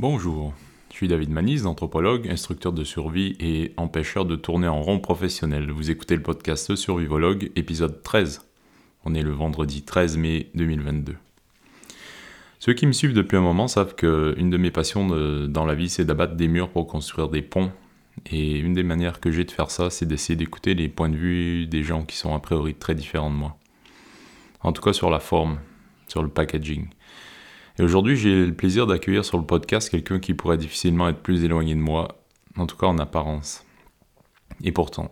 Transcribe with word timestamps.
Bonjour, 0.00 0.54
je 0.90 0.96
suis 0.96 1.08
David 1.08 1.28
Manise, 1.28 1.66
anthropologue, 1.66 2.26
instructeur 2.26 2.72
de 2.72 2.84
survie 2.84 3.36
et 3.38 3.74
empêcheur 3.76 4.24
de 4.24 4.34
tourner 4.34 4.66
en 4.66 4.80
rond 4.80 4.98
professionnel. 4.98 5.70
Vous 5.70 5.90
écoutez 5.90 6.16
le 6.16 6.22
podcast 6.22 6.74
Survivologue, 6.74 7.50
épisode 7.54 8.02
13. 8.02 8.48
On 9.04 9.14
est 9.14 9.20
le 9.20 9.32
vendredi 9.32 9.82
13 9.82 10.16
mai 10.16 10.48
2022. 10.54 11.16
Ceux 12.60 12.72
qui 12.72 12.86
me 12.86 12.92
suivent 12.92 13.12
depuis 13.12 13.36
un 13.36 13.42
moment 13.42 13.68
savent 13.68 13.94
que 13.94 14.34
une 14.38 14.48
de 14.48 14.56
mes 14.56 14.70
passions 14.70 15.06
dans 15.46 15.66
la 15.66 15.74
vie, 15.74 15.90
c'est 15.90 16.06
d'abattre 16.06 16.34
des 16.34 16.48
murs 16.48 16.70
pour 16.70 16.86
construire 16.86 17.28
des 17.28 17.42
ponts. 17.42 17.70
Et 18.30 18.58
une 18.58 18.72
des 18.72 18.82
manières 18.82 19.20
que 19.20 19.30
j'ai 19.30 19.44
de 19.44 19.50
faire 19.50 19.70
ça, 19.70 19.90
c'est 19.90 20.06
d'essayer 20.06 20.34
d'écouter 20.34 20.72
les 20.72 20.88
points 20.88 21.10
de 21.10 21.16
vue 21.16 21.66
des 21.66 21.82
gens 21.82 22.04
qui 22.04 22.16
sont 22.16 22.34
a 22.34 22.38
priori 22.38 22.74
très 22.74 22.94
différents 22.94 23.30
de 23.30 23.36
moi. 23.36 23.58
En 24.62 24.72
tout 24.72 24.80
cas 24.80 24.94
sur 24.94 25.10
la 25.10 25.20
forme, 25.20 25.58
sur 26.08 26.22
le 26.22 26.30
packaging. 26.30 26.88
Et 27.80 27.82
aujourd'hui, 27.82 28.14
j'ai 28.14 28.44
le 28.44 28.52
plaisir 28.52 28.86
d'accueillir 28.86 29.24
sur 29.24 29.38
le 29.38 29.44
podcast 29.46 29.88
quelqu'un 29.88 30.20
qui 30.20 30.34
pourrait 30.34 30.58
difficilement 30.58 31.08
être 31.08 31.22
plus 31.22 31.44
éloigné 31.44 31.74
de 31.74 31.80
moi, 31.80 32.08
en 32.58 32.66
tout 32.66 32.76
cas 32.76 32.86
en 32.86 32.98
apparence. 32.98 33.64
Et 34.62 34.70
pourtant, 34.70 35.08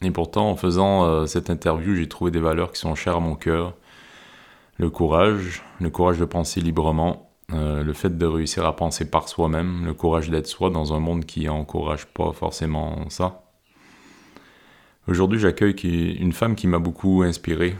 et 0.00 0.10
pourtant, 0.10 0.48
en 0.48 0.56
faisant 0.56 1.04
euh, 1.04 1.26
cette 1.26 1.50
interview, 1.50 1.94
j'ai 1.94 2.08
trouvé 2.08 2.30
des 2.30 2.40
valeurs 2.40 2.72
qui 2.72 2.80
sont 2.80 2.94
chères 2.94 3.16
à 3.16 3.20
mon 3.20 3.34
cœur. 3.34 3.74
Le 4.78 4.88
courage, 4.88 5.62
le 5.78 5.90
courage 5.90 6.18
de 6.18 6.24
penser 6.24 6.62
librement, 6.62 7.28
euh, 7.52 7.82
le 7.82 7.92
fait 7.92 8.16
de 8.16 8.24
réussir 8.24 8.64
à 8.64 8.74
penser 8.74 9.10
par 9.10 9.28
soi-même, 9.28 9.84
le 9.84 9.92
courage 9.92 10.30
d'être 10.30 10.46
soi 10.46 10.70
dans 10.70 10.94
un 10.94 11.00
monde 11.00 11.26
qui 11.26 11.50
encourage 11.50 12.06
pas 12.06 12.32
forcément 12.32 13.10
ça. 13.10 13.42
Aujourd'hui, 15.06 15.38
j'accueille 15.38 15.74
une 16.18 16.32
femme 16.32 16.54
qui 16.54 16.66
m'a 16.66 16.78
beaucoup 16.78 17.20
inspiré 17.20 17.76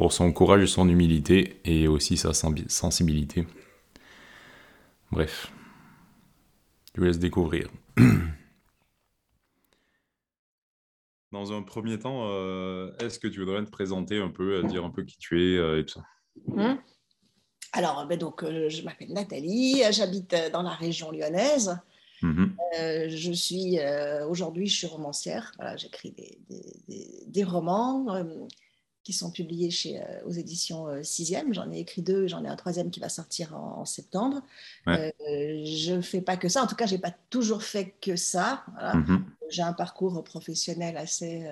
pour 0.00 0.14
son 0.14 0.32
courage 0.32 0.62
et 0.62 0.66
son 0.66 0.88
humilité 0.88 1.60
et 1.62 1.86
aussi 1.86 2.16
sa 2.16 2.32
sensibilité. 2.32 3.46
Bref, 5.12 5.52
je 6.94 7.00
vous 7.02 7.06
laisse 7.06 7.18
découvrir. 7.18 7.68
Dans 11.32 11.52
un 11.52 11.60
premier 11.60 11.98
temps, 11.98 12.22
euh, 12.30 12.96
est-ce 13.00 13.18
que 13.18 13.28
tu 13.28 13.40
voudrais 13.40 13.62
te 13.62 13.68
présenter 13.68 14.18
un 14.18 14.30
peu, 14.30 14.54
euh, 14.54 14.62
dire 14.62 14.86
un 14.86 14.90
peu 14.90 15.02
qui 15.02 15.18
tu 15.18 15.38
es 15.38 15.58
euh, 15.58 15.80
et 15.80 15.84
tout 15.84 15.98
ça? 15.98 16.04
Hum. 16.48 16.78
Alors, 17.74 18.06
ben 18.06 18.18
donc, 18.18 18.42
je 18.42 18.82
m'appelle 18.82 19.12
Nathalie, 19.12 19.82
j'habite 19.90 20.34
dans 20.50 20.62
la 20.62 20.72
région 20.72 21.10
lyonnaise. 21.10 21.78
Mmh 22.22 22.46
je 22.72 23.32
suis 23.32 23.78
aujourd'hui, 24.26 24.66
je 24.66 24.76
suis 24.76 24.86
romancière. 24.86 25.52
Voilà, 25.56 25.76
j'écris 25.76 26.12
des, 26.12 26.38
des, 26.48 27.24
des, 27.26 27.44
romans 27.44 28.06
qui 29.10 29.16
sont 29.16 29.32
publiés 29.32 29.70
chez, 29.72 30.00
euh, 30.00 30.04
aux 30.24 30.30
éditions 30.30 30.86
6e. 31.02 31.50
Euh, 31.50 31.52
j'en 31.52 31.72
ai 31.72 31.80
écrit 31.80 32.00
deux, 32.00 32.28
j'en 32.28 32.44
ai 32.44 32.48
un 32.48 32.54
troisième 32.54 32.92
qui 32.92 33.00
va 33.00 33.08
sortir 33.08 33.56
en, 33.56 33.84
septembre. 33.84 34.40
Euh, 34.86 35.10
je 35.18 35.94
ne 35.94 36.00
fais 36.00 36.20
pas 36.20 36.36
que 36.36 36.48
ça, 36.48 36.62
en 36.62 36.68
tout 36.68 36.76
cas, 36.76 36.86
je 36.86 36.94
n'ai 36.94 37.00
pas 37.00 37.12
toujours 37.28 37.64
fait 37.64 37.92
que 38.00 38.14
ça. 38.14 38.64
Mhm. 38.94 39.24
J'ai 39.48 39.62
un 39.62 39.72
parcours 39.72 40.22
professionnel 40.22 40.96
assez, 40.96 41.44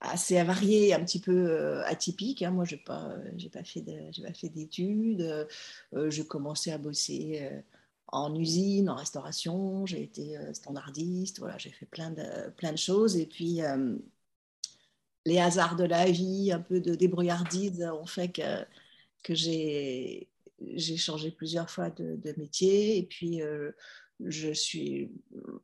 assez 0.00 0.42
varié, 0.42 0.94
un 0.94 1.04
petit 1.04 1.20
peu 1.20 1.82
atypique. 1.84 2.42
Hein. 2.42 2.52
Moi, 2.52 2.64
je 2.64 2.76
n'ai 2.76 2.82
pas, 2.82 3.14
pas 3.52 3.62
fait 3.62 4.48
d'études. 4.48 5.46
j'ai 6.08 6.26
commencé 6.26 6.72
à 6.72 6.78
bosser 6.78 7.46
en 8.06 8.34
usine, 8.34 8.88
en 8.88 8.94
restauration, 8.94 9.84
j'ai 9.84 10.02
été 10.02 10.38
standardiste, 10.54 11.40
voilà, 11.40 11.58
j'ai 11.58 11.70
fait 11.70 11.86
plein 11.86 12.10
de, 12.10 12.50
plein 12.56 12.72
de 12.72 12.78
choses. 12.78 13.18
Et 13.18 13.26
puis, 13.26 13.60
les 15.24 15.38
hasards 15.38 15.76
de 15.76 15.84
la 15.84 16.10
vie, 16.10 16.50
un 16.52 16.60
peu 16.60 16.80
de 16.80 16.94
débrouillardise 16.94 17.82
ont 17.82 18.06
fait 18.06 18.28
que, 18.28 18.64
que 19.22 19.34
j'ai 19.34 20.28
changé 20.96 21.30
plusieurs 21.30 21.70
fois 21.70 21.90
de, 21.90 22.34
métier. 22.36 22.98
Et 22.98 23.04
puis, 23.04 23.42
euh, 23.42 23.72
je 24.20 24.52
suis 24.52 25.10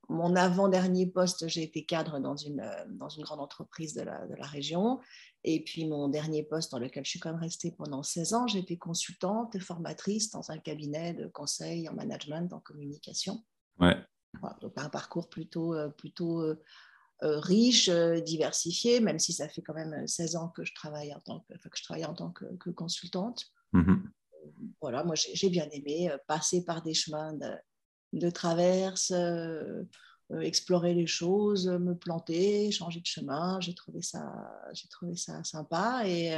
mon 0.09 0.35
avant-dernier 0.37 1.07
poste, 1.07 1.49
j'ai 1.49 1.63
été 1.63 1.85
cadre 1.85 2.19
dans 2.19 2.37
une, 2.37 2.69
dans 2.91 3.09
une 3.09 3.23
grande 3.23 3.41
entreprise 3.41 3.95
de 3.95 4.03
la, 4.03 4.27
de 4.27 4.35
la, 4.35 4.47
région. 4.47 5.01
Et 5.45 5.63
puis, 5.63 5.87
mon 5.87 6.09
dernier 6.09 6.43
poste 6.43 6.73
dans 6.73 6.79
lequel 6.79 7.05
je 7.05 7.11
suis 7.11 7.21
quand 7.21 7.31
même 7.31 7.41
restée 7.41 7.73
pendant 7.73 8.03
16 8.03 8.35
ans, 8.35 8.47
j'ai 8.47 8.59
été 8.59 8.77
consultante 8.77 9.55
et 9.55 9.61
formatrice 9.61 10.31
dans 10.31 10.51
un 10.51 10.59
cabinet 10.59 11.15
de 11.15 11.27
conseil 11.27 11.89
en 11.89 11.95
management, 11.95 12.53
en 12.53 12.61
communication. 12.61 13.45
Ouais. 13.79 13.97
donc, 14.61 14.73
un 14.77 14.89
parcours 14.89 15.29
plutôt, 15.29 15.75
euh, 15.75 15.89
plutôt 15.89 16.43
euh, 16.43 16.61
riche, 17.21 17.89
euh, 17.89 18.21
diversifié, 18.21 19.01
même 19.01 19.19
si 19.19 19.33
ça 19.33 19.49
fait 19.49 19.63
quand 19.63 19.75
même 19.75 20.07
16 20.07 20.37
ans 20.37 20.49
que 20.49 20.65
je 20.65 20.73
travaille 20.75 21.13
en 21.13 21.21
tant 21.21 21.41
que, 21.41 21.55
que 21.55 21.77
je 21.77 21.83
travaille 21.83 22.05
en 22.05 22.15
tant 22.15 22.31
que, 22.31 22.71
consultante. 22.71 23.47
Mm-hmm. 23.75 24.03
Voilà, 24.81 25.05
moi 25.05 25.15
j'ai 25.17 25.51
bien 25.51 25.69
aimé 25.73 26.11
euh, 26.11 26.17
passer 26.27 26.65
par 26.65 26.83
des 26.83 26.95
chemins 26.95 27.35
de, 27.35 27.51
de 28.13 28.31
traverse, 28.31 29.13
explorer 30.41 30.95
les 30.95 31.07
choses, 31.07 31.69
me 31.69 31.95
planter, 31.95 32.71
changer 32.71 33.01
de 33.01 33.07
chemin. 33.07 33.61
J'ai 33.61 33.75
trouvé 33.75 34.03
ça, 34.03 34.33
j'ai 34.73 34.89
trouvé 34.89 35.17
ça 35.17 35.43
sympa 35.43 36.03
et, 36.07 36.33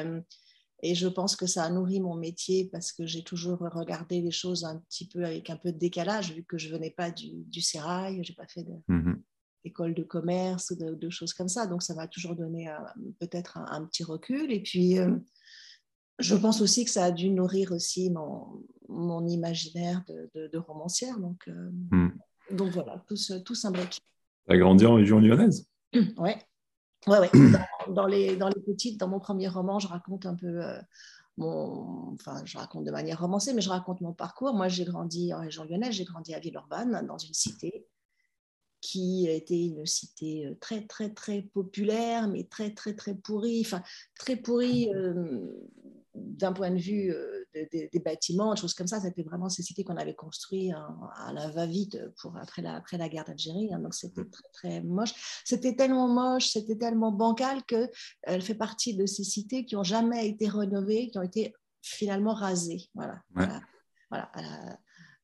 et 0.83 0.95
je 0.95 1.09
pense 1.09 1.37
que 1.37 1.47
ça 1.47 1.65
a 1.65 1.71
nourri 1.71 2.01
mon 2.01 2.15
métier 2.15 2.69
parce 2.73 2.93
que 2.93 3.05
j'ai 3.05 3.23
toujours 3.23 3.59
regardé 3.59 4.21
les 4.21 4.31
choses 4.31 4.65
un 4.65 4.79
petit 4.79 5.07
peu 5.07 5.25
avec 5.25 5.51
un 5.51 5.57
peu 5.57 5.73
de 5.73 5.79
décalage 5.79 6.33
vu 6.33 6.45
que 6.45 6.57
je 6.57 6.71
venais 6.71 6.91
pas 6.91 7.11
du, 7.11 7.45
du 7.45 7.61
sérail, 7.61 8.21
j'ai 8.23 8.35
pas 8.35 8.47
fait 8.47 8.63
de, 8.63 8.75
mm-hmm 8.89 9.21
école 9.65 9.95
de 9.95 10.03
commerce, 10.03 10.77
de, 10.77 10.95
de, 10.95 11.11
choses 11.11 11.35
comme 11.35 11.49
ça. 11.49 11.67
Donc, 11.67 11.83
ça 11.83 11.95
m'a 11.95 12.07
toujours 12.07 12.35
donné 12.35 12.69
euh, 12.69 12.75
peut-être 13.19 13.59
un, 13.59 13.85
petit 13.85 14.05
recul. 14.05 14.53
Et 14.53 14.61
puis, 14.61 14.99
euh, 14.99 15.17
je 16.19 16.35
pense 16.35 16.61
aussi 16.61 16.85
que 16.85 16.91
ça 16.91 17.05
a 17.05 17.11
dû 17.11 17.31
nourrir 17.31 17.73
aussi 17.73 18.11
mon, 18.11 18.65
mon 18.89 19.27
imaginaire 19.27 20.03
de, 20.09 20.49
de, 20.49 20.59
romancière. 20.59 21.19
Donc, 21.19 21.49
euh, 21.49 21.71
hmm. 21.91 22.11
donc 22.53 22.71
voilà, 22.71 23.05
tout, 23.07 23.17
tout 23.45 23.55
s'imbrique. 23.55 24.01
Tu 24.49 24.55
as 24.55 24.59
grandi 24.59 24.87
en 24.87 24.95
région 24.95 25.21
lyonnaise? 25.21 25.69
Oui. 26.19 26.31
Ouais, 27.07 27.19
ouais. 27.19 27.31
Dans, 27.89 28.07
les, 28.07 28.37
dans 28.37 28.51
les 28.51 28.61
petites, 28.61 29.01
dans 29.01 29.09
mon 29.09 29.21
premier 29.21 29.49
roman, 29.49 29.79
je 29.79 29.89
raconte 29.89 30.27
un 30.27 30.35
peu 30.35 30.61
mon. 31.39 32.13
Enfin, 32.13 32.43
je 32.45 32.59
raconte 32.59 32.85
de 32.85 32.91
manière 32.91 33.19
romancée, 33.19 33.55
mais 33.55 33.63
je 33.63 33.71
raconte 33.71 34.03
mon 34.03 34.13
parcours. 34.13 34.53
Moi, 34.53 34.69
j'ai 34.69 34.85
grandi 34.85 35.33
en 35.33 35.41
région 35.41 35.65
lyonnaise, 35.65 35.95
j'ai 35.95 36.05
grandi 36.05 36.35
à 36.35 36.41
Villeurbanne, 36.41 37.07
dans 37.07 37.17
une 37.17 37.33
cité 37.33 37.87
qui 38.81 39.29
était 39.29 39.67
une 39.67 39.87
cité 39.87 40.47
euh, 40.47 40.55
très, 40.61 40.87
très, 40.87 41.11
très 41.11 41.43
populaire, 41.43 42.29
mais 42.29 42.45
très, 42.45 42.73
très, 42.73 42.95
très 42.95 43.15
pourrie, 43.15 43.63
enfin, 43.65 43.83
très 44.19 44.37
pourrie 44.37 44.91
euh, 44.95 45.47
d'un 46.15 46.53
point 46.53 46.71
de 46.71 46.79
vue 46.79 47.13
euh, 47.13 47.45
des 47.73 48.03
bâtiments, 48.05 48.55
des 48.55 48.61
choses 48.61 48.75
comme 48.75 48.87
ça. 48.87 49.01
C'était 49.01 49.23
vraiment 49.23 49.49
ces 49.49 49.63
cités 49.63 49.85
qu'on 49.85 49.97
avait 49.97 50.15
construites 50.15 50.73
à 51.17 51.33
la 51.33 51.51
va-vite 51.51 51.99
pour 52.21 52.37
après 52.37 52.63
la, 52.63 52.77
après 52.77 52.97
la 52.97 53.09
guerre 53.09 53.25
d'Algérie. 53.25 53.73
Hein, 53.73 53.81
donc, 53.81 53.95
c'était 53.95 54.25
très, 54.25 54.49
très 54.53 54.83
moche. 54.83 55.13
C'était 55.45 55.77
tellement 55.77 56.09
moche, 56.09 56.51
c'était 56.51 56.77
tellement 56.77 57.13
bancal 57.13 57.63
qu'elle 57.65 58.43
fait 58.43 58.55
partie 58.55 58.97
de 58.97 59.07
ces 59.07 59.25
cités 59.25 59.65
qui 59.65 59.75
n'ont 59.75 59.85
jamais 59.85 60.27
été 60.29 60.49
rénovées, 60.49 61.11
qui 61.11 61.19
ont 61.19 61.23
été 61.23 61.53
finalement 61.83 62.35
rasées. 62.35 62.89
Voilà. 62.95 63.21
voilà. 63.35 63.61
voilà 64.11 64.31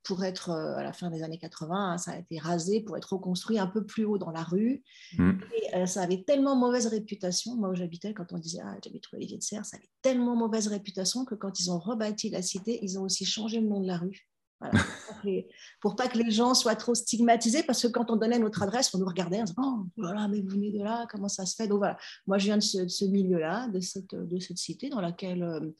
pour 0.06 0.22
être, 0.22 0.50
euh, 0.50 0.76
à 0.76 0.84
la 0.84 0.92
fin 0.92 1.10
des 1.10 1.24
années 1.24 1.38
80, 1.38 1.74
hein, 1.74 1.98
ça 1.98 2.12
a 2.12 2.18
été 2.18 2.38
rasé 2.38 2.80
pour 2.80 2.96
être 2.96 3.12
reconstruit 3.12 3.58
un 3.58 3.66
peu 3.66 3.84
plus 3.84 4.04
haut 4.04 4.18
dans 4.18 4.30
la 4.30 4.44
rue. 4.44 4.84
Mm. 5.18 5.32
Et 5.52 5.74
euh, 5.74 5.86
ça 5.86 6.02
avait 6.02 6.22
tellement 6.22 6.54
mauvaise 6.54 6.86
réputation. 6.86 7.56
Moi, 7.56 7.70
où 7.70 7.74
j'habitais, 7.74 8.14
quand 8.14 8.32
on 8.32 8.38
disait 8.38 8.60
Ah, 8.64 8.76
j'habite 8.82 9.04
Olivier 9.12 9.36
de 9.36 9.42
Serre, 9.42 9.66
ça 9.66 9.76
avait 9.76 9.90
tellement 10.02 10.36
mauvaise 10.36 10.68
réputation 10.68 11.24
que 11.24 11.34
quand 11.34 11.58
ils 11.58 11.72
ont 11.72 11.78
rebâti 11.78 12.30
la 12.30 12.40
cité, 12.40 12.78
ils 12.82 13.00
ont 13.00 13.02
aussi 13.02 13.24
changé 13.24 13.60
le 13.60 13.66
nom 13.66 13.80
de 13.80 13.88
la 13.88 13.98
rue. 13.98 14.28
Voilà, 14.60 14.78
pour, 15.80 15.96
pas 15.96 16.06
que 16.06 16.18
les 16.18 16.30
gens 16.30 16.54
soient 16.54 16.76
trop 16.76 16.94
stigmatisés, 16.94 17.64
parce 17.64 17.82
que 17.82 17.88
quand 17.88 18.10
on 18.10 18.16
donnait 18.16 18.38
notre 18.38 18.62
adresse, 18.62 18.94
on 18.94 18.98
nous 18.98 19.06
regardait 19.06 19.40
en 19.40 19.44
disant 19.44 19.56
Oh, 19.58 19.86
voilà, 19.96 20.28
mais 20.28 20.40
vous 20.40 20.50
venez 20.50 20.70
de 20.70 20.84
là, 20.84 21.06
comment 21.10 21.28
ça 21.28 21.44
se 21.46 21.56
fait? 21.56 21.66
Donc 21.66 21.78
voilà, 21.78 21.98
moi 22.28 22.38
je 22.38 22.44
viens 22.44 22.58
de 22.58 22.62
ce, 22.62 23.04
milieu-là, 23.04 23.68
de 23.68 23.80
cette, 23.80 24.14
de 24.14 24.38
cette 24.38 24.58
cité 24.58 24.88
dans 24.88 25.00
laquelle 25.00 25.42
euh, 25.42 25.74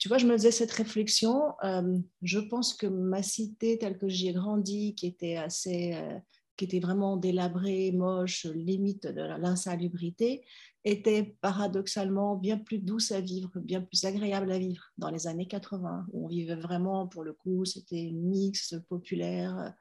tu 0.00 0.08
vois, 0.08 0.18
je 0.18 0.26
me 0.26 0.32
faisais 0.32 0.50
cette 0.50 0.72
réflexion. 0.72 1.52
Euh, 1.62 1.98
je 2.22 2.38
pense 2.38 2.74
que 2.74 2.86
ma 2.86 3.22
cité 3.22 3.78
telle 3.78 3.98
que 3.98 4.08
j'y 4.08 4.28
ai 4.28 4.32
grandi, 4.32 4.94
qui 4.94 5.06
était 5.06 5.36
assez, 5.36 5.92
euh, 5.94 6.18
qui 6.56 6.64
était 6.64 6.80
vraiment 6.80 7.18
délabrée, 7.18 7.92
moche, 7.92 8.46
limite 8.46 9.06
de 9.06 9.20
l'insalubrité, 9.20 10.42
était 10.84 11.36
paradoxalement 11.42 12.34
bien 12.34 12.56
plus 12.56 12.78
douce 12.78 13.12
à 13.12 13.20
vivre, 13.20 13.50
bien 13.60 13.82
plus 13.82 14.04
agréable 14.06 14.50
à 14.50 14.58
vivre 14.58 14.84
dans 14.96 15.10
les 15.10 15.26
années 15.26 15.46
80, 15.46 16.06
où 16.12 16.24
on 16.24 16.28
vivait 16.28 16.56
vraiment, 16.56 17.06
pour 17.06 17.22
le 17.22 17.34
coup, 17.34 17.66
c'était 17.66 18.10
mix, 18.10 18.74
populaire, 18.88 19.74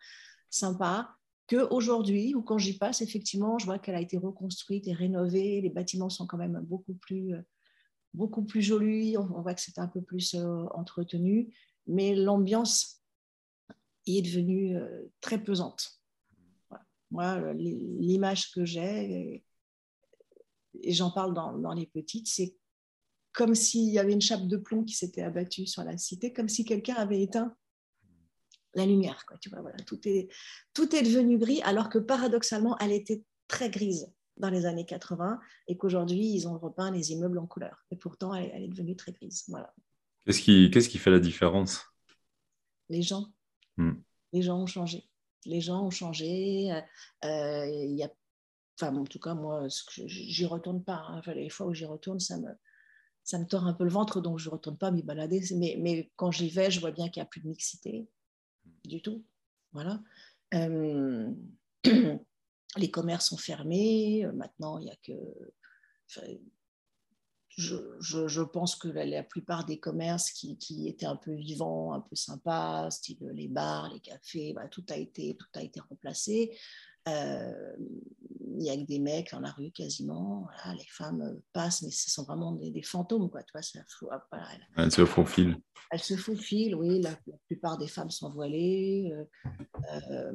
sympa 0.49 1.15
qu'aujourd'hui, 1.49 2.35
ou 2.35 2.41
quand 2.41 2.57
j'y 2.57 2.77
passe, 2.77 3.01
effectivement, 3.01 3.57
je 3.57 3.65
vois 3.65 3.79
qu'elle 3.79 3.95
a 3.95 4.01
été 4.01 4.17
reconstruite 4.17 4.87
et 4.87 4.93
rénovée. 4.93 5.61
Les 5.61 5.69
bâtiments 5.69 6.09
sont 6.09 6.27
quand 6.27 6.37
même 6.37 6.59
beaucoup 6.67 6.93
plus 6.93 7.33
euh, 7.33 7.41
beaucoup 8.13 8.43
plus 8.43 8.61
joli, 8.61 9.17
on, 9.17 9.41
voit 9.41 9.53
que 9.53 9.61
c'est 9.61 9.79
un 9.79 9.87
peu 9.87 10.01
plus 10.01 10.35
euh, 10.35 10.65
entretenu, 10.73 11.53
mais 11.87 12.15
l'ambiance 12.15 13.01
est 14.07 14.21
devenue 14.21 14.75
euh, 14.75 15.05
très 15.21 15.41
pesante. 15.41 16.01
Moi, 17.11 17.53
l'image 17.53 18.51
que 18.51 18.65
j'ai, 18.65 19.43
et, 20.83 20.91
j'en 20.91 21.11
parle 21.11 21.33
dans, 21.33 21.73
les 21.73 21.87
petites, 21.87 22.27
c'est 22.27 22.55
comme 23.33 23.55
s'il 23.55 23.89
y 23.89 23.99
avait 23.99 24.13
une 24.13 24.21
chape 24.21 24.47
de 24.47 24.57
plomb 24.57 24.83
qui 24.83 24.93
s'était 24.93 25.23
abattue 25.23 25.65
sur 25.65 25.83
la 25.83 25.97
cité, 25.97 26.33
comme 26.33 26.49
si 26.49 26.65
quelqu'un 26.65 26.95
avait 26.95 27.21
éteint 27.21 27.55
la 28.75 28.85
lumière. 28.85 29.25
Tu 29.41 29.49
vois, 29.49 29.63
tout, 29.87 29.99
est, 30.07 30.29
tout 30.73 30.95
est 30.95 31.01
devenu 31.01 31.39
gris, 31.39 31.61
alors 31.63 31.89
que 31.89 31.97
paradoxalement, 31.97 32.77
elle 32.77 32.91
était 32.91 33.23
très 33.47 33.71
grise 33.71 34.13
dans 34.39 34.49
les 34.49 34.65
années 34.65 34.85
80 34.85 35.39
et 35.67 35.77
qu'aujourd'hui, 35.77 36.33
ils 36.33 36.47
ont 36.47 36.57
repeint 36.57 36.91
les 36.91 37.11
immeubles 37.11 37.37
en 37.37 37.45
couleur. 37.45 37.85
Et 37.91 37.95
pourtant, 37.95 38.33
elle, 38.33 38.63
est 38.63 38.67
devenue 38.67 38.95
très 38.95 39.11
grise. 39.11 39.43
Voilà. 39.47 39.73
Qu'est-ce 40.25 40.41
qui, 40.41 40.71
qu'est-ce 40.71 40.89
qui 40.89 40.97
fait 40.97 41.11
la 41.11 41.19
différence? 41.19 41.85
Les 42.89 43.01
gens. 43.01 43.27
Hmm. 43.77 43.93
Les 44.33 44.41
gens 44.41 44.61
ont 44.61 44.65
changé. 44.65 45.09
Les 45.45 45.61
gens 45.61 45.85
ont 45.85 45.91
changé. 45.91 46.71
Euh, 47.25 47.65
il 47.67 47.95
y 47.95 48.03
a, 48.03 48.11
enfin, 48.79 48.95
en 48.95 49.05
tout 49.05 49.19
cas, 49.19 49.33
moi, 49.33 49.67
j'y 50.05 50.45
retourne 50.45 50.83
pas. 50.83 51.05
Hein. 51.07 51.21
les 51.33 51.49
fois 51.49 51.67
où 51.67 51.73
j'y 51.73 51.85
retourne, 51.85 52.19
ça 52.19 52.37
me, 52.37 52.49
ça 53.23 53.37
me 53.37 53.45
tord 53.45 53.65
un 53.67 53.73
peu 53.73 53.83
le 53.83 53.89
ventre, 53.89 54.21
donc 54.21 54.39
je 54.39 54.49
ne 54.49 54.53
retourne 54.53 54.77
pas 54.77 54.91
m'y 54.91 55.03
balader. 55.03 55.41
Mais, 55.55 55.77
mais 55.79 56.11
quand 56.15 56.31
j'y 56.31 56.49
vais, 56.49 56.71
je 56.71 56.79
vois 56.79 56.91
bien 56.91 57.09
qu'il 57.09 57.21
n'y 57.21 57.25
a 57.25 57.29
plus 57.29 57.41
de 57.41 57.47
mixité 57.47 58.07
du 58.85 59.01
tout. 59.01 59.23
Voilà. 59.71 60.01
Euh, 60.53 61.31
les 62.77 62.91
commerces 62.91 63.29
sont 63.29 63.37
fermés. 63.37 64.25
Maintenant, 64.33 64.77
il 64.79 64.85
n'y 64.85 64.91
a 64.91 64.95
que. 64.97 65.13
je, 67.57 68.41
pense 68.41 68.75
que 68.75 68.87
la, 68.87 69.23
plupart 69.23 69.65
des 69.65 69.79
commerces 69.79 70.31
qui, 70.31 70.57
qui, 70.57 70.87
étaient 70.87 71.05
un 71.05 71.15
peu 71.15 71.33
vivants, 71.33 71.93
un 71.93 72.01
peu 72.01 72.15
sympas, 72.15 72.89
style 72.91 73.17
les 73.33 73.47
bars, 73.47 73.91
les 73.93 73.99
cafés, 73.99 74.53
bah, 74.53 74.67
tout, 74.69 74.85
a 74.89 74.97
été, 74.97 75.35
tout 75.35 75.49
a 75.53 75.61
été 75.61 75.79
remplacé. 75.79 76.57
Euh, 77.07 77.75
il 78.51 78.57
n'y 78.57 78.69
a 78.69 78.77
que 78.77 78.85
des 78.85 78.99
mecs 78.99 79.31
dans 79.31 79.39
la 79.39 79.51
rue 79.51 79.71
quasiment. 79.71 80.47
les 80.77 80.85
femmes 80.87 81.39
passent, 81.53 81.81
mais 81.81 81.91
ce 81.91 82.09
sont 82.09 82.23
vraiment 82.23 82.53
des, 82.53 82.81
fantômes. 82.83 83.29
Quoi, 83.29 83.43
tu 83.43 83.51
vois, 83.53 83.61
ça, 83.61 83.79
elles 84.77 84.91
se 84.91 85.05
faufilent. 85.05 85.57
Elles 85.91 85.99
se 85.99 86.15
faufilent, 86.15 86.75
oui. 86.75 87.01
La, 87.01 87.17
plupart 87.47 87.77
des 87.77 87.87
femmes 87.87 88.11
sont 88.11 88.29
voilées. 88.29 89.11
Euh, 89.13 89.23
euh, 90.11 90.31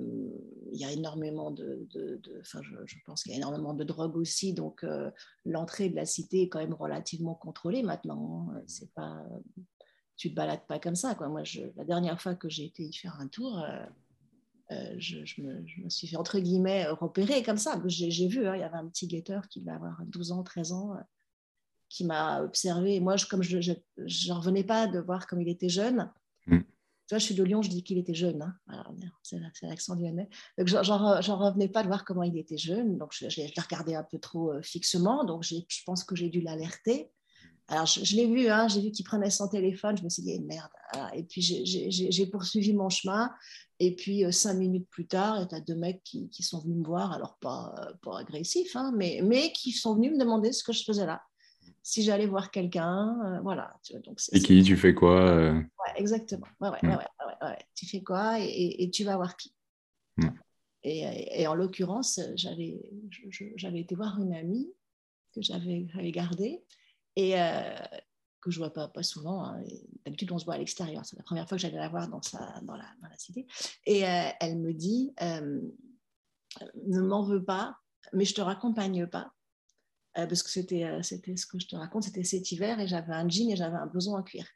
il 0.73 0.81
y 0.81 0.85
a 0.85 0.93
énormément 0.93 1.51
de. 1.51 1.87
de, 1.93 2.21
je, 2.43 2.59
je, 2.87 2.97
pense 3.07 3.23
qu'il 3.23 3.33
y 3.33 3.35
a 3.35 3.39
énormément 3.39 3.75
de 3.75 3.85
drogue 3.85 4.17
aussi. 4.17 4.55
Donc, 4.55 4.85
l'entrée 5.45 5.89
de 5.89 5.97
la 5.97 6.07
cité 6.07 6.43
est 6.43 6.49
quand 6.49 6.61
même 6.61 6.75
relativement 6.75 7.35
contrôlée 7.35 7.83
maintenant. 7.83 8.49
Hein. 8.51 8.63
C'est 8.67 8.93
pas, 8.95 9.25
tu 10.17 10.31
te 10.31 10.35
balades 10.35 10.67
pas 10.67 10.79
comme 10.79 10.95
ça. 10.95 11.15
Quoi. 11.15 11.29
Moi, 11.29 11.45
je, 11.45 11.63
la 11.77 11.85
dernière 11.85 12.21
fois 12.21 12.35
que 12.35 12.49
j'ai 12.49 12.65
été 12.65 12.83
y 12.85 12.93
faire 12.93 13.19
un 13.21 13.29
tour, 13.29 13.59
euh, 13.59 13.85
je, 14.71 15.43
me, 15.43 15.89
suis 15.89 16.07
fait, 16.07 16.17
entre 16.17 16.39
guillemets, 16.39 16.87
repérer 16.87 17.43
comme 17.43 17.59
ça. 17.59 17.81
J'ai 17.87 18.29
vu, 18.29 18.47
hein, 18.47 18.57
il 18.57 18.61
y 18.61 18.65
avait 18.65 18.77
un 18.77 18.89
petit 18.89 19.07
guetteur 19.07 19.49
qui 19.49 19.61
devait 19.61 19.73
avoir 19.73 20.03
12 20.07 20.33
ans, 20.33 20.43
13 20.43 20.73
ans, 20.73 20.95
euh, 20.95 21.01
qui 21.89 22.05
m'a 22.05 22.43
observé. 22.43 23.01
moi, 23.01 23.17
je, 23.17 23.27
comme 23.27 23.43
je 23.43 23.73
n'en 24.29 24.39
revenais 24.41 24.65
pas 24.65 24.87
de 24.87 24.99
voir 24.99 25.27
comme 25.27 25.41
il 25.41 25.49
était 25.49 25.69
jeune, 25.69 26.11
mm. 26.47 26.61
Tu 27.07 27.15
vois, 27.15 27.19
je 27.19 27.25
suis 27.27 27.35
de 27.35 27.45
Lyon, 27.45 27.61
je 27.61 27.69
dis 27.69 27.85
qu'il 27.85 27.99
était 27.99 28.15
jeune. 28.15 28.41
Hein. 28.41 28.95
C'est 29.23 29.39
l'accent 29.67 29.95
lyonnais. 29.95 30.31
Donc, 30.57 30.69
j'en 30.69 31.37
revenais 31.37 31.69
pas 31.69 31.83
de 31.83 31.89
voir 31.89 32.07
comment 32.07 32.23
il 32.23 32.39
était 32.39 32.57
jeune. 32.57 32.97
Donc, 32.97 33.13
je, 33.13 33.29
je 33.29 33.43
l'ai 33.43 33.53
regardé 33.59 33.95
un 33.95 34.03
peu 34.03 34.19
trop 34.19 34.53
euh, 34.53 34.63
fixement. 34.63 35.25
Donc, 35.25 35.43
je 35.43 35.83
pense 35.85 36.03
que 36.03 36.17
j'ai 36.17 36.31
dû 36.31 36.41
l'alerter. 36.41 37.11
Alors, 37.69 37.87
je, 37.87 38.17
l'ai 38.17 38.27
vu, 38.27 38.49
hein, 38.49 38.69
j'ai 38.69 38.83
vu 38.83 38.91
qu'il 38.91 39.07
prenait 39.07 39.31
son 39.31 39.49
téléphone, 39.49 39.97
je 39.97 40.05
me 40.05 40.11
suis 40.11 40.23
dit, 40.23 40.33
eh, 40.33 40.41
merde. 40.41 40.71
Et 41.15 41.23
puis, 41.23 41.41
j'ai 41.41 42.27
poursuivi 42.27 42.75
mon 42.75 42.91
chemin. 42.91 43.31
Et 43.81 43.97
puis, 43.97 44.25
euh, 44.25 44.31
cinq 44.31 44.55
minutes 44.55 44.89
plus 44.91 45.07
tard, 45.07 45.37
il 45.51 45.53
y 45.53 45.59
a 45.59 45.61
deux 45.61 45.75
mecs 45.75 46.03
qui, 46.05 46.31
sont 46.43 46.61
venus 46.61 46.79
me 46.79 46.85
voir, 46.85 47.13
alors 47.13 47.39
pas, 47.39 47.75
pas 48.03 48.19
agressifs, 48.21 48.77
hein, 48.77 48.93
mais, 48.97 49.21
mais 49.23 49.51
qui 49.53 49.73
sont 49.73 49.97
venus 49.97 50.13
me 50.13 50.19
demander 50.19 50.53
ce 50.53 50.63
que 50.63 50.73
je 50.73 50.85
faisais 50.85 51.07
là. 51.07 51.23
Si 51.83 52.03
j'allais 52.03 52.27
voir 52.27 52.51
quelqu'un, 52.51 53.19
euh, 53.25 53.41
voilà. 53.41 53.75
donc 54.05 54.19
et 54.33 54.41
qui, 54.41 54.63
tu 54.63 54.77
fais 54.77 54.95
quoi 54.95 55.21
euh? 55.21 55.63
Exactement. 55.97 56.47
Ouais, 56.61 56.69
ouais, 56.71 56.97
ouais, 57.43 57.59
tu 57.75 57.87
fais 57.87 58.03
quoi 58.03 58.39
et, 58.41 58.91
tu 58.93 59.05
vas 59.05 59.17
voir 59.17 59.37
qui? 59.37 59.55
Mm. 60.17 60.29
Et, 60.83 61.43
et, 61.43 61.47
en 61.47 61.55
l'occurrence, 61.55 62.21
j'avais 62.37 63.81
été 63.81 63.95
voir 63.95 64.21
une 64.21 64.35
amie 64.35 64.71
que 65.35 65.43
j'avais 65.43 66.13
gardée 66.13 66.63
et 67.17 67.41
euh, 67.41 67.77
que 68.41 68.51
je 68.51 68.59
vois 68.59 68.73
pas, 68.73 68.91
souvent. 69.03 69.45
Hein, 69.45 69.63
d'habitude, 70.05 70.33
on 70.33 70.39
se 70.39 70.45
voit 70.45 70.55
à 70.55 70.59
l'extérieur. 70.59 71.05
C'est 71.05 71.17
la 71.17 71.23
première 71.23 71.49
fois 71.49 71.57
que 71.57 71.63
j'allais 71.63 71.79
la 71.79 71.89
voir 71.89 72.09
dans, 72.09 72.21
la, 72.77 73.17
cité. 73.17 73.47
Et 73.87 74.07
euh, 74.07 74.29
elle 74.41 74.59
me 74.59 74.73
dit 74.73 75.15
euh, 75.23 75.61
Ne 76.87 77.01
m'en 77.01 77.23
veux 77.23 77.45
pas, 77.45 77.79
mais 78.13 78.25
je 78.25 78.35
te 78.35 78.41
raccompagne 78.41 79.07
pas. 79.07 79.33
parce 80.15 80.43
que 80.43 80.51
c'était, 80.51 81.03
c'était 81.03 81.37
ce 81.37 81.47
que 81.47 81.59
je 81.59 81.67
te 81.67 81.77
raconte, 81.77 82.05
c'était 82.05 82.25
cet 82.25 82.51
hiver 82.53 82.79
et 82.81 82.87
j'avais 82.87 83.15
un 83.15 83.29
jean 83.29 83.51
et 83.51 83.57
j'avais 83.57 83.77
un 83.77 83.87
blouson 83.87 84.17
en 84.17 84.23
cuir. 84.23 84.47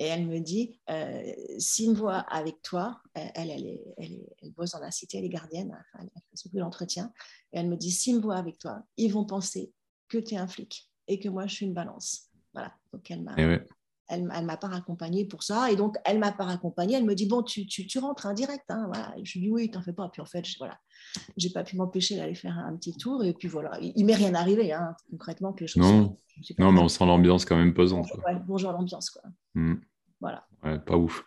Et 0.00 0.04
elle 0.04 0.28
me 0.28 0.38
dit, 0.38 0.78
s'il 1.58 1.90
me 1.90 1.96
voit 1.96 2.18
avec 2.18 2.62
toi, 2.62 3.00
elle, 3.14 3.50
elle, 3.50 3.66
est, 3.66 3.82
elle, 3.96 4.12
est, 4.12 4.36
elle, 4.42 4.52
bosse 4.52 4.70
dans 4.70 4.78
la 4.78 4.92
cité, 4.92 5.18
elle 5.18 5.24
est 5.24 5.28
gardienne, 5.28 5.72
enfin, 5.72 6.04
elle 6.04 6.38
fait 6.38 6.52
de 6.52 6.60
l'entretien, 6.60 7.12
et 7.52 7.58
elle 7.58 7.68
me 7.68 7.76
dit, 7.76 7.90
s'il 7.90 8.16
me 8.16 8.20
voit 8.20 8.36
avec 8.36 8.58
toi, 8.58 8.84
ils 8.96 9.12
vont 9.12 9.24
penser 9.24 9.72
que 10.06 10.18
tu 10.18 10.34
es 10.34 10.38
un 10.38 10.46
flic 10.46 10.88
et 11.08 11.18
que 11.18 11.28
moi, 11.28 11.46
je 11.46 11.54
suis 11.54 11.66
une 11.66 11.74
balance. 11.74 12.28
Voilà. 12.52 12.72
Donc, 12.92 13.10
elle 13.10 13.22
m'a. 13.22 13.34
Eh 13.36 13.58
elle, 14.08 14.24
m'a 14.24 14.56
pas 14.56 14.68
raccompagnée 14.68 15.26
pour 15.26 15.42
ça. 15.42 15.70
Et 15.70 15.76
donc, 15.76 15.96
elle 16.04 16.18
m'a 16.18 16.32
pas 16.32 16.44
raccompagnée. 16.44 16.94
Elle 16.94 17.04
me 17.04 17.14
dit, 17.14 17.26
bon, 17.26 17.42
tu, 17.42 17.66
tu, 17.66 17.86
tu 17.86 17.98
rentres 17.98 18.26
indirect. 18.26 18.64
Hein, 18.70 18.90
voilà. 18.92 19.14
je 19.22 19.34
lui 19.34 19.40
dis, 19.40 19.50
oui, 19.50 19.70
t'en 19.70 19.82
fais 19.82 19.92
pas. 19.92 20.08
Puis 20.08 20.22
en 20.22 20.24
fait, 20.24 20.44
je, 20.46 20.56
voilà, 20.58 20.78
j'ai 21.36 21.50
pas 21.50 21.62
pu 21.62 21.76
m'empêcher 21.76 22.16
d'aller 22.16 22.34
faire 22.34 22.58
un 22.58 22.74
petit 22.76 22.96
tour. 22.96 23.22
Et 23.24 23.34
puis 23.34 23.48
voilà, 23.48 23.78
il, 23.80 24.00
ne 24.00 24.06
m'est 24.06 24.14
rien 24.14 24.34
arrivé, 24.34 24.72
hein, 24.72 24.94
concrètement, 25.10 25.52
que 25.52 25.60
les 25.60 25.66
choses. 25.66 25.82
Non, 25.82 26.16
non 26.58 26.72
mais 26.72 26.80
on 26.80 26.88
sent 26.88 27.04
l'ambiance 27.04 27.44
quand 27.44 27.56
même 27.56 27.74
pesante. 27.74 28.08
bonjour 28.46 28.72
l'ambiance, 28.72 29.10
quoi. 29.10 29.22
Hmm. 29.54 29.74
Voilà. 30.20 30.46
pas 30.86 30.96
ouf. 30.96 31.24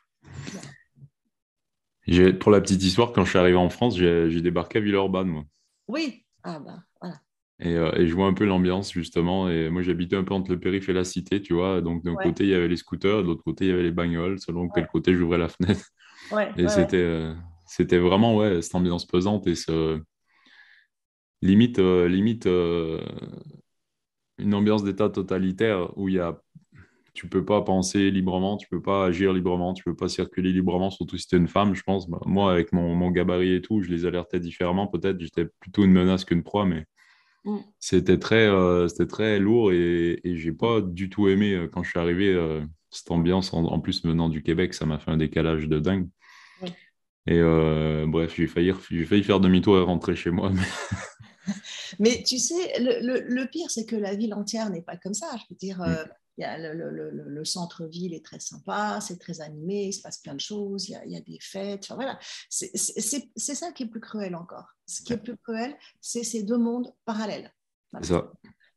Pour 2.39 2.51
la 2.51 2.61
petite 2.61 2.83
histoire, 2.83 3.13
quand 3.13 3.23
je 3.23 3.29
suis 3.29 3.39
arrivé 3.39 3.57
en 3.57 3.69
France, 3.69 3.95
j'ai 3.95 4.41
débarqué 4.41 4.79
à 4.79 4.81
Villeurbanne, 4.81 5.27
moi. 5.27 5.43
Oui, 5.87 6.25
ah 6.43 6.59
bah 6.59 6.83
voilà. 6.99 7.21
Euh, 7.63 7.91
et, 7.95 8.07
je 8.07 8.15
vois 8.15 8.27
un 8.27 8.33
peu 8.33 8.45
l'ambiance, 8.45 8.91
justement. 8.91 9.49
Et 9.49 9.69
moi, 9.69 9.81
j'habitais 9.81 10.15
un 10.15 10.23
peu 10.23 10.33
entre 10.33 10.51
le 10.51 10.59
périph' 10.59 10.89
et 10.89 10.93
la 10.93 11.03
cité, 11.03 11.41
tu 11.41 11.53
vois. 11.53 11.81
Donc, 11.81 12.03
d'un 12.03 12.15
côté, 12.15 12.43
il 12.43 12.49
y 12.49 12.53
avait 12.53 12.67
les 12.67 12.77
scooters, 12.77 13.21
de 13.21 13.27
l'autre 13.27 13.43
côté, 13.43 13.65
il 13.65 13.69
y 13.69 13.71
avait 13.71 13.83
les 13.83 13.91
bagnoles, 13.91 14.39
selon 14.39 14.67
quel 14.69 14.87
côté 14.87 15.13
j'ouvrais 15.15 15.37
la 15.37 15.49
fenêtre. 15.49 15.85
et 16.57 16.67
c'était, 16.67 16.97
euh, 16.97 17.33
c'était 17.65 17.99
vraiment, 17.99 18.35
ouais, 18.35 18.61
cette 18.61 18.75
ambiance 18.75 19.05
pesante 19.05 19.47
et 19.47 19.55
ce. 19.55 20.01
Limite, 21.43 21.79
euh, 21.79 22.07
limite 22.07 22.47
une 24.37 24.53
ambiance 24.53 24.83
d'état 24.83 25.09
totalitaire 25.09 25.97
où 25.97 26.09
il 26.09 26.15
y 26.15 26.19
a. 26.19 26.39
Tu 27.13 27.27
peux 27.27 27.43
pas 27.43 27.61
penser 27.61 28.09
librement, 28.09 28.55
tu 28.55 28.69
peux 28.69 28.81
pas 28.81 29.05
agir 29.05 29.33
librement, 29.33 29.73
tu 29.73 29.83
peux 29.83 29.95
pas 29.95 30.07
circuler 30.07 30.53
librement, 30.53 30.89
surtout 30.89 31.17
si 31.17 31.27
tu 31.27 31.35
es 31.35 31.37
une 31.37 31.49
femme, 31.49 31.75
je 31.75 31.83
pense. 31.83 32.09
Bah, 32.09 32.21
moi, 32.25 32.53
avec 32.53 32.71
mon, 32.71 32.95
mon 32.95 33.11
gabarit 33.11 33.53
et 33.55 33.61
tout, 33.61 33.81
je 33.81 33.89
les 33.89 34.05
alertais 34.05 34.39
différemment, 34.39 34.87
peut-être. 34.87 35.19
J'étais 35.19 35.45
plutôt 35.59 35.83
une 35.83 35.91
menace 35.91 36.23
qu'une 36.23 36.41
proie, 36.41 36.65
mais 36.65 36.85
Mm. 37.43 37.57
C'était 37.79 38.19
très, 38.19 38.47
euh, 38.47 38.87
c'était 38.87 39.07
très 39.07 39.39
lourd 39.39 39.71
et, 39.71 40.19
et 40.23 40.37
j'ai 40.37 40.51
pas 40.51 40.81
du 40.81 41.09
tout 41.09 41.27
aimé 41.27 41.53
euh, 41.53 41.67
quand 41.67 41.83
je 41.83 41.89
suis 41.89 41.99
arrivé 41.99 42.33
euh, 42.33 42.61
cette 42.89 43.11
ambiance. 43.11 43.53
En, 43.53 43.79
plus, 43.79 44.03
venant 44.05 44.29
du 44.29 44.43
Québec, 44.43 44.73
ça 44.73 44.85
m'a 44.85 44.99
fait 44.99 45.11
un 45.11 45.17
décalage 45.17 45.67
de 45.67 45.79
dingue. 45.79 46.07
Et 47.27 47.39
bref, 48.07 48.33
j'ai 48.35 48.47
failli, 48.47 48.73
failli 48.73 49.23
faire 49.23 49.39
demi-tour 49.39 49.77
et 49.77 49.81
rentrer 49.81 50.15
chez 50.15 50.31
moi. 50.31 50.51
Mais, 51.99 52.23
tu 52.27 52.39
sais, 52.39 52.79
le, 52.79 53.23
le, 53.27 53.45
pire, 53.45 53.69
c'est 53.69 53.85
que 53.85 53.95
la 53.95 54.15
ville 54.15 54.33
entière 54.33 54.71
n'est 54.71 54.81
pas 54.81 54.97
comme 54.97 55.13
ça. 55.13 55.27
Je 55.37 55.43
veux 55.51 55.55
dire, 55.55 55.79
mm 55.81 56.09
le, 56.37 57.45
centre-ville 57.45 58.13
est 58.13 58.25
très 58.25 58.39
sympa, 58.39 58.99
c'est 59.01 59.17
très 59.17 59.41
animé, 59.41 59.85
il 59.85 59.93
se 59.93 60.01
passe 60.01 60.19
plein 60.19 60.35
de 60.35 60.39
choses, 60.39 60.89
il 60.89 61.11
y 61.11 61.15
a, 61.15 61.21
des 61.21 61.39
fêtes. 61.41 61.85
Enfin, 61.85 61.95
voilà. 61.95 62.19
C'est 62.49 62.75
ça 63.55 63.71
qui 63.71 63.83
est 63.83 63.87
plus 63.87 63.99
cruel 63.99 64.35
encore. 64.35 64.75
Ce 64.85 65.01
qui 65.01 65.13
est 65.13 65.17
plus 65.17 65.37
cruel, 65.37 65.75
c'est 65.99 66.23
ces 66.23 66.43
deux 66.43 66.57
mondes 66.57 66.93
parallèles. 67.05 67.53
Ça 68.01 68.31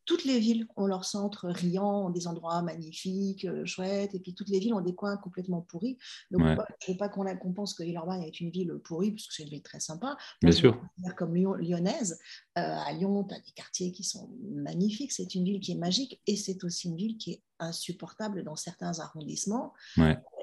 toutes 0.07 0.25
les 0.25 0.39
villes 0.39 0.67
ont 0.77 0.87
leur 0.87 1.05
centre 1.05 1.49
riant, 1.49 2.07
ont 2.07 2.11
des 2.11 2.27
endroits 2.27 2.63
magnifiques, 2.63 3.45
euh, 3.45 3.65
chouettes, 3.65 4.15
et 4.15 4.21
puis 4.21 4.35
toutes 4.35 4.49
les 4.49 4.59
villes 4.59 4.75
ont 4.75 4.81
des 4.81 4.95
coins 4.95 5.17
complètement 5.17 5.63
pourris. 5.63 5.99
Donc, 6.31 6.43
je 6.43 6.91
ne 6.91 6.93
veux 6.93 6.99
pas 6.99 7.09
qu'on 7.09 7.53
pense 7.53 7.75
que 7.75 7.83
Villeurbanne 7.83 8.23
est 8.23 8.41
une 8.41 8.51
ville 8.51 8.75
pourrie, 8.85 9.13
parce 9.13 9.27
que 9.27 9.35
c'est 9.35 9.45
une 9.45 9.51
ville 9.51 9.63
très 9.63 9.81
sympa. 9.81 10.17
Bien 10.43 10.53
sûr. 10.53 10.81
Comme 11.17 11.35
Lyon, 11.35 11.55
lyonnaise, 11.55 12.19
euh, 12.59 12.61
à 12.63 12.93
Lyon, 12.93 13.25
tu 13.25 13.35
as 13.35 13.41
des 13.41 13.53
quartiers 13.53 13.93
qui 13.93 14.05
sont 14.05 14.31
magnifiques, 14.43 15.13
c'est 15.13 15.35
une 15.35 15.45
ville 15.45 15.61
qui 15.61 15.73
est 15.73 15.77
magique, 15.77 16.21
et 16.27 16.37
c'est 16.37 16.63
aussi 16.65 16.89
une 16.89 16.97
ville 16.97 17.17
qui 17.17 17.33
est 17.33 17.43
insupportable 17.61 18.43
dans 18.45 18.57
certains 18.57 18.99
arrondissements 18.99 19.73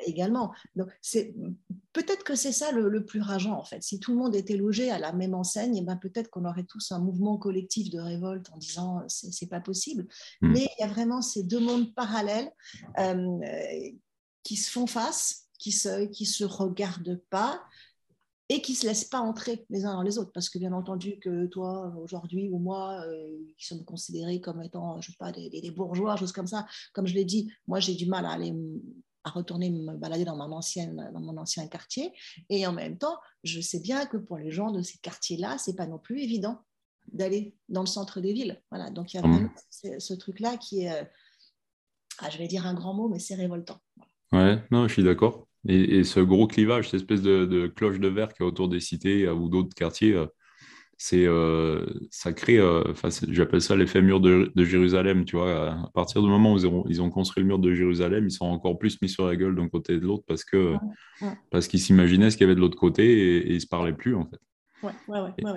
également. 0.06 0.54
Donc, 0.76 0.90
c'est 1.02 1.34
peut-être 1.94 2.24
que 2.24 2.36
c'est 2.36 2.52
ça 2.52 2.72
le, 2.72 3.06
plus 3.06 3.22
rageant, 3.22 3.58
en 3.58 3.64
fait. 3.64 3.84
Si 3.84 4.00
tout 4.00 4.12
le 4.12 4.18
monde 4.18 4.36
était 4.36 4.58
logé 4.58 4.92
à 4.92 5.00
la 5.00 5.14
même 5.14 5.34
enseigne, 5.34 5.76
et 5.76 5.80
eh 5.82 5.86
ben, 5.86 5.98
peut-être 5.98 6.30
qu'on 6.30 6.46
aurait 6.46 6.64
tous 6.64 6.92
un 6.92 7.00
mouvement 7.00 7.38
collectif 7.38 7.90
de 7.90 8.00
révolte 8.00 8.50
en 8.52 8.58
disant 8.58 9.04
c'est 9.08 9.48
pas 9.48 9.62
possible. 9.62 10.08
Hmm. 10.42 10.52
Mais 10.52 10.68
il 10.78 10.82
y 10.82 10.84
a 10.84 10.88
vraiment 10.88 11.22
ces 11.22 11.44
deux 11.44 11.60
mondes 11.60 11.94
parallèles 11.94 12.52
euh, 13.00 13.40
qui 14.44 14.56
se 14.56 14.72
font 14.72 14.88
face, 14.88 15.48
qui 15.60 15.72
se, 15.72 16.06
qui 16.06 16.26
se 16.26 16.44
regardent 16.44 17.22
pas 17.30 17.62
et 18.50 18.62
qui 18.62 18.74
ne 18.74 18.78
se 18.78 18.86
laissent 18.86 19.06
pas 19.06 19.20
entrer 19.20 19.66
les 19.70 19.86
uns 19.86 19.94
dans 19.94 20.02
les 20.02 20.18
autres. 20.18 20.32
Parce 20.34 20.50
que 20.50 20.60
bien 20.60 20.74
entendu 20.74 21.20
que 21.20 21.46
toi, 21.46 21.94
aujourd'hui, 22.04 22.50
ou 22.52 22.60
moi, 22.60 23.02
qui 23.58 23.66
sommes 23.66 23.86
considérés 23.86 24.42
comme 24.42 24.62
étant, 24.62 25.00
je 25.00 25.12
sais 25.12 25.18
pas, 25.18 25.32
des, 25.32 25.50
des, 25.50 25.72
bourgeois, 25.72 26.18
choses 26.18 26.34
comme 26.34 26.48
ça, 26.48 26.68
comme 26.92 27.08
je 27.08 27.14
l'ai 27.14 27.24
dit, 27.24 27.50
moi 27.66 27.80
j'ai 27.80 27.96
du 27.96 28.08
mal 28.08 28.26
à 28.26 28.32
aller 28.32 28.54
à 29.24 29.30
retourner 29.30 29.70
me 29.70 29.96
balader 29.98 30.26
dans 30.26 30.36
mon, 30.36 30.52
ancienne, 30.52 31.10
dans 31.14 31.20
mon 31.20 31.38
ancien 31.38 31.68
quartier. 31.68 32.12
Et 32.50 32.66
en 32.66 32.74
même 32.74 32.98
temps, 32.98 33.18
je 33.44 33.62
sais 33.62 33.80
bien 33.80 34.06
que 34.06 34.18
pour 34.18 34.38
les 34.38 34.52
gens 34.52 34.72
de 34.72 34.82
ces 34.82 34.98
quartiers-là, 35.00 35.58
c'est 35.58 35.76
pas 35.76 35.88
non 35.88 36.00
plus 36.00 36.22
évident 36.22 36.64
d'aller 37.12 37.56
dans 37.70 37.82
le 37.82 37.88
centre 37.88 38.22
des 38.22 38.34
villes. 38.34 38.62
Voilà, 38.72 38.90
donc 38.90 39.14
il 39.14 39.18
y 39.18 39.20
a 39.20 39.24
vraiment 39.24 39.50
mmh. 39.50 40.00
ce, 40.00 40.14
truc-là 40.14 40.58
qui 40.58 40.84
est, 40.84 40.92
euh, 40.92 41.04
ah, 42.20 42.30
je 42.30 42.38
vais 42.38 42.48
dire 42.48 42.66
un 42.66 42.74
grand 42.74 42.94
mot, 42.94 43.10
mais 43.10 43.20
c'est 43.20 43.36
révoltant. 43.36 43.80
Ouais, 44.32 44.64
non, 44.72 44.88
je 44.88 44.94
suis 44.94 45.04
d'accord. 45.04 45.48
Et, 45.68 46.04
ce 46.04 46.20
gros 46.20 46.48
clivage, 46.48 46.86
cette 46.86 47.02
espèce 47.02 47.22
de, 47.22 47.68
cloche 47.76 48.00
de 48.00 48.08
verre 48.08 48.34
qui 48.34 48.42
est 48.42 48.46
autour 48.46 48.70
des 48.70 48.80
cités 48.80 49.26
euh, 49.26 49.34
ou 49.34 49.50
d'autres 49.50 49.76
quartiers, 49.76 50.16
euh, 51.14 51.86
c'est 52.10 52.30
ça 52.30 52.34
crée, 52.34 52.60
j'appelle 53.30 53.62
ça 53.62 53.76
l'effet 53.76 54.02
mur 54.02 54.20
de, 54.20 54.52
Jérusalem, 54.58 55.26
tu 55.26 55.36
vois. 55.36 55.72
À 55.72 55.92
partir 55.94 56.22
du 56.22 56.30
moment 56.30 56.54
où 56.54 56.58
ils 56.58 56.68
ont, 56.68 56.84
ils 56.88 57.02
ont, 57.02 57.10
construit 57.10 57.44
le 57.44 57.48
mur 57.48 57.60
de 57.60 57.74
Jérusalem, 57.74 58.26
ils 58.26 58.32
sont 58.32 58.46
encore 58.46 58.78
plus 58.78 59.02
mis 59.02 59.10
sur 59.10 59.28
la 59.28 59.36
gueule 59.36 59.56
d'un 59.56 59.70
côté 59.70 59.94
et 59.94 60.00
de 60.00 60.06
l'autre 60.06 60.24
parce 60.28 60.44
que 60.44 60.76
parce 61.50 61.68
qu'ils 61.68 61.80
s'imaginaient 61.80 62.30
ce 62.30 62.38
qu'il 62.38 62.46
y 62.46 62.50
avait 62.50 62.56
de 62.56 62.62
l'autre 62.62 62.78
côté 62.78 63.06
et, 63.06 63.38
et 63.38 63.54
ils 63.54 63.62
se 63.62 63.68
parlaient 63.68 63.94
plus 63.94 64.16
en 64.16 64.26
fait. 64.26 64.40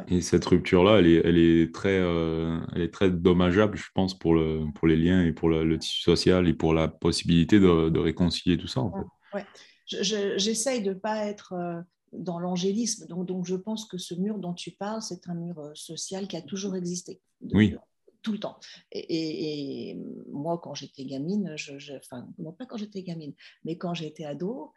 Et, 0.08 0.20
cette 0.20 0.44
rupture-là, 0.44 0.98
elle 0.98 1.06
est, 1.06 1.22
elle, 1.24 1.38
est 1.38 1.74
très, 1.74 1.98
euh, 2.00 2.58
elle 2.74 2.82
est 2.82 2.92
très 2.92 3.10
dommageable, 3.10 3.76
je 3.76 3.88
pense, 3.94 4.18
pour, 4.18 4.34
le, 4.34 4.64
pour 4.74 4.86
les 4.86 4.96
liens 4.96 5.24
et 5.24 5.32
pour 5.32 5.48
le, 5.48 5.78
tissu 5.78 6.02
social 6.02 6.48
et 6.48 6.54
pour 6.54 6.74
la 6.74 6.88
possibilité 6.88 7.58
de, 7.58 7.98
réconcilier 7.98 8.58
tout 8.58 8.66
ça. 8.66 8.80
En 8.80 8.92
fait. 9.32 9.46
J'essaye 9.86 10.82
de 10.82 10.90
ne 10.90 10.94
pas 10.94 11.26
être 11.26 11.54
euh, 11.54 11.80
dans 12.18 12.38
l'angélisme, 12.38 13.06
donc, 13.06 13.26
donc 13.26 13.46
je 13.46 13.56
pense 13.56 13.86
que 13.86 13.98
ce 13.98 14.14
mur 14.14 14.38
dont 14.38 14.54
tu 14.54 14.70
parles, 14.70 15.02
c'est 15.02 15.28
un 15.28 15.34
mur 15.34 15.58
euh, 15.58 15.74
social 15.74 16.28
qui 16.28 16.36
a 16.36 16.42
toujours 16.42 16.76
existé. 16.76 17.20
oui. 17.52 17.76
Tout 18.22 18.32
le 18.32 18.38
temps. 18.38 18.58
Et, 18.90 19.98
moi, 20.32 20.58
quand 20.62 20.72
j'étais 20.72 21.04
gamine, 21.04 21.52
je, 21.56 21.94
enfin, 21.94 22.26
non 22.38 22.52
pas 22.52 22.64
quand 22.64 22.78
j'étais 22.78 23.02
gamine, 23.02 23.34
mais 23.64 23.76
quand 23.76 23.92
j'étais 23.92 24.24
ado, 24.24 24.72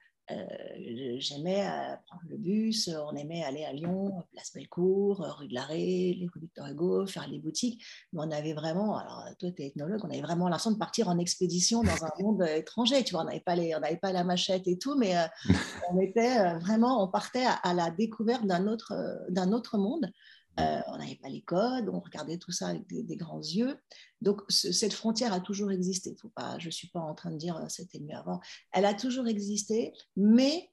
j'aimais 1.19 1.65
euh, 1.65 1.95
prendre 2.05 2.23
le 2.29 2.37
bus, 2.37 2.89
on 2.89 3.15
aimait 3.15 3.43
aller 3.43 3.63
à 3.63 3.73
Lyon, 3.73 4.23
place 4.31 4.51
Bellecour, 4.53 5.19
rue 5.39 5.47
de 5.47 5.53
l'Arrêt, 5.53 5.75
les 5.75 6.29
rues 6.33 6.41
Victor 6.41 6.67
Hugo, 6.67 7.07
faire 7.07 7.27
les 7.27 7.39
boutiques. 7.39 7.83
Mais 8.13 8.21
on 8.23 8.31
avait 8.31 8.53
vraiment, 8.53 8.97
alors 8.97 9.23
toi 9.39 9.51
tu 9.51 9.61
es 9.61 9.67
ethnologue, 9.67 10.01
on 10.03 10.09
avait 10.09 10.21
vraiment 10.21 10.45
l'impression 10.45 10.71
de 10.71 10.77
partir 10.77 11.07
en 11.07 11.17
expédition 11.17 11.81
dans 11.83 12.05
un 12.05 12.11
monde 12.19 12.43
étranger. 12.43 13.03
Tu 13.03 13.13
vois, 13.13 13.21
on 13.21 13.25
n'avait 13.25 13.39
pas, 13.39 13.55
les, 13.55 13.75
on 13.75 13.81
pas 13.97 14.11
la 14.11 14.23
machette 14.23 14.67
et 14.67 14.77
tout, 14.77 14.95
mais 14.97 15.17
euh, 15.17 15.25
on 15.91 15.99
était 15.99 16.55
vraiment, 16.59 17.03
on 17.03 17.07
partait 17.07 17.45
à, 17.63 17.73
la 17.73 17.91
découverte 17.91 18.45
d'un 18.45 18.67
autre, 18.67 18.93
d'un 19.29 19.51
autre 19.51 19.77
monde. 19.77 20.11
Euh, 20.59 20.81
on 20.87 20.97
n'avait 20.97 21.15
pas 21.15 21.29
les 21.29 21.41
codes, 21.41 21.87
on 21.89 21.99
regardait 21.99 22.37
tout 22.37 22.51
ça 22.51 22.67
avec 22.67 22.87
des, 22.87 23.15
grands 23.15 23.41
yeux. 23.41 23.77
Donc, 24.21 24.41
cette 24.49 24.93
frontière 24.93 25.31
a 25.31 25.39
toujours 25.39 25.71
existé. 25.71 26.15
Faut 26.19 26.29
pas, 26.29 26.57
je 26.57 26.67
ne 26.67 26.71
suis 26.71 26.87
pas 26.87 26.99
en 26.99 27.13
train 27.13 27.31
de 27.31 27.37
dire 27.37 27.57
euh, 27.57 27.67
c'était 27.69 27.99
mieux 27.99 28.15
avant. 28.15 28.39
Elle 28.71 28.85
a 28.85 28.93
toujours 28.93 29.27
existé, 29.27 29.93
mais 30.15 30.69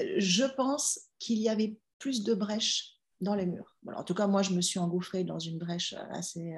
euh, 0.00 0.14
je 0.18 0.44
pense 0.44 1.00
qu'il 1.18 1.38
y 1.38 1.48
avait 1.48 1.78
plus 1.98 2.24
de 2.24 2.34
brèches 2.34 2.94
dans 3.20 3.34
les 3.34 3.46
murs. 3.46 3.76
en 3.86 4.04
tout 4.04 4.14
cas, 4.14 4.26
moi, 4.26 4.42
je 4.42 4.52
me 4.52 4.60
suis 4.60 4.78
engouffrée 4.78 5.24
dans 5.24 5.38
une 5.38 5.58
brèche 5.58 5.94
assez, 6.10 6.54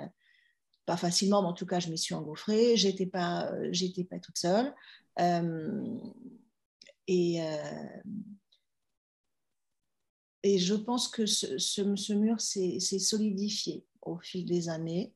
pas 0.87 0.97
facilement, 0.97 1.43
mais 1.43 1.49
en 1.49 1.53
tout 1.53 1.67
cas, 1.67 1.79
je 1.79 1.89
m'y 1.89 1.99
suis 1.99 2.15
engouffrée. 2.15 2.77
J'étais 2.77 3.07
pas, 3.07 3.53
pas 4.11 4.19
toute 4.19 4.39
seule. 4.39 4.75
et 7.07 7.41
et 10.49 10.59
je 10.59 10.75
pense 10.75 11.09
que 11.09 11.27
ce, 11.27 11.59
ce, 11.59 12.13
mur 12.13 12.41
s'est 12.41 12.81
solidifié 12.81 13.85
au 14.01 14.19
fil 14.19 14.47
des 14.47 14.71
années. 14.71 15.15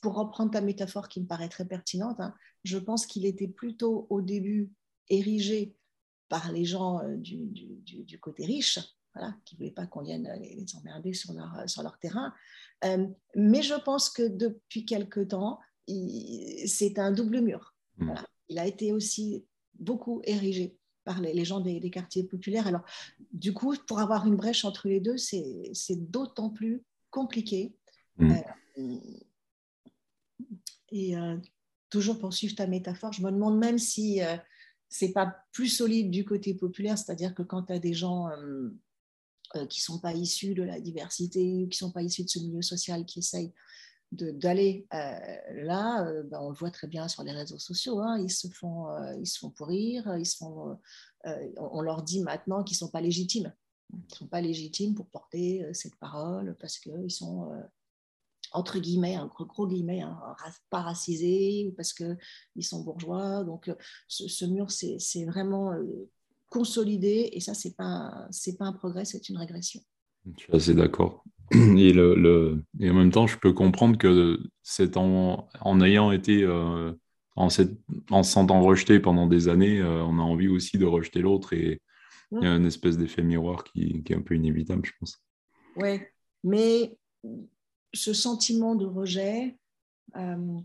Pour 0.00 0.14
reprendre 0.14 0.50
ta 0.50 0.62
métaphore 0.62 1.08
qui 1.08 1.20
me 1.20 1.26
paraît 1.26 1.50
très 1.50 1.66
pertinente, 1.66 2.18
hein, 2.18 2.34
je 2.64 2.78
pense 2.78 3.06
qu'il 3.06 3.26
était 3.26 3.46
plutôt 3.46 4.06
au 4.08 4.22
début 4.22 4.72
érigé 5.10 5.76
par 6.30 6.50
les 6.50 6.64
gens 6.64 7.00
euh, 7.00 7.16
du, 7.16 7.36
du, 7.46 8.04
du, 8.04 8.18
côté 8.18 8.46
riche, 8.46 8.78
voilà, 9.14 9.36
qui 9.44 9.54
ne 9.54 9.58
voulaient 9.58 9.70
pas 9.70 9.86
qu'on 9.86 10.02
vienne 10.02 10.26
les, 10.40 10.64
emmerder 10.76 11.12
sur 11.12 11.34
leur, 11.34 11.68
sur 11.68 11.82
leur 11.82 11.98
terrain. 11.98 12.32
Euh, 12.84 13.06
mais 13.36 13.62
je 13.62 13.74
pense 13.74 14.08
que 14.08 14.26
depuis 14.26 14.86
quelque 14.86 15.20
temps, 15.20 15.60
c'est 15.86 16.98
un 16.98 17.12
double 17.12 17.42
mur. 17.42 17.74
Mmh. 17.98 18.06
Voilà. 18.06 18.26
Il 18.48 18.58
a 18.58 18.66
été 18.66 18.92
aussi 18.92 19.44
beaucoup 19.74 20.22
érigé 20.24 20.78
par 21.04 21.20
les, 21.20 21.44
gens 21.44 21.60
des, 21.60 21.90
quartiers 21.90 22.24
populaires. 22.24 22.66
Alors, 22.66 22.82
du 23.32 23.52
coup, 23.52 23.74
pour 23.86 24.00
avoir 24.00 24.26
une 24.26 24.36
brèche 24.36 24.64
entre 24.64 24.88
les 24.88 25.00
deux, 25.00 25.16
c'est 25.16 26.10
d'autant 26.10 26.50
plus 26.50 26.82
compliqué. 27.10 27.74
Mm. 28.18 28.32
Euh, 28.78 28.98
et 30.90 31.16
euh, 31.16 31.36
toujours 31.90 32.18
pour 32.18 32.32
suivre 32.32 32.54
ta 32.54 32.66
métaphore, 32.66 33.12
je 33.12 33.22
me 33.22 33.30
demande 33.30 33.58
même 33.58 33.78
si 33.78 34.22
euh, 34.22 34.36
c'est 34.88 35.12
pas 35.12 35.44
plus 35.52 35.68
solide 35.68 36.10
du 36.10 36.24
côté 36.24 36.54
populaire, 36.54 36.98
c'est-à-dire 36.98 37.34
que 37.34 37.42
quand 37.42 37.64
tu 37.64 37.72
as 37.72 37.78
des 37.78 37.94
gens 37.94 38.28
qui 39.68 39.82
sont 39.82 39.98
pas 39.98 40.14
issus 40.14 40.54
de 40.54 40.62
la 40.62 40.80
diversité, 40.80 41.68
qui 41.70 41.76
sont 41.76 41.92
pas 41.92 42.02
issus 42.02 42.24
de 42.24 42.28
ce 42.28 42.38
milieu 42.38 42.62
social, 42.62 43.04
qui 43.04 43.18
essayent 43.18 43.52
d'aller 44.12 44.86
euh, 44.92 45.62
là, 45.64 46.06
euh, 46.06 46.22
ben, 46.24 46.38
on 46.40 46.50
le 46.50 46.54
voit 46.54 46.70
très 46.70 46.86
bien 46.86 47.08
sur 47.08 47.22
les 47.22 47.32
réseaux 47.32 47.58
sociaux, 47.58 48.00
hein, 48.00 48.18
ils, 48.18 48.30
se 48.30 48.48
font, 48.48 48.88
euh, 48.88 49.16
ils 49.18 49.26
se 49.26 49.38
font 49.38 49.50
pourrir, 49.50 50.16
ils 50.18 50.26
font, 50.26 50.78
on 51.56 51.80
leur 51.80 52.02
dit 52.02 52.20
maintenant 52.20 52.62
qu'ils 52.62 52.74
ne 52.74 52.80
sont 52.80 52.90
pas 52.90 53.00
légitimes. 53.00 53.52
Ils 53.92 53.98
ne 54.10 54.16
sont 54.16 54.26
pas 54.26 54.40
légitimes 54.40 54.94
pour 54.94 55.06
porter 55.06 55.66
cette 55.72 55.96
parole 55.96 56.56
parce 56.60 56.78
qu'ils 56.78 57.10
sont, 57.10 57.50
entre 58.52 58.78
guillemets, 58.78 59.16
un 59.16 59.26
gros, 59.26 59.44
gros 59.44 59.66
guillemets, 59.66 60.00
hein, 60.00 60.18
pas 60.70 60.80
racisés 60.80 61.68
ou 61.68 61.72
parce 61.74 61.92
qu'ils 61.92 62.16
sont 62.60 62.82
bourgeois. 62.82 63.44
Donc 63.44 63.70
ce, 64.08 64.44
mur, 64.46 64.70
c'est 64.70 65.24
vraiment 65.26 65.72
consolidé 66.48 67.30
et 67.32 67.40
ça, 67.40 67.54
ce 67.54 67.68
n'est 67.68 67.74
pas, 67.74 68.28
pas 68.58 68.64
un 68.64 68.72
progrès, 68.72 69.04
c'est 69.04 69.28
une 69.28 69.38
régression. 69.38 69.80
Je 70.36 70.44
suis 70.44 70.54
assez 70.54 70.74
d'accord. 70.74 71.24
Et, 71.52 71.92
le, 71.92 72.62
et 72.80 72.90
en 72.90 72.94
même 72.94 73.10
temps, 73.10 73.26
je 73.26 73.38
peux 73.38 73.52
comprendre 73.52 73.98
que 73.98 74.38
c'est 74.62 74.96
en, 74.96 75.48
en 75.60 75.80
ayant 75.80 76.10
été, 76.12 76.42
euh, 76.42 76.92
en, 77.36 77.50
se 77.50 77.62
sentant 78.22 78.62
rejeté 78.62 79.00
pendant 79.00 79.26
des 79.26 79.48
années, 79.48 79.80
euh, 79.80 80.02
on 80.04 80.18
a 80.18 80.22
envie 80.22 80.48
aussi 80.48 80.78
de 80.78 80.86
rejeter 80.86 81.20
l'autre 81.20 81.52
et 81.52 81.80
il 82.30 82.44
y 82.44 82.46
a 82.46 82.54
une 82.54 82.64
espèce 82.64 82.96
d'effet 82.96 83.22
miroir 83.22 83.62
qui, 83.64 84.02
qui, 84.02 84.12
est 84.14 84.16
un 84.16 84.22
peu 84.22 84.34
inévitable, 84.34 84.86
je 84.86 84.92
pense. 84.98 85.22
Oui, 85.76 86.00
mais 86.42 86.96
ce 87.92 88.14
sentiment 88.14 88.74
de 88.74 88.86
rejet, 88.86 89.58
euh, 90.16 90.58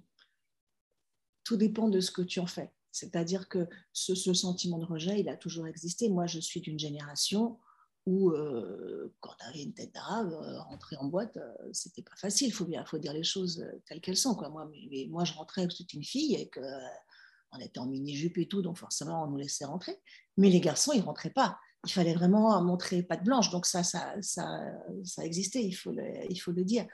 tout 1.44 1.58
dépend 1.58 1.90
de 1.90 2.00
ce 2.00 2.12
que 2.12 2.22
tu 2.22 2.40
en 2.40 2.48
fais. 2.48 2.72
C'est-à-dire 2.94 3.50
que 3.50 3.68
ce, 3.92 4.16
ce, 4.16 4.34
sentiment 4.34 4.80
de 4.80 4.86
rejet, 4.86 5.20
il 5.20 5.28
a 5.28 5.36
toujours 5.36 5.68
existé. 5.68 6.10
Moi, 6.10 6.26
je 6.26 6.40
suis 6.40 6.62
d'une 6.62 6.80
génération 6.80 7.60
où 8.08 8.32
euh, 8.32 9.14
quand 9.20 9.34
tu 9.38 9.46
avais 9.46 9.64
une 9.64 9.74
tête 9.74 9.94
d'arabe, 9.94 10.32
euh, 10.32 10.62
rentrer 10.62 10.96
en 10.96 11.08
boîte, 11.08 11.36
euh, 11.36 11.54
c'était 11.74 12.02
pas 12.02 12.16
facile. 12.16 12.48
Il 12.48 12.52
faut, 12.52 12.64
bien, 12.64 12.86
faut 12.86 12.98
dire 12.98 13.12
les 13.12 13.26
choses 13.26 13.68
telles 13.86 14.00
qu'elles 14.00 14.16
sont. 14.16 14.34
Moi, 14.50 14.72
moi, 15.10 15.26
je 15.26 15.34
rentrais, 15.34 15.68
c'était 15.70 15.98
une 15.98 16.06
fille, 16.06 16.36
et 16.36 16.48
que, 16.48 16.62
on 17.52 17.60
était 17.60 17.80
en 17.80 17.86
mini-jupe 17.86 18.38
et 18.38 18.48
tout, 18.48 18.62
donc 18.62 18.78
forcément, 18.78 19.26
on 19.26 19.28
nous 19.28 19.38
laissait 19.38 19.66
rentrer. 19.66 20.00
Mais 20.38 20.50
les 20.50 20.62
garçons, 20.62 20.94
ils 20.94 21.02
rentraient 21.02 21.32
pas. 21.32 21.60
Il 21.86 21.92
fallait 21.92 22.14
vraiment 22.14 22.62
montrer 22.64 23.04
patte 23.04 23.26
blanche. 23.26 23.52
Donc 23.52 23.66
ça, 23.66 23.84
ça, 23.84 24.16
ça, 24.22 24.62
ça 25.04 25.26
existait, 25.26 25.64
il 25.64 25.74
faut 25.74 25.92
le, 25.92 26.04
il 26.30 26.38
faut 26.38 26.54
le 26.54 26.64
dire. 26.64 26.88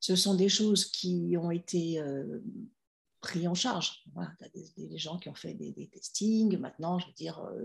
ce 0.00 0.16
sont 0.16 0.34
des 0.34 0.50
choses 0.50 0.84
qui 0.84 1.34
ont 1.38 1.50
été 1.50 1.98
pris 3.22 3.46
en 3.46 3.54
charge. 3.54 4.02
Voilà, 4.14 4.32
tu 4.38 4.44
as 4.44 4.48
des, 4.76 4.98
gens 4.98 5.16
qui 5.16 5.28
ont 5.28 5.34
fait 5.34 5.54
des, 5.54 5.88
testings. 5.90 6.58
Maintenant, 6.58 6.98
je 6.98 7.06
veux 7.06 7.12
dire, 7.12 7.38
euh, 7.38 7.64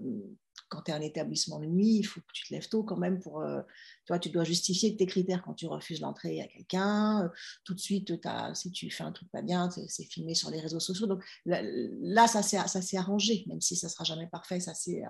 quand 0.70 0.84
tu 0.84 0.92
es 0.92 0.94
un 0.94 1.02
établissement 1.02 1.60
de 1.60 1.66
nuit, 1.66 1.98
il 1.98 2.04
faut 2.04 2.22
que 2.22 2.32
tu 2.32 2.48
te 2.48 2.54
lèves 2.54 2.70
tôt 2.70 2.84
quand 2.84 2.96
même 2.96 3.20
pour. 3.20 3.42
Euh, 3.42 3.62
toi, 4.06 4.20
tu 4.20 4.30
dois 4.30 4.44
justifier 4.44 4.96
tes 4.96 5.08
critères 5.08 5.42
quand 5.44 5.56
tu 5.56 5.66
refuses 5.66 6.00
l'entrée 6.00 6.42
à 6.42 6.48
quelqu'un. 6.48 7.24
Euh, 7.24 7.30
tout 7.64 7.74
de 7.74 7.80
suite, 7.80 8.14
as, 8.24 8.54
si 8.54 8.72
tu 8.72 8.92
fais 8.92 9.04
un 9.04 9.12
truc 9.12 9.30
pas 9.32 9.42
bien, 9.42 9.70
c'est 9.72 10.04
filmé 10.04 10.36
sur 10.36 10.52
les 10.52 10.60
réseaux 10.60 10.80
sociaux. 10.80 11.08
Donc 11.08 11.24
là, 11.46 12.28
ça 12.28 12.44
s'est 12.44 12.98
arrangé, 12.98 13.44
même 13.48 13.60
si 13.60 13.76
ça 13.76 13.90
sera 13.90 14.04
jamais 14.04 14.28
parfait, 14.28 14.60
ça 14.60 14.76
s'est 14.76 15.02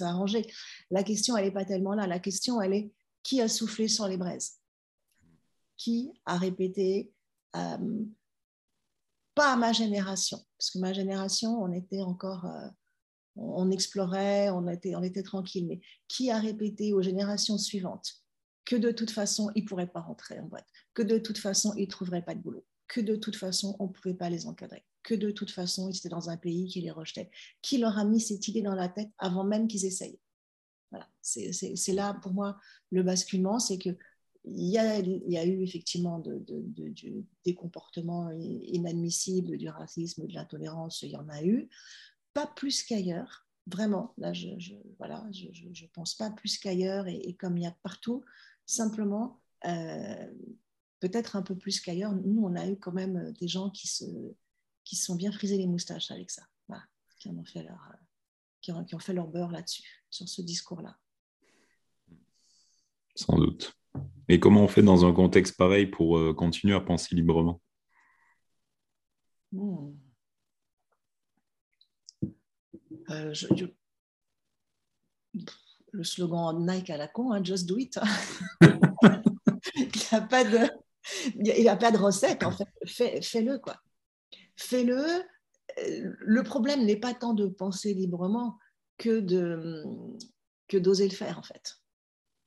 arrangé. 0.00 0.46
La 0.90 1.04
question, 1.04 1.36
elle 1.36 1.44
n'est 1.44 1.52
pas 1.52 1.66
tellement 1.66 1.94
là. 1.94 2.06
La 2.06 2.18
question, 2.18 2.60
elle 2.62 2.72
est 2.72 2.92
qui 3.22 3.42
a 3.42 3.48
soufflé 3.48 3.86
sur 3.86 4.08
les 4.08 4.16
braises? 4.16 4.60
Qui 5.76 6.10
a 6.24 6.38
répété 6.38 7.12
pas 9.40 9.54
à 9.54 9.56
ma 9.56 9.72
génération, 9.72 10.38
parce 10.58 10.70
que 10.70 10.78
ma 10.78 10.92
génération, 10.92 11.62
on 11.62 11.72
était 11.72 12.02
encore, 12.02 12.44
euh, 12.44 12.68
on 13.36 13.70
explorait, 13.70 14.50
on 14.50 14.68
était, 14.68 14.94
on 14.96 15.02
était 15.02 15.22
tranquille, 15.22 15.66
mais 15.66 15.80
qui 16.08 16.30
a 16.30 16.38
répété 16.38 16.92
aux 16.92 17.00
générations 17.00 17.56
suivantes 17.56 18.16
que 18.66 18.76
de 18.76 18.90
toute 18.90 19.10
façon, 19.10 19.50
ils 19.54 19.62
ne 19.62 19.66
pourraient 19.66 19.86
pas 19.86 20.02
rentrer 20.02 20.38
en 20.38 20.44
boîte, 20.44 20.66
que 20.92 21.00
de 21.00 21.16
toute 21.16 21.38
façon, 21.38 21.72
ils 21.78 21.86
ne 21.86 21.90
trouveraient 21.90 22.20
pas 22.20 22.34
de 22.34 22.40
boulot, 22.40 22.66
que 22.86 23.00
de 23.00 23.16
toute 23.16 23.34
façon, 23.34 23.76
on 23.78 23.84
ne 23.84 23.92
pouvait 23.92 24.12
pas 24.12 24.28
les 24.28 24.46
encadrer, 24.46 24.84
que 25.02 25.14
de 25.14 25.30
toute 25.30 25.50
façon, 25.50 25.88
ils 25.88 25.96
étaient 25.96 26.10
dans 26.10 26.28
un 26.28 26.36
pays 26.36 26.68
qui 26.68 26.82
les 26.82 26.90
rejetait. 26.90 27.30
Qui 27.62 27.78
leur 27.78 27.96
a 27.96 28.04
mis 28.04 28.20
cette 28.20 28.46
idée 28.46 28.60
dans 28.60 28.74
la 28.74 28.90
tête 28.90 29.08
avant 29.16 29.44
même 29.44 29.68
qu'ils 29.68 29.86
essayent 29.86 30.20
voilà. 30.90 31.08
C'est 31.22 31.92
là, 31.92 32.14
pour 32.22 32.32
moi, 32.32 32.58
le 32.90 33.02
basculement, 33.02 33.58
c'est 33.58 33.78
que 33.78 33.90
il 34.44 34.70
y, 34.70 34.78
a, 34.78 34.98
il 34.98 35.30
y 35.30 35.36
a 35.36 35.44
eu 35.44 35.62
effectivement 35.62 36.18
de, 36.18 36.42
des 37.44 37.54
comportements 37.54 38.30
inadmissibles, 38.30 39.58
du 39.58 39.68
racisme, 39.68 40.26
de 40.26 40.32
l'intolérance, 40.32 41.02
il 41.02 41.10
y 41.10 41.16
en 41.16 41.28
a 41.28 41.44
eu, 41.44 41.68
pas 42.32 42.46
plus 42.46 42.82
qu'ailleurs, 42.82 43.46
vraiment. 43.66 44.14
Là, 44.16 44.32
je, 44.32 44.48
je 44.58 44.74
voilà, 44.98 45.26
je 45.30 45.86
pense 45.92 46.14
pas 46.14 46.30
plus 46.30 46.58
qu'ailleurs, 46.58 47.06
et, 47.06 47.34
comme 47.34 47.58
il 47.58 47.64
y 47.64 47.66
a 47.66 47.76
partout, 47.82 48.24
simplement, 48.64 49.40
euh, 49.66 50.32
peut-être 51.00 51.36
un 51.36 51.42
peu 51.42 51.56
plus 51.56 51.80
qu'ailleurs, 51.80 52.14
nous, 52.14 52.42
on 52.42 52.54
a 52.56 52.66
eu 52.66 52.78
quand 52.78 52.92
même 52.92 53.32
des 53.40 53.48
gens 53.48 53.70
qui 53.70 53.88
se, 53.88 54.04
qui 54.84 54.96
sont 54.96 55.16
bien 55.16 55.32
frisés 55.32 55.58
les 55.58 55.66
moustaches 55.66 56.10
avec 56.10 56.30
ça, 56.30 56.42
qui, 57.18 57.28
ont 57.28 57.44
fait 57.44 57.62
leur, 57.62 57.92
qui 58.62 58.72
ont 58.72 58.98
fait 58.98 59.12
leur 59.12 59.28
beurre 59.28 59.50
là-dessus, 59.50 60.02
sur 60.08 60.28
ce 60.28 60.40
discours-là. 60.40 60.96
Sans 63.14 63.36
doute. 63.36 63.79
Et 64.28 64.38
comment 64.38 64.62
on 64.62 64.68
fait 64.68 64.82
dans 64.82 65.04
un 65.04 65.12
contexte 65.12 65.56
pareil 65.56 65.86
pour 65.86 66.16
euh, 66.16 66.32
continuer 66.32 66.74
à 66.74 66.80
penser 66.80 67.14
librement? 67.14 67.60
Hmm. 69.52 69.92
euh, 73.10 73.34
Le 75.92 76.04
slogan 76.04 76.64
Nike 76.64 76.90
à 76.90 76.96
la 76.96 77.08
con, 77.08 77.32
hein, 77.32 77.42
just 77.42 77.68
do 77.68 77.76
it. 77.76 77.98
il 78.60 79.86
n'y 79.86 80.08
a 80.12 80.20
pas 80.20 80.44
de, 80.44 80.70
il 81.34 81.68
a 81.68 81.76
pas 81.76 81.90
de 81.90 81.98
recette 81.98 82.44
en 82.44 82.52
fait. 82.52 82.68
Fais-le 83.22 83.58
quoi. 83.58 83.76
Fais-le. 84.56 85.24
Euh, 85.78 86.14
le 86.18 86.42
problème 86.42 86.84
n'est 86.84 87.00
pas 87.00 87.14
tant 87.14 87.34
de 87.34 87.46
penser 87.48 87.94
librement 87.94 88.58
que 88.96 89.20
de 89.20 89.82
que 90.68 90.76
d'oser 90.76 91.08
le 91.08 91.14
faire 91.14 91.38
en 91.38 91.42
fait. 91.42 91.76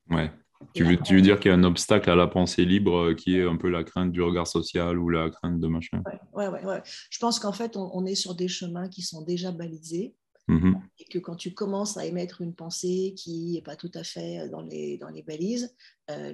Ouais. 0.09 0.31
Tu 0.73 0.83
veux, 0.83 0.97
tu 0.97 1.15
veux, 1.15 1.21
dire 1.21 1.39
qu'il 1.39 1.49
y 1.49 1.53
a 1.53 1.57
un 1.57 1.63
obstacle 1.63 2.09
à 2.09 2.15
la 2.15 2.27
pensée 2.27 2.65
libre 2.65 2.97
euh, 2.97 3.13
qui 3.13 3.37
est 3.37 3.43
un 3.43 3.57
peu 3.57 3.69
la 3.69 3.83
crainte 3.83 4.11
du 4.11 4.21
regard 4.21 4.47
social 4.47 4.97
ou 4.97 5.09
la 5.09 5.29
crainte 5.29 5.59
de 5.59 5.67
machin? 5.67 6.01
Oui, 6.33 6.45
ouais, 6.45 6.63
ouais, 6.63 6.81
Je 7.09 7.19
pense 7.19 7.39
qu'en 7.39 7.51
fait, 7.51 7.77
on, 7.77 8.05
est 8.05 8.15
sur 8.15 8.35
des 8.35 8.47
chemins 8.47 8.89
qui 8.89 9.01
sont 9.01 9.21
déjà 9.21 9.51
balisés. 9.51 10.15
Mm-hmm. 10.49 10.75
Et 10.99 11.05
que 11.05 11.19
quand 11.19 11.35
tu 11.35 11.53
commences 11.53 11.95
à 11.95 12.05
émettre 12.05 12.41
une 12.41 12.53
pensée 12.53 13.13
qui 13.15 13.53
n'est 13.53 13.61
pas 13.61 13.77
tout 13.77 13.91
à 13.93 14.03
fait 14.03 14.39
euh, 14.39 14.49
dans 14.49 14.61
les, 14.61 14.97
dans 14.97 15.07
les 15.07 15.23
balises, 15.23 15.73
euh, 16.11 16.33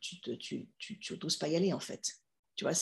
tu 0.00 0.16
n'oses 0.26 0.38
tu, 0.38 0.68
tu, 0.78 0.98
tu 0.98 1.18
pas 1.40 1.48
y 1.48 1.56
aller 1.56 1.72
en 1.72 1.80
fait. 1.80 2.20
Tu 2.56 2.64
vois, 2.64 2.72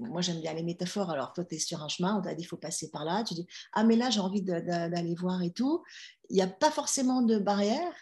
moi 0.00 0.20
j'aime 0.20 0.40
bien 0.42 0.52
les 0.52 0.62
métaphores. 0.62 1.10
Alors 1.10 1.32
toi, 1.32 1.44
tu 1.46 1.54
es 1.54 1.58
sur 1.58 1.82
un 1.82 1.88
chemin, 1.88 2.18
on 2.18 2.20
t'a 2.20 2.34
dit 2.34 2.42
il 2.42 2.46
faut 2.46 2.58
passer 2.58 2.90
par 2.90 3.06
là. 3.06 3.24
Tu 3.24 3.32
dis 3.32 3.46
ah, 3.72 3.84
mais 3.84 3.96
là 3.96 4.10
j'ai 4.10 4.20
envie 4.20 4.42
d'aller 4.42 5.14
voir 5.14 5.42
et 5.42 5.50
tout. 5.50 5.82
Il 6.28 6.36
n'y 6.36 6.42
a 6.42 6.46
pas 6.46 6.70
forcément 6.70 7.22
de 7.22 7.38
barrière, 7.38 7.94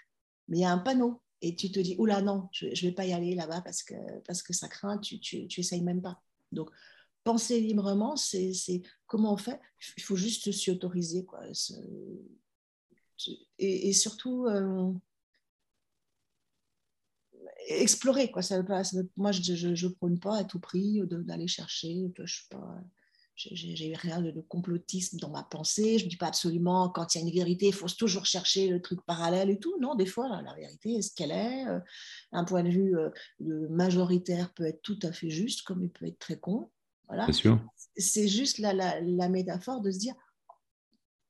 mais 0.48 0.58
il 0.58 0.60
y 0.60 0.64
a 0.64 0.72
un 0.72 0.78
panneau 0.78 1.22
et 1.40 1.54
tu 1.54 1.70
te 1.70 1.80
dis, 1.80 1.94
oula, 1.98 2.22
non, 2.22 2.48
je 2.52 2.66
ne 2.66 2.88
vais 2.88 2.92
pas 2.92 3.06
y 3.06 3.12
aller 3.12 3.34
là-bas 3.34 3.60
parce 3.60 3.82
que, 3.82 3.94
parce 4.26 4.42
que 4.42 4.52
ça 4.52 4.68
craint, 4.68 4.98
tu, 4.98 5.20
tu, 5.20 5.46
tu 5.46 5.60
essayes 5.60 5.82
même 5.82 6.00
pas. 6.00 6.22
Donc, 6.52 6.70
penser 7.24 7.60
librement, 7.60 8.16
c'est 8.16 8.52
comment 9.06 9.34
on 9.34 9.36
fait? 9.36 9.60
Il 9.96 10.02
faut 10.02 10.16
juste 10.16 10.50
s'y 10.52 10.70
autoriser. 10.70 11.24
Quoi. 11.24 11.40
Et, 13.58 13.92
surtout, 13.92 14.46
euh, 14.46 14.92
explorer. 17.68 18.30
Quoi. 18.30 18.42
Ça 18.42 18.62
pas, 18.62 18.82
moi, 19.16 19.32
je 19.32 19.68
ne 19.68 19.88
prône 19.88 20.20
pas 20.20 20.38
à 20.38 20.44
tout 20.44 20.60
prix 20.60 21.00
d'aller 21.06 21.48
chercher. 21.48 22.10
Je 22.16 22.22
ne 22.22 22.26
suis 22.26 22.48
pas 22.48 22.80
j'ai 23.37 23.95
rien 23.97 24.21
de, 24.23 24.41
complotisme 24.43 25.19
dans 25.19 25.31
ma 25.31 25.43
pensée. 25.43 25.99
Je 25.99 26.05
ne 26.05 26.11
dis 26.11 26.17
pas 26.17 26.29
absolument 26.29 26.88
quand 26.88 27.14
il 27.14 27.19
y 27.19 27.25
a 27.25 27.26
une 27.26 27.35
vérité, 27.35 27.67
il 27.67 27.73
faut 27.73 27.88
toujours 27.88 28.26
chercher 28.26 28.69
le 28.69 28.81
truc 28.81 29.05
parallèle 29.05 29.50
et 29.50 29.59
tout. 29.59 29.76
Non, 29.81 29.95
des 29.95 30.07
fois, 30.07 30.29
la, 30.29 30.55
vérité 30.55 30.95
est 30.95 31.03
ce 31.03 31.14
qu'elle 31.14 31.33
est. 31.33 31.67
Euh, 31.67 31.81
un 32.33 32.45
point 32.45 32.62
de 32.62 32.69
vue 32.69 32.97
euh, 32.97 33.11
majoritaire 33.69 34.53
peut 34.55 34.64
être 34.64 34.83
tout 34.83 34.99
à 35.03 35.12
fait 35.12 35.31
juste, 35.31 35.62
comme 35.62 35.83
il 35.83 35.91
peut 35.91 36.07
être 36.07 36.19
très 36.19 36.38
con. 36.38 36.71
Voilà. 37.09 37.26
C'est 37.97 38.29
juste 38.29 38.59
la, 38.59 38.73
la, 38.73 39.29
métaphore 39.29 39.81
de 39.81 39.90
se 39.90 39.99
dire 39.99 40.14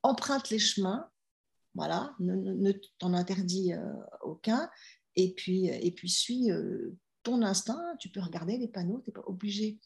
emprunte 0.02 0.50
les 0.50 0.58
chemins, 0.58 1.08
voilà, 1.74 2.14
ne, 2.20 2.72
t'en 2.98 3.14
interdis 3.14 3.72
euh, 3.72 3.92
aucun, 4.22 4.70
et 5.16 5.34
puis, 5.34 5.66
et 5.66 5.90
puis 5.90 6.08
suis 6.08 6.50
ton 7.22 7.42
instinct. 7.42 7.82
Tu 7.98 8.08
peux 8.10 8.20
regarder 8.20 8.58
les 8.58 8.68
panneaux, 8.68 9.00
tu 9.00 9.10
n'es 9.10 9.14
pas 9.14 9.24
obligé 9.26 9.80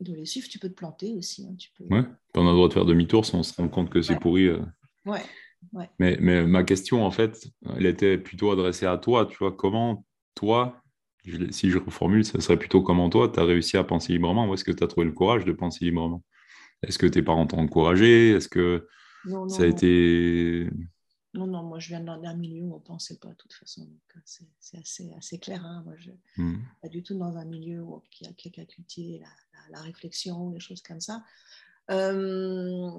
de 0.00 0.14
les 0.14 0.26
suivre, 0.26 0.48
tu 0.48 0.58
peux 0.58 0.68
te 0.68 0.74
planter 0.74 1.14
aussi. 1.14 1.46
Hein, 1.46 1.54
tu 1.58 1.70
peux... 1.76 1.84
Ouais, 1.84 2.04
on 2.34 2.46
a 2.46 2.50
le 2.50 2.56
droit 2.56 2.68
de 2.68 2.72
faire 2.72 2.84
demi-tour 2.84 3.24
si 3.24 3.34
on 3.34 3.42
se 3.42 3.54
rend 3.54 3.68
compte 3.68 3.90
que 3.90 4.02
c'est 4.02 4.18
pourri. 4.18 4.46
Euh. 4.46 4.60
Ouais. 5.04 5.22
Ouais. 5.72 5.90
Mais, 5.98 6.16
mais, 6.20 6.46
ma 6.46 6.64
question, 6.64 7.04
en 7.04 7.10
fait, 7.10 7.48
elle 7.76 7.86
était 7.86 8.18
plutôt 8.18 8.50
adressée 8.50 8.86
à 8.86 8.98
toi. 8.98 9.26
Tu 9.26 9.36
vois, 9.38 9.52
comment 9.52 10.04
toi, 10.34 10.82
si 11.50 11.70
je 11.70 11.78
reformule, 11.78 12.24
ça 12.24 12.40
serait 12.40 12.58
plutôt 12.58 12.82
comment 12.82 13.10
toi, 13.10 13.28
tu 13.28 13.40
as 13.40 13.44
réussi 13.44 13.76
à 13.76 13.84
penser 13.84 14.12
librement 14.12 14.48
Ou 14.48 14.54
est-ce 14.54 14.64
que 14.64 14.72
tu 14.72 14.84
as 14.84 14.86
trouvé 14.86 15.06
le 15.06 15.12
courage 15.12 15.44
de 15.44 15.52
penser 15.52 15.84
librement? 15.84 16.22
Est-ce 16.82 16.98
que 16.98 17.06
tes 17.06 17.22
parents 17.22 17.46
t'ont 17.46 17.58
encouragé? 17.58 18.30
Est-ce 18.30 18.48
que 18.48 18.86
ça 19.48 19.64
a 19.64 19.66
été 19.66 20.68
non, 21.36 21.46
non, 21.46 21.62
moi 21.62 21.78
je 21.78 21.88
viens 21.88 22.00
d'un 22.00 22.34
milieu 22.34 22.64
où 22.64 22.74
on 22.74 22.78
ne 22.78 22.82
pensait 22.82 23.16
pas 23.18 23.28
de 23.28 23.34
toute 23.34 23.52
façon. 23.52 23.88
Euh, 24.16 24.20
c'est 24.24 24.78
assez, 24.78 25.12
assez, 25.16 25.38
clair. 25.38 25.64
Hein. 25.64 25.82
Moi, 25.84 25.94
je 25.96 26.10
mmh. 26.36 26.58
pas 26.82 26.88
du 26.88 27.02
tout 27.02 27.16
dans 27.16 27.36
un 27.36 27.44
milieu 27.44 27.82
où, 27.82 28.02
qui, 28.10 28.26
a, 28.26 28.32
qui 28.32 28.48
a 28.60 28.64
cultivé 28.64 29.18
la, 29.18 29.28
la, 29.70 29.80
réflexion, 29.80 30.50
des 30.50 30.60
choses 30.60 30.82
comme 30.82 31.00
ça. 31.00 31.22
Euh, 31.90 32.90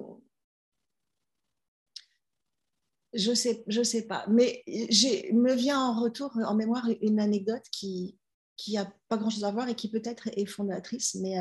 je 3.13 3.33
sais, 3.33 3.63
je 3.67 3.83
sais 3.83 4.07
pas. 4.07 4.25
Mais 4.27 4.63
me 4.67 5.53
vient 5.53 5.79
en 5.79 6.01
retour, 6.01 6.37
en 6.37 6.55
mémoire, 6.55 6.87
une 7.01 7.19
anecdote 7.19 7.63
qui 7.71 8.17
qui 8.57 8.75
a 8.75 8.91
pas 9.07 9.17
grand-chose 9.17 9.45
à 9.45 9.51
voir 9.51 9.69
et 9.69 9.75
qui 9.75 9.87
peut-être 9.87 10.27
est 10.35 10.47
fondatrice. 10.47 11.15
Mais 11.15 11.37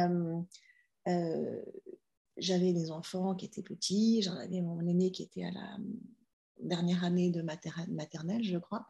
euh, 1.09 1.63
j'avais 2.37 2.73
des 2.73 2.91
enfants 2.91 3.35
qui 3.35 3.47
étaient 3.47 3.63
petits. 3.63 4.23
J'en 4.23 4.37
avais 4.37 4.61
mon 4.61 4.87
aîné 4.87 5.11
qui 5.11 5.23
était 5.23 5.45
à 5.45 5.51
la 5.51 5.79
dernière 6.61 7.05
année 7.05 7.31
de 7.31 7.43
maternelle, 7.43 8.45
je 8.45 8.59
crois. 8.59 8.87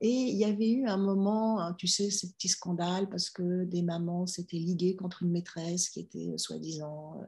Et 0.00 0.08
il 0.08 0.36
y 0.36 0.44
avait 0.44 0.70
eu 0.70 0.86
un 0.86 0.96
moment, 0.96 1.60
hein, 1.60 1.74
tu 1.74 1.86
sais, 1.86 2.10
ce 2.10 2.26
petit 2.26 2.48
scandale 2.48 3.08
parce 3.08 3.30
que 3.30 3.64
des 3.64 3.82
mamans 3.82 4.26
s'étaient 4.26 4.58
liguées 4.58 4.96
contre 4.96 5.22
une 5.22 5.30
maîtresse 5.30 5.88
qui 5.90 6.00
était 6.00 6.28
euh, 6.28 6.38
soi-disant 6.38 7.18
euh, 7.20 7.24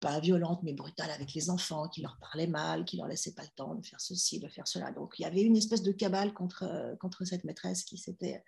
pas 0.00 0.18
violente 0.20 0.60
mais 0.62 0.72
brutale 0.72 1.10
avec 1.10 1.32
les 1.34 1.50
enfants, 1.50 1.88
qui 1.88 2.02
leur 2.02 2.18
parlait 2.18 2.46
mal, 2.46 2.84
qui 2.84 2.96
leur 2.96 3.06
laissait 3.06 3.34
pas 3.34 3.42
le 3.42 3.48
temps 3.54 3.74
de 3.74 3.86
faire 3.86 4.00
ceci, 4.00 4.40
de 4.40 4.48
faire 4.48 4.66
cela. 4.66 4.90
Donc 4.92 5.14
il 5.18 5.22
y 5.22 5.24
avait 5.26 5.42
une 5.42 5.56
espèce 5.56 5.82
de 5.82 5.92
cabale 5.92 6.32
contre, 6.32 6.64
euh, 6.64 6.96
contre 6.96 7.24
cette 7.24 7.44
maîtresse 7.44 7.84
qui 7.84 7.98
s'était 7.98 8.42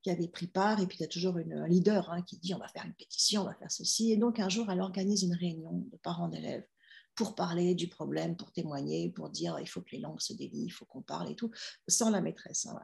qui 0.00 0.10
avait 0.10 0.28
pris 0.28 0.46
part, 0.46 0.80
et 0.80 0.86
puis 0.86 0.96
il 0.98 1.00
y 1.00 1.04
a 1.04 1.08
toujours 1.08 1.38
une, 1.38 1.52
un 1.54 1.66
leader 1.66 2.08
hein, 2.12 2.22
qui 2.22 2.38
dit 2.38 2.54
on 2.54 2.58
va 2.58 2.68
faire 2.68 2.84
une 2.86 2.94
pétition, 2.94 3.42
on 3.42 3.46
va 3.46 3.54
faire 3.54 3.72
ceci. 3.72 4.12
Et 4.12 4.16
donc 4.16 4.38
un 4.38 4.48
jour, 4.48 4.70
elle 4.70 4.80
organise 4.80 5.24
une 5.24 5.34
réunion 5.34 5.72
de 5.90 5.96
parents 5.96 6.28
d'élèves 6.28 6.64
pour 7.18 7.34
parler 7.34 7.74
du 7.74 7.88
problème, 7.88 8.36
pour 8.36 8.52
témoigner, 8.52 9.10
pour 9.10 9.28
dire 9.28 9.58
il 9.58 9.66
faut 9.66 9.80
que 9.80 9.90
les 9.90 9.98
langues 9.98 10.20
se 10.20 10.32
délient, 10.32 10.66
il 10.66 10.70
faut 10.70 10.84
qu'on 10.84 11.02
parle 11.02 11.28
et 11.28 11.34
tout, 11.34 11.50
sans 11.88 12.10
la 12.10 12.20
maîtresse. 12.20 12.66
Hein, 12.66 12.78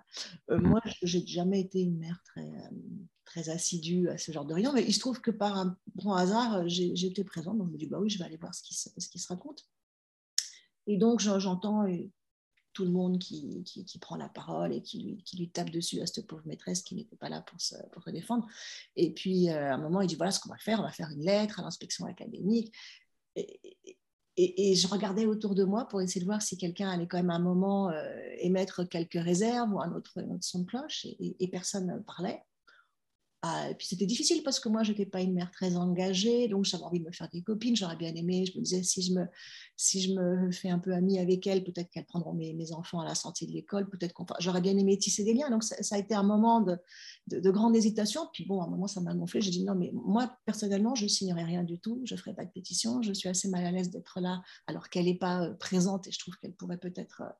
euh, 0.50 0.58
moi, 0.58 0.80
je 1.04 1.18
n'ai 1.18 1.24
jamais 1.24 1.60
été 1.60 1.80
une 1.80 1.98
mère 1.98 2.20
très, 2.24 2.42
euh, 2.42 2.70
très 3.24 3.48
assidue 3.48 4.08
à 4.08 4.18
ce 4.18 4.32
genre 4.32 4.44
de 4.44 4.52
réunion, 4.52 4.72
mais 4.72 4.82
il 4.82 4.92
se 4.92 4.98
trouve 4.98 5.20
que 5.20 5.30
par 5.30 5.56
un 5.56 5.78
grand 5.94 6.16
hasard, 6.16 6.66
j'étais 6.66 7.22
présente, 7.22 7.58
donc 7.58 7.68
je 7.68 7.72
me 7.74 7.78
dis 7.78 7.86
bah 7.86 8.00
oui, 8.00 8.10
je 8.10 8.18
vais 8.18 8.24
aller 8.24 8.36
voir 8.36 8.52
ce 8.52 8.64
qui 8.64 8.74
se, 8.74 8.88
ce 8.98 9.08
qui 9.08 9.20
se 9.20 9.28
raconte. 9.28 9.68
Et 10.88 10.96
donc, 10.96 11.20
j'entends 11.20 11.86
euh, 11.86 12.10
tout 12.72 12.84
le 12.84 12.90
monde 12.90 13.20
qui, 13.20 13.62
qui, 13.62 13.98
prend 14.00 14.16
la 14.16 14.28
parole 14.28 14.72
et 14.72 14.82
qui 14.82 14.98
lui, 14.98 15.22
qui 15.22 15.36
lui 15.36 15.48
tape 15.48 15.70
dessus 15.70 16.00
à 16.00 16.06
cette 16.06 16.26
pauvre 16.26 16.42
maîtresse 16.44 16.82
qui 16.82 16.96
n'était 16.96 17.14
pas 17.14 17.28
là 17.28 17.40
pour 17.40 17.60
se, 17.60 17.76
pour 17.92 18.02
se 18.02 18.10
défendre. 18.10 18.48
Et 18.96 19.14
puis, 19.14 19.48
à 19.48 19.74
un 19.74 19.78
moment, 19.78 20.00
il 20.00 20.08
dit 20.08 20.16
voilà 20.16 20.32
ce 20.32 20.40
qu'on 20.40 20.48
va 20.48 20.58
faire, 20.58 20.80
on 20.80 20.82
va 20.82 20.90
faire 20.90 21.10
une 21.10 21.24
lettre 21.24 21.60
à 21.60 21.62
l'inspection 21.62 22.04
académique. 22.06 22.74
Et, 23.36 23.60
et, 23.84 23.96
je 24.36 24.86
regardais 24.88 25.26
autour 25.26 25.54
de 25.54 25.64
moi 25.64 25.86
pour 25.86 26.00
essayer 26.00 26.20
de 26.20 26.26
voir 26.26 26.42
si 26.42 26.56
quelqu'un 26.56 26.90
allait 26.90 27.06
quand 27.06 27.18
même 27.18 27.30
à 27.30 27.34
un 27.34 27.40
moment 27.40 27.90
euh, 27.90 28.02
émettre 28.38 28.88
quelques 28.88 29.12
réserves 29.14 29.72
ou 29.72 29.80
un 29.80 29.92
autre, 29.92 30.18
un 30.18 30.30
autre 30.30 30.44
son 30.44 30.60
de 30.62 30.66
cloche, 30.66 31.04
et, 31.04 31.36
et 31.38 31.48
personne 31.48 31.86
ne 31.86 31.98
parlait. 32.00 32.42
Ah, 33.46 33.68
et 33.68 33.74
puis 33.74 33.86
c'était 33.86 34.06
difficile 34.06 34.42
parce 34.42 34.58
que 34.58 34.70
moi, 34.70 34.84
je 34.84 34.92
n'étais 34.92 35.04
pas 35.04 35.20
une 35.20 35.34
mère 35.34 35.50
très 35.50 35.76
engagée, 35.76 36.48
donc 36.48 36.64
j'avais 36.64 36.82
envie 36.84 36.98
de 36.98 37.04
me 37.04 37.12
faire 37.12 37.28
des 37.28 37.42
copines, 37.42 37.76
j'aurais 37.76 37.96
bien 37.96 38.14
aimé. 38.14 38.46
Je 38.46 38.58
me 38.58 38.64
disais, 38.64 38.82
si 38.82 39.02
je 39.02 39.12
me, 39.12 39.26
si 39.76 40.00
je 40.00 40.14
me 40.14 40.50
fais 40.50 40.70
un 40.70 40.78
peu 40.78 40.94
amie 40.94 41.18
avec 41.18 41.46
elles, 41.46 41.62
peut-être 41.62 41.90
qu'elles 41.90 42.06
prendront 42.06 42.32
mes, 42.32 42.54
mes, 42.54 42.72
enfants 42.72 43.00
à 43.00 43.04
la 43.04 43.14
sortie 43.14 43.46
de 43.46 43.52
l'école, 43.52 43.86
peut-être 43.90 44.14
qu'on. 44.14 44.24
J'aurais 44.38 44.62
bien 44.62 44.74
aimé 44.78 44.96
tisser 44.96 45.24
des 45.24 45.34
liens. 45.34 45.50
Donc 45.50 45.62
ça, 45.62 45.76
a 45.94 45.98
été 45.98 46.14
un 46.14 46.22
moment 46.22 46.62
de, 46.62 46.78
de, 47.26 47.50
grande 47.50 47.76
hésitation. 47.76 48.30
Puis 48.32 48.46
bon, 48.46 48.62
à 48.62 48.64
un 48.64 48.68
moment, 48.68 48.86
ça 48.86 49.02
m'a 49.02 49.12
gonflé. 49.12 49.42
J'ai 49.42 49.50
dit, 49.50 49.62
non, 49.62 49.74
mais 49.74 49.90
moi, 49.92 50.34
personnellement, 50.46 50.94
je 50.94 51.04
ne 51.04 51.08
signerai 51.08 51.44
rien 51.44 51.64
du 51.64 51.78
tout, 51.78 52.00
je 52.04 52.14
ne 52.14 52.18
ferai 52.18 52.32
pas 52.32 52.46
de 52.46 52.50
pétition, 52.50 53.02
je 53.02 53.12
suis 53.12 53.28
assez 53.28 53.48
mal 53.48 53.66
à 53.66 53.72
l'aise 53.72 53.90
d'être 53.90 54.20
là 54.20 54.40
alors 54.66 54.88
qu'elle 54.88 55.04
n'est 55.04 55.18
pas 55.18 55.42
euh, 55.42 55.52
présente 55.52 56.06
et 56.06 56.12
je 56.12 56.18
trouve 56.18 56.34
qu'elle 56.38 56.54
pourrait 56.54 56.78
peut-être 56.78 57.20
euh, 57.20 57.32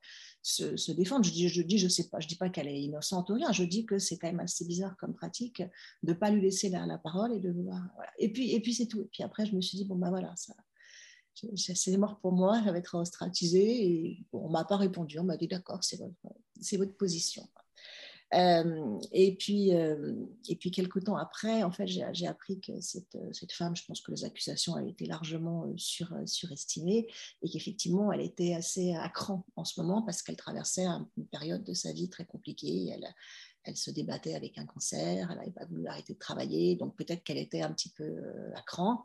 se, 0.43 0.77
se, 0.77 0.91
défendre. 0.91 1.25
Je 1.25 1.31
dis, 1.31 1.49
je 1.49 1.63
dis, 1.63 1.79
je 1.79 1.87
sais 1.87 2.09
pas, 2.09 2.19
je 2.19 2.27
dis 2.27 2.35
pas 2.35 2.49
qu'elle 2.49 2.67
est 2.67 2.79
innocente 2.79 3.31
ou 3.31 3.33
rien, 3.33 3.51
je 3.51 3.63
dis 3.63 3.87
que 3.87 3.97
c'est 3.97 4.17
quand 4.17 4.27
même 4.27 4.39
assez 4.39 4.65
bizarre 4.65 4.95
comme 4.97 5.15
pratique 5.15 5.63
de 6.03 6.13
ne 6.13 6.17
pas 6.17 6.29
lui 6.29 6.41
laisser 6.41 6.69
la, 6.69 6.85
la, 6.85 6.97
parole 6.97 7.33
et 7.33 7.39
de 7.39 7.51
vouloir. 7.51 7.81
Et 8.19 8.31
puis, 8.31 8.53
et 8.53 8.59
puis 8.59 8.73
c'est 8.73 8.87
tout. 8.87 9.01
Et 9.01 9.09
puis 9.11 9.23
après, 9.23 9.45
je 9.45 9.55
me 9.55 9.61
suis 9.61 9.77
dit, 9.77 9.85
bon, 9.85 9.95
ben 9.95 10.09
voilà, 10.09 10.33
ça, 10.35 10.53
c'est 11.55 11.97
mort 11.97 12.19
pour 12.19 12.31
moi, 12.31 12.61
ça 12.63 12.71
va 12.71 12.77
être 12.77 12.95
ostracisé. 12.95 13.85
Et 13.85 14.25
on 14.33 14.47
ne 14.47 14.53
m'a 14.53 14.65
pas 14.65 14.77
répondu, 14.77 15.19
on 15.19 15.23
m'a 15.23 15.37
dit, 15.37 15.47
d'accord, 15.47 15.83
c'est 15.83 15.97
votre, 15.97 16.15
votre 16.77 16.97
position. 16.97 17.47
Euh, 18.33 18.99
et, 19.11 19.35
puis, 19.35 19.73
euh, 19.75 20.13
et 20.49 20.55
puis, 20.55 20.71
quelques 20.71 21.03
temps 21.03 21.15
après, 21.15 21.63
en 21.63 21.71
fait, 21.71 21.87
j'ai 21.87 22.27
appris 22.27 22.59
que 22.59 22.81
cette, 22.81 23.17
cette, 23.31 23.51
femme, 23.51 23.75
je 23.75 23.85
pense 23.85 24.01
que 24.01 24.11
les 24.11 24.25
accusations 24.25 24.75
avaient 24.75 24.89
été 24.89 25.05
largement 25.05 25.71
sur, 25.77 26.11
surestimées 26.25 27.07
et 27.43 27.49
qu'effectivement, 27.49 28.11
elle 28.11 28.21
était 28.21 28.53
assez 28.53 28.93
à 28.93 29.07
cran 29.09 29.45
en 29.55 29.63
ce 29.63 29.79
moment 29.79 30.01
parce 30.01 30.23
qu'elle 30.23 30.35
traversait 30.35 30.85
une 31.17 31.27
période 31.27 31.63
de 31.63 31.73
sa 31.73 31.93
vie 31.93 32.09
très 32.09 32.25
compliquée. 32.25 32.89
Elle, 32.91 33.07
elle 33.65 33.77
se 33.77 33.91
débattait 33.91 34.35
avec 34.35 34.57
un 34.57 34.65
cancer, 34.65 35.29
elle 35.31 35.37
n'avait 35.37 35.51
pas 35.51 35.65
voulu 35.65 35.87
arrêter 35.87 36.13
de 36.13 36.19
travailler, 36.19 36.75
donc 36.75 36.95
peut-être 36.95 37.23
qu'elle 37.23 37.37
était 37.37 37.61
un 37.61 37.71
petit 37.71 37.89
peu 37.89 38.15
à 38.55 38.61
cran 38.61 39.03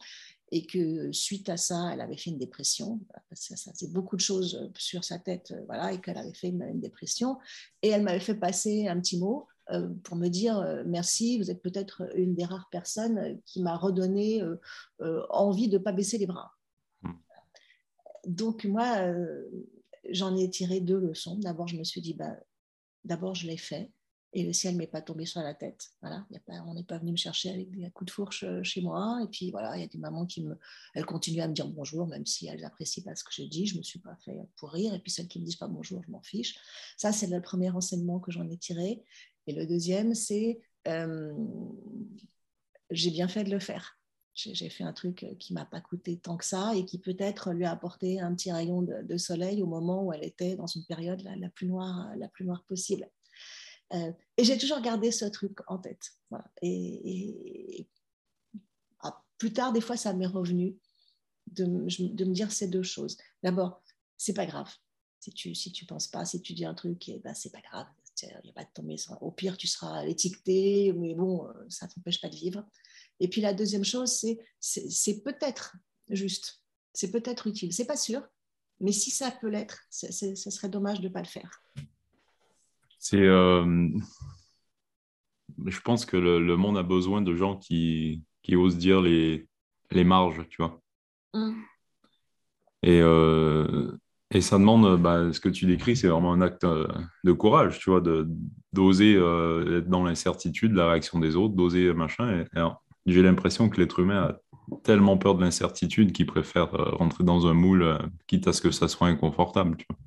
et 0.52 0.66
que 0.66 1.12
suite 1.12 1.48
à 1.48 1.56
ça, 1.56 1.90
elle 1.92 2.00
avait 2.00 2.16
fait 2.16 2.30
une 2.30 2.38
dépression, 2.38 3.00
que 3.28 3.36
ça 3.36 3.72
faisait 3.72 3.92
beaucoup 3.92 4.16
de 4.16 4.20
choses 4.20 4.56
euh, 4.56 4.68
sur 4.76 5.04
sa 5.04 5.18
tête, 5.18 5.52
euh, 5.52 5.62
voilà, 5.66 5.92
et 5.92 6.00
qu'elle 6.00 6.18
avait 6.18 6.34
fait 6.34 6.48
une, 6.48 6.80
dépression. 6.80 7.38
Et 7.82 7.88
elle 7.88 8.02
m'avait 8.02 8.20
fait 8.20 8.34
passer 8.34 8.88
un 8.88 8.98
petit 9.00 9.18
mot 9.18 9.46
euh, 9.70 9.88
pour 10.02 10.16
me 10.16 10.28
dire 10.28 10.82
merci, 10.86 11.38
vous 11.38 11.50
êtes 11.50 11.62
peut-être 11.62 12.10
une 12.16 12.34
des 12.34 12.44
rares 12.44 12.68
personnes 12.70 13.40
qui 13.46 13.62
m'a 13.62 13.76
redonné 13.76 14.42
envie 15.28 15.68
de 15.68 15.78
ne 15.78 15.82
pas 15.82 15.92
baisser 15.92 16.18
les 16.18 16.26
bras. 16.26 16.52
Hmm. 17.02 17.12
Donc 18.26 18.64
moi, 18.64 19.14
j'en 20.08 20.36
ai 20.36 20.50
tiré 20.50 20.80
deux 20.80 20.98
leçons. 20.98 21.36
D'abord, 21.38 21.68
je 21.68 21.76
me 21.76 21.84
suis 21.84 22.00
dit, 22.00 22.14
bah, 22.14 22.34
d'abord, 23.04 23.36
je 23.36 23.46
l'ai 23.46 23.56
fait 23.56 23.92
et 24.32 24.44
le 24.44 24.52
ciel 24.52 24.76
m'est 24.76 24.86
pas 24.86 25.02
tombé 25.02 25.26
sur 25.26 25.40
la 25.40 25.54
tête. 25.54 25.88
Voilà, 26.00 26.24
on 26.66 26.74
n'est 26.74 26.84
pas 26.84 26.98
venu 26.98 27.12
me 27.12 27.16
chercher 27.16 27.50
avec 27.50 27.70
des 27.70 27.90
coups 27.90 28.06
de 28.06 28.12
fourche 28.12 28.44
euh, 28.44 28.62
chez 28.62 28.80
moi. 28.80 29.20
Et 29.24 29.26
puis 29.26 29.50
voilà, 29.50 29.76
il 29.76 29.80
y 29.80 29.84
a 29.84 29.88
des 29.88 29.98
mamans 29.98 30.24
qui 30.24 30.44
me, 30.44 30.56
elles 30.94 31.04
continuent 31.04 31.42
à 31.42 31.48
me 31.48 31.52
dire 31.52 31.66
bonjour, 31.66 32.06
même 32.06 32.24
si 32.26 32.46
elles 32.46 32.60
n'apprécient 32.60 33.02
pas 33.02 33.16
ce 33.16 33.24
que 33.24 33.32
je 33.32 33.42
dis. 33.42 33.66
Je 33.66 33.76
me 33.76 33.82
suis 33.82 33.98
pas 33.98 34.16
fait 34.24 34.38
pour 34.56 34.70
rire. 34.70 34.94
Et 34.94 35.00
puis 35.00 35.10
celles 35.10 35.26
qui 35.26 35.40
me 35.40 35.44
disent 35.44 35.56
pas 35.56 35.66
bonjour, 35.66 36.02
je 36.04 36.10
m'en 36.12 36.22
fiche. 36.22 36.56
Ça, 36.96 37.12
c'est 37.12 37.26
le 37.26 37.40
premier 37.40 37.70
enseignement 37.70 38.20
que 38.20 38.30
j'en 38.30 38.48
ai 38.48 38.56
tiré. 38.56 39.02
Et 39.48 39.52
le 39.52 39.66
deuxième, 39.66 40.14
c'est 40.14 40.60
euh, 40.86 41.32
j'ai 42.90 43.10
bien 43.10 43.26
fait 43.26 43.42
de 43.42 43.50
le 43.50 43.58
faire. 43.58 43.96
J'ai 44.32 44.70
fait 44.70 44.84
un 44.84 44.92
truc 44.92 45.26
qui 45.40 45.52
m'a 45.52 45.64
pas 45.64 45.80
coûté 45.80 46.16
tant 46.16 46.36
que 46.36 46.44
ça 46.44 46.72
et 46.74 46.86
qui 46.86 46.98
peut-être 46.98 47.52
lui 47.52 47.64
a 47.64 47.72
apporté 47.72 48.20
un 48.20 48.32
petit 48.34 48.52
rayon 48.52 48.80
de, 48.80 49.16
soleil 49.18 49.60
au 49.60 49.66
moment 49.66 50.04
où 50.04 50.12
elle 50.12 50.24
était 50.24 50.54
dans 50.54 50.68
une 50.68 50.84
période 50.84 51.20
la 51.22 51.48
plus 51.50 51.66
noire, 51.66 52.08
la 52.16 52.28
plus 52.28 52.44
noire 52.44 52.64
possible. 52.66 53.10
Euh, 53.92 54.12
et 54.36 54.44
j'ai 54.44 54.56
toujours 54.56 54.80
gardé 54.80 55.10
ce 55.10 55.24
truc 55.24 55.58
en 55.66 55.78
tête. 55.78 56.12
Et, 56.62 57.88
ah, 59.00 59.22
plus 59.38 59.52
tard, 59.52 59.72
des 59.72 59.80
fois, 59.80 59.96
ça 59.96 60.12
m'est 60.12 60.26
revenu 60.26 60.76
de, 61.48 61.64
me 61.64 62.32
dire 62.32 62.52
ces 62.52 62.68
deux 62.68 62.82
choses. 62.82 63.16
D'abord, 63.42 63.82
c'est 64.16 64.34
pas 64.34 64.46
grave. 64.46 64.70
Si 65.18 65.32
tu 65.32 65.54
si 65.54 65.72
tu 65.72 65.84
penses 65.84 66.08
pas, 66.08 66.24
si 66.24 66.40
tu 66.40 66.54
dis 66.54 66.64
un 66.64 66.74
truc, 66.74 67.08
et 67.08 67.18
ben, 67.18 67.34
c'est 67.34 67.50
pas 67.50 67.60
grave. 67.60 67.86
Il 68.22 68.50
a 68.50 68.52
pas 68.52 68.64
de. 68.64 69.14
Au 69.22 69.30
pire, 69.30 69.56
tu 69.56 69.66
seras 69.66 70.04
étiqueté, 70.06 70.92
mais 70.92 71.14
bon, 71.14 71.46
euh, 71.48 71.52
ça 71.68 71.88
t'empêche 71.88 72.20
pas 72.20 72.28
de 72.28 72.36
vivre. 72.36 72.66
Et 73.18 73.28
puis 73.28 73.40
la 73.40 73.54
deuxième 73.54 73.84
chose, 73.84 74.12
c'est 74.12 74.38
c'est 74.58 75.22
peut-être 75.22 75.76
juste, 76.08 76.62
c'est 76.92 77.10
peut-être 77.10 77.46
utile. 77.46 77.72
C'est 77.72 77.86
pas 77.86 77.96
sûr, 77.96 78.26
mais 78.78 78.92
si 78.92 79.10
ça 79.10 79.30
peut 79.30 79.48
l'être, 79.48 79.86
ce 79.90 80.34
serait 80.34 80.68
dommage 80.68 81.00
de 81.00 81.08
ne 81.08 81.12
pas 81.12 81.22
le 81.22 81.28
faire. 81.28 81.62
C'est, 83.00 83.16
euh, 83.16 83.88
je 85.64 85.80
pense 85.80 86.04
que 86.04 86.18
le, 86.18 86.56
monde 86.56 86.76
a 86.76 86.82
besoin 86.82 87.22
de 87.22 87.34
gens 87.34 87.56
qui, 87.56 88.22
qui 88.42 88.56
osent 88.56 88.76
dire 88.76 89.00
les, 89.00 89.48
les 89.90 90.04
marges, 90.04 90.46
tu 90.50 90.62
vois. 90.62 90.78
Mm. 91.32 91.52
Et, 92.82 93.00
euh, 93.00 93.92
et 94.30 94.42
ça 94.42 94.58
demande, 94.58 95.00
bah, 95.00 95.32
ce 95.32 95.40
que 95.40 95.48
tu 95.48 95.64
décris, 95.64 95.96
c'est 95.96 96.08
vraiment 96.08 96.34
un 96.34 96.42
acte 96.42 96.64
euh, 96.64 96.86
de 97.24 97.32
courage, 97.32 97.78
tu 97.78 97.88
vois, 97.88 98.02
de, 98.02 98.28
d'oser 98.74 99.14
être 99.14 99.88
dans 99.88 100.04
l'incertitude, 100.04 100.74
la 100.74 100.90
réaction 100.90 101.18
des 101.18 101.36
autres, 101.36 101.54
d'oser 101.54 101.94
machin. 101.94 102.44
Et, 102.56 102.60
j'ai 103.06 103.22
l'impression 103.22 103.70
que 103.70 103.80
l'être 103.80 103.98
humain 104.00 104.24
a 104.24 104.76
tellement 104.84 105.16
peur 105.16 105.36
de 105.36 105.40
l'incertitude 105.42 106.12
qu'il 106.12 106.26
préfère 106.26 106.70
rentrer 106.72 107.24
dans 107.24 107.46
un 107.46 107.54
moule, 107.54 107.98
quitte 108.26 108.46
à 108.46 108.52
ce 108.52 108.60
que 108.60 108.70
ça 108.70 108.88
soit 108.88 109.08
inconfortable, 109.08 109.78
tu 109.78 109.86
vois. 109.88 109.98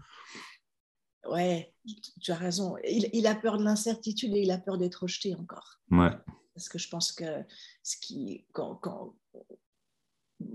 Ouais, 1.33 1.73
tu 2.21 2.31
as 2.31 2.35
raison. 2.35 2.77
Il, 2.87 3.25
a 3.25 3.33
peur 3.33 3.57
de 3.57 3.63
l'incertitude 3.63 4.35
et 4.35 4.41
il 4.41 4.51
a 4.51 4.59
peur 4.59 4.77
d'être 4.77 5.01
rejeté 5.01 5.33
encore. 5.33 5.79
Ouais. 5.89 6.11
Parce 6.53 6.69
que 6.69 6.77
je 6.77 6.87
pense 6.87 7.11
que 7.11 7.43
ce 7.81 7.97
qui, 7.97 8.45
quand, 8.51 8.79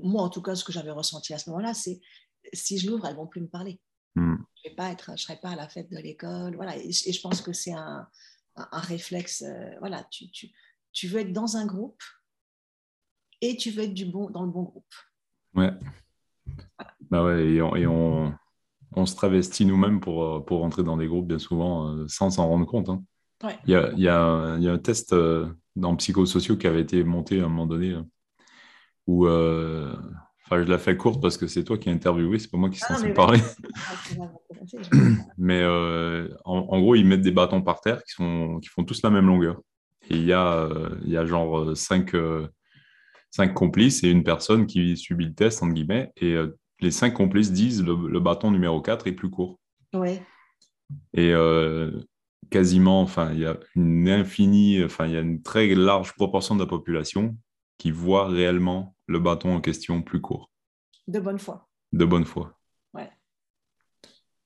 moi 0.01 0.23
en 0.23 0.29
tout 0.29 0.41
cas, 0.41 0.55
ce 0.55 0.62
que 0.62 0.71
j'avais 0.71 0.93
ressenti 0.93 1.35
à 1.35 1.38
ce 1.38 1.51
moment-là, 1.51 1.75
c'est 1.75 2.01
si 2.53 2.79
je 2.79 2.88
l'ouvre, 2.88 3.07
elles 3.07 3.17
vont 3.17 3.27
plus 3.27 3.41
me 3.41 3.49
parler. 3.49 3.81
Hmm. 4.14 4.37
Je 4.62 4.71
ne 4.71 4.77
pas 4.77 4.93
être, 4.93 5.17
je 5.17 5.23
serai 5.25 5.37
pas 5.37 5.51
à 5.51 5.57
la 5.57 5.69
fête 5.69 5.91
de 5.91 5.99
l'école, 5.99 6.55
voilà. 6.55 6.77
Et, 6.77 6.93
je 6.93 7.21
pense 7.21 7.43
que 7.43 7.53
c'est 7.53 7.73
un, 7.73 8.09
un, 8.55 8.81
réflexe. 8.81 9.43
Euh, 9.43 9.71
voilà, 9.81 10.05
tu, 10.12 10.31
tu, 10.31 10.53
tu, 10.93 11.09
veux 11.09 11.23
être 11.23 11.33
dans 11.33 11.57
un 11.57 11.67
groupe 11.67 12.03
et 13.41 13.57
tu 13.57 13.73
veux 13.73 13.83
être 13.83 13.95
du 13.95 14.05
bon 14.05 14.31
dans 14.31 14.45
le 14.45 14.51
bon 14.53 14.62
groupe. 14.62 14.95
Ouais. 15.55 15.73
Bah 17.11 17.25
ouais, 17.25 17.47
et 17.49 17.61
on 17.61 17.73
on 17.73 18.38
se 19.07 19.16
travestit 19.16 19.66
nous-mêmes 19.66 20.01
pour, 20.01 20.24
euh, 20.24 20.40
pour 20.40 20.61
rentrer 20.61 20.83
dans 20.83 20.96
des 20.96 21.07
groupes 21.07 21.27
bien 21.27 21.38
souvent 21.38 21.88
euh, 21.88 22.05
sans 22.09 22.31
s'en 22.31 22.48
rendre 22.48 22.66
compte. 22.66 22.88
Hein. 22.88 23.03
Il, 23.66 23.72
y 23.72 23.74
a, 23.74 23.92
il, 23.92 24.01
y 24.01 24.09
a, 24.09 24.57
il, 24.57 24.64
y 24.64 24.68
a, 24.68 24.72
un 24.72 24.79
test 24.79 25.12
euh, 25.12 25.46
dans 25.77 25.94
psychosociaux 25.96 26.57
qui 26.57 26.66
avait 26.66 26.81
été 26.81 27.05
monté 27.05 27.40
à 27.40 27.44
un 27.44 27.48
moment 27.48 27.66
donné 27.66 27.96
où, 29.07 29.27
enfin, 29.27 30.62
je 30.62 30.68
la 30.68 30.77
fais 30.77 30.96
courte 30.96 31.22
parce 31.22 31.38
que 31.38 31.46
c'est 31.46 31.64
toi 31.64 31.79
qui 31.79 31.88
as 31.88 31.92
interviewé, 31.92 32.38
c'est 32.38 32.51
pas 32.51 32.59
moi 32.59 32.68
qui 32.68 32.79
s'en 32.79 32.96
suis 32.96 33.14
parlé. 33.14 33.38
mais 35.38 35.64
en, 36.44 36.81
gros, 36.81 36.94
ils 36.94 37.07
mettent 37.07 37.22
des 37.22 37.31
bâtons 37.31 37.62
par 37.62 37.81
terre 37.81 38.03
qui, 38.03 38.12
sont, 38.12 38.59
qui 38.61 38.68
font 38.68 38.85
tous 38.85 39.01
la 39.03 39.11
même 39.11 39.27
longueur. 39.27 39.62
Et 40.11 40.16
il 40.16 40.24
y 40.24 40.33
a, 40.33 40.68
il 41.05 41.11
y 41.11 41.16
a 41.16 41.24
genre 41.24 41.74
cinq, 41.77 42.14
cinq 43.31 43.55
complices 43.55 44.03
et 44.05 44.11
une 44.11 44.24
personne 44.24 44.66
qui 44.66 44.96
subit 44.96 45.27
le 45.27 45.35
test, 45.35 45.62
entre 45.62 45.72
guillemets. 45.72 46.12
Et 46.20 46.37
les 46.81 46.91
cinq 46.91 47.14
complices 47.14 47.53
disent 47.53 47.83
le, 47.83 48.09
le 48.09 48.21
bâton 48.21 48.51
numéro 48.51 48.81
4 48.81 49.07
est 49.07 49.12
plus 49.12 49.31
court. 49.31 49.59
Oui. 49.95 50.21
Et 51.14 51.33
euh, 51.33 52.01
quasiment, 52.51 53.03
enfin, 53.03 53.33
il 53.33 53.41
y 53.41 53.47
a 53.47 53.59
une 53.75 54.09
infinie, 54.09 54.83
enfin, 54.85 55.07
il 55.07 55.12
y 55.12 55.17
a 55.17 55.21
une 55.21 55.43
très 55.43 55.75
large 55.75 56.14
proportion 56.14 56.55
de 56.55 56.61
la 56.61 56.67
population 56.67 57.37
qui 57.79 57.91
voit 57.91 58.27
réellement 58.29 58.97
le 59.07 59.19
bâton 59.19 59.55
en 59.55 59.61
question 59.61 60.03
plus 60.03 60.21
court. 60.21 60.51
De 61.07 61.21
bonne 61.21 61.38
foi. 61.38 61.69
De 61.93 62.05
bonne 62.05 62.25
foi. 62.25 62.59
Ouais. 62.95 63.11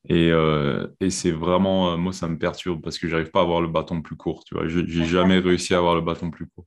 Et, 0.08 0.30
euh, 0.30 0.88
et 1.00 1.10
c'est 1.10 1.30
vraiment, 1.30 1.92
euh, 1.92 1.96
moi, 1.96 2.12
ça 2.12 2.28
me 2.28 2.38
perturbe 2.38 2.82
parce 2.82 2.98
que 2.98 3.08
j'arrive 3.08 3.30
pas 3.30 3.40
à 3.40 3.42
avoir 3.42 3.60
le 3.60 3.68
bâton 3.68 4.02
plus 4.02 4.16
court. 4.16 4.44
Tu 4.44 4.54
vois, 4.54 4.68
j'ai 4.68 5.04
jamais 5.04 5.38
réussi 5.38 5.74
à 5.74 5.78
avoir 5.78 5.94
le 5.94 6.02
bâton 6.02 6.30
plus 6.30 6.46
court. 6.48 6.66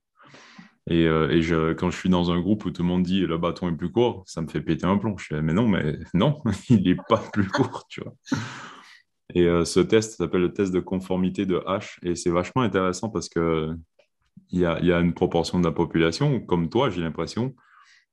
Et, 0.88 1.06
euh, 1.06 1.30
et 1.30 1.42
je, 1.42 1.72
quand 1.72 1.90
je 1.90 1.98
suis 1.98 2.08
dans 2.08 2.30
un 2.30 2.40
groupe 2.40 2.64
où 2.64 2.70
tout 2.70 2.82
le 2.82 2.88
monde 2.88 3.02
dit 3.02 3.20
le 3.20 3.38
bâton 3.38 3.68
est 3.68 3.76
plus 3.76 3.90
court, 3.90 4.22
ça 4.26 4.40
me 4.40 4.48
fait 4.48 4.60
péter 4.60 4.86
un 4.86 4.98
plomb. 4.98 5.16
Je 5.18 5.26
fais, 5.26 5.42
mais 5.42 5.52
non, 5.52 5.66
mais 5.66 5.98
non, 6.14 6.40
il 6.70 6.82
n'est 6.82 6.96
pas 7.08 7.22
plus 7.32 7.48
court, 7.48 7.86
tu 7.88 8.02
vois. 8.02 8.14
Et 9.34 9.46
euh, 9.46 9.64
ce 9.64 9.80
test 9.80 10.16
s'appelle 10.16 10.42
le 10.42 10.52
test 10.52 10.72
de 10.72 10.80
conformité 10.80 11.46
de 11.46 11.56
H. 11.66 11.98
Et 12.02 12.14
c'est 12.14 12.30
vachement 12.30 12.62
intéressant 12.62 13.08
parce 13.08 13.28
que 13.28 13.74
il 14.50 14.60
y 14.60 14.66
a, 14.66 14.80
y 14.80 14.92
a, 14.92 15.00
une 15.00 15.14
proportion 15.14 15.58
de 15.58 15.64
la 15.64 15.72
population, 15.72 16.40
comme 16.40 16.68
toi, 16.68 16.88
j'ai 16.88 17.00
l'impression, 17.00 17.54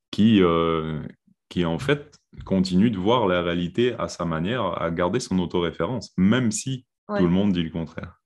qui, 0.10 0.42
euh, 0.42 1.02
qui 1.50 1.66
en 1.66 1.78
fait 1.78 2.18
continue 2.46 2.90
de 2.90 2.98
voir 2.98 3.28
la 3.28 3.44
réalité 3.44 3.94
à 4.00 4.08
sa 4.08 4.26
manière, 4.26 4.82
à 4.82 4.90
garder 4.90 5.20
son 5.20 5.38
autoréférence, 5.38 6.12
même 6.18 6.52
si 6.52 6.86
tout 7.08 7.24
le 7.24 7.30
monde 7.30 7.52
dit 7.54 7.62
le 7.62 7.70
contraire. 7.70 8.23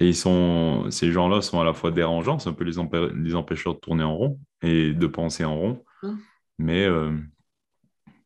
Et 0.00 0.08
ils 0.08 0.16
sont, 0.16 0.90
ces 0.90 1.12
gens-là 1.12 1.40
sont 1.40 1.60
à 1.60 1.64
la 1.64 1.72
fois 1.72 1.92
dérangeants, 1.92 2.38
c'est 2.38 2.48
un 2.48 2.52
peu 2.52 2.64
les, 2.64 2.74
les, 3.14 3.34
empêcheurs 3.34 3.74
de 3.74 3.80
tourner 3.80 4.02
en 4.02 4.16
rond 4.16 4.40
et 4.62 4.92
de 4.92 5.06
penser 5.06 5.44
en 5.44 5.56
rond. 5.56 5.84
Mmh. 6.02 6.14
Mais, 6.58 6.84
euh, 6.84 7.16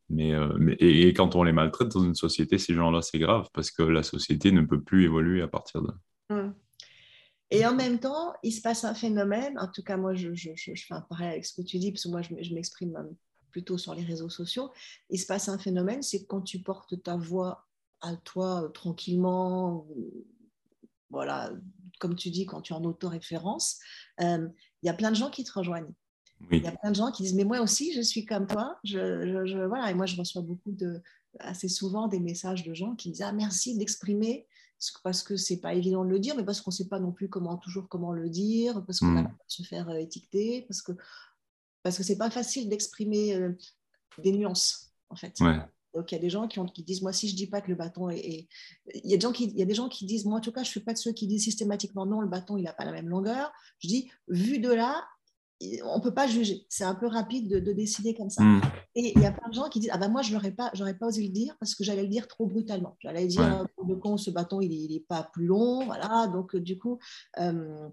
mais, 0.09 0.33
euh, 0.33 0.55
mais 0.57 0.73
et, 0.79 1.13
quand 1.13 1.35
on 1.35 1.43
les 1.43 1.51
maltraite 1.51 1.89
dans 1.89 2.03
une 2.03 2.15
société, 2.15 2.57
ces 2.57 2.73
gens-là, 2.73 3.01
c'est 3.01 3.19
grave 3.19 3.47
parce 3.53 3.69
que 3.69 3.83
la 3.83 4.01
société 4.01 4.51
ne 4.51 4.61
peut 4.61 4.81
plus 4.81 5.03
évoluer 5.05 5.41
à 5.41 5.47
partir 5.47 5.83
de. 5.83 5.91
Mmh. 6.33 6.53
Et 7.51 7.65
en 7.65 7.75
même 7.75 7.99
temps, 7.99 8.33
il 8.43 8.51
se 8.51 8.61
passe 8.61 8.83
un 8.83 8.93
phénomène, 8.93 9.57
en 9.59 9.67
tout 9.67 9.81
cas, 9.81 9.97
moi, 9.97 10.13
je, 10.13 10.33
je, 10.35 10.51
je, 10.55 10.73
fais 10.73 10.93
un 10.93 11.01
pareil 11.01 11.29
avec 11.29 11.45
ce 11.45 11.59
que 11.59 11.65
tu 11.65 11.79
dis, 11.79 11.91
parce 11.91 12.03
que 12.03 12.09
moi, 12.09 12.21
je, 12.21 12.53
m'exprime 12.53 12.95
plutôt 13.51 13.77
sur 13.77 13.95
les 13.95 14.03
réseaux 14.03 14.29
sociaux. 14.29 14.71
Il 15.09 15.19
se 15.19 15.25
passe 15.25 15.49
un 15.49 15.57
phénomène, 15.57 16.03
c'est 16.03 16.25
quand 16.25 16.41
tu 16.41 16.59
portes 16.59 17.01
ta 17.01 17.17
voix 17.17 17.65
à 18.01 18.15
toi 18.15 18.63
euh, 18.63 18.69
tranquillement, 18.69 19.87
voilà, 21.09 21.51
comme 21.99 22.15
tu 22.15 22.29
dis, 22.29 22.45
quand 22.45 22.61
tu 22.61 22.73
es 22.73 22.75
en 22.75 22.83
autoréférence, 22.83 23.79
euh, 24.21 24.47
il 24.81 24.87
y 24.87 24.89
a 24.89 24.93
plein 24.93 25.11
de 25.11 25.15
gens 25.15 25.29
qui 25.29 25.43
te 25.43 25.51
rejoignent. 25.51 25.93
Il 26.51 26.63
y 26.63 26.67
a 26.67 26.71
plein 26.71 26.91
de 26.91 26.95
gens 26.95 27.11
qui 27.11 27.23
disent, 27.23 27.35
mais 27.35 27.43
moi 27.43 27.59
aussi, 27.59 27.93
je 27.93 28.01
suis 28.01 28.25
comme 28.25 28.47
toi. 28.47 28.79
Je, 28.85 29.65
voilà. 29.67 29.91
Et 29.91 29.93
moi, 29.93 30.05
je 30.05 30.15
reçois 30.15 30.41
beaucoup 30.41 30.71
de, 30.71 31.01
assez 31.39 31.67
souvent 31.67 32.07
des 32.07 32.21
messages 32.21 32.63
de 32.63 32.73
gens 32.73 32.95
qui 32.95 33.09
me 33.09 33.13
disent, 33.13 33.23
ah, 33.23 33.33
merci 33.33 33.77
d'exprimer, 33.77 34.47
parce 35.03 35.21
que 35.21 35.35
c'est 35.35 35.59
pas 35.59 35.73
évident 35.73 36.05
de 36.05 36.09
le 36.09 36.19
dire, 36.19 36.35
mais 36.37 36.45
parce 36.45 36.61
qu'on 36.61 36.71
ne 36.71 36.75
sait 36.75 36.87
pas 36.87 36.99
non 36.99 37.11
plus 37.11 37.27
comment, 37.27 37.57
toujours 37.57 37.89
comment 37.89 38.13
le 38.13 38.29
dire, 38.29 38.83
parce 38.85 38.99
qu'on 38.99 39.13
va 39.13 39.23
mm. 39.23 39.37
se 39.47 39.63
faire 39.63 39.89
euh, 39.89 39.95
étiqueter, 39.95 40.61
parce 40.67 40.81
que 40.81 40.93
parce 41.83 41.97
que 41.97 42.03
c'est 42.03 42.17
pas 42.17 42.29
facile 42.29 42.69
d'exprimer 42.69 43.35
euh, 43.35 43.57
des 44.21 44.31
nuances, 44.31 44.93
en 45.09 45.15
fait. 45.15 45.37
Donc, 45.93 46.11
il 46.11 46.15
y 46.15 46.17
a 46.17 46.21
des 46.21 46.29
gens 46.29 46.47
qui, 46.47 46.59
ont, 46.59 46.65
qui, 46.65 46.83
disent, 46.83 47.01
moi, 47.01 47.13
si 47.13 47.27
je 47.27 47.33
ne 47.33 47.37
dis 47.37 47.47
pas 47.47 47.61
que 47.61 47.69
le 47.69 47.75
bâton 47.75 48.09
est... 48.09 48.47
Il, 48.93 49.09
y 49.09 49.13
a 49.13 49.17
des 49.17 49.21
gens 49.21 49.31
qui, 49.31 49.45
il 49.45 49.57
y 49.57 49.61
a 49.61 49.65
des 49.65 49.73
gens 49.73 49.89
qui 49.89 50.05
disent, 50.05 50.25
moi, 50.25 50.37
en 50.37 50.41
tout 50.41 50.51
cas, 50.51 50.61
je 50.61 50.67
ne 50.67 50.71
suis 50.71 50.79
pas 50.81 50.93
de 50.93 50.97
ceux 50.97 51.11
qui 51.11 51.27
disent 51.27 51.43
systématiquement, 51.43 52.05
non, 52.05 52.21
le 52.21 52.27
bâton, 52.27 52.57
il 52.57 52.63
n'a 52.63 52.73
pas 52.73 52.85
la 52.85 52.91
même 52.91 53.09
longueur. 53.09 53.51
Je 53.79 53.87
dis, 53.87 54.11
vu 54.27 54.59
de 54.59 54.71
là, 54.71 55.03
on 55.83 55.97
ne 55.97 56.01
peut 56.01 56.13
pas 56.13 56.27
juger. 56.27 56.65
C'est 56.69 56.83
un 56.83 56.95
peu 56.95 57.07
rapide 57.07 57.49
de, 57.49 57.73
décider 57.73 58.13
comme 58.13 58.29
ça. 58.29 58.43
Hmm. 58.43 58.61
Et 58.95 59.13
il 59.15 59.21
y 59.21 59.25
a 59.25 59.31
plein 59.31 59.49
de 59.49 59.53
gens 59.53 59.67
qui 59.67 59.79
disent, 59.79 59.91
ah 59.91 59.97
ben 59.97 60.09
moi, 60.09 60.21
je 60.21 60.33
n'aurais 60.33 60.51
pas, 60.51 60.71
pas 60.71 61.07
osé 61.07 61.23
le 61.23 61.29
dire 61.29 61.55
parce 61.59 61.75
que 61.75 61.83
j'allais 61.83 62.03
le 62.03 62.09
dire 62.09 62.27
trop 62.27 62.45
brutalement. 62.45 62.95
J'allais 62.99 63.27
dire, 63.27 63.65
de 63.83 63.95
con, 63.95 64.17
ce 64.17 64.31
bâton, 64.31 64.61
il 64.61 64.91
n'est 64.91 64.99
pas 65.01 65.29
plus 65.33 65.45
long. 65.45 65.85
Voilà. 65.85 66.27
Donc, 66.27 66.55
du 66.55 66.77
coup... 66.77 66.99
Euh, 67.39 67.89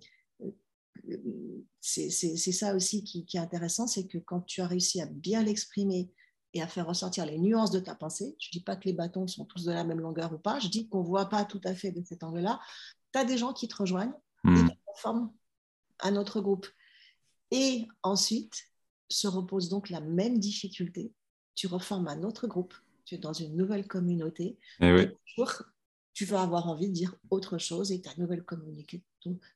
c'est 1.80 2.10
ça 2.10 2.74
aussi 2.74 3.04
qui, 3.04 3.24
qui 3.26 3.36
est 3.36 3.40
intéressant, 3.40 3.86
c'est 3.86 4.06
que 4.06 4.18
quand 4.18 4.40
tu 4.40 4.60
as 4.60 4.66
réussi 4.66 5.00
à 5.00 5.06
bien 5.06 5.42
l'exprimer 5.42 6.10
et 6.56 6.62
à 6.62 6.68
faire 6.68 6.86
ressortir 6.86 7.26
les 7.26 7.38
nuances 7.38 7.70
de 7.70 7.80
ta 7.80 7.94
pensée. 7.94 8.34
Je 8.38 8.48
ne 8.48 8.52
dis 8.52 8.62
pas 8.62 8.76
que 8.76 8.84
les 8.84 8.92
bâtons 8.92 9.26
sont 9.26 9.44
tous 9.44 9.64
de 9.64 9.72
la 9.72 9.84
même 9.84 10.00
longueur 10.00 10.32
ou 10.32 10.38
pas, 10.38 10.58
je 10.58 10.68
dis 10.68 10.88
qu'on 10.88 11.02
ne 11.02 11.06
voit 11.06 11.28
pas 11.28 11.44
tout 11.44 11.60
à 11.64 11.74
fait 11.74 11.92
de 11.92 12.02
cet 12.02 12.22
angle-là. 12.22 12.60
Tu 13.12 13.18
as 13.18 13.24
des 13.24 13.38
gens 13.38 13.52
qui 13.52 13.68
te 13.68 13.76
rejoignent 13.76 14.14
et 14.44 14.48
hmm. 14.48 14.68
qui 14.68 14.76
forment 14.96 15.30
un 16.00 16.16
autre 16.16 16.40
groupe. 16.40 16.66
Et 17.50 17.86
ensuite, 18.02 18.70
se 19.08 19.28
repose 19.28 19.68
donc 19.68 19.90
la 19.90 20.00
même 20.00 20.38
difficulté. 20.38 21.12
Tu 21.54 21.66
reformes 21.66 22.08
un 22.08 22.22
autre 22.22 22.46
groupe, 22.46 22.74
tu 23.04 23.14
es 23.14 23.18
dans 23.18 23.32
une 23.32 23.56
nouvelle 23.56 23.86
communauté. 23.86 24.58
Eh 24.80 24.86
et, 24.86 25.16
tu 26.12 26.24
vas 26.24 26.40
avoir 26.40 26.66
envie 26.68 26.88
de 26.88 26.94
dire 26.94 27.14
autre 27.28 27.58
chose 27.58 27.92
et 27.92 28.00
ta 28.00 28.10
nouvelle 28.16 28.42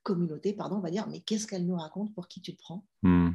communauté, 0.02 0.52
pardon, 0.52 0.78
va 0.78 0.90
dire 0.90 1.08
mais 1.08 1.20
qu'est-ce 1.20 1.46
qu'elle 1.46 1.66
nous 1.66 1.76
raconte, 1.76 2.14
pour 2.14 2.28
qui 2.28 2.42
tu 2.42 2.54
te 2.54 2.60
prends? 2.60 2.84
Hmm. 3.02 3.30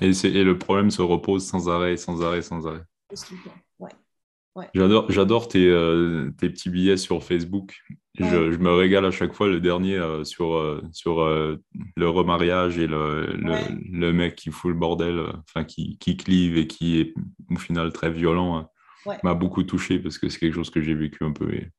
et, 0.00 0.10
et, 0.10 0.44
le 0.44 0.58
problème 0.58 0.92
se 0.92 1.02
repose 1.02 1.44
sans 1.44 1.68
arrêt, 1.68 1.96
sans 1.96 2.22
arrêt, 2.22 2.40
sans 2.40 2.66
arrêt. 2.68 2.84
J'adore, 4.74 5.10
j'adore 5.10 5.48
tes, 5.48 5.66
euh, 5.66 6.32
tes, 6.38 6.50
petits 6.50 6.70
billets 6.70 6.96
sur 6.96 7.22
Facebook. 7.22 7.80
Je, 8.18 8.56
me 8.56 8.72
régale 8.72 9.06
à 9.06 9.10
chaque 9.10 9.32
fois. 9.32 9.46
Le 9.46 9.60
dernier 9.60 9.96
euh, 9.96 10.24
sur, 10.24 10.56
euh, 10.56 10.82
sur 10.92 11.24
le 11.24 12.08
remariage 12.08 12.78
et 12.78 12.86
le, 12.86 13.26
le, 13.36 14.12
mec 14.12 14.34
qui 14.34 14.50
fout 14.50 14.72
le 14.72 14.78
bordel, 14.78 15.20
enfin 15.40 15.64
qui, 15.64 15.96
qui, 15.98 16.16
clive 16.16 16.58
et 16.58 16.66
qui 16.66 17.00
est 17.00 17.14
au 17.50 17.56
final 17.56 17.92
très 17.92 18.10
violent, 18.10 18.58
hein, 18.58 19.16
m'a 19.22 19.34
beaucoup 19.34 19.62
touché 19.62 20.00
parce 20.00 20.18
que 20.18 20.28
c'est 20.28 20.40
quelque 20.40 20.54
chose 20.54 20.70
que 20.70 20.82
j'ai 20.82 20.94
vécu 20.94 21.24
un 21.24 21.32
peu. 21.32 21.52
Et, 21.54 21.70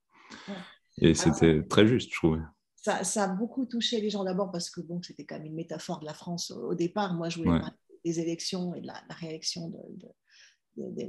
et 1.00 1.14
c'était 1.14 1.64
très 1.64 1.86
juste, 1.86 2.12
je 2.12 2.18
trouvais. 2.18 2.42
Ça, 2.78 3.04
ça, 3.04 3.26
a 3.26 3.28
beaucoup 3.28 3.66
touché 3.66 4.00
les 4.00 4.10
gens 4.10 4.24
d'abord 4.24 4.52
parce 4.52 4.70
que 4.70 4.80
bon, 4.80 5.02
c'était 5.04 5.26
quand 5.26 5.36
même 5.36 5.48
une 5.48 5.56
métaphore 5.56 6.00
de 6.00 6.06
la 6.06 6.14
France 6.14 6.52
au 6.52 6.76
départ. 6.76 7.14
Moi, 7.14 7.28
je 7.28 7.40
voulais 7.40 7.60
parler 7.60 7.76
des 8.06 8.22
élections 8.22 8.74
et 8.74 8.80
de 8.80 8.88
la, 8.88 8.94
la 9.10 9.16
réélection 9.16 9.68
de 9.70 10.08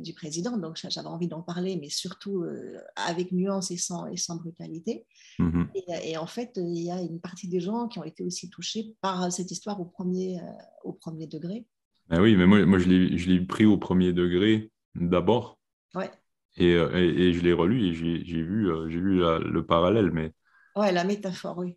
du 0.01 0.15
président. 0.15 0.57
Donc, 0.57 0.79
j'avais 0.89 1.09
envie 1.09 1.29
d'en 1.29 1.43
parler, 1.43 1.79
mais 1.81 1.89
surtout 1.89 2.43
euh, 2.43 2.79
avec 2.97 3.33
nuance 3.33 3.71
et 3.71 3.77
sans, 3.77 4.07
et 4.07 4.17
sans 4.17 4.37
brutalité. 4.37 5.07
Mm-hmm. 5.39 5.67
Et, 6.05 6.17
en 6.17 6.27
fait, 6.27 6.53
il 6.57 6.83
y 6.83 6.91
a 6.91 7.01
une 7.01 7.21
partie 7.21 7.49
des 7.49 7.61
gens 7.61 7.89
qui 7.89 7.99
ont 7.99 8.05
été 8.05 8.25
aussi 8.25 8.51
touchés 8.51 8.95
par 9.01 9.33
cette 9.33 9.51
histoire 9.51 9.81
au 9.81 9.85
premier, 9.85 10.41
euh, 10.41 10.53
au 10.85 10.93
premier 10.93 11.27
degré. 11.27 11.67
Ben 12.09 12.21
oui, 12.21 12.37
mais 12.37 12.47
moi, 12.47 12.65
moi 12.67 12.79
je 12.79 12.89
l'ai 12.89 13.41
pris 13.41 13.65
au 13.65 13.79
premier 13.79 14.13
degré 14.13 14.71
d'abord. 14.97 15.59
Ouais. 15.95 16.11
Et, 16.57 16.75
euh, 16.75 16.91
et, 16.97 17.33
je 17.33 17.41
l'ai 17.41 17.53
relu 17.53 17.87
et 17.87 17.95
j'ai 17.95 18.43
vu, 18.43 18.69
vu 18.89 19.21
le 19.21 19.61
parallèle. 19.65 20.11
Mais... 20.11 20.33
Ouais, 20.75 20.91
la 20.91 21.05
métaphore, 21.05 21.59
oui. 21.59 21.77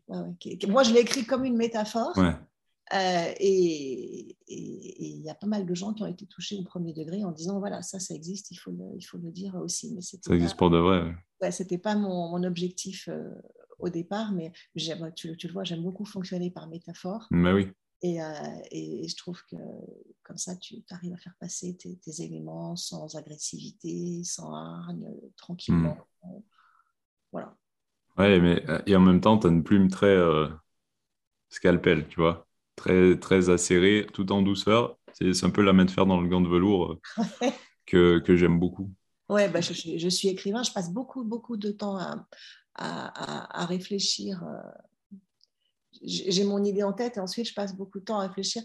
Moi, 0.68 0.84
je 0.84 0.94
l'ai 0.94 1.02
écrit 1.02 1.26
comme 1.26 1.46
une 1.46 1.58
métaphore. 1.58 2.18
Ouais. 2.18 2.34
Euh, 2.94 3.34
et 3.40 4.36
il 4.48 5.22
y 5.22 5.30
a 5.30 5.36
pas 5.36 5.48
mal 5.48 5.66
de 5.66 5.74
gens 5.74 5.94
qui 5.94 6.04
ont 6.04 6.08
été 6.08 6.28
touchés 6.28 6.58
au 6.58 6.64
premier 6.64 6.94
degré 6.94 7.24
en 7.24 7.32
disant 7.32 7.60
voilà, 7.60 7.82
ça, 7.82 8.00
ça 8.00 8.14
existe, 8.14 8.52
il 8.52 8.56
faut 8.58 8.72
le, 8.72 8.86
il 8.96 9.02
faut 9.02 9.18
le 9.18 9.32
dire 9.32 9.56
aussi. 9.56 9.92
Mais 9.94 10.02
ça 10.02 10.18
existe 10.34 10.58
pour 10.58 10.70
de 10.70 10.78
vrai. 10.78 11.16
Ouais, 11.42 11.52
c'était 11.52 11.78
pas 11.78 11.96
mon, 11.96 12.30
mon 12.30 12.44
objectif 12.44 13.08
euh, 13.08 13.34
au 13.80 13.90
départ, 13.90 14.32
mais 14.32 14.52
tu, 15.16 15.36
tu, 15.38 15.48
le 15.48 15.54
vois, 15.54 15.64
j'aime 15.64 15.82
beaucoup 15.82 16.06
fonctionner 16.06 16.52
par 16.52 16.68
métaphore. 16.68 17.28
Mais 17.32 17.52
oui. 17.52 17.70
Et, 18.04 18.22
euh, 18.22 18.32
et, 18.70 19.08
je 19.08 19.16
trouve 19.16 19.42
que 19.50 19.56
comme 20.24 20.38
ça, 20.38 20.56
tu 20.58 20.84
arrives 20.90 21.14
à 21.14 21.18
faire 21.18 21.36
passer 21.40 21.76
tes, 21.78 22.24
éléments 22.24 22.76
sans 22.76 23.16
agressivité, 23.16 24.24
sans 24.26 24.54
hargne, 24.54 25.08
tranquillement. 25.38 25.98
Hmm. 26.22 26.40
Voilà. 27.32 27.56
Ouais, 28.18 28.40
mais 28.40 28.64
et 28.86 28.96
en 28.96 29.00
même 29.00 29.22
temps, 29.22 29.40
tu 29.40 29.48
as 29.48 29.50
une 29.50 29.64
plume 29.64 29.90
très 29.90 30.16
scalpel, 31.50 32.08
tu 32.08 32.20
vois 32.20 32.46
très, 32.76 33.20
très 33.20 33.50
acéré, 33.50 34.08
tout 34.14 34.32
en 34.32 34.42
douceur. 34.42 34.98
C'est 35.14 35.44
un 35.44 35.50
peu 35.50 35.62
la 35.62 35.74
main 35.74 35.86
de 35.86 35.92
fer 35.92 36.06
dans 36.06 36.20
le 36.20 36.28
gant 36.28 36.42
de 36.42 36.50
velours 36.50 36.94
euh, 36.94 37.00
que, 37.86 38.20
que 38.20 38.36
j'aime 38.36 38.60
beaucoup. 38.60 38.92
Ouais, 39.30 39.50
bah, 39.50 39.62
je, 39.62 39.74
je, 39.74 40.10
suis 40.10 40.28
écrivain, 40.28 40.64
je 40.64 40.72
passe 40.72 40.92
beaucoup, 40.92 41.24
beaucoup 41.24 41.58
de 41.58 41.72
temps 41.72 41.98
à, 41.98 42.28
à, 42.76 43.62
à, 43.62 43.66
réfléchir. 43.66 44.44
Euh, 44.44 45.18
j'ai 46.02 46.44
mon 46.44 46.64
idée 46.64 46.84
en 46.84 46.94
tête 46.94 47.18
et 47.18 47.20
ensuite 47.20 47.48
je 47.48 47.54
passe 47.54 47.76
beaucoup 47.76 48.00
de 48.00 48.06
temps 48.06 48.20
à 48.20 48.28
réfléchir 48.28 48.64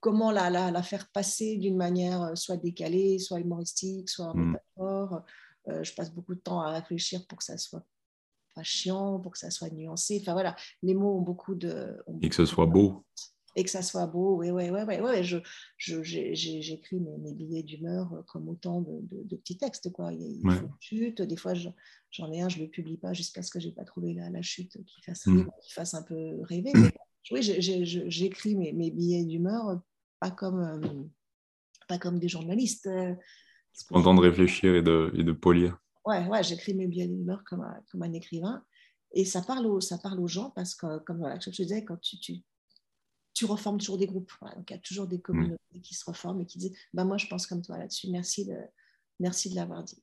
comment 0.00 0.30
la, 0.30 0.50
la, 0.50 0.70
la 0.70 0.82
faire 0.82 1.10
passer 1.10 1.56
d'une 1.56 1.76
manière 1.76 2.22
euh, 2.22 2.34
soit 2.34 2.56
décalée, 2.56 3.18
soit 3.18 3.40
humoristique, 3.40 4.08
soit 4.08 4.26
en 4.26 4.34
hmm. 4.34 4.52
métaphore. 4.52 5.22
je 5.66 5.92
passe 5.94 6.12
beaucoup 6.12 6.34
de 6.34 6.40
temps 6.40 6.60
à 6.60 6.70
réfléchir 6.70 7.26
pour 7.26 7.38
que 7.38 7.44
ça 7.44 7.58
soit 7.58 7.84
chiant, 8.62 9.18
pour 9.20 9.32
que 9.32 9.38
ça 9.38 9.50
soit 9.50 9.70
nuancé. 9.70 10.18
Enfin 10.20 10.32
voilà, 10.32 10.56
les 10.82 10.94
mots 10.94 11.18
ont 11.18 11.22
beaucoup 11.22 11.54
de. 11.54 11.96
et 12.22 12.28
que 12.28 12.34
ce 12.34 12.46
soit 12.46 12.66
beau. 12.66 13.04
Et 13.56 13.64
que 13.64 13.70
ça 13.70 13.82
soit 13.82 14.06
beau, 14.06 14.36
oui, 14.36 14.50
oui, 14.50 14.70
oui, 14.70 14.80
oui. 14.86 15.00
Ouais, 15.00 15.24
je, 15.24 15.38
j'écris 15.78 17.00
mes, 17.00 17.18
mes, 17.18 17.32
billets 17.32 17.64
d'humeur 17.64 18.22
comme 18.28 18.48
autant 18.48 18.82
de, 18.82 19.00
de, 19.10 19.36
petits 19.36 19.58
textes. 19.58 19.90
Quoi. 19.90 20.12
Il 20.12 20.20
y 20.20 20.24
a 20.24 20.28
une 20.28 20.70
chute, 20.78 21.22
des 21.22 21.36
fois 21.36 21.54
j'en 21.54 22.32
ai 22.32 22.40
un, 22.40 22.48
je 22.48 22.58
ne 22.58 22.64
le 22.64 22.70
publie 22.70 22.98
pas 22.98 23.12
jusqu'à 23.14 23.42
ce 23.42 23.50
que 23.50 23.58
je 23.58 23.66
n'ai 23.66 23.72
pas 23.72 23.84
trouvé 23.84 24.14
la, 24.14 24.30
la 24.30 24.42
chute 24.42 24.78
qui 24.86 25.02
fasse, 25.02 25.26
mm. 25.26 25.48
qui 25.62 25.72
fasse 25.72 25.94
un 25.94 26.02
peu 26.02 26.40
rêver. 26.42 26.70
Mais, 26.74 26.92
oui, 27.32 27.42
j'écris 27.42 28.54
mes, 28.54 28.72
mes, 28.72 28.90
billets 28.90 29.24
d'humeur 29.24 29.80
pas 30.20 30.30
comme, 30.30 30.60
euh, 30.60 31.04
pas 31.88 31.98
comme 31.98 32.18
des 32.18 32.28
journalistes. 32.28 32.86
Euh, 32.86 33.14
Content 33.88 34.14
de 34.14 34.20
réfléchir 34.20 34.74
et 34.74 34.82
de, 34.82 35.12
et 35.16 35.22
de 35.22 35.32
polir 35.32 35.78
ouais, 36.08 36.26
ouais, 36.26 36.42
j'écris 36.42 36.74
mes 36.74 36.86
billets 36.86 37.06
d'humeur 37.06 37.44
comme, 37.44 37.60
un, 37.60 37.80
comme 37.90 38.02
un 38.02 38.12
écrivain. 38.12 38.64
Et 39.12 39.24
ça 39.24 39.42
parle, 39.42 39.66
aux, 39.66 39.80
ça 39.80 39.98
parle 39.98 40.20
aux 40.20 40.28
gens 40.28 40.50
parce 40.50 40.74
que, 40.74 40.98
comme 41.00 41.18
voilà, 41.18 41.38
je 41.38 41.50
te 41.50 41.62
disais, 41.62 41.84
quand 41.84 41.98
tu, 42.00 42.18
tu, 42.18 42.42
tu 43.34 43.44
reformes 43.44 43.78
toujours 43.78 43.98
des 43.98 44.06
groupes. 44.06 44.32
donc, 44.56 44.70
il 44.70 44.74
y 44.74 44.76
a 44.76 44.80
toujours 44.80 45.06
des 45.06 45.20
communautés 45.20 45.80
qui 45.82 45.94
se 45.94 46.04
reforment 46.04 46.40
et 46.40 46.46
qui 46.46 46.58
disent 46.58 46.76
bah, 46.92 47.04
Moi, 47.04 47.18
je 47.18 47.26
pense 47.26 47.46
comme 47.46 47.62
toi 47.62 47.78
là-dessus. 47.78 48.08
Merci 48.10 48.46
de, 48.46 48.56
merci 49.20 49.50
de 49.50 49.56
l'avoir 49.56 49.82
dit. 49.84 50.02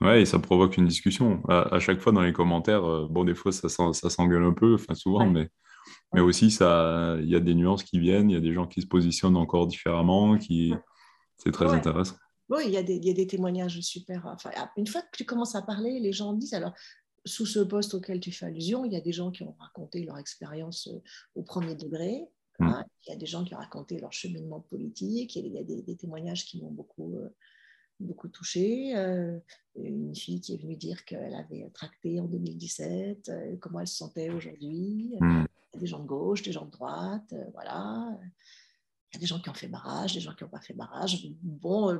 Ouais, 0.00 0.22
et 0.22 0.26
ça 0.26 0.40
provoque 0.40 0.76
une 0.76 0.86
discussion. 0.86 1.42
À, 1.48 1.78
chaque 1.78 2.00
fois, 2.00 2.12
dans 2.12 2.22
les 2.22 2.32
commentaires, 2.32 2.84
euh, 2.84 3.06
bon, 3.08 3.24
des 3.24 3.36
fois, 3.36 3.52
ça, 3.52 3.68
ça 3.68 4.10
s'engueule 4.10 4.42
un 4.42 4.52
peu, 4.52 4.74
enfin, 4.74 4.94
souvent, 4.94 5.26
mais, 5.26 5.48
mais 6.12 6.20
aussi, 6.20 6.48
il 6.48 7.28
y 7.28 7.36
a 7.36 7.40
des 7.40 7.54
nuances 7.54 7.84
qui 7.84 8.00
viennent, 8.00 8.28
il 8.28 8.34
y 8.34 8.36
a 8.36 8.40
des 8.40 8.52
gens 8.52 8.66
qui 8.66 8.82
se 8.82 8.86
positionnent 8.86 9.36
encore 9.36 9.68
différemment, 9.68 10.36
qui... 10.38 10.74
c'est 11.36 11.52
très 11.52 11.72
intéressant. 11.72 12.16
Oui, 12.52 12.64
il 12.66 12.72
y, 12.72 12.76
a 12.76 12.82
des, 12.82 12.96
il 12.96 13.04
y, 13.06 13.10
a 13.10 13.14
des, 13.14 13.26
témoignages 13.26 13.80
super. 13.80 14.26
Enfin, 14.26 14.50
une 14.76 14.86
fois 14.86 15.00
que 15.00 15.16
tu 15.16 15.24
commences 15.24 15.54
à 15.54 15.62
parler, 15.62 15.98
les 16.00 16.12
gens 16.12 16.34
disent 16.34 16.52
alors, 16.52 16.74
sous 17.24 17.46
ce 17.46 17.60
poste 17.60 17.94
auquel 17.94 18.20
tu 18.20 18.30
fais 18.30 18.46
allusion, 18.46 18.84
il 18.84 18.92
y 18.92 18.96
a 18.96 19.00
des 19.00 19.12
gens 19.12 19.30
qui 19.30 19.42
ont 19.42 19.54
raconté 19.58 20.04
leur 20.04 20.18
expérience 20.18 20.88
euh, 20.88 21.00
au 21.34 21.42
premier 21.42 21.74
degré. 21.74 22.28
Mm. 22.58 22.64
Hein, 22.64 22.84
il 23.06 23.10
y 23.10 23.12
a 23.14 23.16
des 23.16 23.26
gens 23.26 23.44
qui 23.44 23.54
ont 23.54 23.58
raconté 23.58 23.98
leur 23.98 24.12
cheminement 24.12 24.60
politique. 24.60 25.36
Il 25.36 25.52
y 25.52 25.58
a 25.58 25.62
des, 25.62 25.96
témoignages 25.96 26.44
qui 26.44 26.60
m'ont 26.60 26.70
beaucoup, 26.70 27.16
euh, 27.16 27.34
beaucoup 28.00 28.28
touché. 28.28 28.96
Euh, 28.96 29.38
une 29.76 30.14
fille 30.14 30.40
qui 30.40 30.54
est 30.54 30.58
venue 30.58 30.76
dire 30.76 31.06
qu'elle 31.06 31.34
avait 31.34 31.66
tracté 31.72 32.20
en 32.20 32.26
2017, 32.26 33.30
comment 33.60 33.80
elle 33.80 33.86
se 33.86 33.96
sentait 33.96 34.28
aujourd'hui. 34.28 35.16
Mm. 35.20 35.44
Des 35.78 35.86
gens 35.86 36.00
de 36.00 36.06
gauche, 36.06 36.42
des 36.42 36.52
gens 36.52 36.66
de 36.66 36.70
droite, 36.70 37.34
voilà. 37.54 38.14
Il 39.12 39.16
y 39.16 39.18
a 39.18 39.20
des 39.20 39.26
gens 39.26 39.40
qui 39.40 39.50
ont 39.50 39.54
fait 39.54 39.68
barrage, 39.68 40.14
des 40.14 40.20
gens 40.20 40.34
qui 40.34 40.42
n'ont 40.42 40.48
pas 40.50 40.60
fait 40.60 40.72
barrage. 40.72 41.26
Bon, 41.42 41.90
euh, 41.90 41.98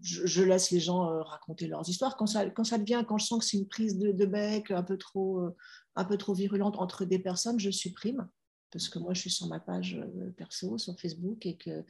je, 0.00 0.42
laisse 0.42 0.70
les 0.70 0.80
gens 0.80 1.10
euh, 1.10 1.22
raconter 1.22 1.66
leurs 1.66 1.86
histoires. 1.86 2.16
Quand 2.16 2.26
ça, 2.26 2.46
devient, 2.46 3.04
quand 3.06 3.18
je 3.18 3.26
sens 3.26 3.40
que 3.40 3.44
c'est 3.44 3.58
une 3.58 3.68
prise 3.68 3.98
de, 3.98 4.24
bec 4.24 4.70
un 4.70 4.82
peu, 4.82 4.96
trop, 4.96 5.40
euh, 5.40 5.56
un 5.94 6.04
peu 6.04 6.16
trop 6.16 6.32
virulente 6.32 6.76
entre 6.78 7.04
des 7.04 7.18
personnes, 7.18 7.60
je 7.60 7.70
supprime. 7.70 8.26
Parce 8.70 8.88
que 8.88 8.98
moi, 8.98 9.12
je 9.12 9.20
suis 9.20 9.30
sur 9.30 9.46
ma 9.48 9.60
page 9.60 10.00
perso, 10.38 10.78
sur 10.78 10.98
Facebook, 10.98 11.44
et 11.44 11.58
que, 11.58 11.84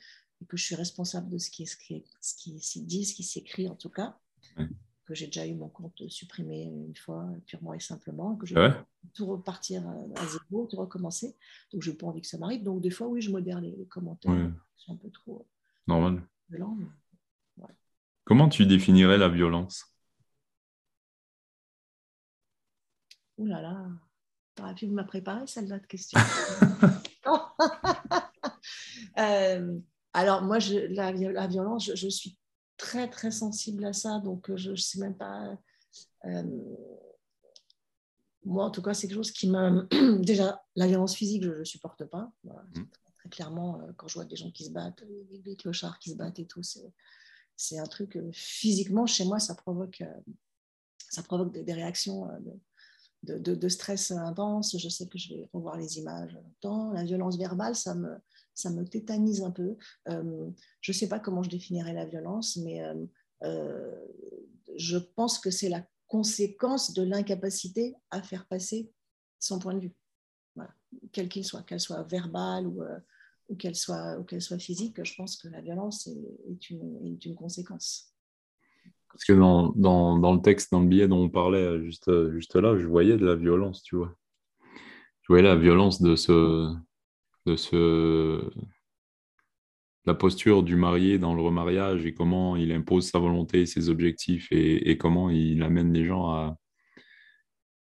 je 0.52 0.62
suis 0.62 0.74
responsable 0.74 1.30
de 1.30 1.38
ce 1.38 1.48
qui, 1.48 1.62
est, 1.62 2.04
ce 2.20 2.34
qui 2.34 2.58
s'y 2.58 2.82
dit, 2.82 3.04
ce 3.04 3.14
qui 3.14 3.22
s'écrit 3.22 3.68
en 3.68 3.76
tout 3.76 3.90
cas 3.90 4.18
que 5.04 5.14
j'ai 5.14 5.26
déjà 5.26 5.46
eu 5.46 5.54
mon 5.54 5.68
compte 5.68 6.08
supprimé 6.08 6.62
une 6.62 6.96
fois, 6.96 7.28
purement 7.46 7.74
et 7.74 7.80
simplement, 7.80 8.36
que 8.36 8.46
je 8.46 8.54
vais 8.54 8.72
tout 9.14 9.26
repartir 9.26 9.82
à 9.88 10.26
zéro, 10.26 10.66
tout 10.66 10.76
recommencer. 10.76 11.36
Donc, 11.72 11.82
je 11.82 11.90
n'ai 11.90 11.96
pas 11.96 12.06
envie 12.06 12.20
que 12.20 12.26
ça 12.26 12.38
m'arrive. 12.38 12.62
Donc, 12.62 12.80
des 12.80 12.90
fois, 12.90 13.08
oui, 13.08 13.20
je 13.20 13.30
modère 13.30 13.60
les, 13.60 13.86
commentaires. 13.86 14.50
C'est 14.76 14.92
un 14.92 14.96
peu 14.96 15.10
trop 15.10 15.46
Normal. 15.86 16.22
violent. 16.48 16.76
Comment 18.24 18.48
tu 18.48 18.66
définirais 18.66 19.18
la 19.18 19.28
violence? 19.28 19.84
Ouh 23.38 23.46
là 23.46 23.60
là, 23.60 23.88
aurais 24.60 24.74
pu 24.74 24.86
me 24.86 25.04
préparer 25.04 25.46
celle-là 25.46 25.80
de 25.80 25.86
question. 25.86 26.20
euh, 29.18 29.78
alors, 30.12 30.42
moi, 30.42 30.58
je, 30.58 30.78
la, 30.94 31.12
la, 31.12 31.46
violence, 31.46 31.86
je, 31.86 31.96
je 31.96 32.08
suis 32.08 32.38
très, 32.82 33.08
très 33.08 33.30
sensible 33.30 33.84
à 33.84 33.92
ça, 33.92 34.18
donc 34.18 34.54
je 34.56 34.72
ne 34.72 34.76
sais 34.76 34.98
même 34.98 35.16
pas. 35.16 35.56
moi, 38.44 38.64
en 38.64 38.70
tout 38.70 38.82
cas, 38.82 38.92
c'est 38.92 39.06
quelque 39.06 39.16
chose 39.16 39.30
qui 39.30 39.48
m'a. 39.48 39.86
Déjà, 40.18 40.64
la 40.74 40.88
violence 40.88 41.14
physique, 41.14 41.44
je 41.44 41.50
ne 41.60 41.64
supporte 41.64 42.04
pas. 42.06 42.32
Mmh. 42.42 42.82
Très 43.18 43.28
clairement, 43.28 43.80
quand 43.96 44.08
je 44.08 44.14
vois 44.14 44.24
des 44.24 44.34
gens 44.34 44.50
qui 44.50 44.64
se 44.64 44.70
battent, 44.70 45.04
des 45.30 45.54
clochards 45.54 46.00
qui 46.00 46.10
se 46.10 46.16
battent 46.16 46.40
et 46.40 46.46
tout, 46.46 46.62
c'est 47.56 47.78
un 47.78 47.86
truc 47.86 48.18
physiquement, 48.32 49.06
chez 49.06 49.24
moi, 49.24 49.38
ça 49.38 49.54
provoque, 49.54 50.02
ça 51.08 51.22
provoque 51.22 51.52
des, 51.52 51.72
réactions 51.72 52.28
de, 53.22 53.38
de, 53.38 53.68
stress 53.68 54.10
intense. 54.10 54.76
Je 54.76 54.88
sais 54.88 55.06
que 55.06 55.18
je 55.18 55.34
vais 55.34 55.48
revoir 55.52 55.76
les 55.76 55.98
images 55.98 56.34
longtemps. 56.34 56.90
La 56.90 57.04
violence 57.04 57.38
verbale, 57.38 57.76
ça 57.76 57.94
me, 57.94 58.16
ça 58.54 58.70
me 58.70 58.84
tétanise 58.84 59.42
un 59.42 59.50
peu. 59.50 59.76
Euh, 60.08 60.50
je 60.80 60.92
ne 60.92 60.94
sais 60.94 61.08
pas 61.08 61.20
comment 61.20 61.42
je 61.42 61.50
définirais 61.50 61.92
la 61.92 62.06
violence, 62.06 62.56
mais 62.56 62.82
euh, 62.82 62.94
euh, 63.44 64.06
je 64.76 64.98
pense 64.98 65.38
que 65.38 65.50
c'est 65.50 65.68
la 65.68 65.84
conséquence 66.06 66.92
de 66.92 67.02
l'incapacité 67.02 67.94
à 68.10 68.22
faire 68.22 68.46
passer 68.46 68.90
son 69.38 69.58
point 69.58 69.74
de 69.74 69.80
vue, 69.80 69.94
quel 71.10 71.28
qu'il 71.28 71.44
soit, 71.44 71.62
qu'elle 71.62 71.80
soit 71.80 72.02
verbale 72.04 72.66
ou, 72.66 72.82
qu'elle 73.56 73.74
soit, 73.74 74.18
ou 74.18 74.40
soit 74.40 74.58
physique. 74.58 75.02
Je 75.02 75.14
pense 75.14 75.36
que 75.36 75.48
la 75.48 75.60
violence 75.60 76.06
est, 76.06 76.70
une, 76.70 77.06
est 77.06 77.24
une 77.24 77.34
conséquence. 77.34 78.14
Parce 79.08 79.24
que 79.24 79.32
dans, 79.32 79.70
dans, 79.70 80.18
dans, 80.18 80.34
le 80.34 80.40
texte, 80.40 80.70
dans 80.70 80.80
le 80.80 80.86
billet 80.86 81.08
dont 81.08 81.24
on 81.24 81.30
parlait 81.30 81.82
juste, 81.82 82.10
juste 82.30 82.56
là, 82.56 82.78
je 82.78 82.86
voyais 82.86 83.16
de 83.16 83.26
la 83.26 83.34
violence, 83.34 83.82
tu 83.82 83.96
vois. 83.96 84.14
Je 85.22 85.28
voyais 85.28 85.42
la 85.42 85.56
violence 85.56 86.00
de 86.00 86.14
ce, 86.14 86.74
de 87.46 87.56
ce, 87.56 88.50
la 90.04 90.14
posture 90.14 90.62
du 90.62 90.76
marié 90.76 91.18
dans 91.18 91.34
le 91.34 91.42
remariage 91.42 92.04
et 92.06 92.14
comment 92.14 92.56
il 92.56 92.72
impose 92.72 93.10
sa 93.10 93.18
volonté, 93.18 93.66
ses 93.66 93.88
objectifs 93.88 94.48
et, 94.50 94.96
comment 94.98 95.30
il 95.30 95.62
amène 95.62 95.92
les 95.92 96.04
gens 96.04 96.30
à, 96.30 96.56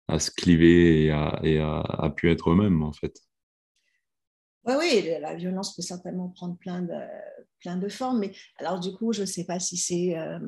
à 0.09 0.19
se 0.19 0.31
cliver 0.31 1.05
et 1.05 1.11
à, 1.11 1.41
et 1.43 1.59
à, 1.59 2.13
pu 2.17 2.31
être 2.31 2.51
eux-mêmes, 2.51 2.83
en 2.83 2.93
fait. 2.93 3.17
Oui, 4.65 4.75
oui, 4.79 5.11
la 5.21 5.35
violence 5.35 5.75
peut 5.75 5.83
certainement 5.83 6.29
prendre 6.29 6.57
plein 6.59 6.83
de, 6.83 6.99
plein 7.61 7.77
de 7.77 7.89
formes, 7.89 8.19
mais 8.19 8.33
alors 8.59 8.81
du 8.81 8.93
coup, 8.93 9.13
je 9.13 9.23
ne 9.23 9.27
sais 9.27 9.47
pas 9.47 9.61
si 9.61 9.77
c'est 9.77 10.19
euh, 10.19 10.39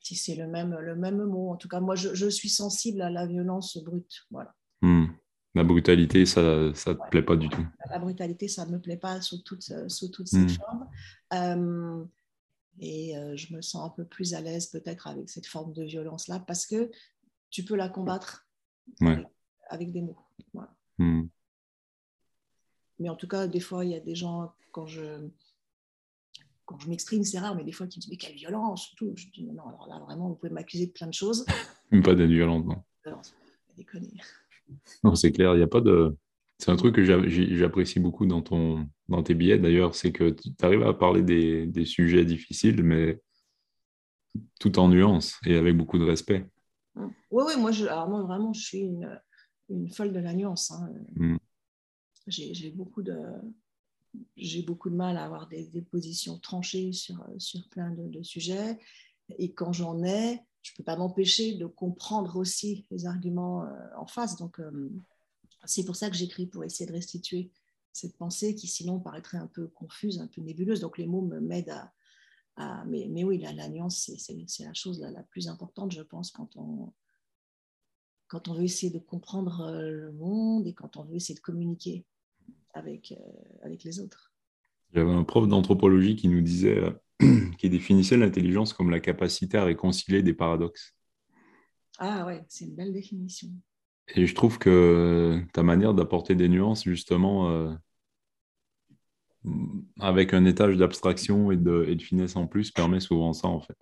si 0.00 0.14
c'est 0.14 0.36
le 0.36 0.46
même, 0.46 0.74
le 0.78 0.94
même 0.94 1.22
mot. 1.24 1.50
En 1.50 1.56
tout 1.56 1.68
cas, 1.68 1.80
moi, 1.80 1.96
je, 1.96 2.14
je 2.14 2.28
suis 2.28 2.48
sensible 2.48 3.02
à 3.02 3.10
la 3.10 3.26
violence 3.26 3.76
brute. 3.82 4.24
Voilà. 4.30 4.54
Hmm. 4.80 5.06
La 5.56 5.64
brutalité, 5.64 6.26
ça 6.26 6.42
ne 6.42 6.72
te 6.72 7.08
plaît 7.08 7.22
pas 7.22 7.34
du 7.34 7.48
tout. 7.48 7.66
La 7.88 7.98
brutalité, 7.98 8.46
ça 8.46 8.66
ne 8.66 8.72
me 8.72 8.78
plaît 8.78 8.98
pas 8.98 9.22
sous 9.22 9.38
toutes, 9.38 9.72
sous 9.88 10.08
toutes 10.10 10.28
ses 10.28 10.40
hmm. 10.40 10.48
formes. 10.50 10.88
Euh, 11.32 12.04
et 12.78 13.16
euh, 13.16 13.34
je 13.36 13.54
me 13.54 13.62
sens 13.62 13.86
un 13.86 13.88
peu 13.88 14.04
plus 14.04 14.34
à 14.34 14.42
l'aise 14.42 14.66
peut-être 14.66 15.06
avec 15.06 15.30
cette 15.30 15.46
forme 15.46 15.72
de 15.72 15.82
violence-là 15.82 16.40
parce 16.40 16.66
que 16.66 16.90
tu 17.48 17.64
peux 17.64 17.74
la 17.74 17.88
combattre 17.88 18.46
avec, 19.70 19.92
des 19.92 20.02
mots. 20.02 20.18
Hmm. 20.98 21.22
Mais 22.98 23.08
en 23.08 23.16
tout 23.16 23.26
cas, 23.26 23.46
des 23.46 23.60
fois, 23.60 23.82
il 23.86 23.92
y 23.92 23.94
a 23.94 24.00
des 24.00 24.14
gens, 24.14 24.52
quand 24.72 24.86
je, 24.86 25.26
quand 26.66 26.78
je 26.80 26.90
m'exprime, 26.90 27.24
c'est 27.24 27.38
rare, 27.38 27.54
mais 27.54 27.64
des 27.64 27.72
fois, 27.72 27.86
qui 27.86 27.98
me 27.98 28.02
disent 28.02 28.10
Mais 28.10 28.18
quelle 28.18 28.36
violence 28.36 28.94
tout. 28.96 29.10
Je 29.16 29.28
dis 29.30 29.44
Non, 29.44 29.68
alors 29.68 29.88
là, 29.88 30.00
vraiment, 30.00 30.28
vous 30.28 30.34
pouvez 30.34 30.52
m'accuser 30.52 30.88
de 30.88 30.92
plein 30.92 31.06
de 31.06 31.14
choses. 31.14 31.46
pas 32.04 32.14
d'être 32.14 32.28
violente, 32.28 32.66
non. 32.66 32.82
Non, 33.06 33.22
déconner. 33.74 34.12
Non, 35.04 35.14
c'est 35.14 35.32
clair, 35.32 35.54
il 35.54 35.58
n'y 35.58 35.62
a 35.62 35.68
pas 35.68 35.80
de. 35.80 36.16
C'est 36.58 36.70
un 36.70 36.76
truc 36.76 36.94
que 36.94 37.04
j'apprécie 37.04 38.00
beaucoup 38.00 38.24
dans, 38.24 38.40
ton, 38.40 38.88
dans 39.08 39.22
tes 39.22 39.34
billets 39.34 39.58
d'ailleurs, 39.58 39.94
c'est 39.94 40.10
que 40.10 40.30
tu 40.30 40.50
arrives 40.62 40.84
à 40.84 40.94
parler 40.94 41.22
des, 41.22 41.66
des, 41.66 41.84
sujets 41.84 42.24
difficiles, 42.24 42.82
mais 42.82 43.20
tout 44.58 44.78
en 44.78 44.88
nuance 44.88 45.38
et 45.44 45.56
avec 45.56 45.76
beaucoup 45.76 45.98
de 45.98 46.04
respect. 46.04 46.48
Oui, 46.94 47.44
oui, 47.46 47.52
moi, 47.58 47.72
je, 47.72 47.84
alors 47.84 48.08
moi 48.08 48.22
vraiment, 48.22 48.54
je 48.54 48.60
suis 48.62 48.78
une, 48.78 49.20
une 49.68 49.90
folle 49.90 50.14
de 50.14 50.18
la 50.18 50.32
nuance. 50.32 50.70
Hein. 50.70 50.90
Mm. 51.16 51.36
J'ai 52.26 52.70
beaucoup 52.70 53.02
de 53.02 53.18
j'ai 54.36 54.62
beaucoup 54.62 54.88
de 54.88 54.96
mal 54.96 55.18
à 55.18 55.24
avoir 55.24 55.46
des, 55.46 55.66
des 55.66 55.82
positions 55.82 56.38
tranchées 56.38 56.92
sur, 56.92 57.22
sur 57.36 57.68
plein 57.68 57.90
de, 57.90 58.08
de 58.08 58.22
sujets. 58.22 58.78
Et 59.38 59.52
quand 59.52 59.72
j'en 59.72 60.02
ai, 60.02 60.40
je 60.66 60.72
ne 60.72 60.76
peux 60.78 60.82
pas 60.82 60.96
m'empêcher 60.96 61.54
de 61.54 61.66
comprendre 61.66 62.36
aussi 62.36 62.84
les 62.90 63.06
arguments 63.06 63.62
euh, 63.62 63.88
en 63.96 64.06
face. 64.06 64.36
Donc, 64.36 64.58
euh, 64.58 64.90
c'est 65.64 65.84
pour 65.84 65.94
ça 65.94 66.10
que 66.10 66.16
j'écris, 66.16 66.46
pour 66.46 66.64
essayer 66.64 66.86
de 66.86 66.92
restituer 66.92 67.52
cette 67.92 68.16
pensée 68.16 68.56
qui 68.56 68.66
sinon 68.66 68.98
paraîtrait 68.98 69.38
un 69.38 69.46
peu 69.46 69.68
confuse, 69.68 70.18
un 70.18 70.26
peu 70.26 70.40
nébuleuse. 70.40 70.80
Donc, 70.80 70.98
les 70.98 71.06
mots 71.06 71.22
m'aident 71.22 71.80
à, 72.56 72.84
mais, 72.86 73.06
mais, 73.08 73.22
oui, 73.22 73.38
la, 73.38 73.68
nuance, 73.68 74.10
c'est 74.18 74.64
la 74.64 74.74
chose 74.74 74.98
la, 75.00 75.22
plus 75.22 75.46
importante, 75.46 75.92
je 75.92 76.02
pense, 76.02 76.32
quand 76.32 76.56
on, 76.56 76.92
veut 78.52 78.64
essayer 78.64 78.92
de 78.92 78.98
comprendre 78.98 79.60
euh, 79.60 79.88
le 79.88 80.12
monde 80.12 80.66
et 80.66 80.74
quand 80.74 80.96
on 80.96 81.04
veut 81.04 81.14
essayer 81.14 81.36
de 81.36 81.40
communiquer 81.40 82.04
avec, 82.74 83.14
avec 83.62 83.84
les 83.84 84.00
autres. 84.00 84.32
J'avais 84.92 85.12
un 85.12 85.24
prof 85.24 85.46
d'anthropologie 85.46 86.16
qui 86.16 86.28
nous 86.28 86.40
disait 86.40 86.82
qui 87.58 87.70
définissait 87.70 88.16
l'intelligence 88.16 88.72
comme 88.72 88.90
la 88.90 89.00
capacité 89.00 89.58
à 89.58 89.64
réconcilier 89.64 90.22
des 90.22 90.34
paradoxes. 90.34 90.94
Ah 91.98 92.26
ouais, 92.26 92.44
c'est 92.48 92.66
une 92.66 92.74
belle 92.74 92.92
définition. 92.92 93.48
Et 94.14 94.26
je 94.26 94.34
trouve 94.34 94.58
que 94.58 95.42
ta 95.52 95.62
manière 95.62 95.94
d'apporter 95.94 96.34
des 96.34 96.48
nuances, 96.48 96.84
justement, 96.84 97.50
euh, 97.50 97.74
avec 99.98 100.34
un 100.34 100.44
étage 100.44 100.76
d'abstraction 100.76 101.50
et 101.50 101.56
de, 101.56 101.84
et 101.88 101.96
de, 101.96 102.02
finesse 102.02 102.36
en 102.36 102.46
plus, 102.46 102.70
permet 102.70 103.00
souvent 103.00 103.32
ça, 103.32 103.48
en 103.48 103.60
fait. 103.60 103.76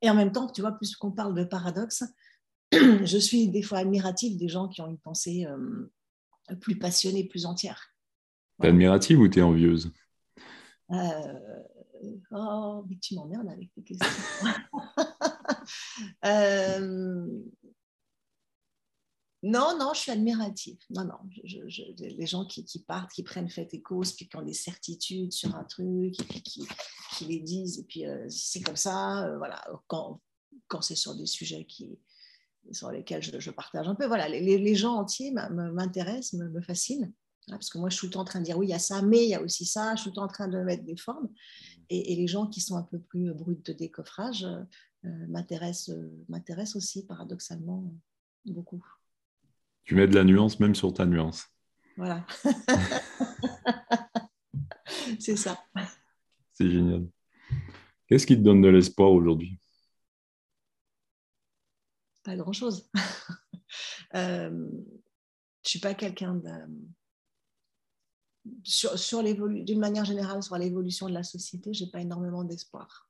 Et 0.00 0.10
en 0.10 0.14
même 0.14 0.32
temps, 0.32 0.48
tu 0.48 0.62
vois, 0.62 0.72
plus 0.72 0.96
qu'on 0.96 1.12
parle 1.12 1.34
de 1.34 1.44
paradoxes, 1.44 2.04
je 2.72 3.18
suis 3.18 3.48
des 3.48 3.62
fois 3.62 3.78
admirative 3.78 4.36
des 4.36 4.48
gens 4.48 4.68
qui 4.68 4.80
ont 4.80 4.88
une 4.88 4.98
pensée 4.98 5.46
euh, 5.46 6.56
plus 6.60 6.78
passionnée, 6.78 7.24
plus 7.28 7.46
entière. 7.46 7.94
T'es 8.60 8.68
admirative 8.68 9.20
ou 9.20 9.28
t'es 9.28 9.42
envieuse? 9.42 9.92
Euh, 10.92 11.62
oh, 12.32 12.84
mais 12.88 12.98
tu 12.98 13.14
m'emmerdes 13.14 13.48
avec 13.48 13.72
tes 13.74 13.82
questions. 13.82 14.06
euh, 16.24 17.42
non, 19.42 19.76
non, 19.78 19.92
je 19.94 20.00
suis 20.00 20.12
admirative. 20.12 20.78
Non, 20.90 21.04
non, 21.04 21.18
les 21.42 22.26
gens 22.26 22.46
qui, 22.46 22.64
partent, 22.86 23.12
qui 23.12 23.22
prennent 23.22 23.50
fait 23.50 23.72
et 23.72 23.82
cause, 23.82 24.12
puis 24.12 24.28
qui 24.28 24.36
ont 24.36 24.42
des 24.42 24.52
certitudes 24.52 25.32
sur 25.32 25.54
un 25.56 25.64
truc, 25.64 26.20
et 26.20 26.24
puis 26.24 26.42
qui, 26.42 26.68
les 27.26 27.40
disent, 27.40 27.78
et 27.78 27.84
puis 27.84 28.06
euh, 28.06 28.26
c'est 28.28 28.60
comme 28.60 28.76
ça, 28.76 29.32
voilà, 29.38 29.64
quand, 29.86 30.20
c'est 30.80 30.96
sur 30.96 31.14
des 31.14 31.26
sujets 31.26 31.64
qui, 31.64 31.98
sur 32.70 32.90
lesquels 32.90 33.22
je, 33.22 33.50
partage 33.50 33.88
un 33.88 33.94
peu, 33.94 34.06
voilà, 34.06 34.28
les, 34.28 34.74
gens 34.74 34.94
entiers 34.94 35.32
m'intéressent, 35.32 36.34
me 36.34 36.60
fascinent. 36.60 37.12
Hein, 37.48 37.54
parce 37.54 37.70
que 37.70 37.78
moi, 37.78 37.90
je 37.90 37.96
suis 37.96 38.02
tout 38.02 38.06
le 38.06 38.12
temps 38.12 38.20
en 38.20 38.24
train 38.24 38.40
de 38.40 38.44
dire 38.44 38.56
oui, 38.56 38.66
il 38.66 38.70
y 38.70 38.74
a 38.74 38.78
ça, 38.78 39.02
mais 39.02 39.24
il 39.24 39.30
y 39.30 39.34
a 39.34 39.42
aussi 39.42 39.64
ça. 39.64 39.94
Je 39.96 40.02
suis 40.02 40.10
tout 40.10 40.10
le 40.10 40.14
temps 40.16 40.24
en 40.24 40.28
train 40.28 40.48
de 40.48 40.58
mettre 40.58 40.84
des 40.84 40.96
formes. 40.96 41.28
Et, 41.90 42.14
les 42.14 42.26
gens 42.26 42.46
qui 42.46 42.60
sont 42.60 42.76
un 42.76 42.82
peu 42.82 42.98
plus 42.98 43.32
bruts 43.34 43.60
de 43.64 43.72
décoffrage 43.72 44.44
euh, 44.44 44.62
euh, 45.04 45.26
m'intéressent 45.28 46.76
aussi, 46.76 47.06
paradoxalement, 47.06 47.92
beaucoup. 48.46 48.84
Tu 49.84 49.94
mets 49.94 50.06
de 50.06 50.14
la 50.14 50.24
nuance 50.24 50.60
même 50.60 50.74
sur 50.74 50.94
ta 50.94 51.04
nuance. 51.04 51.46
Voilà. 51.96 52.24
C'est 55.18 55.36
ça. 55.36 55.58
C'est 56.52 56.70
génial. 56.70 57.08
Qu'est-ce 58.06 58.26
qui 58.26 58.36
te 58.36 58.42
donne 58.42 58.62
de 58.62 58.68
l'espoir 58.68 59.10
aujourd'hui? 59.10 59.58
Pas 62.22 62.36
grand-chose. 62.36 62.88
euh, 64.14 64.50
je 64.50 64.54
ne 64.54 65.64
suis 65.64 65.80
pas 65.80 65.94
quelqu'un 65.94 66.34
de 66.34 66.48
sur, 68.64 68.98
sur 68.98 69.22
d'une 69.22 69.78
manière 69.78 70.04
générale 70.04 70.42
sur 70.42 70.56
l'évolution 70.56 71.08
de 71.08 71.14
la 71.14 71.22
société, 71.22 71.72
j'ai 71.72 71.86
pas 71.86 72.00
énormément 72.00 72.44
d'espoir. 72.44 73.08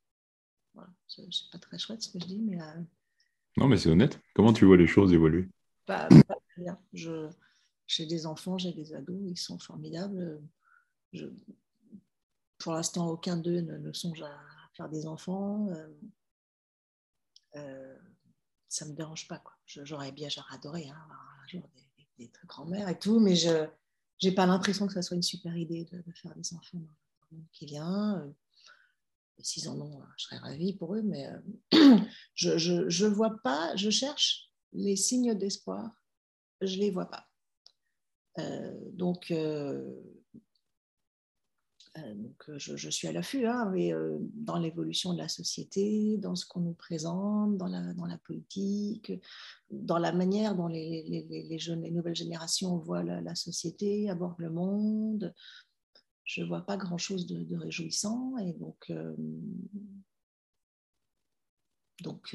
Voilà. 0.75 0.91
C'est 1.07 1.27
pas 1.51 1.59
très 1.59 1.79
chouette 1.79 2.03
ce 2.03 2.11
que 2.11 2.21
je 2.21 2.27
dis, 2.27 2.39
mais. 2.39 2.61
Euh, 2.61 2.83
non, 3.57 3.69
mais 3.69 3.77
c'est 3.77 3.91
honnête. 3.91 4.19
Comment 4.35 4.53
tu 4.53 4.65
vois 4.65 4.77
les 4.77 4.87
choses 4.87 5.13
évoluer? 5.13 5.49
Pas, 5.87 6.09
très 6.09 6.63
bien. 6.63 6.79
j'ai 6.93 8.07
des 8.07 8.27
enfants, 8.27 8.57
j'ai 8.57 8.73
des 8.73 8.95
ados, 8.95 9.21
ils 9.27 9.37
sont 9.37 9.59
formidables. 9.59 10.41
Je, 11.13 11.27
pour 12.59 12.73
l'instant, 12.73 13.11
aucun 13.11 13.37
d'eux 13.37 13.61
ne, 13.61 13.93
songe 13.93 14.23
à 14.23 14.41
faire 14.75 14.89
des 14.89 15.07
enfants. 15.07 15.69
Euh, 15.69 15.89
euh, 17.57 17.99
ça 18.69 18.87
me 18.87 18.95
dérange 18.95 19.29
pas. 19.29 19.43
J'aurais 19.67 20.13
bien, 20.13 20.31
j'aurais 20.31 20.55
adoré 20.55 20.89
hein, 20.89 21.07
un 21.43 21.49
jour 21.49 21.69
des, 21.75 22.17
des, 22.19 22.27
des 22.27 22.33
grands-mères 22.47 22.89
et 22.89 22.99
tout, 22.99 23.21
mais 23.21 23.37
je 23.37 23.67
j'ai 24.23 24.31
pas 24.31 24.47
l'impression 24.47 24.87
que 24.87 24.93
ça 24.93 25.03
soit 25.03 25.17
une 25.17 25.23
super 25.23 25.57
idée 25.57 25.85
de, 25.85 26.01
faire 26.15 26.33
des 26.37 26.55
enfants 26.55 26.79
dans 26.79 27.27
le 27.33 27.39
monde 27.39 27.47
qui 27.53 27.67
vient. 27.67 28.21
Euh, 28.21 28.31
s'ils 29.41 29.69
en 29.69 29.81
ont, 29.81 30.01
je 30.17 30.25
serais 30.25 30.37
ravie 30.37 30.75
pour 30.75 30.95
eux, 30.95 31.03
mais 31.03 31.29
euh, 31.75 31.99
je 32.35 33.07
vois 33.07 33.37
pas, 33.43 33.75
je 33.75 33.91
cherche 33.91 34.49
les 34.73 34.95
signes 34.95 35.35
d'espoir, 35.35 36.05
je 36.61 36.77
les 36.77 36.93
vois 36.93 37.11
pas. 37.11 37.27
Euh, 38.39 38.79
donc, 38.93 39.35
donc, 41.95 42.57
je, 42.57 42.89
suis 42.89 43.07
à 43.07 43.13
l'affût, 43.13 43.47
hein, 43.47 43.71
mais 43.71 43.93
dans 44.35 44.59
l'évolution 44.59 45.13
de 45.13 45.19
la 45.19 45.29
société, 45.29 46.17
dans 46.17 46.35
ce 46.35 46.47
qu'on 46.47 46.61
nous 46.61 46.73
présente, 46.73 47.59
dans 47.59 47.67
la, 47.67 48.19
politique, 48.19 49.13
dans 49.71 49.99
la 49.99 50.13
manière 50.13 50.55
dont 50.55 50.69
les, 50.69 51.59
nouvelles 51.91 52.15
générations 52.15 52.79
voient 52.79 53.03
la, 53.03 53.35
société, 53.35 54.09
abordent 54.09 54.41
le 54.41 54.51
monde, 54.51 55.35
je 56.25 56.41
ne 56.41 56.47
vois 56.47 56.63
pas 56.63 56.79
grand-chose 56.79 57.27
de, 57.27 57.57
réjouissant. 57.57 58.39
Et 58.39 58.55
donc, 58.55 58.91
donc 62.01 62.35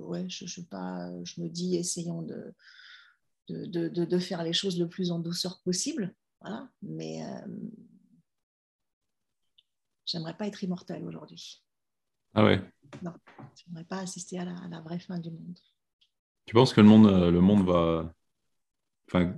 ouais, 0.00 0.28
je, 0.28 0.46
je, 0.46 0.60
pas, 0.60 1.10
je 1.24 1.40
me 1.40 1.48
dis, 1.48 1.76
essayons 1.76 2.20
de, 2.20 2.52
de, 3.48 3.88
de, 3.88 4.18
faire 4.18 4.42
les 4.42 4.52
choses 4.52 4.78
le 4.78 4.88
plus 4.88 5.10
en 5.10 5.20
douceur 5.20 5.62
possible. 5.62 6.14
Voilà. 6.42 6.68
Mais 6.82 7.22
j'aimerais 10.06 10.36
pas 10.36 10.46
être 10.46 10.62
immortel 10.62 11.04
aujourd'hui. 11.04 11.62
Ah 12.34 12.44
ouais 12.44 12.60
Non, 13.02 13.12
j'aimerais 13.54 13.84
pas 13.84 13.98
assister 13.98 14.38
à 14.38 14.44
la, 14.44 14.80
vraie 14.80 14.98
fin 14.98 15.18
du 15.18 15.30
monde. 15.30 15.58
Tu 16.46 16.54
penses 16.54 16.74
que 16.74 16.80
le 16.80 16.88
monde, 16.88 17.06
euh, 17.06 17.30
le 17.30 17.40
monde 17.40 17.64
va. 17.64 18.12
Enfin, 19.08 19.34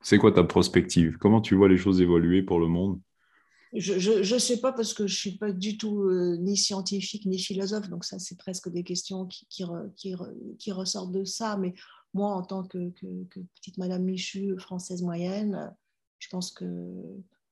c'est 0.00 0.18
quoi 0.18 0.32
ta 0.32 0.44
prospective? 0.44 1.16
Comment 1.18 1.40
tu 1.40 1.54
vois 1.54 1.68
les 1.68 1.78
choses 1.78 2.00
évoluer 2.00 2.42
pour 2.42 2.60
le 2.60 2.68
monde? 2.68 3.00
Je 3.74 4.34
ne 4.34 4.38
sais 4.38 4.60
pas 4.60 4.72
parce 4.72 4.94
que 4.94 5.06
je 5.06 5.12
ne 5.12 5.18
suis 5.18 5.36
pas 5.36 5.52
du 5.52 5.76
tout 5.76 6.04
euh, 6.04 6.36
ni 6.38 6.56
scientifique 6.56 7.26
ni 7.26 7.38
philosophe, 7.38 7.90
donc 7.90 8.04
ça 8.04 8.18
c'est 8.18 8.38
presque 8.38 8.70
des 8.70 8.82
questions 8.82 9.26
qui, 9.26 9.46
qui, 9.48 9.62
qui, 9.94 10.14
qui, 10.58 10.72
ressortent 10.72 11.12
de 11.12 11.24
ça. 11.24 11.58
Mais 11.58 11.74
moi, 12.14 12.30
en 12.30 12.42
tant 12.42 12.64
que, 12.64 12.90
que 12.90 13.40
petite 13.56 13.76
Madame 13.76 14.04
Michu, 14.04 14.58
française 14.58 15.02
moyenne, 15.02 15.70
je 16.18 16.28
pense 16.28 16.50
que 16.50 16.64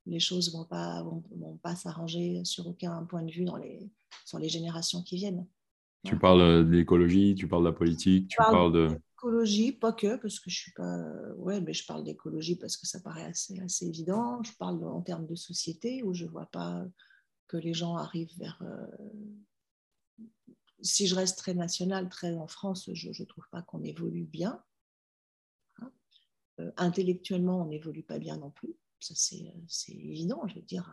les 0.06 0.20
choses 0.20 0.52
ne 0.52 0.58
vont 0.58 0.64
pas, 0.64 1.02
vont, 1.02 1.58
pas 1.62 1.74
s'arranger 1.74 2.44
sur 2.44 2.66
aucun 2.66 3.04
point 3.04 3.22
de 3.22 3.30
vue 3.30 3.44
dans 3.44 3.56
les, 3.56 3.90
sur 4.24 4.38
les 4.38 4.48
générations 4.48 5.02
qui 5.02 5.16
viennent. 5.16 5.46
Tu 6.04 6.18
parles 6.18 6.40
euh, 6.40 6.64
d'écologie, 6.64 7.34
tu 7.34 7.48
parles 7.48 7.64
de 7.64 7.68
la 7.68 7.74
politique, 7.74 8.28
tu 8.28 8.36
parles 8.36 8.72
de... 8.72 8.88
D'écologie, 8.88 9.72
pas 9.72 9.92
que, 9.92 10.16
parce 10.16 10.38
que 10.38 10.50
je 10.50 10.56
suis 10.56 10.72
pas... 10.72 11.02
Ouais, 11.36 11.60
mais 11.60 11.72
je 11.72 11.84
parle 11.84 12.04
d'écologie 12.04 12.56
parce 12.56 12.76
que 12.76 12.86
ça 12.86 13.00
paraît 13.00 13.24
assez, 13.24 13.58
assez 13.60 13.86
évident. 13.86 14.42
Je 14.44 14.52
parle 14.52 14.84
en 14.84 15.00
termes 15.00 15.26
de 15.26 15.34
société, 15.34 16.02
où 16.04 16.14
je 16.14 16.24
ne 16.24 16.30
vois 16.30 16.46
pas 16.46 16.84
que 17.48 17.56
les 17.56 17.74
gens 17.74 17.96
arrivent 17.96 18.36
vers... 18.38 18.62
Euh, 18.62 20.22
si 20.82 21.06
je 21.08 21.14
reste 21.16 21.38
très 21.38 21.54
national, 21.54 22.08
très 22.08 22.34
en 22.36 22.46
France, 22.46 22.90
je 22.92 23.08
ne 23.08 23.26
trouve 23.26 23.48
pas 23.50 23.62
qu'on 23.62 23.82
évolue 23.82 24.24
bien. 24.24 24.62
Hein. 25.80 25.90
Euh, 26.60 26.70
intellectuellement, 26.76 27.62
on 27.62 27.66
n'évolue 27.66 28.04
pas 28.04 28.18
bien 28.18 28.36
non 28.36 28.50
plus 28.50 28.76
ça 29.00 29.14
c'est 29.14 29.92
évident, 29.92 30.46
je 30.48 30.56
veux 30.56 30.62
dire. 30.62 30.90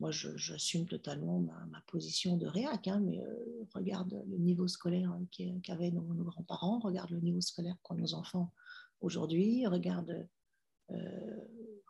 Moi, 0.00 0.10
j'assume 0.10 0.86
totalement 0.86 1.38
ma, 1.38 1.80
position 1.86 2.36
de 2.36 2.46
réac, 2.46 2.88
hein, 2.88 3.00
mais 3.00 3.20
euh, 3.20 3.64
regarde 3.74 4.22
le 4.28 4.38
niveau 4.38 4.66
scolaire 4.66 5.16
qu'avaient 5.62 5.92
nos, 5.92 6.02
grands-parents, 6.02 6.80
regarde 6.80 7.10
le 7.10 7.20
niveau 7.20 7.40
scolaire 7.40 7.76
qu'ont 7.82 7.94
nos 7.94 8.14
enfants 8.14 8.52
aujourd'hui, 9.00 9.66
regarde, 9.66 10.28
euh, 10.90 11.38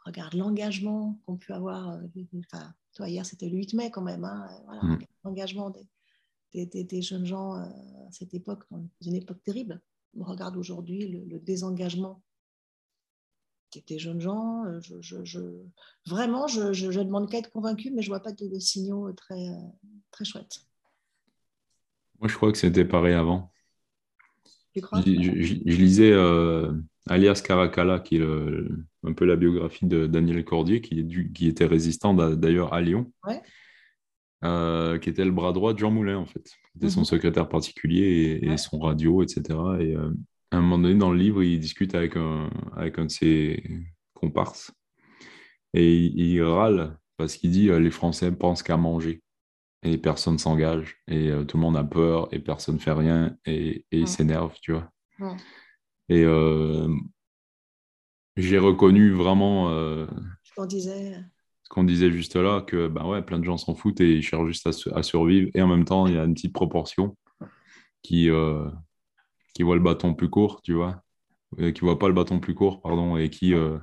regarde 0.05 0.35
l'engagement 0.35 1.19
qu'on 1.25 1.39
peut 1.39 1.55
avoir. 1.55 1.93
Euh, 1.93 2.07
enfin, 2.53 2.75
toi, 2.93 3.09
hier, 3.09 3.25
c'était 3.25 3.49
le 3.49 3.57
8 3.57 3.75
mai 3.75 3.91
quand 3.91 4.03
même. 4.03 4.25
Hein, 4.25 4.49
voilà, 4.67 4.83
mmh. 4.83 4.99
L'engagement 5.25 5.71
des, 5.71 6.67
des, 6.67 6.85
des, 6.85 7.03
jeunes 7.03 7.25
gens 7.25 7.55
à 7.55 7.73
cette 8.11 8.35
époque, 8.35 8.65
dans 8.71 8.87
une 9.01 9.17
époque 9.17 9.43
terrible. 9.43 9.81
On 10.17 10.25
regarde 10.25 10.57
aujourd'hui 10.57 11.09
le, 11.09 11.41
désengagement 11.41 12.23
des 13.87 13.99
jeunes 13.99 14.21
gens. 14.21 14.65
Euh, 14.67 14.81
je, 15.01 15.41
vraiment, 16.07 16.47
je, 16.47 17.03
demande 17.03 17.31
qu'à 17.31 17.39
être 17.39 17.51
convaincu, 17.51 17.91
mais 17.91 18.03
je 18.03 18.09
vois 18.09 18.21
pas 18.21 18.33
de, 18.33 18.59
signaux 18.59 19.13
très, 19.13 19.49
très 20.11 20.25
chouettes. 20.25 20.61
Moi, 22.21 22.29
je 22.29 22.37
crois 22.37 22.53
que 22.53 22.59
c'était 22.59 22.85
pareil 22.85 23.15
avant. 23.15 23.51
Tu 24.75 24.81
crois? 24.81 25.01
Je, 25.01 25.11
lisais 25.11 26.13
euh, 26.13 26.73
Alias 27.09 27.43
Caracalla, 27.45 28.01
qui 28.01 28.17
est 28.17 28.27
un 29.05 29.13
peu 29.13 29.25
la 29.25 29.37
biographie 29.37 29.87
de 29.87 30.07
Daniel 30.07 30.45
Cordier, 30.45 30.81
qui, 30.81 31.01
est 31.01 31.33
qui 31.33 31.49
était 31.49 31.67
résistant 31.67 32.15
d'ailleurs 32.15 32.73
à 32.73 32.81
Lyon. 32.81 33.13
Euh, 34.45 34.99
qui 34.99 35.09
était 35.09 35.25
le 35.25 35.31
bras 35.31 35.53
droit 35.53 35.73
de 35.73 35.79
Jean 35.79 35.91
Moulin, 35.91 36.19
en 36.19 36.27
fait. 36.27 36.43
Qui 36.43 36.79
était 36.79 36.91
son 36.91 37.01
mhm. 37.01 37.07
secrétaire 37.07 37.49
particulier 37.49 38.41
et, 38.43 38.57
son 38.59 38.79
radio, 38.79 39.23
etc. 39.23 39.43
Et, 39.81 39.97
à 40.55 40.59
un 40.59 40.61
moment 40.61 40.79
donné, 40.79 40.95
dans 40.95 41.11
le 41.11 41.19
livre, 41.19 41.43
il 41.43 41.59
discute 41.59 41.95
avec 41.95 42.17
un, 42.17 42.49
avec 42.77 42.99
un 42.99 43.07
de 43.07 43.11
ses 43.11 43.63
comparses 44.15 44.73
et 45.73 45.97
il, 45.97 46.41
râle 46.43 46.97
parce 47.17 47.37
qu'il 47.37 47.51
dit 47.51 47.69
euh, 47.69 47.81
les 47.81 47.91
Français 47.91 48.31
pensent 48.31 48.63
qu'à 48.63 48.77
manger 48.77 49.23
et 49.83 49.99
personne 49.99 50.39
s'engage 50.39 51.03
et 51.09 51.31
euh, 51.31 51.45
tout 51.45 51.57
le 51.57 51.63
monde 51.63 51.77
a 51.77 51.83
peur 51.83 52.29
et 52.33 52.39
personne 52.39 52.79
fait 52.79 52.93
rien 52.93 53.37
et, 53.45 53.85
il 53.91 54.07
s'énerve, 54.07 54.55
tu 54.63 54.73
vois. 54.73 54.89
Et 56.09 56.23
euh, 56.25 56.89
j'ai 58.37 58.59
reconnu 58.59 59.13
vraiment 59.13 59.71
ce 59.71 60.55
qu'on 60.55 60.67
disait. 60.67 61.17
Ce 61.65 61.69
qu'on 61.71 61.85
disait 61.85 62.11
juste 62.11 62.37
là, 62.37 62.61
que 62.61 62.89
ben 62.89 63.07
ouais, 63.07 63.23
plein 63.23 63.39
de 63.39 63.45
gens 63.45 63.57
s'en 63.57 63.75
foutent 63.75 64.01
et 64.01 64.17
ils 64.17 64.23
cherchent 64.23 64.47
juste 64.47 64.67
à, 64.67 64.99
à, 64.99 65.03
survivre. 65.03 65.51
Et 65.55 65.63
en 65.63 65.67
même 65.67 65.85
temps, 65.85 66.07
il 66.07 66.15
y 66.15 66.19
a 66.19 66.25
une 66.25 66.35
petite 66.35 66.53
proportion 66.53 67.17
qui, 68.03 68.29
qui 69.55 69.63
voit 69.63 69.77
le 69.77 69.83
bâton 69.83 70.15
plus 70.15 70.29
court, 70.29 70.61
tu 70.63 70.75
vois, 70.75 71.03
euh, 71.61 71.73
qui 71.73 71.81
voit 71.81 71.99
pas 71.99 72.09
le 72.09 72.15
bâton 72.15 72.41
plus 72.41 72.55
court, 72.55 72.83
pardon, 72.83 73.17
et 73.17 73.31
qui, 73.31 73.55
euh, 73.55 73.79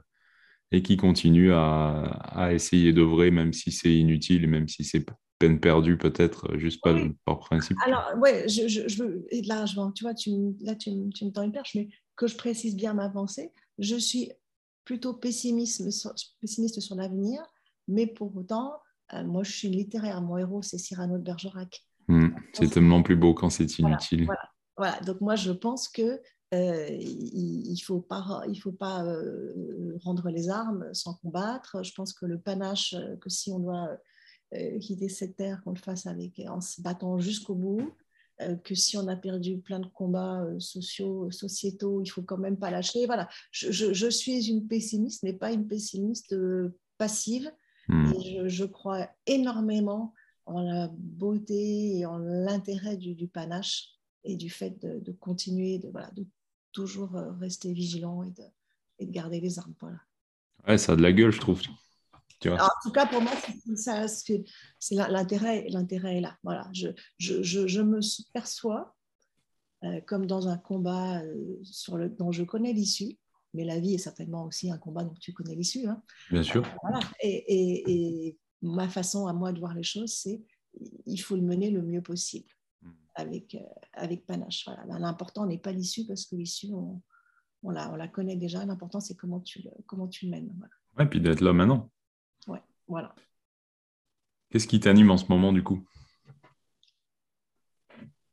et 0.72 0.84
qui 0.84 0.98
continue 0.98 1.52
à, 1.54 2.04
à 2.04 2.54
essayer 2.54 2.94
d'œuvrer, 2.94 3.32
même 3.32 3.54
si 3.54 3.72
c'est 3.72 3.94
inutile, 3.94 4.48
même 4.48 4.68
si 4.68 4.84
c'est 4.84 5.06
peine 5.40 5.60
perdue 5.60 5.98
peut-être, 5.98 6.56
juste 6.58 6.84
pas 6.84 6.96
par 7.26 7.40
principe. 7.40 7.76
Alors, 7.84 8.14
ouais, 8.18 8.48
je, 8.48 8.68
je, 8.68 9.04
veux, 9.04 9.26
là, 9.48 9.66
je, 9.66 9.74
tu 9.96 10.04
vois, 10.04 10.14
tu, 10.14 10.30
là, 10.62 10.76
tu, 10.76 10.92
tu 11.16 11.26
me 11.26 11.32
tends 11.32 11.42
une 11.42 11.52
perche, 11.52 11.74
mais 11.74 11.90
que 12.16 12.28
je 12.28 12.36
précise 12.36 12.76
bien 12.76 12.94
ma 12.94 13.10
pensée, 13.10 13.52
je 13.80 13.96
suis 13.96 14.32
plutôt 14.86 15.14
pessimiste, 15.14 15.84
pessimiste 16.40 16.80
sur 16.80 16.96
l'avenir, 16.96 17.42
mais 17.88 18.06
pour 18.06 18.36
autant, 18.38 18.74
euh, 19.14 19.24
moi, 19.24 19.44
je 19.44 19.52
suis 19.52 19.68
littéraire. 19.68 20.22
Mon 20.22 20.38
héros, 20.38 20.62
c'est 20.62 20.78
Cyrano 20.78 21.18
de 21.18 21.24
Bergerac. 21.24 21.84
Hmm, 22.08 22.30
c'est 22.54 22.70
tellement 22.70 23.02
plus 23.02 23.16
beau 23.16 23.34
quand 23.34 23.50
c'est 23.50 23.80
inutile. 23.80 24.26
voilà. 24.26 24.40
Voilà, 24.42 24.51
donc 25.06 25.22
moi 25.22 25.36
je 25.36 25.52
pense 25.52 25.88
que 25.88 26.22
euh, 26.54 26.88
il 26.90 27.72
ne 27.72 27.84
faut 27.84 28.02
pas, 28.02 28.44
il 28.50 28.60
faut 28.60 28.74
pas 28.74 29.06
euh, 29.06 29.98
rendre 30.04 30.30
les 30.30 30.50
armes 30.50 30.94
sans 30.94 31.14
combattre. 31.16 31.84
Je 31.84 31.94
pense 31.94 32.12
que 32.14 32.26
le 32.26 32.40
panache, 32.40 32.94
euh, 32.94 33.16
que 33.18 33.30
si 33.30 33.52
on 33.52 33.60
doit 33.60 33.98
quitter 34.82 35.08
cette 35.08 35.38
terre, 35.38 35.62
qu'on 35.64 35.72
le 35.72 35.80
fasse 35.80 36.08
avec, 36.08 36.42
en 36.46 36.60
se 36.60 36.82
battant 36.82 37.18
jusqu'au 37.20 37.56
bout, 37.56 37.90
que 38.66 38.76
si 38.76 38.98
on 38.98 39.08
a 39.08 39.16
perdu 39.16 39.60
plein 39.60 39.80
de 39.80 39.88
combats 39.88 40.46
sociaux, 40.60 41.32
sociétaux, 41.32 42.02
il 42.02 42.10
faut 42.10 42.22
quand 42.22 42.38
même 42.38 42.58
pas 42.58 42.70
lâcher. 42.70 43.06
Voilà, 43.06 43.30
je, 43.52 43.72
je, 43.72 44.10
suis 44.10 44.50
une 44.50 44.68
pessimiste, 44.68 45.24
mais 45.24 45.32
pas 45.32 45.54
une 45.54 45.70
pessimiste 45.70 46.36
passive. 46.98 47.50
Hmm. 47.88 48.12
Et 48.12 48.50
je, 48.50 48.66
crois 48.66 49.08
énormément 49.26 50.14
en 50.46 50.62
la 50.62 50.90
beauté 50.98 52.00
et 52.00 52.06
en 52.06 52.18
l'intérêt 52.18 52.98
du, 52.98 53.16
du 53.16 53.30
panache 53.30 54.01
et 54.24 54.36
du 54.36 54.50
fait 54.50 54.80
de, 54.80 55.12
continuer, 55.12 55.80
de, 55.80 55.90
voilà, 55.90 56.12
de 56.12 56.26
toujours 56.72 57.16
euh, 57.16 57.32
rester 57.34 57.74
vigilant 57.74 58.24
et 58.24 58.32
de, 58.32 58.44
et 59.00 59.06
de 59.06 59.12
garder 59.12 59.40
les 59.40 59.60
armes. 59.60 59.74
Voilà. 59.80 60.00
Ouais, 60.68 60.78
ça 60.78 60.94
a 60.94 60.96
de 60.96 61.02
la 61.02 61.12
gueule, 61.12 61.32
je 61.32 61.40
trouve. 61.40 61.62
Tu 62.40 62.50
vois. 62.50 62.64
en 62.64 62.70
tout 62.84 62.92
cas, 62.92 63.06
pour 63.06 63.22
moi, 63.22 63.32
c'est 63.76 64.96
l'intérêt, 64.96 65.66
l'intérêt 65.70 66.18
est 66.18 66.22
là. 66.22 66.38
Voilà, 66.44 66.68
je, 66.74 66.88
je, 67.20 67.44
je, 67.44 67.82
me 67.82 68.00
perçois 68.34 68.96
euh, 69.84 70.02
comme 70.02 70.26
dans 70.26 70.48
un 70.48 70.58
combat 70.58 71.22
euh, 71.22 71.60
sur 71.64 71.98
le, 71.98 72.10
dont 72.10 72.32
je 72.32 72.44
connais 72.44 72.74
l'issue, 72.74 73.20
mais 73.54 73.64
la 73.64 73.80
vie 73.80 73.94
est 73.94 74.00
certainement 74.00 74.46
aussi 74.46 74.72
un 74.72 74.78
combat 74.80 75.04
dont 75.04 75.14
tu 75.20 75.34
connais 75.34 75.56
l'issue. 75.56 75.88
Hein. 75.88 76.02
Bien 76.32 76.42
sûr. 76.42 76.66
voilà. 76.82 77.00
et, 77.22 77.30
et, 77.30 78.28
et, 78.28 78.38
ma 78.64 78.88
façon 78.88 79.28
à 79.28 79.34
moi 79.34 79.52
de 79.52 79.60
voir 79.60 79.74
les 79.74 79.84
choses, 79.84 80.14
c'est 80.14 80.42
il 81.06 81.18
faut 81.18 81.36
le 81.36 81.42
mener 81.42 81.70
le 81.70 81.82
mieux 81.82 82.02
possible 82.02 82.50
avec, 83.16 83.56
euh, 83.56 83.60
avec 83.94 84.26
panache. 84.26 84.66
Voilà. 84.66 85.00
L'important 85.00 85.46
n'est 85.46 85.58
pas 85.58 85.72
l'issue 85.72 86.06
parce 86.06 86.26
que 86.26 86.36
l'issue, 86.36 86.74
on, 86.74 87.02
on, 87.64 87.70
la, 87.70 87.92
on 87.92 87.96
la 87.96 88.08
connaît 88.08 88.36
déjà. 88.36 88.66
L'important, 88.66 89.00
c'est 89.00 89.16
comment 89.16 89.40
tu 89.40 89.62
le, 89.62 89.72
comment 89.86 90.08
tu 90.08 90.26
le 90.26 90.32
mènes. 90.32 90.54
Voilà. 90.58 90.74
Ouais, 90.98 91.10
puis 91.10 91.22
d'être 91.22 91.42
là 91.42 91.54
maintenant. 91.54 91.92
Ouais, 92.48 92.62
voilà. 92.88 93.16
Qu'est-ce 94.50 94.68
qui 94.68 94.80
t'anime 94.80 95.12
en 95.12 95.18
ce 95.18 95.26
moment, 95.28 95.54
du 95.54 95.64
coup? 95.64 95.86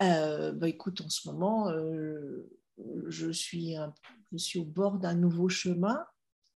Euh, 0.02 0.52
bah, 0.52 0.68
Écoute, 0.68 1.00
en 1.00 1.08
ce 1.08 1.28
moment, 1.28 1.68
euh, 1.70 2.48
je, 3.08 3.30
suis 3.30 3.74
je 4.32 4.36
suis 4.36 4.58
au 4.58 4.64
bord 4.64 4.98
d'un 4.98 5.14
nouveau 5.14 5.48
chemin 5.48 6.04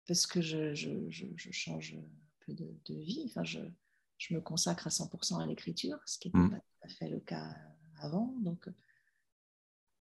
parce 0.07 0.27
que 0.27 0.41
je, 0.41 0.75
je, 0.75 0.91
je 1.09 1.53
change 1.53 1.95
un 1.95 2.45
peu 2.47 2.55
de, 2.55 2.67
de 2.87 2.95
vie. 2.95 3.25
Enfin, 3.27 3.45
je, 3.45 3.61
me 4.31 4.41
consacre 4.41 4.87
à 4.87 4.91
100% 4.91 5.41
à 5.41 5.47
l'écriture, 5.47 5.99
ce 6.07 6.19
qui 6.19 6.29
n'était 6.29 6.39
mmh. 6.39 6.51
pas 6.51 6.57
tout 6.57 6.79
à 6.83 6.89
fait 6.89 7.09
le 7.09 7.21
cas 7.21 7.55
avant. 8.01 8.35
Donc, 8.41 8.69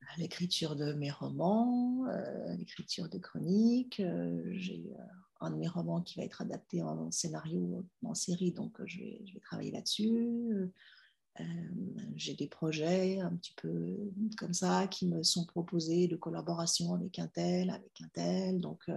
à 0.09 0.19
l'écriture 0.19 0.77
de 0.77 0.93
mes 0.93 1.11
romans, 1.11 2.05
à 2.07 2.55
l'écriture 2.57 3.09
de 3.09 3.19
chroniques. 3.19 4.01
Euh, 4.01 4.43
j'ai 4.53 4.85
un 5.41 5.51
de 5.51 5.57
mes 5.57 5.69
romans 5.69 6.03
qui 6.03 6.19
va 6.19 6.25
être 6.25 6.43
adapté 6.43 6.83
en 6.83 7.11
scénario, 7.11 7.85
en 8.05 8.15
série, 8.15 8.53
donc 8.53 8.81
je 8.85 8.99
vais, 8.99 9.41
travailler 9.43 9.73
là-dessus. 9.73 10.71
J'ai 12.15 12.35
des 12.35 12.47
projets 12.47 13.19
un 13.19 13.35
petit 13.37 13.55
peu 13.57 13.97
comme 14.37 14.53
ça 14.53 14.87
qui 14.87 15.07
me 15.07 15.23
sont 15.23 15.47
proposés 15.47 16.07
de 16.07 16.15
collaboration 16.15 16.95
avec 16.95 17.19
un 17.19 17.27
tel, 17.27 17.71
avec 17.71 18.01
un 18.03 18.09
tel. 18.13 18.61
Donc, 18.61 18.89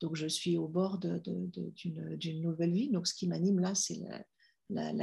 donc 0.00 0.16
je 0.16 0.26
suis 0.26 0.58
au 0.58 0.68
bord 0.68 0.98
d'une 0.98 2.42
nouvelle 2.42 2.72
vie. 2.72 2.90
Donc 2.90 3.06
ce 3.06 3.14
qui 3.14 3.28
m'anime 3.28 3.60
là, 3.60 3.74
c'est 3.74 4.00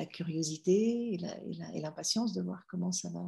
curiosité 0.05 1.13
et 1.13 1.81
l'impatience 1.81 2.33
de 2.33 2.41
voir 2.41 2.65
comment 2.67 2.91
ça 2.91 3.09
va, 3.09 3.23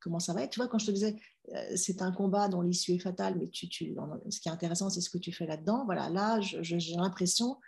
comment 0.00 0.18
ça 0.18 0.32
va 0.32 0.42
être. 0.42 0.50
Tu 0.50 0.58
vois, 0.58 0.68
quand 0.68 0.78
je 0.78 0.86
te 0.86 0.90
disais, 0.90 1.16
euh, 1.54 1.76
c'est 1.76 2.02
un 2.02 2.10
combat 2.10 2.48
dont 2.48 2.62
l'issue 2.62 2.92
est 2.92 2.98
fatale, 2.98 3.36
mais 3.38 3.48
tu, 3.48 3.68
tu, 3.68 3.94
ce 4.30 4.40
qui 4.40 4.48
est 4.48 4.52
intéressant, 4.52 4.90
c'est 4.90 5.00
ce 5.00 5.10
que 5.10 5.18
tu 5.18 5.32
fais 5.32 5.46
là-dedans. 5.46 5.84
Voilà, 5.84 6.08
là, 6.10 6.40
j'ai 6.40 6.96
l'impression 6.96 7.58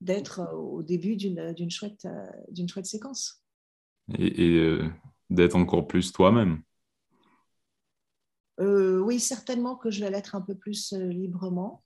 d'être 0.00 0.40
euh, 0.40 0.52
au 0.52 0.82
début 0.82 1.16
d'une 1.16 1.70
chouette, 1.70 2.04
euh, 2.04 2.26
d'une 2.50 2.68
chouette 2.68 2.86
séquence. 2.86 3.42
Et, 4.18 4.60
d'être 5.30 5.56
encore 5.56 5.88
plus 5.88 6.12
toi-même. 6.12 6.62
oui, 8.58 9.18
certainement 9.18 9.76
que 9.76 9.90
je 9.90 10.00
vais 10.00 10.10
l'être 10.10 10.36
un 10.36 10.40
peu 10.40 10.54
plus 10.54 10.92
librement. 10.92 11.82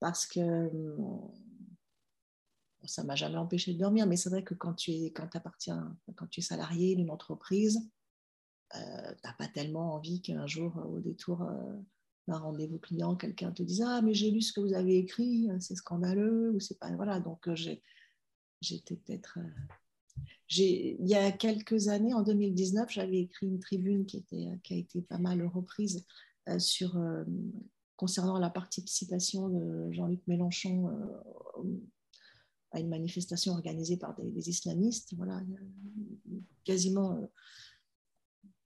Parce 0.00 0.26
que 0.26 0.68
ça 2.84 3.04
m'a 3.04 3.14
jamais 3.14 3.36
empêché 3.36 3.72
de 3.72 3.78
dormir, 3.78 4.06
mais 4.06 4.16
c'est 4.16 4.30
vrai 4.30 4.42
que 4.42 4.54
quand 4.54 4.74
tu 4.74 4.92
es, 4.92 5.12
quand 5.12 5.34
appartiens, 5.34 5.96
quand 6.16 6.26
tu 6.26 6.40
es 6.40 6.42
salarié 6.42 6.96
d'une 6.96 7.10
entreprise, 7.10 7.80
euh, 8.74 8.78
tu 9.10 9.20
n'as 9.24 9.34
pas 9.34 9.48
tellement 9.48 9.94
envie 9.94 10.22
qu'un 10.22 10.46
jour, 10.46 10.76
au 10.90 10.98
détour 11.00 11.42
euh, 11.42 11.76
d'un 12.28 12.38
rendez-vous 12.38 12.78
client, 12.78 13.16
quelqu'un 13.16 13.52
te 13.52 13.62
dise 13.62 13.82
Ah, 13.82 14.00
mais 14.02 14.14
j'ai 14.14 14.30
lu 14.30 14.40
ce 14.40 14.52
que 14.52 14.60
vous 14.60 14.74
avez 14.74 14.96
écrit, 14.98 15.50
euh, 15.50 15.58
c'est 15.60 15.76
scandaleux, 15.76 16.52
ou 16.52 16.60
c'est 16.60 16.78
pas. 16.78 16.90
Voilà, 16.96 17.20
donc 17.20 17.48
j'étais 18.60 18.96
peut-être. 18.96 19.38
il 20.50 21.08
y 21.08 21.14
a 21.14 21.32
quelques 21.32 21.88
années, 21.88 22.14
en 22.14 22.22
2019, 22.22 22.90
j'avais 22.90 23.20
écrit 23.20 23.46
une 23.46 23.60
tribune 23.60 24.06
qui, 24.06 24.18
était, 24.18 24.48
qui 24.62 24.74
a 24.74 24.76
été 24.76 25.02
pas 25.02 25.18
mal 25.18 25.44
reprise 25.46 26.06
sur, 26.58 27.00
concernant 27.96 28.38
la 28.38 28.50
participation 28.50 29.48
de 29.48 29.92
Jean-Luc 29.92 30.26
Mélenchon 30.26 30.90
à 32.72 32.80
une 32.80 32.88
manifestation 32.88 33.52
organisée 33.52 33.96
par 33.96 34.14
des, 34.16 34.48
islamistes. 34.48 35.14
Voilà, 35.16 35.40
quasiment 36.64 37.28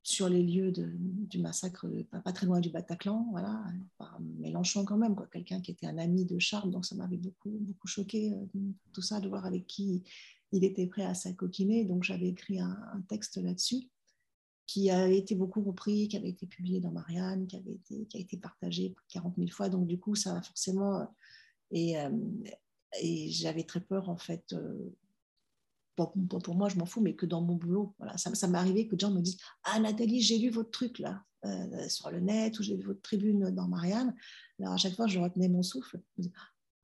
sur 0.07 0.29
les 0.29 0.41
lieux 0.41 0.71
du 0.71 1.37
massacre, 1.37 1.85
pas, 2.23 2.31
très 2.31 2.45
loin 2.45 2.61
du 2.61 2.69
Bataclan, 2.69 3.27
voilà, 3.31 3.61
par 3.97 4.17
Mélenchon 4.21 4.85
quand 4.85 4.95
même, 4.95 5.15
quoi, 5.15 5.27
quelqu'un 5.27 5.59
qui 5.59 5.71
était 5.71 5.85
un 5.85 5.97
ami 5.97 6.23
de 6.23 6.39
Charles, 6.39 6.71
donc 6.71 6.85
ça 6.85 6.95
m'avait 6.95 7.17
beaucoup, 7.17 7.49
beaucoup 7.59 7.87
choqué 7.87 8.33
euh, 8.33 8.59
tout 8.93 9.01
ça, 9.01 9.19
de 9.19 9.27
voir 9.27 9.45
avec 9.45 9.67
qui 9.67 10.05
il 10.53 10.63
était 10.63 10.87
prêt 10.87 11.03
à 11.03 11.13
s'acoquiner. 11.13 11.83
Donc 11.83 12.03
j'avais 12.03 12.29
écrit 12.29 12.57
un, 12.57 13.03
texte 13.09 13.35
là-dessus 13.35 13.89
qui 14.65 14.89
a 14.89 15.09
été 15.09 15.35
beaucoup 15.35 15.61
repris, 15.61 16.07
qui 16.07 16.15
avait 16.15 16.29
été 16.29 16.47
publié 16.47 16.79
dans 16.79 16.91
Marianne, 16.91 17.45
qui, 17.45 17.57
avait 17.57 17.73
été, 17.73 18.05
qui 18.05 18.17
a 18.17 18.21
été 18.21 18.37
partagé 18.37 18.95
40 19.09 19.35
000 19.37 19.49
fois. 19.49 19.67
Donc 19.67 19.87
du 19.87 19.99
coup, 19.99 20.15
ça 20.15 20.37
a 20.37 20.41
forcément... 20.41 21.13
Et, 21.71 21.99
euh, 21.99 22.09
et 23.01 23.29
j'avais 23.29 23.63
très 23.63 23.81
peur, 23.81 24.09
en 24.09 24.17
fait, 24.17 24.53
euh, 24.53 24.95
pour, 25.95 26.55
moi, 26.55 26.69
je 26.69 26.77
m'en 26.77 26.85
fous, 26.85 27.01
mais 27.01 27.15
que 27.15 27.25
dans 27.25 27.41
mon 27.41 27.55
boulot. 27.55 27.95
Voilà, 27.97 28.17
ça, 28.17 28.33
ça 28.35 28.47
m'est 28.47 28.57
arrivé 28.57 28.87
que 28.87 28.95
des 28.95 29.01
gens 29.01 29.11
me 29.11 29.21
disent 29.21 29.39
Ah, 29.63 29.79
Nathalie, 29.79 30.21
j'ai 30.21 30.37
lu 30.37 30.49
votre 30.49 30.71
truc 30.71 30.99
là, 30.99 31.23
euh, 31.45 31.89
sur 31.89 32.11
le 32.11 32.19
net, 32.19 32.57
ou 32.59 32.63
j'ai 32.63 32.75
vu 32.75 32.83
votre 32.83 33.01
tribune 33.01 33.49
dans 33.49 33.67
Marianne. 33.67 34.15
Alors, 34.59 34.73
à 34.73 34.77
chaque 34.77 34.93
fois, 34.93 35.07
je 35.07 35.19
retenais 35.19 35.49
mon 35.49 35.63
souffle. 35.63 35.99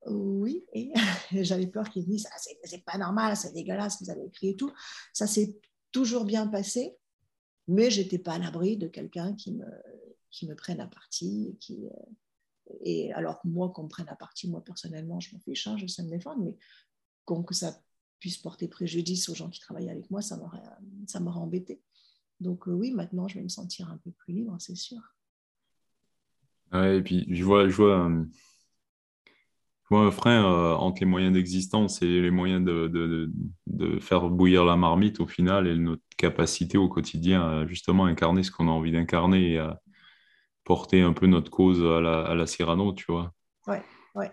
oui, 0.06 0.64
et 0.72 0.92
j'avais 1.44 1.68
peur 1.68 1.88
qu'ils 1.90 2.06
disent 2.06 2.26
ah, 2.32 2.36
c'est 2.64 2.84
pas 2.84 2.98
normal, 2.98 3.36
c'est 3.36 3.52
dégueulasse, 3.52 4.02
vous 4.02 4.10
avez 4.10 4.24
écrit 4.26 4.50
et 4.50 4.56
tout. 4.56 4.72
Ça 5.12 5.26
s'est 5.26 5.56
toujours 5.92 6.24
bien 6.24 6.48
passé, 6.48 6.96
mais 7.68 7.90
j'étais 7.90 8.18
pas 8.18 8.34
à 8.34 8.38
l'abri 8.38 8.76
de 8.76 8.88
quelqu'un 8.88 9.34
qui 9.34 9.52
me, 9.52 9.66
qui 10.30 10.48
me 10.48 10.56
prenne 10.56 10.80
à 10.80 10.88
partie. 10.88 11.56
Qui, 11.60 11.86
euh, 11.86 12.10
et 12.80 13.12
alors, 13.12 13.40
moi, 13.44 13.70
qu'on 13.70 13.88
prenne 13.88 14.08
à 14.08 14.16
partie, 14.16 14.48
moi, 14.48 14.62
personnellement, 14.62 15.20
je 15.20 15.34
m'en 15.34 15.40
fiche, 15.40 15.66
hein, 15.66 15.76
je 15.76 15.86
sais 15.86 16.02
me 16.02 16.10
défendre, 16.10 16.42
mais 16.42 16.56
que 17.46 17.54
ça 17.54 17.74
puisse 18.18 18.38
porter 18.38 18.68
préjudice 18.68 19.28
aux 19.28 19.34
gens 19.34 19.50
qui 19.50 19.60
travaillent 19.60 19.90
avec 19.90 20.10
moi, 20.10 20.22
ça 20.22 20.36
m'aurait, 20.36 20.62
m'aurait 21.20 21.40
embêté. 21.40 21.82
Donc 22.40 22.68
euh, 22.68 22.72
oui, 22.72 22.92
maintenant, 22.92 23.28
je 23.28 23.36
vais 23.36 23.42
me 23.42 23.48
sentir 23.48 23.90
un 23.90 23.98
peu 23.98 24.10
plus 24.10 24.34
libre, 24.34 24.56
c'est 24.58 24.76
sûr. 24.76 24.98
Ouais, 26.72 26.98
et 26.98 27.02
puis 27.02 27.26
je 27.28 27.44
vois, 27.44 27.68
je 27.68 27.76
vois, 27.76 28.08
euh, 28.08 28.24
je 29.26 29.88
vois 29.88 30.06
un 30.06 30.10
frein 30.10 30.44
euh, 30.44 30.74
entre 30.74 31.00
les 31.00 31.06
moyens 31.06 31.32
d'existence 31.32 32.02
et 32.02 32.20
les 32.20 32.30
moyens 32.30 32.64
de, 32.64 33.30
faire 34.00 34.28
bouillir 34.28 34.64
la 34.64 34.76
marmite 34.76 35.20
au 35.20 35.26
final 35.26 35.66
et 35.66 35.76
notre 35.76 36.02
capacité 36.16 36.78
au 36.78 36.88
quotidien 36.88 37.42
à 37.42 37.66
justement 37.66 38.06
incarner 38.06 38.42
ce 38.42 38.50
qu'on 38.50 38.68
a 38.68 38.70
envie 38.70 38.92
d'incarner 38.92 39.58
porter 40.64 41.02
un 41.02 41.12
peu 41.12 41.26
notre 41.26 41.50
cause 41.50 41.82
à 41.82 42.00
la, 42.00 42.22
à 42.22 42.34
la 42.34 42.46
Cyrano, 42.46 42.92
tu 42.92 43.04
vois. 43.08 43.32
Ouais, 43.66 43.82
ouais. 44.14 44.32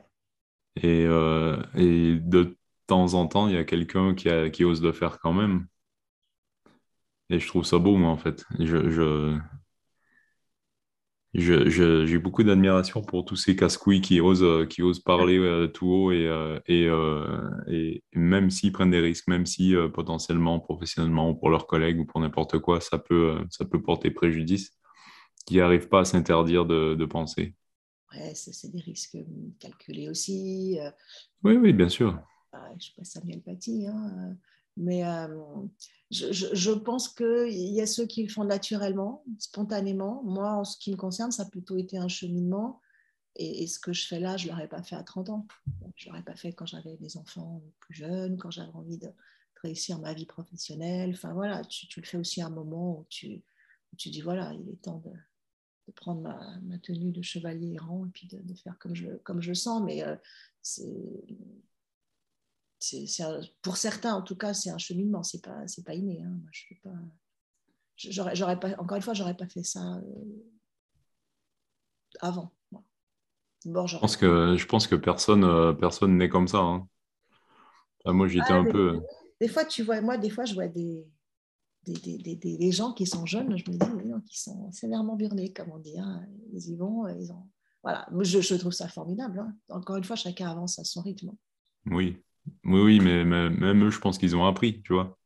Et, 0.78 1.04
et 1.04 2.16
de 2.16 2.58
temps 2.88 3.14
en 3.14 3.28
temps, 3.28 3.48
il 3.48 3.56
y 3.56 3.58
a 3.58 3.64
quelqu'un 3.64 4.16
qui, 4.16 4.30
qui, 4.52 4.64
ose 4.64 4.82
le 4.82 4.94
faire 4.94 5.20
quand 5.20 5.34
même. 5.34 5.68
Et 7.30 7.40
je 7.40 7.48
trouve 7.48 7.66
ça 7.66 7.78
beau, 7.78 7.98
moi, 7.98 8.10
en 8.10 8.18
fait. 8.18 8.46
Je, 8.60 8.90
je, 8.90 9.38
j'ai 11.34 12.18
beaucoup 12.18 12.44
d'admiration 12.44 13.02
pour 13.02 13.24
tous 13.24 13.38
ces 13.38 13.56
casse-couilles 13.56 14.02
qui 14.02 14.20
osent, 14.20 14.68
qui 14.68 14.82
osent 14.82 15.00
parler 15.00 15.38
euh, 15.38 15.68
tout 15.68 15.88
haut 15.88 16.12
et, 16.12 16.28
euh, 16.28 16.60
et, 16.68 16.88
euh, 16.88 17.50
et, 17.68 18.04
même 18.14 18.50
s'ils 18.50 18.74
prennent 18.74 18.92
des 18.92 19.00
risques, 19.00 19.28
même 19.28 19.46
si 19.46 19.74
potentiellement, 19.94 20.60
professionnellement 20.60 21.30
ou 21.30 21.36
pour 21.36 21.50
leurs 21.50 21.68
collègues 21.68 22.00
ou 22.00 22.06
pour 22.06 22.20
n'importe 22.20 22.60
quoi, 22.60 22.82
ça 22.82 22.98
peut, 22.98 23.38
ça 23.50 23.66
peut 23.66 23.82
porter 23.82 24.12
préjudice, 24.12 24.72
qui 25.52 25.58
n'arrivent 25.58 25.90
pas 25.90 26.02
à 26.02 26.06
s'interdire 26.06 26.66
de, 26.66 26.96
de 26.96 27.06
penser. 27.06 27.56
Ouais, 28.14 28.34
c'est 28.34 28.72
des 28.72 28.82
risques 28.82 29.18
calculés 29.60 30.10
aussi. 30.10 30.78
Oui, 31.44 31.56
oui, 31.56 31.72
bien 31.72 31.90
sûr 31.90 32.22
je 32.54 32.76
ne 32.76 32.80
sais 32.80 32.92
pas 32.98 33.04
Samuel 33.04 33.42
Paty, 33.42 33.88
hein, 33.88 34.14
euh, 34.18 34.34
mais 34.78 35.06
euh, 35.06 35.28
je, 36.10 36.32
je, 36.32 36.72
pense 36.72 37.10
qu'il 37.10 37.52
y 37.52 37.82
a 37.82 37.86
ceux 37.86 38.06
qui 38.06 38.24
le 38.24 38.30
font 38.30 38.44
naturellement, 38.44 39.24
spontanément. 39.40 40.24
Moi, 40.24 40.52
en 40.52 40.64
ce 40.64 40.78
qui 40.78 40.92
me 40.92 40.98
concerne, 40.98 41.32
ça 41.32 41.44
a 41.44 41.50
plutôt 41.50 41.78
été 41.78 41.98
un 41.98 42.08
cheminement. 42.08 42.82
Et, 43.38 43.66
ce 43.68 43.80
que 43.80 43.94
je 43.94 44.08
fais 44.08 44.20
là, 44.20 44.36
je 44.38 44.48
ne 44.48 44.52
l'aurais 44.52 44.68
pas 44.68 44.84
fait 44.84 44.96
à 44.96 45.04
30 45.04 45.30
ans. 45.30 45.48
Je 45.96 46.08
ne 46.08 46.12
l'aurais 46.12 46.24
pas 46.24 46.36
fait 46.36 46.52
quand 46.52 46.66
j'avais 46.66 46.98
des 46.98 47.18
enfants 47.18 47.62
plus 47.80 47.96
jeunes, 47.96 48.38
quand 48.38 48.52
j'avais 48.52 48.74
envie 48.74 48.98
de, 48.98 49.10
réussir 49.64 50.00
ma 50.00 50.14
vie 50.14 50.26
professionnelle. 50.26 51.12
Enfin 51.14 51.34
voilà, 51.34 51.64
tu, 51.64 51.88
tu, 51.88 52.02
le 52.02 52.06
fais 52.06 52.18
aussi 52.18 52.42
à 52.42 52.48
un 52.48 52.50
moment 52.50 53.00
où 53.00 53.06
tu, 53.10 53.44
tu 53.96 54.10
dis 54.10 54.22
voilà, 54.22 54.54
il 54.54 54.68
est 54.70 54.82
temps 54.82 54.98
de, 55.06 55.12
de 55.88 55.94
prendre 55.94 56.22
ma, 56.22 56.60
ma, 56.64 56.78
tenue 56.78 57.12
de 57.12 57.22
chevalier 57.22 57.74
errant 57.74 58.06
et 58.06 58.10
puis 58.10 58.28
de, 58.28 58.40
de, 58.40 58.54
faire 58.54 58.78
comme 58.80 58.96
je, 58.96 59.08
comme 59.24 59.42
je 59.42 59.54
sens. 59.54 59.82
Mais 59.84 60.04
euh, 60.04 60.16
c'est 60.62 61.26
pour 63.62 63.78
certains, 63.78 64.14
en 64.14 64.22
tout 64.22 64.36
cas, 64.36 64.54
c'est 64.54 64.70
un 64.70 64.78
cheminement, 64.78 65.24
c'est 65.24 65.44
pas, 65.44 65.68
c'est 65.68 65.86
pas 65.86 65.94
inné. 65.94 66.22
Hein. 66.22 66.30
Moi, 66.30 66.50
je 66.52 66.76
pas, 66.84 66.96
j'aurais, 67.98 68.36
j'aurais 68.36 68.60
pas, 68.60 68.70
encore 68.78 68.98
une 68.98 69.04
fois, 69.04 69.14
j'aurais 69.14 69.38
pas 69.38 69.48
fait 69.48 69.64
ça 69.64 69.96
euh, 69.96 70.46
avant. 72.20 72.52
Bon, 73.64 73.86
je 73.86 73.96
pense 74.00 74.18
que 74.18 74.56
je 74.58 74.66
pense 74.66 74.88
que 74.88 74.96
personne, 74.96 75.44
euh, 75.44 75.72
personne 75.72 76.18
n'est 76.18 76.30
comme 76.30 76.48
ça. 76.48 76.58
Hein. 76.58 76.88
moi, 78.06 78.28
j'étais 78.28 78.46
ah, 78.50 78.56
un 78.56 78.66
peu. 78.66 79.00
Des 79.40 79.48
fois, 79.48 79.66
tu 79.66 79.84
vois, 79.84 80.02
moi, 80.02 80.18
des 80.18 80.32
fois, 80.32 80.46
je 80.46 80.56
vois 80.56 80.68
des 80.68 81.06
des, 81.86 82.18
des, 82.18 82.36
des, 82.36 82.72
gens 82.72 82.94
qui 82.94 83.06
sont 83.06 83.26
jeunes, 83.26 83.58
je 83.58 83.70
me 83.72 83.78
dis, 83.78 84.24
qui 84.30 84.40
sont 84.40 84.72
sévèrement 84.72 85.16
burnés, 85.16 85.52
comme 85.52 85.72
on 85.72 85.80
dit. 85.80 85.98
Hein. 85.98 86.24
Ils 86.54 86.70
y 86.70 86.76
vont, 86.76 87.08
ils 87.08 87.32
ont. 87.32 87.48
Voilà, 87.84 88.08
je, 88.20 88.42
je 88.42 88.56
trouve 88.56 88.72
ça 88.72 88.88
formidable. 88.88 89.40
Hein. 89.40 89.56
Encore 89.70 89.96
une 89.96 90.04
fois, 90.04 90.16
chacun 90.16 90.50
avance 90.50 90.78
à 90.78 90.84
son 90.84 91.02
rythme. 91.02 91.32
Oui, 91.88 92.18
oui, 92.66 92.82
oui, 92.82 93.00
mais, 93.00 93.26
même 93.26 93.84
eux, 93.84 93.90
je 93.90 94.00
pense 94.00 94.18
qu'ils 94.18 94.36
ont 94.36 94.46
appris, 94.46 94.82
tu 94.84 94.94
vois. 94.94 95.18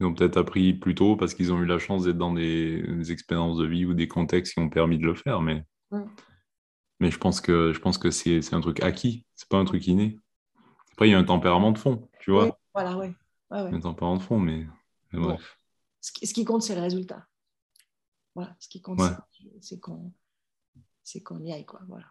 Ils 0.00 0.06
ont 0.06 0.14
peut-être 0.14 0.36
appris 0.36 0.74
plus 0.74 0.96
tôt 0.96 1.14
parce 1.16 1.32
qu'ils 1.32 1.52
ont 1.52 1.60
eu 1.60 1.64
la 1.64 1.78
chance 1.78 2.04
d'être 2.04 2.18
dans 2.18 2.32
des, 2.32 3.12
expériences 3.12 3.58
de 3.58 3.66
vie 3.66 3.84
ou 3.84 3.94
des 3.94 4.08
contextes 4.08 4.54
qui 4.54 4.58
ont 4.58 4.68
permis 4.68 4.98
de 4.98 5.06
le 5.06 5.14
faire, 5.14 5.40
mais, 5.40 5.64
mais 6.98 7.10
je 7.10 7.18
pense 7.18 7.40
que, 7.40 7.72
je 7.72 7.78
pense 7.78 7.98
que 7.98 8.10
c'est 8.10 8.54
un 8.54 8.60
truc 8.60 8.82
acquis, 8.82 9.26
c'est 9.36 9.48
pas 9.48 9.58
un 9.58 9.64
truc 9.64 9.86
inné. 9.86 10.18
Après, 10.92 11.08
il 11.08 11.12
y 11.12 11.14
a 11.14 11.18
un 11.18 11.24
tempérament 11.24 11.72
de 11.72 11.78
fond, 11.78 12.08
tu 12.20 12.32
vois. 12.32 12.46
Oui, 12.46 12.50
voilà, 12.74 12.98
oui. 12.98 13.14
Un 13.50 13.80
tempérament 13.80 14.16
de 14.16 14.22
fond, 14.22 14.38
mais, 14.38 14.66
bref. 15.12 15.58
Ce 16.02 16.10
qui, 16.10 16.44
compte, 16.44 16.62
c'est 16.62 16.74
le 16.74 16.80
résultat. 16.80 17.26
Voilà, 18.34 18.54
ce 18.58 18.68
qui 18.68 18.82
compte, 18.82 19.00
c'est 19.60 19.80
qu'on 19.80 20.12
qu'on 21.24 21.44
y 21.44 21.52
aille, 21.52 21.64
quoi. 21.64 21.80
Voilà. 21.88 22.06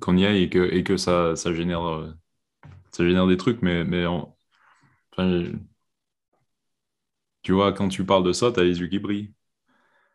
Qu'on 0.00 0.16
y 0.16 0.26
aille 0.26 0.42
et 0.42 0.50
que, 0.50 0.72
et 0.72 0.82
que 0.82 0.96
ça, 0.96 1.36
ça 1.36 1.54
génère 1.54 1.86
euh, 1.86 2.12
ça 2.90 3.04
génère 3.06 3.26
des 3.26 3.36
trucs, 3.36 3.62
mais, 3.62 3.84
mais 3.84 4.04
tu 7.42 7.52
vois, 7.52 7.72
quand 7.72 7.88
tu 7.88 8.04
parles 8.04 8.24
de 8.24 8.32
ça, 8.32 8.52
tu 8.52 8.60
as 8.60 8.64
les 8.64 8.80
yeux 8.80 8.88
qui 8.88 8.98
brillent. 8.98 9.32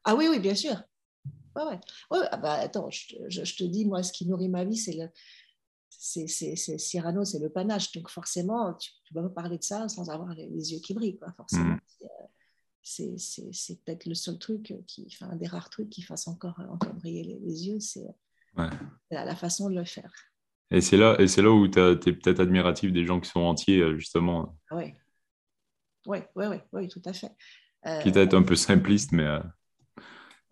Ah 0.03 0.15
oui, 0.15 0.27
oui, 0.29 0.39
bien 0.39 0.55
sûr. 0.55 0.75
Ouais, 1.55 1.63
ouais. 1.63 1.79
ouais 2.11 2.27
ah 2.31 2.37
bah, 2.37 2.53
attends, 2.53 2.89
je, 2.89 3.15
je, 3.29 3.55
te 3.55 3.63
dis, 3.63 3.85
moi, 3.85 4.03
ce 4.03 4.11
qui 4.11 4.27
nourrit 4.27 4.49
ma 4.49 4.65
vie, 4.65 4.77
c'est 4.77 4.93
le, 4.93 5.09
c'est 5.89 6.27
Cyrano, 6.77 7.23
c'est 7.23 7.39
le 7.39 7.49
panache. 7.49 7.91
Donc 7.93 8.09
forcément, 8.09 8.73
tu 8.73 8.91
ne 9.11 9.21
peux 9.21 9.29
pas 9.29 9.41
parler 9.41 9.57
de 9.57 9.63
ça 9.63 9.87
sans 9.87 10.09
avoir 10.09 10.33
les, 10.33 10.73
yeux 10.73 10.79
qui 10.79 10.93
brillent. 10.93 11.17
Quoi, 11.17 11.31
forcément. 11.35 11.75
Mm. 11.75 11.79
C'est 12.87 13.83
peut-être 13.83 14.05
le 14.05 14.13
seul 14.13 14.37
truc, 14.37 14.75
qui, 14.85 15.07
enfin, 15.11 15.31
un 15.31 15.35
des 15.35 15.47
rares 15.47 15.71
trucs 15.71 15.89
qui 15.89 16.03
fasse 16.03 16.27
encore, 16.27 16.59
encore 16.69 16.93
briller 16.93 17.23
les, 17.23 17.67
yeux, 17.67 17.79
c'est 17.79 18.05
la, 19.09 19.35
façon 19.35 19.71
de 19.71 19.75
le 19.75 19.85
faire. 19.85 20.13
Et 20.69 20.81
c'est 20.81 20.95
là, 20.95 21.17
et 21.19 21.25
là 21.41 21.51
où 21.51 21.67
tu 21.67 21.79
es 21.79 22.13
peut-être 22.13 22.39
admiratif 22.39 22.93
des 22.93 23.03
gens 23.03 23.19
qui 23.19 23.29
sont 23.29 23.39
entiers, 23.39 23.79
euh, 23.79 23.97
justement. 23.97 24.55
Oui, 24.69 24.93
oui, 26.05 26.19
oui, 26.35 26.57
oui, 26.73 26.87
tout 26.87 27.01
à 27.05 27.13
fait. 27.13 27.31
Euh, 27.87 28.01
Quitte 28.03 28.17
à 28.17 28.21
être 28.21 28.35
un 28.35 28.43
peu 28.43 28.55
simpliste, 28.55 29.11
mais. 29.13 29.25
Euh... 29.25 29.41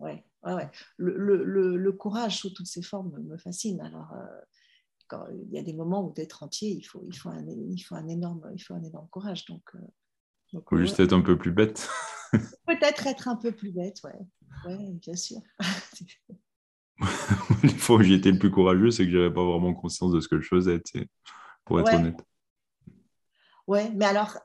Oui, 0.00 0.12
ouais, 0.42 0.54
ouais. 0.54 0.70
Le, 0.96 1.16
le, 1.16 1.76
le, 1.76 1.92
courage 1.92 2.38
sous 2.38 2.50
toutes 2.50 2.66
ses 2.66 2.82
formes 2.82 3.16
me 3.22 3.36
fascine. 3.36 3.80
Alors, 3.80 4.12
euh, 4.12 4.40
quand 5.06 5.24
il 5.30 5.52
y 5.52 5.58
a 5.58 5.62
des 5.62 5.72
moments 5.72 6.04
où 6.04 6.12
d'être 6.12 6.42
entier, 6.42 6.70
il 6.70 6.82
faut, 6.82 7.00
il, 7.06 7.16
faut 7.16 7.28
un, 7.28 7.46
il, 7.46 7.80
faut 7.80 7.94
un 7.94 8.08
énorme, 8.08 8.50
il 8.52 8.60
faut 8.60 8.74
un 8.74 8.82
énorme 8.82 9.08
courage. 9.08 9.44
Donc, 9.44 9.62
euh, 10.54 10.58
il 10.58 10.68
faut 10.68 10.78
juste 10.78 11.00
être 11.00 11.12
un 11.12 11.20
peu 11.20 11.36
plus 11.36 11.52
bête. 11.52 11.88
Peut-être 12.66 13.06
être 13.06 13.28
un 13.28 13.36
peu 13.36 13.52
plus 13.52 13.72
bête, 13.72 14.00
ouais. 14.04 14.18
Ouais, 14.66 14.92
bien 14.92 15.16
sûr. 15.16 15.38
Les 17.62 17.68
fois 17.70 17.96
où 17.96 18.02
j'étais 18.02 18.30
le 18.30 18.38
plus 18.38 18.50
courageux, 18.50 18.90
c'est 18.90 19.04
que 19.04 19.10
j'avais 19.10 19.32
pas 19.32 19.44
vraiment 19.44 19.74
conscience 19.74 20.12
de 20.12 20.20
ce 20.20 20.28
que 20.28 20.40
je 20.40 20.48
faisais, 20.48 20.80
pour 21.64 21.80
être 21.80 21.94
honnête. 21.94 22.24
Ouais, 23.66 23.90
mais 23.94 24.04
alors, 24.04 24.38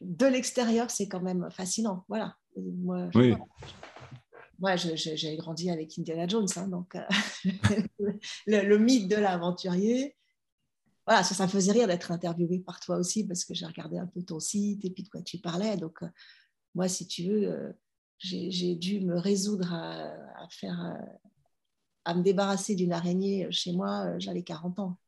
de 0.00 0.26
l'extérieur, 0.26 0.90
c'est 0.90 1.08
quand 1.08 1.20
même 1.20 1.48
fascinant. 1.50 2.04
Voilà. 2.08 2.36
Moi, 2.56 3.08
oui. 3.14 3.34
Moi, 4.62 4.76
j'ai 4.76 5.36
grandi 5.36 5.70
avec 5.70 5.98
Indiana 5.98 6.28
Jones, 6.28 6.46
hein, 6.54 6.68
donc 6.68 6.94
euh, 6.94 7.02
le, 8.46 8.78
mythe 8.78 9.08
de 9.08 9.16
l'aventurier. 9.16 10.14
Voilà, 11.06 11.24
ça, 11.24 11.34
ça 11.34 11.44
me 11.44 11.50
faisait 11.50 11.72
rire 11.72 11.88
d'être 11.88 12.12
interviewé 12.12 12.60
par 12.60 12.78
toi 12.80 12.96
aussi 12.96 13.26
parce 13.26 13.44
que 13.44 13.54
j'ai 13.54 13.66
regardé 13.66 13.98
un 13.98 14.06
peu 14.06 14.22
ton 14.22 14.38
site 14.38 14.84
et 14.84 14.90
puis 14.90 15.02
de 15.02 15.08
quoi 15.08 15.22
tu 15.22 15.38
parlais. 15.38 15.76
Donc, 15.76 16.02
euh, 16.02 16.08
moi, 16.74 16.88
si 16.88 17.06
tu 17.06 17.24
veux, 17.24 17.48
euh, 17.48 17.72
j'ai 18.18 18.76
dû 18.76 19.00
me 19.00 19.18
résoudre 19.18 19.72
à, 19.72 20.48
faire, 20.50 20.96
à 22.04 22.14
me 22.14 22.22
débarrasser 22.22 22.76
d'une 22.76 22.92
araignée 22.92 23.50
chez 23.50 23.72
moi. 23.72 24.16
J'avais 24.18 24.44
40 24.44 24.78
ans. 24.78 24.98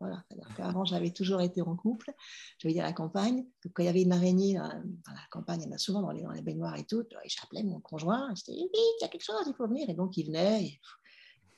Voilà. 0.00 0.24
Avant, 0.58 0.84
j'avais 0.84 1.10
toujours 1.10 1.40
été 1.40 1.62
en 1.62 1.76
couple. 1.76 2.12
Je 2.58 2.68
vais 2.68 2.74
dire 2.74 2.84
à 2.84 2.88
la 2.88 2.92
campagne. 2.92 3.46
quand 3.72 3.82
il 3.82 3.86
y 3.86 3.88
avait 3.88 4.02
une 4.02 4.12
araignée 4.12 4.54
dans 4.54 5.12
la 5.12 5.26
campagne, 5.30 5.62
il 5.62 5.68
y 5.68 5.72
en 5.72 5.74
a 5.74 5.78
souvent 5.78 6.02
dans 6.02 6.10
les, 6.10 6.22
dans 6.22 6.32
les 6.32 6.42
baignoires 6.42 6.76
et 6.76 6.84
tout. 6.84 7.04
J'appelais 7.26 7.62
mon 7.62 7.80
conjoint. 7.80 8.28
Je 8.34 8.44
disais, 8.44 8.60
oui, 8.60 8.68
il 8.74 9.02
y 9.02 9.04
a 9.04 9.08
quelque 9.08 9.24
chose, 9.24 9.44
il 9.46 9.54
faut 9.54 9.66
venir. 9.66 9.88
Et 9.88 9.94
donc, 9.94 10.16
il 10.16 10.26
venait, 10.26 10.80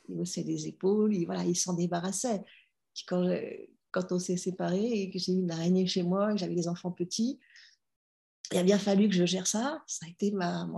il, 0.08 0.20
haussait 0.20 0.44
des 0.44 0.68
épaules, 0.68 1.14
il, 1.14 1.24
voilà, 1.24 1.44
il 1.44 1.56
s'en 1.56 1.74
débarrassait. 1.74 2.44
quand, 3.06 3.26
quand 3.96 4.12
on 4.12 4.18
s'est 4.18 4.36
séparés 4.36 4.92
et 4.92 5.10
que 5.10 5.18
j'ai 5.18 5.32
eu 5.32 5.38
une 5.38 5.50
araignée 5.50 5.86
chez 5.86 6.02
moi, 6.02 6.32
que 6.32 6.38
j'avais 6.38 6.54
des 6.54 6.68
enfants 6.68 6.90
petits, 6.90 7.40
il 8.52 8.58
a 8.58 8.62
bien 8.62 8.78
fallu 8.78 9.08
que 9.08 9.14
je 9.14 9.24
gère 9.24 9.46
ça. 9.46 9.82
Ça 9.86 10.04
a 10.04 10.10
été 10.10 10.32
ma, 10.32 10.68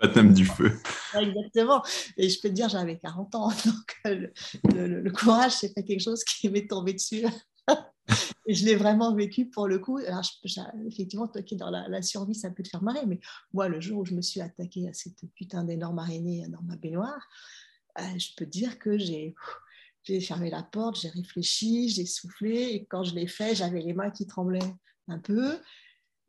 Baptême 0.00 0.32
du 0.32 0.44
feu. 0.44 0.72
Exactement. 1.18 1.82
Et 2.16 2.28
je 2.28 2.40
peux 2.40 2.48
te 2.48 2.54
dire, 2.54 2.68
j'avais 2.68 2.96
40 2.98 3.34
ans. 3.34 3.48
Donc, 3.64 3.96
euh, 4.06 4.28
le, 4.72 5.10
courage, 5.10 5.52
c'est 5.52 5.74
pas 5.74 5.82
quelque 5.82 6.02
chose 6.02 6.22
qui 6.22 6.48
m'est 6.48 6.68
tombé 6.68 6.92
dessus. 6.92 7.26
Et 8.46 8.54
je 8.54 8.64
l'ai 8.64 8.76
vraiment 8.76 9.12
vécu 9.12 9.46
pour 9.46 9.66
le 9.66 9.80
coup. 9.80 9.98
Alors, 9.98 10.22
effectivement, 10.86 11.26
toi 11.26 11.42
qui 11.42 11.54
es 11.54 11.56
dans 11.56 11.70
la, 11.70 12.02
survie, 12.02 12.36
ça 12.36 12.50
peut 12.50 12.62
te 12.62 12.68
faire 12.68 12.82
marrer. 12.84 13.04
Mais 13.04 13.18
moi, 13.52 13.68
le 13.68 13.80
jour 13.80 13.98
où 13.98 14.04
je 14.04 14.14
me 14.14 14.22
suis 14.22 14.40
attaquée 14.40 14.88
à 14.88 14.92
cette 14.92 15.24
putain 15.34 15.64
d'énorme 15.64 15.98
araignée 15.98 16.46
dans 16.46 16.62
ma 16.62 16.76
baignoire, 16.76 17.28
euh, 17.98 18.02
je 18.16 18.28
peux 18.36 18.44
te 18.44 18.50
dire 18.50 18.78
que 18.78 18.96
j'ai. 18.96 19.34
J'ai 20.06 20.20
fermé 20.20 20.50
la 20.50 20.62
porte, 20.62 21.00
j'ai 21.00 21.08
réfléchi, 21.08 21.88
j'ai 21.88 22.06
soufflé, 22.06 22.74
et 22.74 22.86
quand 22.86 23.02
je 23.02 23.14
l'ai 23.14 23.26
fait, 23.26 23.54
j'avais 23.54 23.80
les 23.80 23.92
mains 23.92 24.10
qui 24.10 24.26
tremblaient 24.26 24.60
un 25.08 25.18
peu 25.18 25.58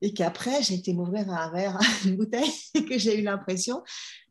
et 0.02 0.14
qu'après, 0.14 0.62
j'ai 0.62 0.76
été 0.76 0.94
m'ouvrir 0.94 1.30
un 1.30 1.52
verre, 1.52 1.80
une 2.06 2.18
bouteille, 2.18 2.52
et 2.76 2.86
que 2.86 2.98
j'ai 2.98 3.20
eu 3.20 3.24
l'impression 3.24 3.84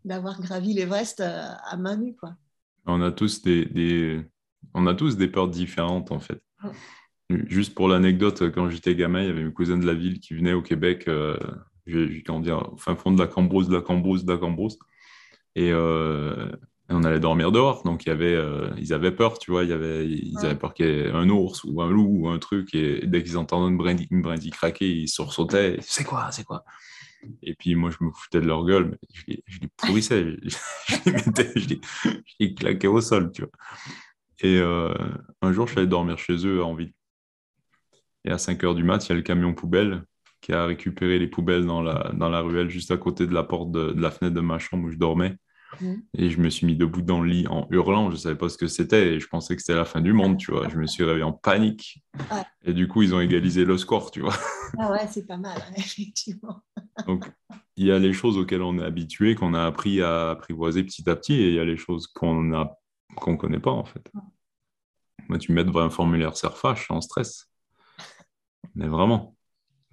d'avoir 0.04 0.40
gravi 0.40 0.72
l'Everest 0.72 1.20
euh, 1.20 1.42
à 1.64 1.76
main 1.76 1.96
nue. 1.96 2.14
Quoi. 2.14 2.34
On, 2.86 3.02
a 3.02 3.10
tous 3.10 3.42
des, 3.42 4.24
on 4.74 4.86
a 4.86 4.94
tous 4.94 5.16
des 5.16 5.28
peurs 5.28 5.48
différentes, 5.48 6.12
en 6.12 6.20
fait. 6.20 6.40
Juste 7.28 7.74
pour 7.74 7.88
l'anecdote, 7.88 8.52
quand 8.52 8.70
j'étais 8.70 8.94
gamin, 8.94 9.22
il 9.22 9.26
y 9.26 9.30
avait 9.30 9.40
une 9.40 9.52
cousine 9.52 9.80
de 9.80 9.86
la 9.86 9.94
ville 9.94 10.20
qui 10.20 10.34
venait 10.34 10.52
au 10.52 10.62
Québec, 10.62 11.08
euh, 11.08 11.36
je, 11.86 12.22
comment 12.24 12.40
dire, 12.40 12.72
au 12.72 12.76
fin 12.76 12.94
fond 12.94 13.10
de 13.10 13.18
la 13.18 13.26
Cambrousse, 13.26 13.68
de 13.68 13.74
la 13.74 13.82
Cambrousse, 13.82 14.24
de 14.24 14.32
la 14.32 14.38
Cambrousse. 14.38 14.78
Et 15.56 15.72
euh, 15.72 16.52
on 16.88 17.04
allait 17.04 17.20
dormir 17.20 17.50
dehors, 17.50 17.82
donc 17.82 18.06
il 18.06 18.10
y 18.10 18.12
avait, 18.12 18.34
euh, 18.34 18.70
ils 18.78 18.92
avaient 18.92 19.10
peur, 19.10 19.38
tu 19.38 19.50
vois, 19.50 19.64
il 19.64 19.70
y 19.70 19.72
avait, 19.72 20.06
ils 20.08 20.38
avaient 20.44 20.54
peur 20.56 20.72
qu'il 20.72 20.86
y 20.86 20.88
ait 20.88 21.10
un 21.10 21.28
ours 21.28 21.64
ou 21.64 21.82
un 21.82 21.90
loup 21.90 22.20
ou 22.20 22.28
un 22.28 22.38
truc, 22.38 22.74
et 22.74 23.06
dès 23.06 23.22
qu'ils 23.22 23.38
entendaient 23.38 23.70
une 23.70 23.76
brindille, 23.76 24.06
une 24.10 24.22
brindille 24.22 24.50
craquer, 24.50 24.88
ils 24.88 25.08
sursautaient, 25.08 25.78
c'est 25.80 26.04
quoi, 26.04 26.30
c'est 26.30 26.44
quoi? 26.44 26.64
Et 27.42 27.54
puis 27.54 27.74
moi, 27.74 27.90
je 27.90 28.04
me 28.04 28.10
foutais 28.12 28.40
de 28.40 28.46
leur 28.46 28.64
gueule, 28.64 28.90
mais 28.90 28.98
je 29.12 29.22
les, 29.26 29.42
je 29.46 29.60
les 29.60 29.68
pourrissais, 29.76 30.36
je, 30.42 30.96
les 31.06 31.12
mettais, 31.12 31.52
je 31.56 31.78
les, 32.38 32.54
claquais 32.54 32.86
au 32.86 33.00
sol, 33.00 33.32
tu 33.32 33.42
vois. 33.42 33.50
Et 34.40 34.58
euh, 34.58 34.94
un 35.42 35.52
jour, 35.52 35.66
je 35.66 35.72
suis 35.72 35.80
allé 35.80 35.88
dormir 35.88 36.18
chez 36.18 36.46
eux 36.46 36.62
en 36.62 36.74
ville. 36.74 36.92
Et 38.24 38.30
à 38.30 38.38
5 38.38 38.62
heures 38.64 38.74
du 38.74 38.84
mat, 38.84 39.04
il 39.06 39.08
y 39.10 39.12
a 39.12 39.14
le 39.16 39.22
camion 39.22 39.54
poubelle 39.54 40.04
qui 40.40 40.52
a 40.52 40.66
récupéré 40.66 41.18
les 41.18 41.26
poubelles 41.26 41.64
dans 41.66 41.82
la, 41.82 42.12
dans 42.14 42.28
la 42.28 42.40
ruelle 42.40 42.68
juste 42.68 42.90
à 42.90 42.96
côté 42.96 43.26
de 43.26 43.34
la 43.34 43.42
porte 43.42 43.72
de 43.72 43.94
la 43.96 44.10
fenêtre 44.10 44.34
de 44.34 44.40
ma 44.40 44.58
chambre 44.58 44.86
où 44.86 44.90
je 44.90 44.98
dormais. 44.98 45.36
Mm. 45.80 45.94
Et 46.14 46.30
je 46.30 46.40
me 46.40 46.50
suis 46.50 46.66
mis 46.66 46.76
debout 46.76 47.02
dans 47.02 47.20
le 47.20 47.28
lit 47.28 47.46
en 47.48 47.66
hurlant. 47.70 48.10
Je 48.10 48.16
ne 48.16 48.20
savais 48.20 48.36
pas 48.36 48.48
ce 48.48 48.58
que 48.58 48.66
c'était 48.66 49.14
et 49.14 49.20
je 49.20 49.28
pensais 49.28 49.56
que 49.56 49.62
c'était 49.62 49.76
la 49.76 49.84
fin 49.84 50.00
du 50.00 50.12
monde, 50.12 50.36
tu 50.36 50.52
vois. 50.52 50.68
Je 50.68 50.76
me 50.76 50.86
suis 50.86 51.04
réveillé 51.04 51.24
en 51.24 51.32
panique. 51.32 52.02
Et 52.64 52.72
du 52.72 52.88
coup, 52.88 53.02
ils 53.02 53.14
ont 53.14 53.20
égalisé 53.20 53.64
le 53.64 53.78
score, 53.78 54.10
tu 54.10 54.20
vois. 54.20 54.34
Ah 54.78 54.90
ouais, 54.90 55.06
c'est 55.08 55.26
pas 55.26 55.36
mal, 55.36 55.62
effectivement. 55.76 56.60
Donc, 57.06 57.30
il 57.76 57.86
y 57.86 57.92
a 57.92 57.98
les 57.98 58.12
choses 58.12 58.36
auxquelles 58.36 58.62
on 58.62 58.78
est 58.78 58.84
habitué, 58.84 59.34
qu'on 59.34 59.54
a 59.54 59.64
appris 59.64 60.02
à 60.02 60.30
apprivoiser 60.30 60.82
petit 60.82 61.08
à 61.08 61.16
petit, 61.16 61.34
et 61.34 61.48
il 61.48 61.54
y 61.54 61.60
a 61.60 61.64
les 61.64 61.76
choses 61.76 62.06
qu'on 62.08 62.52
a 62.54 62.76
qu'on 63.14 63.36
connaît 63.36 63.60
pas, 63.60 63.70
en 63.70 63.84
fait. 63.84 64.10
Moi, 65.28 65.38
tu 65.38 65.52
mets 65.52 65.64
devant 65.64 65.80
un 65.80 65.90
formulaire 65.90 66.32
je 66.34 66.82
suis 66.82 66.94
en 66.94 67.00
stress. 67.00 67.48
Mais 68.74 68.88
vraiment. 68.88 69.35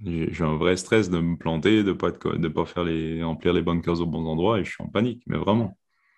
J'ai 0.03 0.43
un 0.43 0.57
vrai 0.57 0.75
stress 0.75 1.09
de 1.09 1.19
me 1.19 1.37
planter, 1.37 1.83
de 1.83 1.89
ne 1.89 1.93
pas, 1.93 2.11
de 2.11 2.47
pas 2.47 2.65
faire 2.65 2.83
les, 2.83 3.23
remplir 3.23 3.53
les 3.53 3.61
bonnes 3.61 3.81
cases 3.81 3.99
aux 3.99 4.05
bons 4.05 4.25
endroits 4.25 4.59
et 4.59 4.65
je 4.65 4.71
suis 4.71 4.83
en 4.83 4.89
panique, 4.89 5.23
mais 5.27 5.37
vraiment. 5.37 5.77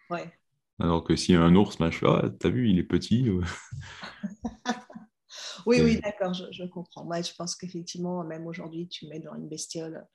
Ouais. 0.10 0.32
Alors 0.80 1.04
que 1.04 1.14
a 1.14 1.40
un 1.40 1.56
ours, 1.56 1.78
ben, 1.78 1.92
je 1.92 2.00
fais 2.00 2.08
Ah, 2.08 2.30
t'as 2.40 2.50
vu, 2.50 2.70
il 2.70 2.80
est 2.80 2.84
petit. 2.84 3.30
oui, 5.66 5.82
oui, 5.82 6.02
d'accord, 6.02 6.34
je, 6.34 6.66
comprends. 6.66 7.06
Moi, 7.06 7.22
je 7.22 7.34
pense 7.34 7.56
qu'effectivement, 7.56 8.24
même 8.24 8.48
aujourd'hui, 8.48 8.88
tu 8.88 9.08
mets 9.08 9.20
dans 9.20 9.36
une 9.36 9.48
bestiole 9.48 10.06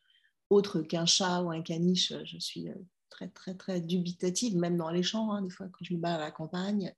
autre 0.51 0.83
qu'un 0.83 1.07
chat 1.07 1.43
ou 1.43 1.51
un 1.51 1.62
caniche, 1.62 2.12
je 2.25 2.39
suis 2.39 2.68
euh, 2.68 2.75
très, 3.09 3.29
très, 3.29 3.55
très 3.55 3.81
dubitative, 3.81 4.57
même 4.57 4.77
dans 4.77 4.91
les 4.91 5.05
champs, 5.05 5.33
hein, 5.33 5.43
des 5.43 5.51
fois, 5.51 5.66
quand 5.66 5.85
je 5.85 5.95
me 5.95 6.01
bats 6.01 6.16
à 6.16 6.18
la 6.18 6.33
campagne, 6.33 6.93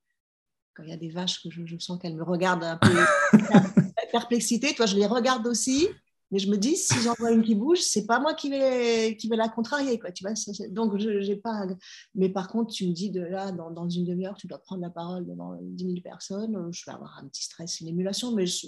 quand 0.74 0.84
il 0.84 0.88
y 0.88 0.92
a 0.92 0.96
des 0.96 1.10
vaches 1.10 1.42
que 1.42 1.50
je, 1.50 1.66
je 1.66 1.78
sens 1.78 1.98
qu'elles 2.00 2.16
me 2.16 2.24
regardent 2.24 2.64
un 2.64 2.78
peu 2.78 2.88
perplexité, 4.12 4.74
toi, 4.74 4.86
je 4.86 4.96
les 4.96 5.06
regarde 5.06 5.46
aussi. 5.46 5.88
Mais 6.32 6.38
je 6.38 6.50
me 6.50 6.56
dis, 6.56 6.76
si 6.76 6.98
j'en 7.02 7.12
vois 7.18 7.30
une 7.30 7.42
qui 7.42 7.54
bouge, 7.54 7.80
c'est 7.80 8.06
pas 8.06 8.18
moi 8.18 8.32
qui 8.32 8.48
vais, 8.48 9.16
qui 9.16 9.28
vais 9.28 9.36
la 9.36 9.50
contrarier. 9.50 9.98
Quoi, 9.98 10.12
tu 10.12 10.24
vois 10.24 10.32
donc, 10.70 10.96
j'ai 10.96 11.36
pas. 11.36 11.66
Mais 12.14 12.30
par 12.30 12.48
contre, 12.48 12.72
tu 12.72 12.88
me 12.88 12.92
dis, 12.92 13.10
de 13.10 13.20
là, 13.20 13.52
dans, 13.52 13.70
dans 13.70 13.86
une 13.86 14.06
demi-heure, 14.06 14.34
tu 14.34 14.46
dois 14.46 14.58
prendre 14.58 14.80
la 14.80 14.88
parole 14.88 15.26
devant 15.26 15.58
10 15.60 15.84
000 15.84 15.96
personnes. 16.02 16.56
Euh, 16.56 16.72
je 16.72 16.84
vais 16.86 16.92
avoir 16.92 17.18
un 17.18 17.28
petit 17.28 17.44
stress, 17.44 17.80
une 17.80 17.88
émulation, 17.88 18.32
mais 18.34 18.46
je, 18.46 18.66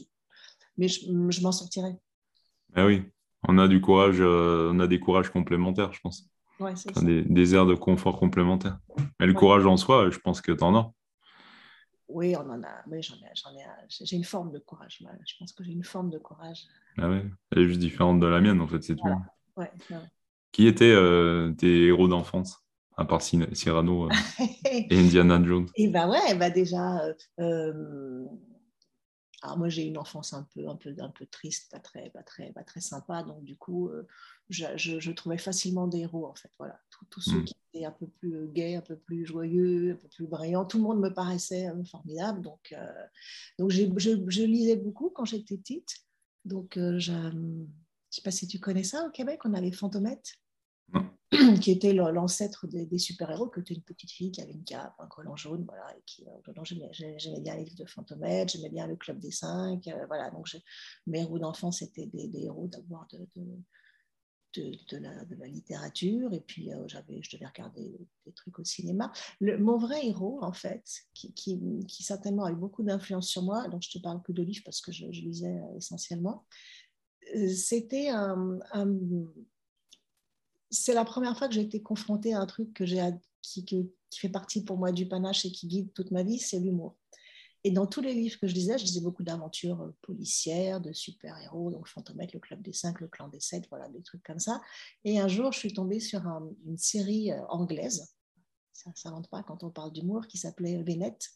mais 0.77 0.89
je, 0.89 1.43
m'en 1.43 1.53
sortirai. 1.53 1.97
Ah 2.75 2.85
oui, 2.85 3.03
on 3.49 3.57
a 3.57 3.67
du 3.67 3.81
courage, 3.81 4.19
euh, 4.21 4.71
on 4.73 4.79
a 4.79 4.87
des 4.87 5.01
courages 5.01 5.31
complémentaires, 5.31 5.93
je 5.95 6.01
pense. 6.01 6.29
Ouais, 6.61 6.75
des, 7.03 7.23
des, 7.23 7.55
airs 7.55 7.67
de 7.67 7.75
confort 7.75 8.19
complémentaires. 8.19 8.79
Mais 9.19 9.27
le 9.27 9.33
courage 9.33 9.65
en 9.67 9.79
soi, 9.79 10.11
je 10.11 10.19
pense 10.19 10.43
que 10.43 10.53
tu 10.53 10.63
en 10.63 10.77
as. 10.77 10.93
Oui, 12.09 12.35
on 12.37 12.49
en 12.51 12.63
a. 12.63 12.83
Oui, 12.87 13.03
j'en 13.03 13.15
ai, 13.17 13.33
j'en 13.35 13.51
ai, 13.51 13.65
j'ai 13.89 14.17
une 14.17 14.25
forme 14.25 14.53
de 14.53 14.59
courage. 14.59 14.99
Je 15.01 15.35
pense 15.39 15.53
que 15.53 15.65
j'ai 15.65 15.73
une 15.73 15.85
forme 15.85 16.11
de 16.11 16.19
courage. 16.19 16.65
Ah 16.99 17.09
ouais, 17.09 17.25
elle 17.51 17.63
est 17.63 17.67
juste 17.67 17.81
différente 17.81 18.21
de 18.21 18.27
la 18.27 18.41
mienne, 18.41 18.61
en 18.61 18.69
fait, 18.69 18.83
c'est 18.83 18.97
tout. 18.97 19.09
Ouais, 19.57 19.71
Qui 20.53 20.67
étaient 20.67 20.93
euh, 20.93 21.53
tes 21.53 21.87
héros 21.87 22.09
d'enfance, 22.09 22.63
à 22.97 23.05
part 23.05 23.23
Cyrano 23.23 24.07
euh, 24.07 24.11
et 24.91 24.99
Indiana 24.99 25.43
Jones? 25.43 25.67
Et 25.77 25.89
bah 25.89 26.09
ouais, 26.09 26.35
bah 26.37 26.51
déjà, 26.51 27.03
euh, 27.41 28.25
alors 29.45 29.59
moi 29.59 29.69
j'ai 29.69 29.85
une 29.85 29.99
enfance 29.99 30.33
un 30.33 30.49
peu, 30.55 30.69
un 30.69 30.77
peu, 30.77 30.95
un 30.99 31.11
peu 31.11 31.27
triste, 31.27 31.71
pas 31.71 31.79
très, 31.79 32.11
pas 32.11 32.23
très, 32.23 32.51
pas 32.53 32.65
très 32.65 32.81
sympa, 32.81 33.23
donc 33.23 33.45
du 33.45 33.57
coup, 33.57 33.91
je, 34.49 34.65
je, 34.77 35.11
trouvais 35.13 35.39
facilement 35.39 35.87
des 35.87 36.01
héros 36.01 36.27
en 36.27 36.35
fait. 36.35 36.51
Voilà, 36.59 36.81
tous 37.11 37.21
ceux 37.21 37.41
hmm. 37.41 37.45
qui 37.45 37.55
étaient 37.75 37.85
un 37.85 37.93
peu 37.93 38.07
plus 38.07 38.49
gays, 38.49 38.77
un 38.77 38.81
peu 38.81 38.97
plus 38.97 39.27
joyeux, 39.27 39.93
un 39.93 39.97
peu 39.97 40.09
plus 40.09 40.27
brillants, 40.27 40.65
tout 40.65 40.79
le 40.79 40.85
monde 40.85 41.01
me 41.01 41.13
paraissait 41.13 41.69
formidable. 41.91 42.41
Donc, 42.41 42.75
donc 43.59 43.71
je, 43.71 43.85
je, 43.99 44.43
lisais 44.43 44.77
beaucoup 44.77 45.11
quand 45.11 45.27
j'étais 45.27 45.59
petite. 45.59 46.05
Donc, 46.45 46.77
euh, 46.77 46.99
je 46.99 47.13
ne 47.13 47.67
sais 48.11 48.23
pas 48.23 48.31
si 48.31 48.47
tu 48.47 48.59
connais 48.59 48.85
ça 48.85 49.07
au 49.07 49.11
Québec, 49.11 49.41
on 49.45 49.55
avait 49.55 49.73
Fantomette. 49.73 50.35
qui 51.61 51.71
était 51.71 51.93
l'ancêtre 51.93 52.67
des, 52.67 52.99
super-héros, 52.99 53.49
qui 53.49 53.61
était 53.61 53.75
une 53.75 53.83
petite 53.83 54.11
fille 54.11 54.31
qui 54.31 54.41
avait 54.41 54.53
une 54.53 54.65
cape, 54.65 54.95
un 54.99 55.07
collant 55.07 55.37
jaune, 55.37 55.65
voilà, 55.65 55.87
et 55.97 56.03
qui, 56.07 56.25
euh, 56.27 56.65
j'aimais 57.19 57.41
bien 57.41 57.57
les 57.57 57.65
livres 57.65 57.77
de 57.77 57.87
Fantomètre, 57.87 58.53
j'aimais 58.53 58.71
bien 58.71 58.87
le 58.87 58.97
Club 58.97 59.19
des 59.19 59.31
Cinq, 59.31 59.89
euh, 59.89 60.07
voilà, 60.07 60.31
donc 60.31 60.49
mes 61.07 61.21
héros 61.21 61.39
d'enfance 61.39 61.83
étaient 61.83 62.07
des, 62.07 62.31
héros 62.35 62.69
d'avoir 62.69 63.07
de, 63.13 63.27
de, 64.55 64.97
la, 64.99 65.25
de, 65.25 65.35
la, 65.35 65.47
littérature, 65.47 66.33
et 66.33 66.41
puis 66.41 66.73
euh, 66.73 66.87
j'avais, 66.87 67.23
je 67.23 67.37
devais 67.37 67.47
regarder 67.47 67.99
des 68.25 68.33
trucs 68.33 68.59
au 68.59 68.65
cinéma. 68.65 69.13
Mon 69.41 69.79
vrai 69.79 70.07
héros, 70.07 70.39
en 70.43 70.53
fait, 70.53 70.85
qui, 71.15 71.33
qui, 71.33 71.59
qui 71.89 72.03
certainement 72.03 72.45
a 72.45 72.53
eu 72.53 72.57
beaucoup 72.57 72.83
d'influence 72.83 73.29
sur 73.29 73.43
moi, 73.43 73.69
donc 73.69 73.83
je 73.83 73.91
te 73.91 73.99
parle 73.99 74.23
que 74.23 74.33
de 74.33 74.43
livres 74.43 74.63
parce 74.65 74.81
que 74.81 74.93
je, 74.93 75.07
lisais 75.07 75.61
essentiellement, 75.77 76.47
c'était 77.49 78.11
un 78.11 78.59
c'est 80.75 80.95
la 80.95 81.05
première 81.05 81.37
fois 81.39 81.49
que 81.49 81.55
j'ai 81.55 81.63
été 81.63 81.83
confrontée 81.83 82.35
à 82.35 82.41
un 82.41 82.47
truc 82.47 82.75
que 82.75 82.85
qui, 83.43 83.65
qui, 83.65 83.91
fait 84.15 84.29
partie 84.29 84.65
pour 84.65 84.77
moi 84.77 84.93
du 84.93 85.07
panache 85.09 85.45
et 85.45 85.51
qui 85.51 85.67
guide 85.67 85.93
toute 85.93 86.11
ma 86.11 86.23
vie, 86.23 86.39
c'est 86.39 86.61
l'humour. 86.61 86.97
Et 87.67 87.71
dans 87.71 87.87
tous 87.87 88.03
les 88.03 88.13
livres 88.13 88.39
que 88.39 88.47
je 88.47 88.55
lisais, 88.55 88.77
je 88.77 88.85
lisais 88.85 89.01
beaucoup 89.01 89.23
d'aventures 89.23 89.81
euh, 89.81 89.97
policières, 90.03 90.81
de 90.81 90.93
super-héros, 90.93 91.71
donc 91.71 91.89
Fantomètre, 91.89 92.35
le 92.35 92.41
Club 92.41 92.61
des 92.61 92.75
Cinq, 92.75 93.01
le 93.01 93.09
Clan 93.09 93.29
des 93.29 93.41
Sept, 93.41 93.67
voilà, 93.71 93.89
des 93.89 94.03
trucs 94.03 94.23
comme 94.23 94.39
ça. 94.39 94.61
Et 95.05 95.19
un 95.19 95.29
jour, 95.29 95.51
je 95.53 95.59
suis 95.59 95.73
tombée 95.73 95.99
sur 95.99 96.21
une 96.67 96.77
série 96.77 97.33
euh, 97.33 97.43
anglaise, 97.49 98.15
ça 98.73 99.09
ne 99.09 99.15
rentre 99.15 99.31
pas 99.31 99.43
quand 99.43 99.65
on 99.65 99.71
parle 99.71 99.93
d'humour, 99.93 100.27
qui 100.27 100.37
s'appelait 100.37 100.83
Bennett. 100.83 101.31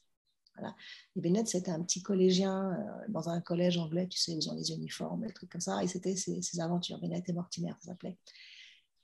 Voilà. 0.55 0.76
Et 1.16 1.20
Bennett, 1.20 1.49
c'était 1.49 1.70
un 1.70 1.82
petit 1.82 2.03
collégien 2.03 2.72
euh, 2.72 3.05
dans 3.09 3.28
un 3.30 3.41
collège 3.41 3.78
anglais, 3.78 4.07
tu 4.07 4.18
sais, 4.18 4.32
ils 4.32 4.51
ont 4.51 4.55
les 4.55 4.70
uniformes, 4.72 5.26
des 5.26 5.32
trucs 5.32 5.51
comme 5.51 5.61
ça, 5.61 5.82
et 5.82 5.89
c'était 5.89 6.14
ses, 6.14 6.43
ses 6.43 6.61
aventures. 6.61 6.99
Bennett 6.99 7.26
et 7.28 7.32
Mortimer, 7.32 7.72
ça 7.80 7.93
s'appelait. 7.93 8.18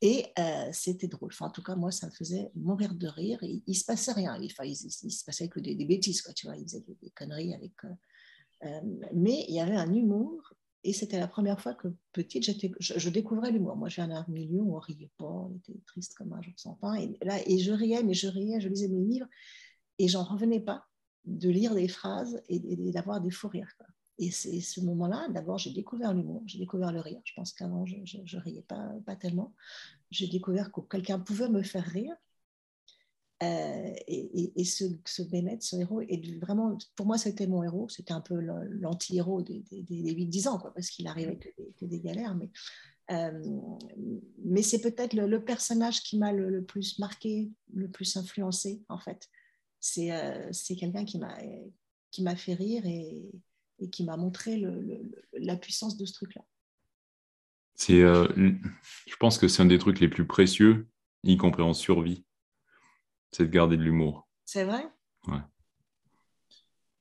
Et 0.05 0.26
euh, 0.38 0.68
c'était 0.70 1.09
drôle. 1.09 1.30
Enfin, 1.32 1.46
en 1.46 1.50
tout 1.50 1.62
cas, 1.62 1.76
moi, 1.76 1.90
ça 1.90 2.09
me 2.09 2.12
faisait 2.12 2.50
mourir 2.55 2.94
de 2.94 3.07
rire. 3.07 3.38
Il 3.42 3.62
ne 3.66 3.72
se 3.72 3.86
passait 3.86 4.12
rien. 4.12 4.36
Il, 4.38 4.52
il, 4.62 4.76
se 4.76 5.24
passait 5.24 5.48
que 5.48 5.61
des, 5.61 5.82
bêtises, 5.86 6.20
quoi, 6.20 6.34
tu 6.34 6.46
vois. 6.46 6.59
Il 6.59 6.64
faisait 6.64 6.84
des, 7.00 7.11
conneries 7.12 7.55
avec. 7.55 7.72
Euh, 7.84 7.88
euh, 8.64 8.80
mais 9.14 9.46
il 9.48 9.55
y 9.55 9.61
avait 9.61 9.76
un 9.76 9.90
humour. 9.94 10.52
Et 10.86 10.92
c'était 10.92 11.18
la 11.18 11.26
première 11.26 11.59
fois 11.59 11.72
que 11.72 11.88
petite, 12.12 12.44
je, 12.44 12.52
je, 12.78 13.09
découvrais 13.09 13.50
l'humour. 13.50 13.76
Moi, 13.76 13.88
viens 13.88 14.09
d'un 14.09 14.26
milieu 14.28 14.61
où 14.61 14.76
on 14.76 14.78
riait 14.78 15.11
pas, 15.16 15.24
on 15.24 15.57
était 15.57 15.80
triste 15.86 16.12
comme 16.18 16.34
un 16.34 16.42
jour 16.42 16.52
sans 16.59 16.74
pain. 16.74 16.96
Et, 16.96 17.16
là, 17.22 17.38
et 17.48 17.59
je 17.59 17.72
riais, 17.72 18.02
mais 18.02 18.12
je 18.12 18.28
riais, 18.28 18.61
je 18.61 18.68
lisais 18.68 18.88
mes 18.88 19.00
livres. 19.00 19.26
Et 19.98 20.09
j'en 20.09 20.24
revenais 20.24 20.61
pas 20.61 20.86
de 21.24 21.48
lire 21.48 21.74
des 21.74 21.88
phrases 21.88 22.42
et, 22.50 22.61
d'avoir 22.92 23.22
des 23.22 23.30
fous 23.30 23.48
rires. 23.48 23.74
Et 24.19 24.31
c'est 24.31 24.61
ce 24.61 24.81
moment-là, 24.81 25.29
d'abord, 25.31 25.59
j'ai 25.59 25.73
découvert 25.73 26.15
l'humour, 26.15 26.43
j'ai 26.47 26.59
découvert 26.59 26.93
le 26.93 27.01
rire. 27.01 27.21
Je 27.25 27.33
pense 27.35 27.53
qu'avant, 27.53 27.85
je 27.85 27.97
ne 27.97 28.41
riais 28.41 28.62
pas, 28.62 28.93
pas 29.05 29.17
tellement. 29.17 29.53
J'ai 30.11 30.29
découvert 30.29 30.71
que 30.71 30.81
quelqu'un 30.83 31.19
pouvait 31.19 31.49
me 31.49 31.62
faire 31.62 31.85
rire. 31.85 32.15
Euh, 33.43 33.93
et, 34.07 34.65
ce, 34.65 34.85
ce, 35.05 35.23
Bennett, 35.23 35.62
ce 35.62 35.77
héros, 35.77 36.01
est 36.01 36.39
vraiment, 36.39 36.79
pour 36.95 37.07
moi, 37.07 37.19
c'était 37.19 37.49
mon 37.49 37.65
héros. 37.65 37.89
C'était 37.89 38.12
un 38.12 38.21
peu 38.21 38.37
l'anti-héros 38.37 39.43
des, 39.43 39.65
des, 39.71 40.15
8-10 40.15 40.49
ans, 40.49 40.59
quoi, 40.59 40.73
parce 40.73 40.89
qu'il 40.91 41.09
arrivait 41.09 41.37
que 41.37 41.49
des, 41.81 41.87
des 41.89 42.01
galères. 42.01 42.37
Mais, 42.37 42.51
euh, 43.11 43.43
mais 44.45 44.62
c'est 44.62 44.81
peut-être 44.81 45.15
le, 45.15 45.45
personnage 45.45 46.03
qui 46.03 46.19
m'a 46.19 46.33
le, 46.33 46.65
plus 46.65 47.01
marqué, 47.01 47.51
le 47.75 47.91
plus 47.91 48.17
influencé, 48.17 48.81
en 48.89 48.99
fait. 48.99 49.29
C'est 49.81 50.12
euh, 50.12 50.51
quelqu'un 50.79 51.05
qui 51.05 51.19
m'a 51.19 52.37
fait 52.37 52.55
rire 52.55 52.87
et, 52.87 53.29
et 53.79 53.91
qui 53.91 54.05
m'a 54.05 54.16
montré 54.16 54.57
le, 54.57 55.01
la 55.33 55.57
puissance 55.57 55.97
de 55.97 56.07
ce 56.07 56.14
truc-là. 56.14 56.43
C'est, 57.75 58.03
euh, 58.03 58.29
je 58.37 59.16
pense 59.16 59.37
que 59.37 59.49
c'est 59.49 59.62
un 59.62 59.66
des 59.66 59.79
trucs 59.79 60.01
les 60.01 60.09
plus 60.09 60.27
précieux, 60.27 60.87
y 61.25 61.37
compris 61.37 61.62
en 61.62 61.75
survie, 61.75 62.25
c'est 63.33 63.47
de 63.47 63.51
garder 63.51 63.77
de 63.77 63.83
l'humour. 63.83 64.29
C'est 64.45 64.64
vrai? 64.64 64.87
Ouais. 65.27 65.41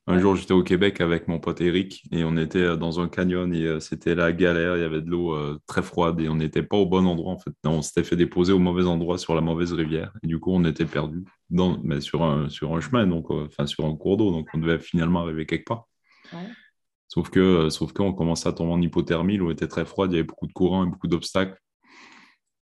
Un 0.06 0.18
jour, 0.18 0.36
j'étais 0.36 0.52
au 0.52 0.62
Québec 0.62 1.00
avec 1.00 1.28
mon 1.28 1.38
pote 1.38 1.62
Eric 1.62 2.02
et 2.10 2.24
on 2.24 2.36
était 2.36 2.58
euh, 2.58 2.76
dans 2.76 3.00
un 3.00 3.08
canyon 3.08 3.54
et 3.54 3.64
euh, 3.64 3.80
c'était 3.80 4.14
la 4.14 4.32
galère. 4.32 4.76
Il 4.76 4.80
y 4.80 4.84
avait 4.84 5.00
de 5.00 5.08
l'eau 5.08 5.34
très 5.66 5.82
froide 5.82 6.20
et 6.20 6.28
on 6.28 6.34
n'était 6.34 6.62
pas 6.62 6.76
au 6.76 6.84
bon 6.84 7.06
endroit 7.06 7.32
en 7.32 7.38
fait. 7.38 7.52
On 7.64 7.80
s'était 7.80 8.04
fait 8.04 8.16
déposer 8.16 8.52
au 8.52 8.58
mauvais 8.58 8.84
endroit 8.84 9.16
sur 9.16 9.34
la 9.34 9.40
mauvaise 9.40 9.72
rivière 9.72 10.12
et 10.22 10.26
du 10.26 10.40
coup, 10.40 10.52
on 10.52 10.64
était 10.64 10.84
perdu 10.84 11.24
mais 11.50 12.00
sur 12.00 12.22
un, 12.24 12.48
sur 12.48 12.74
un 12.74 12.80
chemin, 12.80 13.06
donc, 13.06 13.30
enfin 13.30 13.66
sur 13.66 13.86
un 13.86 13.96
cours 13.96 14.16
d'eau. 14.16 14.32
Donc, 14.32 14.48
on 14.52 14.58
devait 14.58 14.80
finalement 14.80 15.20
arriver 15.20 15.46
quelque 15.46 15.66
part. 15.66 15.88
Ouais. 16.32 16.48
Sauf 17.14 17.30
que, 17.30 17.38
euh, 17.38 17.70
sauf 17.70 17.92
qu'on 17.92 18.12
commençait 18.12 18.48
à 18.48 18.52
tomber 18.52 18.72
en 18.72 18.82
hypothermie, 18.82 19.36
l'eau 19.36 19.52
était 19.52 19.68
très 19.68 19.84
froide, 19.84 20.10
il 20.10 20.14
y 20.16 20.18
avait 20.18 20.26
beaucoup 20.26 20.48
de 20.48 20.52
courant 20.52 20.84
et 20.84 20.90
beaucoup 20.90 21.06
d'obstacles. 21.06 21.56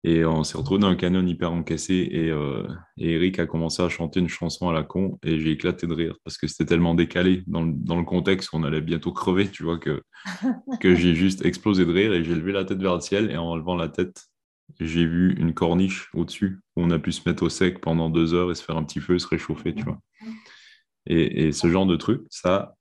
Et 0.04 0.24
on 0.24 0.42
s'est 0.42 0.56
retrouvé 0.56 0.80
dans 0.80 0.88
un 0.88 0.94
canyon 0.94 1.28
hyper 1.28 1.52
encaissé 1.52 2.08
euh, 2.14 2.66
et, 2.96 3.12
Eric 3.12 3.40
a 3.40 3.46
commencé 3.46 3.82
à 3.82 3.90
chanter 3.90 4.20
une 4.20 4.28
chanson 4.28 4.70
à 4.70 4.72
la 4.72 4.84
con 4.84 5.18
et 5.22 5.38
j'ai 5.38 5.50
éclaté 5.50 5.86
de 5.86 5.92
rire 5.92 6.14
parce 6.24 6.38
que 6.38 6.46
c'était 6.46 6.64
tellement 6.64 6.94
décalé 6.94 7.42
dans 7.46 7.62
le, 7.62 7.72
dans 7.74 7.96
le 7.96 8.04
contexte 8.04 8.48
qu'on 8.48 8.62
allait 8.62 8.80
bientôt 8.80 9.12
crever, 9.12 9.50
tu 9.50 9.64
vois, 9.64 9.76
que, 9.76 10.02
que 10.80 10.94
j'ai 10.94 11.14
juste 11.14 11.44
explosé 11.44 11.84
de 11.84 11.92
rire 11.92 12.14
et 12.14 12.24
j'ai 12.24 12.34
levé 12.34 12.52
la 12.52 12.64
tête 12.64 12.80
vers 12.80 12.94
le 12.94 13.00
ciel 13.02 13.30
et 13.30 13.36
en 13.36 13.54
levant 13.54 13.76
la 13.76 13.88
tête, 13.88 14.28
j'ai 14.80 15.04
vu 15.04 15.34
une 15.38 15.52
corniche 15.52 16.08
au-dessus 16.14 16.60
où 16.74 16.84
on 16.84 16.90
a 16.90 16.98
pu 16.98 17.12
se 17.12 17.28
mettre 17.28 17.42
au 17.42 17.50
sec 17.50 17.82
pendant 17.82 18.08
deux 18.08 18.32
heures 18.32 18.50
et 18.50 18.54
se 18.54 18.64
faire 18.64 18.78
un 18.78 18.84
petit 18.84 19.00
feu, 19.00 19.18
se 19.18 19.28
réchauffer, 19.28 19.74
tu 19.74 19.84
vois. 19.84 19.98
Et, 21.04 21.48
et 21.48 21.52
ce 21.52 21.68
genre 21.68 21.86
de 21.86 21.96
truc, 21.96 22.22
ça, 22.30 22.77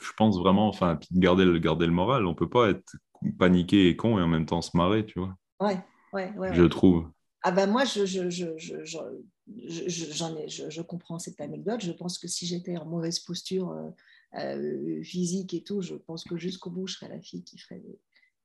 je 0.00 0.12
pense 0.16 0.38
vraiment, 0.38 0.68
enfin, 0.68 0.98
garder 1.12 1.44
le, 1.44 1.58
garder 1.58 1.86
le 1.86 1.92
moral. 1.92 2.26
On 2.26 2.34
peut 2.34 2.48
pas 2.48 2.70
être 2.70 2.96
paniqué 3.38 3.88
et 3.88 3.96
con 3.96 4.18
et 4.18 4.22
en 4.22 4.28
même 4.28 4.46
temps 4.46 4.62
se 4.62 4.76
marrer, 4.76 5.06
tu 5.06 5.18
vois. 5.18 5.36
Ouais, 5.60 5.78
ouais, 6.12 6.32
ouais. 6.36 6.54
Je 6.54 6.64
trouve. 6.64 7.10
Ah 7.42 7.50
ben 7.50 7.68
moi, 7.68 7.84
je, 7.84 8.06
je, 8.06 8.30
je, 8.30 8.46
je, 8.56 8.78
j'en 10.12 10.36
ai, 10.36 10.48
je, 10.48 10.82
comprends 10.82 11.18
cette 11.18 11.40
anecdote. 11.40 11.80
Je 11.80 11.92
pense 11.92 12.18
que 12.18 12.28
si 12.28 12.46
j'étais 12.46 12.76
en 12.76 12.86
mauvaise 12.86 13.18
posture 13.18 13.70
euh, 13.70 13.90
euh, 14.38 15.02
physique 15.02 15.52
et 15.52 15.62
tout, 15.62 15.82
je 15.82 15.94
pense 15.94 16.24
que 16.24 16.36
jusqu'au 16.36 16.70
bout, 16.70 16.86
je 16.86 16.94
serais 16.94 17.08
la 17.08 17.20
fille 17.20 17.42
qui 17.42 17.58
ferait, 17.58 17.82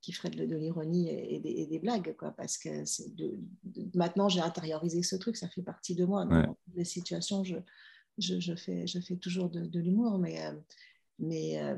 qui 0.02 0.14
ferait 0.14 0.32
de, 0.32 0.56
l'ironie 0.56 1.10
et, 1.10 1.68
des, 1.68 1.80
blagues, 1.80 2.16
quoi. 2.18 2.32
Parce 2.32 2.58
que 2.58 2.86
c'est 2.86 3.16
de, 3.16 3.38
maintenant, 3.94 4.30
j'ai 4.30 4.42
intériorisé 4.42 5.04
ce 5.04 5.16
truc, 5.16 5.38
ça 5.38 5.48
fait 5.48 5.62
partie 5.62 5.94
de 5.94 6.06
moi. 6.06 6.26
Dans 6.26 6.56
les 6.76 6.86
situations, 6.86 7.44
je, 7.44 7.58
je, 8.18 8.56
fais, 8.56 8.88
je 8.88 9.00
fais 9.00 9.18
toujours 9.18 9.50
de, 9.50 9.80
l'humour, 9.80 10.18
mais 10.18 10.44
euh, 10.46 10.54
mais 11.20 11.62
euh, 11.62 11.76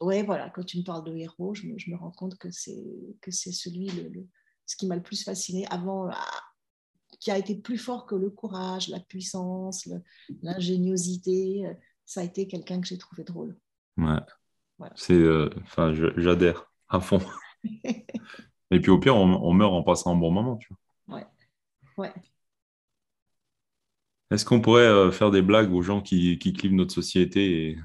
ouais, 0.00 0.22
voilà, 0.22 0.50
quand 0.50 0.64
tu 0.64 0.78
me 0.78 0.84
parles 0.84 1.04
de 1.04 1.16
héros, 1.16 1.54
je 1.54 1.66
me, 1.66 1.96
rends 1.96 2.10
compte 2.10 2.36
que 2.38 2.50
c'est 2.50 2.84
que 3.20 3.30
c'est 3.30 3.52
celui, 3.52 3.86
le, 3.88 4.26
ce 4.66 4.76
qui 4.76 4.86
m'a 4.86 4.96
le 4.96 5.02
plus 5.02 5.24
fasciné 5.24 5.66
avant, 5.70 6.08
ah, 6.10 6.42
qui 7.20 7.30
a 7.30 7.38
été 7.38 7.54
plus 7.56 7.78
fort 7.78 8.06
que 8.06 8.14
le 8.14 8.30
courage, 8.30 8.88
la 8.88 9.00
puissance, 9.00 9.88
l'ingéniosité. 10.42 11.64
Ça 12.04 12.22
a 12.22 12.24
été 12.24 12.48
quelqu'un 12.48 12.80
que 12.80 12.86
j'ai 12.86 12.98
trouvé 12.98 13.24
drôle. 13.24 13.56
Ouais. 13.96 14.18
C'est, 14.94 15.12
euh, 15.12 15.50
enfin, 15.62 15.92
j'adhère 16.16 16.72
à 16.88 17.00
fond. 17.00 17.20
Et 18.70 18.80
puis 18.80 18.90
au 18.90 18.98
pire, 18.98 19.16
on, 19.16 19.28
on, 19.28 19.52
meurt 19.52 19.72
en 19.72 19.82
passant 19.82 20.12
un 20.12 20.16
bon 20.16 20.30
moment, 20.30 20.56
tu 20.56 20.72
vois. 21.06 21.16
Ouais. 21.16 21.26
Ouais. 21.98 22.12
Est-ce 24.30 24.44
qu'on 24.44 24.60
pourrait 24.60 24.82
euh, 24.82 25.10
faire 25.10 25.30
des 25.30 25.42
blagues 25.42 25.72
aux 25.72 25.82
gens 25.82 26.00
qui, 26.00 26.38
qui 26.38 26.52
clivent 26.52 26.74
notre 26.74 26.94
société 26.94 27.76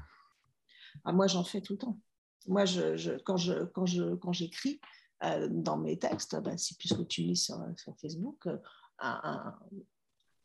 ah, 1.04 1.12
Moi, 1.12 1.26
j'en 1.26 1.44
fais 1.44 1.60
tout 1.60 1.74
le 1.74 1.78
temps. 1.78 2.00
Moi, 2.46 2.64
je, 2.64 3.18
quand, 3.24 3.36
je, 3.36 3.64
quand, 3.64 3.86
je, 3.86 4.14
quand 4.14 4.32
j'écris 4.32 4.80
euh, 5.24 5.48
dans 5.50 5.76
mes 5.76 5.98
textes, 5.98 6.40
bah, 6.40 6.56
c'est 6.56 6.78
puisque 6.78 7.06
tu 7.08 7.22
lis 7.22 7.36
sur, 7.36 7.58
sur 7.76 7.96
Facebook, 7.98 8.46
euh, 8.46 8.58
un, 9.00 9.54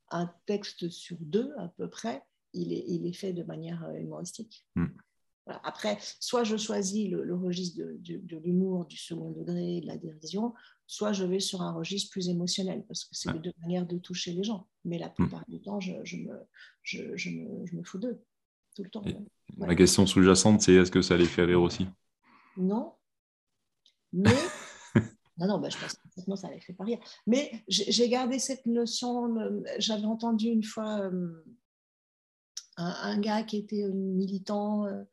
un, 0.09 0.33
texte 0.47 0.89
sur 0.89 1.17
deux 1.19 1.53
à 1.59 1.67
peu 1.67 1.87
près, 1.87 2.23
il 2.53 2.73
est, 2.73 2.83
il 2.87 3.05
est 3.05 3.13
fait 3.13 3.33
de 3.33 3.43
manière 3.43 3.87
humoristique. 3.97 4.65
Hmm. 5.47 5.53
Après, 5.63 5.97
soit 6.19 6.43
je 6.43 6.57
choisis 6.57 7.09
le, 7.09 7.35
registre 7.35 7.79
de, 7.79 7.97
de, 7.99 8.37
l'humour, 8.37 8.85
du 8.85 8.97
second 8.97 9.31
degré, 9.31 9.81
de 9.81 9.87
la 9.87 9.97
dérision, 9.97 10.53
soit 10.85 11.13
je 11.13 11.23
vais 11.23 11.39
sur 11.39 11.61
un 11.61 11.73
registre 11.73 12.11
plus 12.11 12.29
émotionnel, 12.29 12.83
parce 12.87 13.05
que 13.05 13.15
c'est 13.15 13.31
les 13.31 13.39
deux 13.39 13.53
manières 13.61 13.87
de 13.87 13.97
toucher 13.97 14.33
les 14.33 14.43
gens. 14.43 14.67
Mais 14.85 14.97
la 14.97 15.09
plupart 15.09 15.43
du 15.47 15.61
temps, 15.61 15.79
je, 15.79 15.93
je, 16.03 16.17
me, 16.17 16.33
je, 16.83 17.15
je, 17.15 17.29
me, 17.29 17.65
je 17.65 17.75
me 17.75 17.83
fous 17.83 17.97
d'eux, 17.97 18.21
tout 18.75 18.83
le 18.83 18.89
temps. 18.89 19.03
La 19.57 19.75
question 19.75 20.05
sous-jacente, 20.05 20.61
c'est 20.61 20.73
est-ce 20.73 20.91
que 20.91 21.01
ça 21.01 21.17
les 21.17 21.25
fait 21.25 21.43
rire 21.43 21.61
aussi? 21.61 21.87
Non. 22.57 22.93
Mais. 24.13 24.35
non, 25.37 25.47
non, 25.47 25.59
bah, 25.59 25.69
je 25.69 25.77
pense 25.77 25.93
que 25.93 26.35
ça 26.35 26.49
les 26.49 26.59
fait 26.59 26.73
pas 26.73 26.83
rire. 26.83 26.99
Mais 27.25 27.63
j'ai 27.67 28.09
gardé 28.09 28.37
cette 28.37 28.65
notion. 28.65 29.35
Euh, 29.37 29.61
j'avais 29.79 30.05
entendu 30.05 30.47
une 30.47 30.63
fois 30.63 30.99
euh, 30.99 31.43
un, 32.77 32.95
un, 33.03 33.19
gars 33.19 33.43
qui 33.43 33.57
était 33.57 33.87
militant. 33.89 34.85
Euh, 34.85 35.03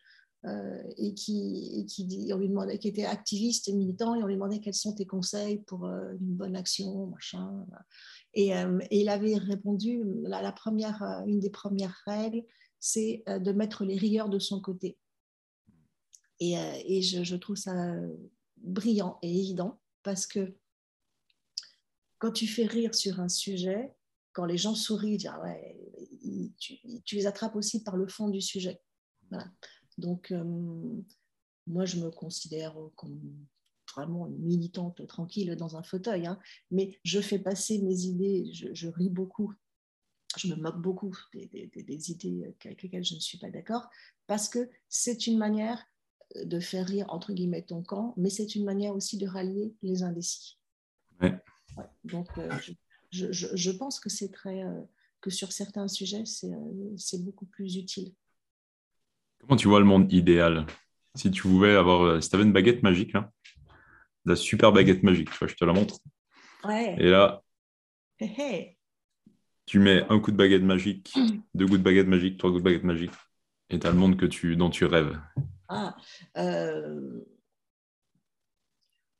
et, 0.44 1.14
qui, 1.14 2.30
on 2.32 2.38
lui 2.38 2.48
demandait, 2.48 2.78
qui 2.78 2.88
était 2.88 3.04
activiste 3.04 3.68
et 3.68 3.72
militant, 3.72 4.14
et 4.14 4.22
on 4.22 4.26
lui 4.26 4.34
demandait 4.34 4.60
quels 4.60 4.74
sont 4.74 4.94
tes 4.94 5.06
conseils 5.06 5.58
pour 5.58 5.86
euh, 5.86 6.12
une 6.20 6.34
bonne 6.34 6.56
action, 6.56 7.06
machin. 7.06 7.66
Et, 8.34 8.56
euh, 8.56 8.78
et 8.90 9.00
il 9.00 9.08
avait 9.08 9.36
répondu, 9.36 10.04
la, 10.22 10.52
première, 10.52 11.02
une 11.26 11.40
des 11.40 11.50
premières 11.50 11.96
règles, 12.06 12.44
c'est 12.78 13.24
de 13.26 13.52
mettre 13.52 13.84
les 13.84 13.96
rieurs 13.96 14.28
de 14.28 14.38
son 14.38 14.60
côté. 14.60 14.96
Et, 16.38 16.54
je, 17.02 17.34
trouve 17.34 17.56
ça 17.56 17.96
brillant 18.58 19.18
et 19.22 19.36
évident 19.36 19.80
parce 20.04 20.26
que 20.26 20.54
quand 22.18 22.30
tu 22.30 22.46
fais 22.46 22.66
rire 22.66 22.94
sur 22.94 23.18
un 23.18 23.28
sujet, 23.28 23.92
quand 24.32 24.44
les 24.44 24.56
gens 24.56 24.76
sourient, 24.76 25.26
ah 25.26 25.42
tu, 26.60 26.76
tu, 27.04 27.16
les 27.16 27.26
attrapes 27.26 27.56
aussi 27.56 27.82
par 27.82 27.96
le 27.96 28.06
fond 28.06 28.28
du 28.28 28.40
sujet. 28.40 28.80
Voilà. 29.30 29.50
Donc, 29.98 30.30
euh, 30.30 30.44
moi, 31.66 31.84
je 31.84 31.98
me 31.98 32.10
considère 32.10 32.74
comme 32.96 33.20
vraiment 33.94 34.26
une 34.26 34.38
militante 34.38 35.06
tranquille 35.06 35.54
dans 35.56 35.76
un 35.76 35.82
fauteuil, 35.82 36.26
hein, 36.26 36.38
mais 36.70 36.98
je 37.04 37.20
fais 37.20 37.38
passer 37.38 37.80
mes 37.82 38.02
idées, 38.02 38.50
je, 38.52 38.86
ris 38.86 39.10
beaucoup, 39.10 39.52
je 40.36 40.48
me 40.48 40.56
moque 40.56 40.80
beaucoup 40.80 41.14
des, 41.32 41.70
des, 41.74 42.10
idées 42.10 42.44
avec 42.44 42.82
lesquelles 42.82 43.04
je 43.04 43.14
ne 43.14 43.20
suis 43.20 43.38
pas 43.38 43.50
d'accord, 43.50 43.88
parce 44.26 44.48
que 44.48 44.70
c'est 44.88 45.26
une 45.26 45.38
manière 45.38 45.84
de 46.36 46.60
faire 46.60 46.86
rire, 46.86 47.06
entre 47.08 47.32
guillemets, 47.32 47.62
ton 47.62 47.82
camp, 47.82 48.14
mais 48.16 48.30
c'est 48.30 48.54
une 48.54 48.64
manière 48.64 48.94
aussi 48.94 49.16
de 49.16 49.26
rallier 49.26 49.74
les 49.82 50.02
indécis. 50.02 50.58
donc, 52.04 52.28
euh, 52.38 52.50
je, 53.10 53.32
je, 53.32 53.48
je, 53.56 53.70
pense 53.70 54.00
que 54.00 54.10
c'est 54.10 54.30
très, 54.30 54.62
euh, 54.62 54.82
que 55.20 55.30
sur 55.30 55.52
certains 55.52 55.88
sujets, 55.88 56.24
c'est 56.26 57.24
beaucoup 57.24 57.46
plus 57.46 57.76
utile. 57.76 58.14
Comment 59.40 59.56
tu 59.56 59.68
vois 59.68 59.80
le 59.80 59.86
monde 59.86 60.12
idéal? 60.12 60.66
Si 61.14 61.30
tu 61.30 61.42
pouvais 61.42 61.74
avoir, 61.74 62.02
euh, 62.02 62.20
si 62.20 62.28
tu 62.28 62.36
avais 62.36 62.44
une 62.44 62.52
baguette 62.52 62.82
magique, 62.82 63.12
là, 63.12 63.30
la 64.24 64.36
super 64.36 64.72
baguette 64.72 65.02
magique, 65.02 65.30
tu 65.30 65.38
vois, 65.38 65.48
je 65.48 65.54
te 65.54 65.64
la 65.64 65.72
montre. 65.72 65.98
Ouais. 66.64 66.96
Et 66.98 67.10
là, 67.10 67.42
tu 69.66 69.78
mets 69.78 70.04
un 70.08 70.20
coup 70.20 70.30
de 70.30 70.36
baguette 70.36 70.62
magique, 70.62 71.14
deux 71.54 71.66
coups 71.66 71.78
de 71.78 71.84
baguette 71.84 72.08
magique, 72.08 72.38
trois 72.38 72.50
coups 72.50 72.62
de 72.62 72.64
baguette 72.64 72.84
magique, 72.84 73.12
et 73.70 73.78
tu 73.78 73.86
as 73.86 73.90
le 73.90 73.96
monde 73.96 74.16
que 74.16 74.26
tu, 74.26 74.56
dont 74.56 74.70
tu 74.70 74.84
rêves. 74.84 75.18
Ah, 75.68 75.96
euh, 76.36 77.20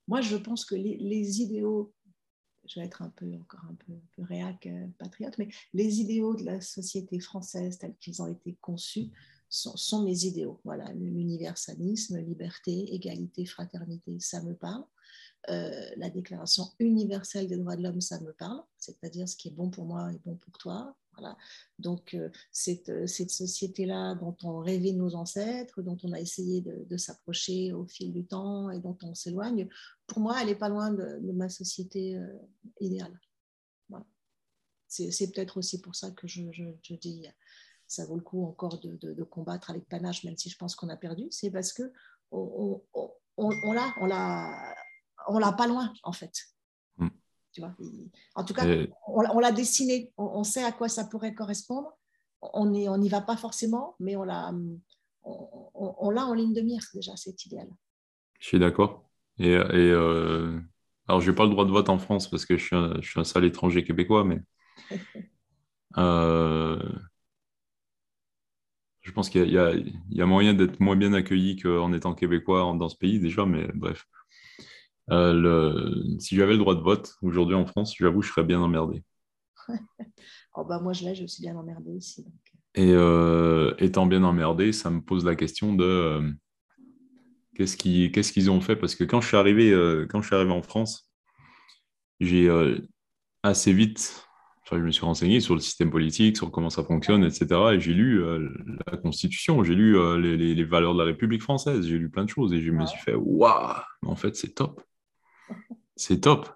moi, 0.08 0.22
je 0.22 0.36
pense 0.36 0.64
que 0.64 0.74
les, 0.74 1.42
idéaux, 1.42 1.92
je 2.66 2.80
vais 2.80 2.86
être 2.86 3.02
un 3.02 3.10
peu 3.10 3.26
encore 3.34 3.64
un 3.68 3.74
peu, 3.74 4.22
réac 4.22 4.66
euh, 4.66 4.86
patriote, 4.98 5.36
mais 5.38 5.48
les 5.74 6.00
idéaux 6.00 6.34
de 6.34 6.44
la 6.44 6.60
société 6.60 7.20
française 7.20 7.78
tels 7.78 7.94
qu'ils 8.00 8.22
ont 8.22 8.28
été 8.28 8.56
conçus 8.60 9.10
sont, 9.48 10.02
mes 10.02 10.24
idéaux. 10.24 10.60
Voilà, 10.64 10.92
l'universalisme, 10.92 12.18
liberté, 12.18 12.94
égalité, 12.94 13.46
fraternité, 13.46 14.18
ça 14.20 14.42
me 14.42 14.54
parle. 14.54 14.84
Euh, 15.50 15.90
la 15.96 16.10
déclaration 16.10 16.64
universelle 16.78 17.48
des 17.48 17.56
droits 17.56 17.76
de 17.76 17.82
l'homme, 17.82 18.00
ça 18.00 18.20
me 18.20 18.32
parle, 18.32 18.62
c'est-à-dire 18.76 19.28
ce 19.28 19.36
qui 19.36 19.48
est 19.48 19.52
bon 19.52 19.70
pour 19.70 19.86
moi 19.86 20.12
est 20.12 20.20
bon 20.24 20.36
pour 20.36 20.58
toi. 20.58 20.96
Voilà. 21.16 21.36
Donc, 21.78 22.14
euh, 22.14 22.28
cette, 22.52 23.08
cette 23.08 23.30
société-là 23.30 24.14
dont 24.16 24.36
ont 24.44 24.58
rêvé 24.58 24.92
nos 24.92 25.14
ancêtres, 25.14 25.80
dont 25.82 25.96
on 26.02 26.12
a 26.12 26.20
essayé 26.20 26.60
de, 26.60 26.96
s'approcher 26.96 27.72
au 27.72 27.86
fil 27.86 28.12
du 28.12 28.26
temps 28.26 28.70
et 28.70 28.78
dont 28.78 28.96
on 29.02 29.14
s'éloigne, 29.14 29.68
pour 30.06 30.20
moi, 30.20 30.36
elle 30.40 30.48
n'est 30.48 30.54
pas 30.54 30.68
loin 30.68 30.90
de, 30.90 31.32
ma 31.32 31.48
société 31.48 32.16
euh, 32.16 32.26
idéale. 32.80 33.18
Voilà. 33.88 34.04
C'est 34.86 35.32
peut-être 35.32 35.56
aussi 35.56 35.80
pour 35.80 35.94
ça 35.94 36.10
que 36.10 36.26
je 36.26 36.42
dis 36.94 37.26
ça 37.88 38.04
vaut 38.04 38.16
le 38.16 38.22
coup 38.22 38.44
encore 38.44 38.78
de, 38.78 39.22
combattre 39.24 39.70
avec 39.70 39.88
panache, 39.88 40.24
même 40.24 40.36
si 40.36 40.50
je 40.50 40.56
pense 40.56 40.76
qu'on 40.76 40.88
a 40.88 40.96
perdu, 40.96 41.26
c'est 41.30 41.50
parce 41.50 41.72
que 41.72 41.82
on, 42.30 42.82
on, 42.94 43.10
on, 43.36 43.72
l'a, 43.72 43.92
on 44.00 44.06
l'a, 44.06 44.74
on 45.28 45.38
l'a 45.38 45.52
pas 45.52 45.66
loin 45.66 45.92
en 46.02 46.12
fait. 46.12 46.32
Hmm. 46.98 47.08
Tu 47.52 47.60
vois 47.60 47.74
en 48.34 48.44
tout 48.44 48.54
cas, 48.54 48.64
on, 49.06 49.40
l'a 49.40 49.52
dessiné, 49.52 50.12
on, 50.18 50.44
sait 50.44 50.64
à 50.64 50.72
quoi 50.72 50.88
ça 50.88 51.04
pourrait 51.04 51.34
correspondre. 51.34 51.96
On 52.40 52.66
n'y 52.66 52.88
on 52.88 53.00
va 53.08 53.20
pas 53.20 53.36
forcément, 53.36 53.96
mais 53.98 54.14
on 54.14 54.22
l'a, 54.22 54.52
on, 55.24 56.10
l'a 56.10 56.26
en 56.26 56.34
ligne 56.34 56.54
de 56.54 56.60
mire 56.60 56.82
déjà, 56.94 57.16
c'est 57.16 57.44
idéal. 57.46 57.68
Je 58.38 58.46
suis 58.46 58.58
d'accord. 58.58 59.10
Et, 59.38 59.52
et 59.52 59.56
euh, 59.56 60.60
alors, 61.08 61.22
je 61.22 61.30
n'ai 61.30 61.34
pas 61.34 61.44
le 61.44 61.50
droit 61.50 61.64
de 61.64 61.70
vote 61.70 61.88
en 61.88 61.98
France 61.98 62.28
parce 62.28 62.44
que 62.44 62.56
je 62.58 62.64
suis 62.64 62.76
un, 62.76 62.94
je 63.00 63.08
suis 63.08 63.18
un 63.18 63.24
sale 63.24 63.46
étranger 63.46 63.82
québécois, 63.82 64.24
mais 64.24 64.40
euh, 65.96 66.78
je 69.08 69.12
pense 69.14 69.30
qu'il 69.30 69.50
y, 69.50 69.58
a 69.58 70.26
moyen 70.26 70.52
d'être 70.52 70.80
moins 70.80 70.94
bien 70.94 71.14
accueilli 71.14 71.56
qu'en 71.56 71.94
étant 71.94 72.14
québécois 72.14 72.76
dans 72.78 72.90
ce 72.90 72.96
pays 72.96 73.18
déjà, 73.18 73.46
mais 73.46 73.66
bref. 73.74 74.06
Euh, 75.10 75.94
si 76.18 76.36
j'avais 76.36 76.52
le 76.52 76.58
droit 76.58 76.74
de 76.74 76.82
vote 76.82 77.16
aujourd'hui 77.22 77.54
en 77.54 77.64
France, 77.64 77.94
j'avoue, 77.96 78.20
je 78.20 78.28
serais 78.28 78.44
bien 78.44 78.60
emmerdé. 78.60 79.02
oh 80.54 80.64
bah 80.68 80.78
moi, 80.80 80.92
je 80.92 81.04
l'ai, 81.04 81.14
je 81.14 81.24
suis 81.24 81.40
bien 81.40 81.56
emmerdé 81.56 81.90
aussi. 81.92 82.26
Et 82.74 82.92
euh, 82.92 83.74
étant 83.78 84.04
bien 84.04 84.22
emmerdé, 84.24 84.72
ça 84.72 84.90
me 84.90 85.00
pose 85.00 85.24
la 85.24 85.36
question 85.36 85.72
de 85.72 85.84
euh, 85.84 86.30
qu'est-ce 87.54 88.32
qu'ils 88.32 88.50
ont 88.50 88.60
fait? 88.60 88.76
Parce 88.76 88.94
que 88.94 89.04
quand 89.04 89.22
je 89.22 89.28
suis 89.28 89.38
arrivé, 89.38 89.70
quand 90.10 90.20
je 90.20 90.26
suis 90.26 90.36
arrivé 90.36 90.52
en 90.52 90.62
France, 90.62 91.10
j'ai 92.20 92.50
assez 93.42 93.72
vite 93.72 94.27
je 94.76 94.82
me 94.82 94.90
suis 94.90 95.04
renseigné 95.04 95.40
sur 95.40 95.54
le 95.54 95.60
système 95.60 95.90
politique, 95.90 96.36
sur 96.36 96.50
comment 96.50 96.70
ça 96.70 96.84
fonctionne, 96.84 97.24
etc. 97.24 97.46
Et 97.72 97.80
j'ai 97.80 97.94
lu 97.94 98.22
euh, 98.22 98.48
la 98.86 98.96
Constitution, 98.96 99.62
j'ai 99.64 99.74
lu 99.74 99.96
euh, 99.96 100.18
les, 100.18 100.64
valeurs 100.64 100.94
de 100.94 100.98
la 100.98 101.04
République 101.04 101.42
française, 101.42 101.86
j'ai 101.86 101.98
lu 101.98 102.10
plein 102.10 102.24
de 102.24 102.28
choses 102.28 102.52
et 102.52 102.60
je 102.60 102.70
me 102.70 102.84
suis 102.86 103.00
fait 103.00 103.14
waouh, 103.14 103.74
en 104.02 104.16
fait, 104.16 104.36
c'est 104.36 104.54
top. 104.54 104.82
C'est 105.96 106.20
top. 106.20 106.48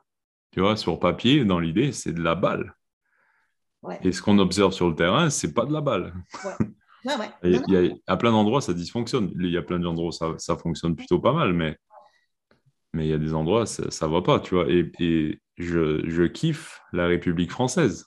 Tu 0.51 0.61
vois, 0.61 0.77
sur 0.77 0.99
papier, 0.99 1.45
dans 1.45 1.59
l'idée, 1.59 1.93
c'est 1.93 2.13
de 2.13 2.23
la 2.23 2.35
balle. 2.35 2.75
Et 4.03 4.13
ce 4.13 4.23
qu'on 4.23 4.39
observe 4.39 4.73
sur 4.73 4.89
le 4.89 4.95
terrain, 4.95 5.31
c'est 5.31 5.55
pas 5.55 5.65
de 5.65 5.73
la 5.73 5.81
balle. 5.81 6.15
il 7.43 7.63
y 7.69 7.77
a, 7.77 7.95
à 8.07 8.17
plein 8.17 8.31
d'endroits, 8.31 8.61
ça 8.61 8.75
dysfonctionne. 8.75 9.33
Il 9.41 9.51
y 9.51 9.57
a 9.57 9.63
plein 9.63 9.81
d'endroits 9.81 10.09
où 10.09 10.13
ça, 10.13 10.35
ça 10.39 10.57
fonctionne 10.57 10.95
plutôt 10.95 11.19
pas 11.19 11.33
mal, 11.33 11.53
mais 11.53 11.77
mais 12.95 13.07
il 13.07 13.11
y 13.11 13.15
a 13.15 13.19
des 13.19 13.33
endroits, 13.33 13.65
ça 13.65 14.07
ne 14.07 14.13
va 14.13 14.21
pas, 14.21 14.39
tu 14.39 14.55
vois. 14.55 14.69
Et, 14.69 14.91
et 15.01 15.41
je, 15.63 16.09
je, 16.09 16.25
kiffe 16.25 16.81
la 16.93 17.07
République 17.07 17.51
française. 17.51 18.07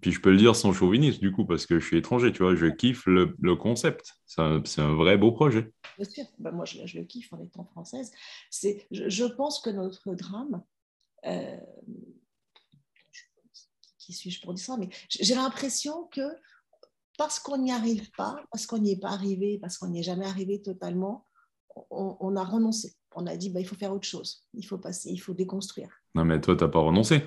Puis 0.00 0.12
je 0.12 0.20
peux 0.20 0.30
le 0.30 0.36
dire 0.36 0.56
sans 0.56 0.72
chauvinisme, 0.72 1.20
du 1.20 1.32
coup, 1.32 1.44
parce 1.46 1.66
que 1.66 1.78
je 1.78 1.86
suis 1.86 1.96
étranger, 1.96 2.32
tu 2.32 2.42
vois. 2.42 2.54
Je 2.54 2.66
kiffe 2.66 3.06
le, 3.06 3.36
le 3.40 3.56
concept. 3.56 4.14
C'est 4.26 4.40
un, 4.40 4.62
un, 4.78 4.94
vrai 4.94 5.16
beau 5.16 5.32
projet. 5.32 5.72
Bien 5.96 6.08
sûr, 6.08 6.24
ben 6.38 6.50
moi 6.50 6.64
je, 6.64 6.84
je, 6.84 6.98
le 6.98 7.04
kiffe 7.04 7.32
en 7.32 7.40
étant 7.40 7.64
française. 7.64 8.10
C'est, 8.50 8.86
je, 8.90 9.08
je, 9.08 9.24
pense 9.24 9.60
que 9.60 9.70
notre 9.70 10.14
drame, 10.14 10.62
euh, 11.26 11.56
qui 13.98 14.12
suis-je 14.12 14.40
pour 14.42 14.52
dire 14.54 14.64
ça, 14.64 14.76
mais 14.76 14.88
j'ai 15.08 15.34
l'impression 15.34 16.08
que 16.08 16.28
parce 17.16 17.38
qu'on 17.38 17.58
n'y 17.58 17.72
arrive 17.72 18.10
pas, 18.16 18.36
parce 18.50 18.66
qu'on 18.66 18.78
n'y 18.78 18.92
est 18.92 19.00
pas 19.00 19.12
arrivé, 19.12 19.58
parce 19.60 19.78
qu'on 19.78 19.88
n'y 19.88 20.00
est 20.00 20.04
jamais 20.04 20.26
arrivé 20.26 20.60
totalement, 20.60 21.24
on, 21.90 22.16
on 22.18 22.36
a 22.36 22.44
renoncé 22.44 22.96
on 23.14 23.26
a 23.26 23.36
dit 23.36 23.50
bah, 23.50 23.60
il 23.60 23.66
faut 23.66 23.76
faire 23.76 23.92
autre 23.92 24.06
chose, 24.06 24.44
il 24.52 24.66
faut 24.66 24.78
passer, 24.78 25.10
il 25.10 25.18
faut 25.18 25.34
déconstruire. 25.34 25.90
Non, 26.14 26.24
mais 26.24 26.40
toi, 26.40 26.56
tu 26.56 26.64
n'as 26.64 26.70
pas 26.70 26.80
renoncé. 26.80 27.22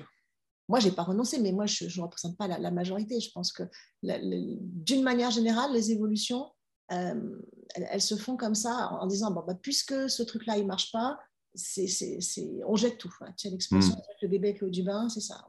Moi, 0.68 0.80
je 0.80 0.88
n'ai 0.88 0.94
pas 0.94 1.02
renoncé, 1.02 1.40
mais 1.40 1.52
moi, 1.52 1.66
je 1.66 1.84
ne 1.84 2.02
représente 2.02 2.36
pas 2.36 2.46
la, 2.46 2.70
majorité. 2.70 3.20
Je 3.20 3.30
pense 3.32 3.52
que 3.52 3.62
d'une 4.02 5.02
manière 5.02 5.30
générale, 5.30 5.72
les 5.72 5.92
évolutions, 5.92 6.50
euh, 6.92 7.38
elles, 7.74 8.02
se 8.02 8.16
font 8.16 8.36
comme 8.36 8.54
ça 8.54 8.90
en, 8.92 9.06
disant 9.06 9.30
bon, 9.30 9.42
bah, 9.46 9.54
puisque 9.60 10.10
ce 10.10 10.22
truc-là, 10.22 10.56
il 10.56 10.62
ne 10.62 10.68
marche 10.68 10.92
pas, 10.92 11.18
c'est, 11.54 12.18
on 12.66 12.76
jette 12.76 12.98
tout. 12.98 13.12
Tu 13.36 13.48
as 13.48 13.50
l'expression 13.50 13.94
hmm. 13.94 14.02
le 14.22 14.28
bébé 14.28 14.48
avec 14.48 14.60
l'eau 14.60 14.70
du 14.70 14.82
bain, 14.82 15.08
c'est 15.08 15.20
ça. 15.20 15.46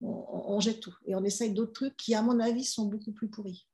On, 0.00 0.58
jette 0.60 0.80
tout. 0.80 0.94
Et 1.06 1.14
on 1.14 1.22
essaye 1.24 1.52
d'autres 1.52 1.72
trucs 1.72 1.96
qui, 1.96 2.14
à 2.14 2.22
mon 2.22 2.40
avis, 2.40 2.64
sont 2.64 2.86
beaucoup 2.86 3.12
plus 3.12 3.28
pourris. 3.28 3.68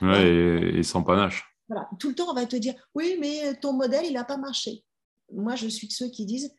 Ouais, 0.00 0.26
et, 0.26 0.78
et, 0.78 0.82
sans 0.82 1.02
panache. 1.02 1.44
Voilà. 1.68 1.88
Tout 1.98 2.08
le 2.08 2.14
temps, 2.14 2.30
on 2.30 2.34
va 2.34 2.46
te 2.46 2.56
dire 2.56 2.74
oui, 2.94 3.16
mais 3.20 3.54
ton 3.56 3.72
modèle, 3.72 4.04
il 4.06 4.12
n'a 4.12 4.24
pas 4.24 4.36
marché 4.36 4.84
moi, 5.32 5.56
je 5.56 5.68
suis 5.68 5.86
de 5.86 5.92
ceux 5.92 6.08
qui 6.08 6.26
disent 6.26 6.54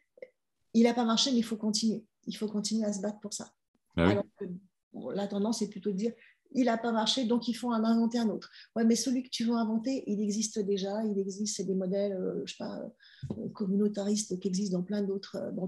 il 0.75 0.83
n'a 0.83 0.93
pas 0.93 1.05
marché, 1.05 1.31
mais 1.31 1.39
il 1.39 1.43
faut 1.43 1.57
continuer. 1.57 2.05
Il 2.27 2.35
faut 2.37 2.47
continuer 2.47 2.85
à 2.85 2.93
se 2.93 3.01
battre 3.01 3.19
pour 3.19 3.33
ça. 3.33 3.49
Ah 3.97 4.09
Alors 4.09 4.25
que, 4.37 4.45
la 5.13 5.27
tendance 5.27 5.61
est 5.61 5.69
plutôt 5.69 5.91
de 5.91 5.97
dire 5.97 6.11
il 6.51 6.65
n'a 6.65 6.77
pas 6.77 6.91
marché, 6.91 7.25
donc 7.25 7.49
il 7.49 7.53
faut 7.53 7.67
en 7.67 7.83
inventer 7.83 8.17
un 8.17 8.29
autre. 8.29 8.49
Ouais, 8.75 8.85
mais 8.85 8.95
celui 8.95 9.23
que 9.23 9.29
tu 9.29 9.43
veux 9.43 9.53
inventer, 9.53 10.03
il 10.07 10.21
existe 10.21 10.59
déjà. 10.59 11.03
Il 11.03 11.19
existe 11.19 11.61
des 11.65 11.75
modèles, 11.75 12.13
euh, 12.13 12.43
je 12.45 12.53
sais 12.53 12.57
pas, 12.57 12.79
euh, 13.31 13.49
communautaristes 13.53 14.39
qui 14.39 14.47
existent 14.47 14.77
dans 14.77 14.83
plein 14.83 15.01
d'autres, 15.01 15.35
euh, 15.35 15.51
dans 15.51 15.67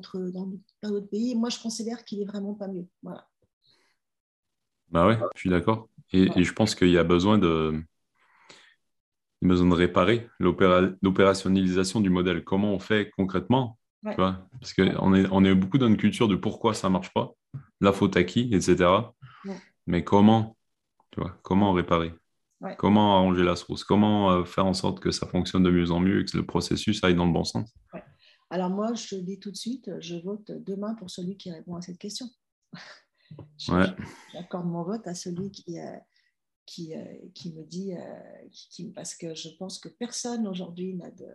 plein 0.79 0.91
d'autres 0.91 1.09
pays. 1.09 1.35
moi, 1.35 1.49
je 1.49 1.59
considère 1.59 2.05
qu'il 2.05 2.21
est 2.21 2.25
vraiment 2.25 2.53
pas 2.53 2.69
mieux. 2.69 2.87
Voilà. 3.03 3.27
Bah 4.89 5.07
ouais, 5.07 5.17
je 5.35 5.41
suis 5.41 5.49
d'accord. 5.49 5.89
Et, 6.13 6.29
et, 6.39 6.43
je 6.45 6.53
pense 6.53 6.73
qu'il 6.73 6.89
y 6.89 6.97
a 6.97 7.03
besoin 7.03 7.37
de, 7.37 7.83
il 9.41 9.47
besoin 9.49 9.67
de 9.67 9.75
réparer 9.75 10.29
l'opérationnalisation 10.39 11.99
du 11.99 12.09
modèle. 12.09 12.45
Comment 12.45 12.73
on 12.73 12.79
fait 12.79 13.11
concrètement 13.17 13.77
Parce 14.15 14.73
qu'on 14.73 15.13
est, 15.13 15.27
on 15.31 15.43
est 15.43 15.55
beaucoup 15.55 15.77
dans 15.77 15.87
une 15.87 15.97
culture 15.97 16.27
de 16.27 16.35
pourquoi 16.35 16.73
ça 16.73 16.87
ne 16.87 16.93
marche 16.93 17.11
pas, 17.13 17.33
la 17.81 17.91
faute 17.91 18.15
à 18.17 18.23
qui, 18.23 18.49
etc. 18.53 18.89
Mais 19.85 20.03
comment 20.03 20.57
tu 21.11 21.21
vois, 21.21 21.37
Comment 21.43 21.73
réparer? 21.73 22.13
Comment 22.77 23.17
arranger 23.17 23.43
la 23.43 23.55
source 23.55 23.83
Comment 23.83 24.31
euh, 24.31 24.43
faire 24.43 24.65
en 24.65 24.73
sorte 24.73 24.99
que 24.99 25.11
ça 25.11 25.27
fonctionne 25.27 25.61
de 25.61 25.69
mieux 25.69 25.91
en 25.91 25.99
mieux 25.99 26.21
et 26.21 26.25
que 26.25 26.35
le 26.35 26.45
processus 26.45 27.03
aille 27.03 27.15
dans 27.15 27.27
le 27.27 27.33
bon 27.33 27.43
sens? 27.43 27.71
Alors 28.49 28.69
moi, 28.69 28.93
je 28.95 29.15
dis 29.15 29.39
tout 29.39 29.51
de 29.51 29.55
suite, 29.55 29.91
je 29.99 30.15
vote 30.15 30.51
demain 30.51 30.95
pour 30.95 31.09
celui 31.09 31.37
qui 31.37 31.51
répond 31.51 31.75
à 31.75 31.81
cette 31.81 31.99
question. 31.99 32.27
J'accorde 34.33 34.67
mon 34.67 34.83
vote 34.83 35.05
à 35.05 35.13
celui 35.13 35.51
qui, 35.51 35.77
a 35.77 36.01
qui, 36.67 36.95
euh, 36.95 37.03
qui 37.33 37.53
me 37.53 37.63
dit, 37.63 37.93
euh, 37.93 38.47
qui, 38.51 38.91
parce 38.91 39.15
que 39.15 39.33
je 39.33 39.49
pense 39.57 39.79
que 39.79 39.89
personne 39.89 40.47
aujourd'hui 40.47 40.93
n'a 40.95 41.09
de, 41.11 41.27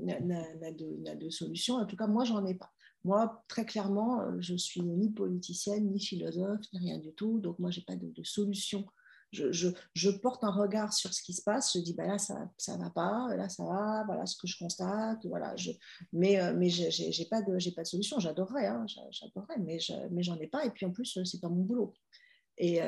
n'a 0.00 0.72
de, 0.72 1.14
de, 1.14 1.30
solution. 1.30 1.76
En 1.76 1.86
tout 1.86 1.96
cas, 1.96 2.06
moi, 2.06 2.24
j'en 2.24 2.44
ai 2.46 2.54
pas. 2.54 2.70
moi, 3.04 3.44
très 3.48 3.64
clairement, 3.64 4.22
je 4.40 4.54
suis 4.54 4.82
ni 4.82 5.10
politicienne, 5.10 5.90
ni 5.90 6.00
philosophe, 6.00 6.60
ni 6.72 6.78
rien 6.78 6.98
du 6.98 7.12
tout. 7.12 7.38
Donc, 7.40 7.58
moi, 7.58 7.70
je 7.70 7.80
n'ai 7.80 7.84
pas 7.84 7.96
de, 7.96 8.22
solution. 8.22 8.86
Je, 9.32 10.10
porte 10.10 10.44
un 10.44 10.50
regard 10.50 10.92
sur 10.92 11.12
ce 11.12 11.22
qui 11.22 11.32
se 11.32 11.42
passe. 11.42 11.74
Je 11.74 11.80
dis, 11.80 11.94
bah 11.94 12.06
là, 12.06 12.18
ça 12.18 12.50
ne 12.76 12.82
va 12.82 12.90
pas, 12.90 13.34
là, 13.36 13.48
ça 13.48 13.64
va, 13.64 14.04
voilà 14.06 14.26
ce 14.26 14.36
que 14.36 14.46
je 14.46 14.58
constate. 14.58 15.24
Voilà. 15.26 15.54
Mais, 16.12 16.38
mais 16.54 16.68
je 16.68 17.20
n'ai 17.20 17.28
pas, 17.28 17.42
de, 17.42 17.74
pas 17.74 17.82
de 17.82 17.86
solution. 17.86 18.18
J'adorerais, 18.18 18.66
hein, 18.66 18.86
j'adorerais, 19.10 19.58
mais 19.58 19.78
je 19.78 19.92
mais 20.10 20.22
j'en 20.22 20.38
ai 20.38 20.46
pas. 20.46 20.64
Et 20.64 20.70
puis, 20.70 20.86
en 20.86 20.90
plus, 20.90 21.06
ce 21.06 21.20
n'est 21.20 21.40
pas 21.40 21.48
mon 21.48 21.62
boulot. 21.62 21.94
Et, 22.60 22.80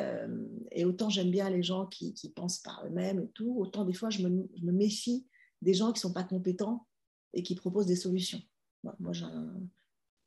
et 0.72 0.84
autant 0.84 1.10
j'aime 1.10 1.30
bien 1.30 1.48
les 1.48 1.62
gens 1.62 1.86
qui, 1.86 2.12
qui, 2.12 2.28
pensent 2.30 2.58
par 2.58 2.84
eux-mêmes 2.86 3.20
et 3.20 3.28
tout, 3.28 3.54
autant 3.56 3.84
des 3.84 3.94
fois, 3.94 4.10
je 4.10 4.26
me, 4.26 4.48
je 4.56 4.64
me 4.64 4.72
méfie 4.72 5.26
des 5.62 5.74
gens 5.74 5.92
qui 5.92 5.98
ne 5.98 6.08
sont 6.08 6.12
pas 6.12 6.24
compétents 6.24 6.86
et 7.34 7.42
qui 7.42 7.54
proposent 7.54 7.86
des 7.86 7.96
solutions. 7.96 8.42
Moi, 8.98 9.12
j'ai 9.12 9.26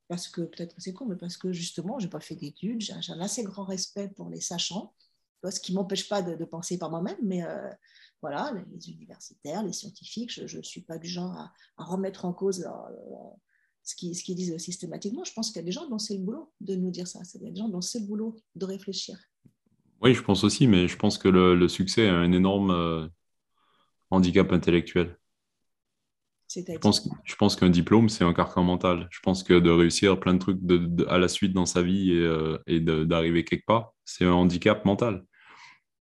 parce 0.07 0.27
que 0.27 0.41
peut-être 0.41 0.75
que 0.75 0.81
c'est 0.81 0.93
con, 0.93 1.05
mais 1.05 1.15
parce 1.15 1.37
que 1.37 1.51
justement, 1.51 1.97
je 1.97 2.05
n'ai 2.05 2.09
pas 2.09 2.19
fait 2.19 2.35
d'études, 2.35 2.81
j'ai 2.81 2.93
un 2.93 3.21
assez 3.21 3.43
grand 3.43 3.63
respect 3.63 4.09
pour 4.09 4.29
les 4.29 4.41
sachants, 4.41 4.93
ce 5.49 5.59
qui 5.59 5.71
ne 5.73 5.77
m'empêche 5.77 6.07
pas 6.07 6.21
de, 6.21 6.45
penser 6.45 6.77
par 6.77 6.89
moi-même, 6.89 7.17
mais 7.23 7.43
euh, 7.43 7.69
voilà, 8.21 8.53
les, 8.71 8.89
universitaires, 8.89 9.63
les 9.63 9.73
scientifiques, 9.73 10.31
je 10.31 10.57
ne 10.57 10.63
suis 10.63 10.81
pas 10.81 10.97
du 10.97 11.07
genre 11.07 11.31
à, 11.77 11.83
remettre 11.83 12.25
en 12.25 12.33
cause 12.33 12.65
euh, 12.65 13.17
ce 13.83 13.95
qu'ils 13.95 14.35
disent 14.35 14.57
systématiquement. 14.57 15.23
Je 15.23 15.33
pense 15.33 15.47
qu'il 15.47 15.57
y 15.57 15.63
a 15.63 15.65
des 15.65 15.71
gens 15.71 15.87
dont 15.89 15.99
c'est 15.99 16.15
le 16.15 16.23
boulot 16.23 16.51
de 16.61 16.75
nous 16.75 16.91
dire 16.91 17.07
ça, 17.07 17.23
c'est 17.23 17.39
des 17.39 17.55
gens 17.55 17.67
dont 17.67 17.81
c'est 17.81 17.99
le 17.99 18.05
boulot 18.05 18.35
de 18.55 18.65
réfléchir. 18.65 19.17
Oui, 20.01 20.13
je 20.13 20.21
pense 20.21 20.43
aussi, 20.43 20.67
mais 20.67 20.87
je 20.87 20.97
pense 20.97 21.17
que 21.17 21.29
le, 21.29 21.67
succès 21.67 22.07
a 22.07 22.13
un 22.13 22.31
énorme 22.31 22.71
euh, 22.71 23.07
handicap 24.11 24.51
intellectuel. 24.51 25.17
Je 26.55 26.77
pense, 26.77 27.09
je 27.23 27.35
pense 27.35 27.55
qu'un 27.55 27.69
diplôme, 27.69 28.09
c'est 28.09 28.23
un 28.23 28.33
carcan 28.33 28.63
mental. 28.63 29.07
Je 29.11 29.19
pense 29.21 29.43
que 29.43 29.53
de 29.53 29.69
réussir 29.69 30.19
plein 30.19 30.33
de 30.33 30.39
trucs 30.39 30.59
à 31.07 31.17
la 31.17 31.27
suite 31.27 31.53
dans 31.53 31.65
sa 31.65 31.81
vie 31.81 32.11
et, 32.11 32.19
euh, 32.21 33.05
d'arriver 33.05 33.43
quelque 33.43 33.65
part, 33.65 33.93
c'est 34.05 34.25
un 34.25 34.33
handicap 34.33 34.85
mental. 34.85 35.25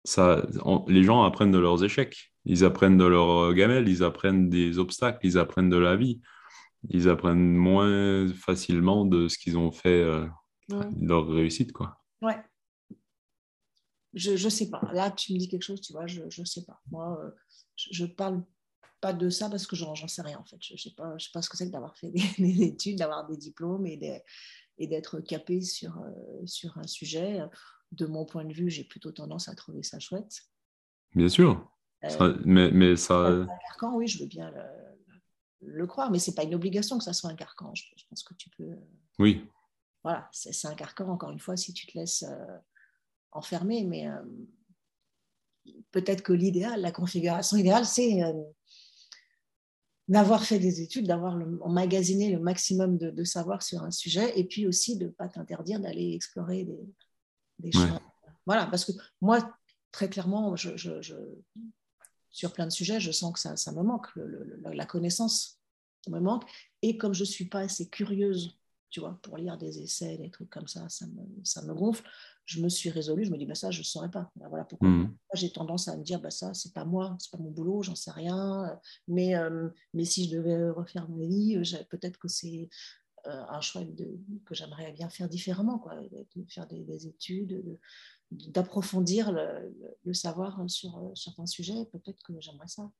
Ça, 0.05 0.45
les 0.89 1.05
gens 1.05 1.23
apprennent 1.23 1.53
de 1.53 1.59
leurs 1.59 1.85
échecs, 1.85 2.33
ils 2.45 2.65
apprennent 2.65 2.99
de 2.99 3.05
leurs 3.05 3.55
gamelles, 3.55 3.89
ils 3.89 4.03
apprennent 4.03 4.49
des 4.51 4.79
obstacles, 4.79 5.25
ils 5.25 5.39
apprennent 5.39 5.71
de 5.71 5.77
la 5.77 5.97
vie. 5.97 6.21
Ils 6.91 7.09
apprennent 7.09 7.55
moins 7.55 8.27
facilement 8.35 9.05
de 9.05 9.29
ce 9.29 9.39
qu'ils 9.39 9.57
ont 9.57 9.71
fait, 9.71 10.03
euh, 10.03 10.27
de 10.69 11.07
leur 11.07 11.29
réussite. 11.29 11.73
Quoi. 11.73 11.97
Ouais. 12.21 12.37
Je 14.15 14.33
ne 14.33 14.51
sais 14.51 14.69
pas. 14.69 14.83
Là, 14.93 15.11
tu 15.11 15.33
me 15.33 15.39
dis 15.39 15.49
quelque 15.49 15.63
chose, 15.63 15.81
tu 15.81 15.93
vois, 15.93 16.07
je 16.07 16.23
ne 16.25 16.45
sais 16.45 16.65
pas. 16.65 16.81
Moi, 16.91 17.19
euh, 17.23 17.31
je, 17.77 17.89
je 17.93 18.05
parle 18.05 18.43
pas 19.03 19.13
de 19.13 19.29
ça 19.31 19.51
parce 19.51 19.67
que 19.67 19.75
j'en 19.75 19.95
sais 19.97 20.23
rien 20.23 20.39
en 20.39 20.45
fait. 20.45 20.57
Je 20.61 20.75
ne 20.75 20.79
sais, 20.79 20.93
pas, 20.93 21.19
je 21.19 21.25
sais 21.25 21.33
pas 21.35 21.43
ce 21.43 21.51
que 21.51 21.57
c'est 21.57 21.67
que 21.67 21.73
d'avoir 21.73 21.97
fait 21.99 22.11
des, 22.11 22.63
études, 22.63 22.99
d'avoir 22.99 23.27
des 23.27 23.37
diplômes 23.37 23.85
et 23.85 23.99
d'être 24.79 25.21
capé 25.21 25.61
sur, 25.61 25.99
euh, 25.99 26.47
sur 26.47 26.79
un 26.79 26.87
sujet. 26.87 27.41
De 27.91 28.07
mon 28.07 28.25
point 28.25 28.45
de 28.45 28.55
vue, 28.55 28.71
j'ai 28.71 28.85
plutôt 28.85 29.11
tendance 29.11 29.49
à 29.49 29.55
trouver 29.55 29.83
ça 29.83 29.99
chouette. 29.99 30.45
Bien 31.15 31.29
sûr. 31.29 31.69
Euh, 32.05 32.39
mais, 32.45 32.71
mais 32.71 32.97
ça. 32.97 33.27
Un 33.27 33.47
carcan, 33.47 33.97
oui, 33.97 34.07
je 34.07 34.21
veux 34.21 34.27
bien 34.27 34.51
le, 35.61 35.87
croire, 35.87 36.11
mais 36.11 36.19
ce 36.19 36.31
n'est 36.31 36.35
pas 36.35 36.45
une 36.45 36.55
obligation 36.55 36.97
que 36.97 37.05
ça 37.05 37.13
soit 37.13 37.29
un 37.29 37.37
carcan. 37.37 37.75
Je, 37.75 37.85
pense 38.09 38.23
que 38.23 38.35
tu 38.35 38.49
peux. 38.51 38.77
Oui. 39.19 39.45
Voilà, 40.05 40.29
c'est 40.33 40.67
un 40.67 40.75
carcan, 40.75 41.09
encore 41.09 41.31
une 41.31 41.39
fois, 41.39 41.57
si 41.57 41.75
tu 41.75 41.87
te 41.87 41.99
laisses 41.99 42.23
euh, 42.23 42.59
enfermer, 43.33 43.85
mais 43.85 44.09
peut-être 45.91 46.23
que 46.23 46.33
l'idéal, 46.33 46.81
la 46.81 46.93
configuration 46.93 47.57
idéale, 47.57 47.85
c'est 47.85 48.21
d'avoir 50.13 50.45
fait 50.45 50.59
des 50.59 50.83
études, 50.83 51.07
d'avoir 51.07 51.39
emmagasiné 51.63 52.31
le 52.31 52.39
maximum 52.39 52.99
de, 52.99 53.25
savoir 53.25 53.63
sur 53.63 53.83
un 53.83 53.91
sujet, 53.91 54.39
et 54.39 54.45
puis 54.45 54.67
aussi 54.67 54.99
de 54.99 55.07
ne 55.07 55.11
pas 55.11 55.27
t'interdire 55.27 55.81
d'aller 55.81 56.13
explorer 56.13 56.69
des, 57.59 57.73
choses. 57.73 57.99
Voilà, 58.45 58.67
parce 58.67 58.85
que 58.85 58.93
moi, 59.23 59.39
très 59.91 60.11
clairement, 60.11 60.55
je, 60.55 60.77
sur 62.29 62.53
plein 62.53 62.67
de 62.67 62.73
sujets, 62.73 63.01
je 63.01 63.11
sens 63.11 63.33
que 63.33 63.41
ça, 63.41 63.57
ça 63.57 63.73
me 63.73 63.83
manque, 63.83 64.07
la 64.71 64.85
connaissance 64.85 65.59
me 66.11 66.21
manque, 66.21 66.45
et 66.83 66.99
comme 66.99 67.15
je 67.15 67.23
ne 67.23 67.29
suis 67.29 67.47
pas 67.47 67.61
assez 67.61 67.89
curieuse, 67.89 68.59
tu 68.91 69.01
vois, 69.01 69.19
pour 69.23 69.39
lire 69.39 69.57
des 69.57 69.81
essais, 69.81 70.19
des 70.19 70.31
trucs 70.31 70.51
comme 70.51 70.69
ça, 70.69 70.87
ça 70.91 71.07
me, 71.07 71.23
ça 71.43 71.63
me 71.63 71.73
gonfle 71.73 72.05
je 72.45 72.61
me 72.61 72.69
suis 72.69 72.91
résolue, 72.91 73.25
je 73.25 73.31
me 73.31 73.37
dis, 73.37 73.47
bah, 73.47 73.55
ça, 73.55 73.71
je 73.71 73.79
ne 73.79 73.85
saurais 73.85 74.11
pas. 74.11 74.31
Ben, 74.37 74.49
voilà 74.49 74.65
pourquoi. 74.65 74.89
Mmh. 74.89 75.17
J'ai 75.35 75.51
tendance 75.51 75.89
à 75.89 75.97
me 75.97 76.03
dire, 76.03 76.21
bah, 76.21 76.31
ça, 76.31 76.53
c'est 76.55 76.73
pas 76.75 76.85
moi, 76.85 77.17
c'est 77.19 77.31
pas 77.31 77.39
mon 77.39 77.51
boulot, 77.51 77.83
j'en 77.83 77.95
sais 77.95 78.11
rien. 78.11 78.79
Mais, 79.09 79.37
euh, 79.37 79.69
mais 79.95 80.05
si 80.05 80.29
je 80.29 80.37
devais 80.37 80.71
refaire 80.71 81.09
ma 81.09 81.25
vie, 81.25 81.57
euh, 81.57 81.85
peut-être 81.91 82.19
que 82.19 82.29
c'est 82.29 82.69
euh, 83.27 83.45
un 83.49 83.61
choix 83.61 83.85
de, 83.85 84.19
que 84.45 84.55
j'aimerais 84.55 84.93
bien 84.93 85.09
faire 85.09 85.29
différemment, 85.29 85.79
quoi, 85.79 85.95
de 85.95 86.45
faire 86.49 86.67
des, 86.67 87.07
études, 87.07 87.79
d'approfondir 88.31 89.33
le, 89.33 90.13
savoir 90.13 90.59
sur 90.69 91.13
certains 91.15 91.47
sujets. 91.47 91.87
Peut-être 91.93 92.23
que 92.25 92.33
j'aimerais 92.41 92.69
ça. 92.69 92.91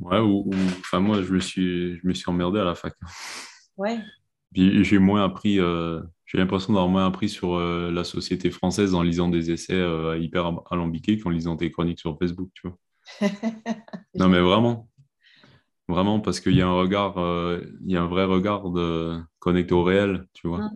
Ouais, 0.00 0.18
ou, 0.18 0.50
enfin, 0.80 1.00
moi, 1.00 1.22
je 1.22 1.32
me, 1.32 1.40
suis, 1.40 1.98
je 1.98 2.06
me 2.06 2.14
suis 2.14 2.28
emmerdé 2.30 2.60
à 2.60 2.64
la 2.64 2.74
fac. 2.74 2.94
Ouais. 3.76 4.00
J'ai 4.52 4.98
moins 4.98 5.22
appris 5.22 5.58
j'ai 6.26 6.38
l'impression 6.38 6.72
d'avoir 6.72 6.88
moins 6.88 7.06
appris 7.06 7.28
sur 7.28 7.54
euh, 7.54 7.90
la 7.92 8.04
société 8.04 8.50
française 8.50 8.94
en 8.94 9.02
lisant 9.02 9.28
des 9.28 9.52
essais 9.52 9.74
euh, 9.74 10.18
hyper 10.18 10.60
alambiqués 10.70 11.18
qu'en 11.18 11.30
lisant 11.30 11.56
tes 11.56 11.70
chroniques 11.70 12.00
sur 12.00 12.18
Facebook, 12.18 12.50
tu 12.52 12.68
vois. 12.68 12.78
non, 14.14 14.28
mais 14.28 14.40
vraiment. 14.40 14.88
Vraiment, 15.88 16.18
parce 16.18 16.40
qu'il 16.40 16.56
y 16.56 16.62
a 16.62 16.66
un 16.66 16.74
regard, 16.74 17.18
euh, 17.18 17.62
il 17.84 17.92
y 17.92 17.96
a 17.96 18.02
un 18.02 18.08
vrai 18.08 18.24
regard 18.24 18.70
de... 18.70 19.20
connecté 19.38 19.72
au 19.72 19.84
réel, 19.84 20.26
tu 20.34 20.48
vois. 20.48 20.68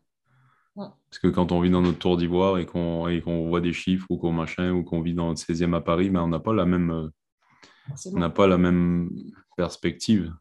Parce 0.76 1.18
que 1.20 1.26
quand 1.26 1.50
on 1.50 1.60
vit 1.60 1.70
dans 1.70 1.82
notre 1.82 1.98
tour 1.98 2.16
d'ivoire 2.16 2.58
et 2.58 2.64
qu'on 2.66 3.48
voit 3.48 3.60
des 3.60 3.72
chiffres 3.72 4.06
ou 4.08 4.16
qu'on 4.16 4.30
machin 4.30 4.70
ou 4.70 4.84
qu'on 4.84 5.00
vit 5.00 5.14
dans 5.14 5.26
notre 5.26 5.40
16e 5.40 5.74
à 5.74 5.80
Paris, 5.80 6.08
mais 6.08 6.20
on 6.20 6.28
n'a 6.28 6.38
pas 6.38 6.54
la 6.54 6.64
même 6.64 7.10
on 8.06 8.18
n'a 8.18 8.30
pas 8.30 8.46
la 8.46 8.58
même 8.58 9.10
perspective. 9.56 10.32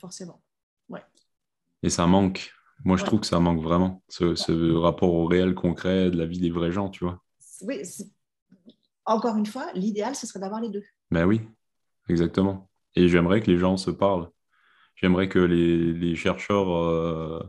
Forcément. 0.00 0.42
Ouais. 0.88 1.02
Et 1.84 1.88
ça 1.90 2.08
manque. 2.08 2.52
Moi, 2.84 2.96
je 2.96 3.04
trouve 3.04 3.20
que 3.20 3.26
ça 3.26 3.40
manque 3.40 3.62
vraiment, 3.62 4.02
ce, 4.08 4.72
rapport 4.74 5.12
au 5.12 5.26
réel 5.26 5.54
concret 5.54 6.10
de 6.10 6.16
la 6.16 6.26
vie 6.26 6.38
des 6.38 6.50
vrais 6.50 6.72
gens, 6.72 6.88
tu 6.88 7.04
vois. 7.04 7.22
Oui, 7.62 7.82
encore 9.06 9.36
une 9.36 9.46
fois, 9.46 9.66
l'idéal, 9.74 10.14
ce 10.14 10.26
serait 10.26 10.40
d'avoir 10.40 10.60
les 10.60 10.68
deux. 10.68 10.84
Ben 11.10 11.24
oui, 11.24 11.40
exactement. 12.08 12.68
Et 12.96 13.08
j'aimerais 13.08 13.40
que 13.40 13.50
les 13.50 13.58
gens 13.58 13.76
se 13.76 13.90
parlent. 13.90 14.28
J'aimerais 14.96 15.28
que 15.28 15.38
les, 15.38 16.16
chercheurs 16.16 16.74
euh, 16.74 17.42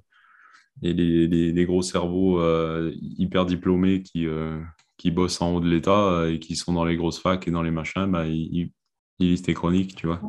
et 0.81 0.93
les, 0.93 1.65
gros 1.65 1.81
cerveaux 1.81 2.39
euh, 2.39 2.93
hyper 3.01 3.45
diplômés 3.45 4.03
qui, 4.03 4.27
euh, 4.27 4.61
qui 4.97 5.11
bossent 5.11 5.41
en 5.41 5.55
haut 5.55 5.59
de 5.59 5.69
l'État 5.69 6.29
et 6.29 6.39
qui 6.39 6.55
sont 6.55 6.73
dans 6.73 6.85
les 6.85 6.97
grosses 6.97 7.19
facs 7.19 7.47
et 7.47 7.51
dans 7.51 7.63
les 7.63 7.71
machins, 7.71 8.11
ben, 8.11 8.25
ils, 8.25 8.71
lisent 9.19 9.41
tes 9.41 9.55
chroniques, 9.55 9.95
tu 9.95 10.05
vois. 10.05 10.21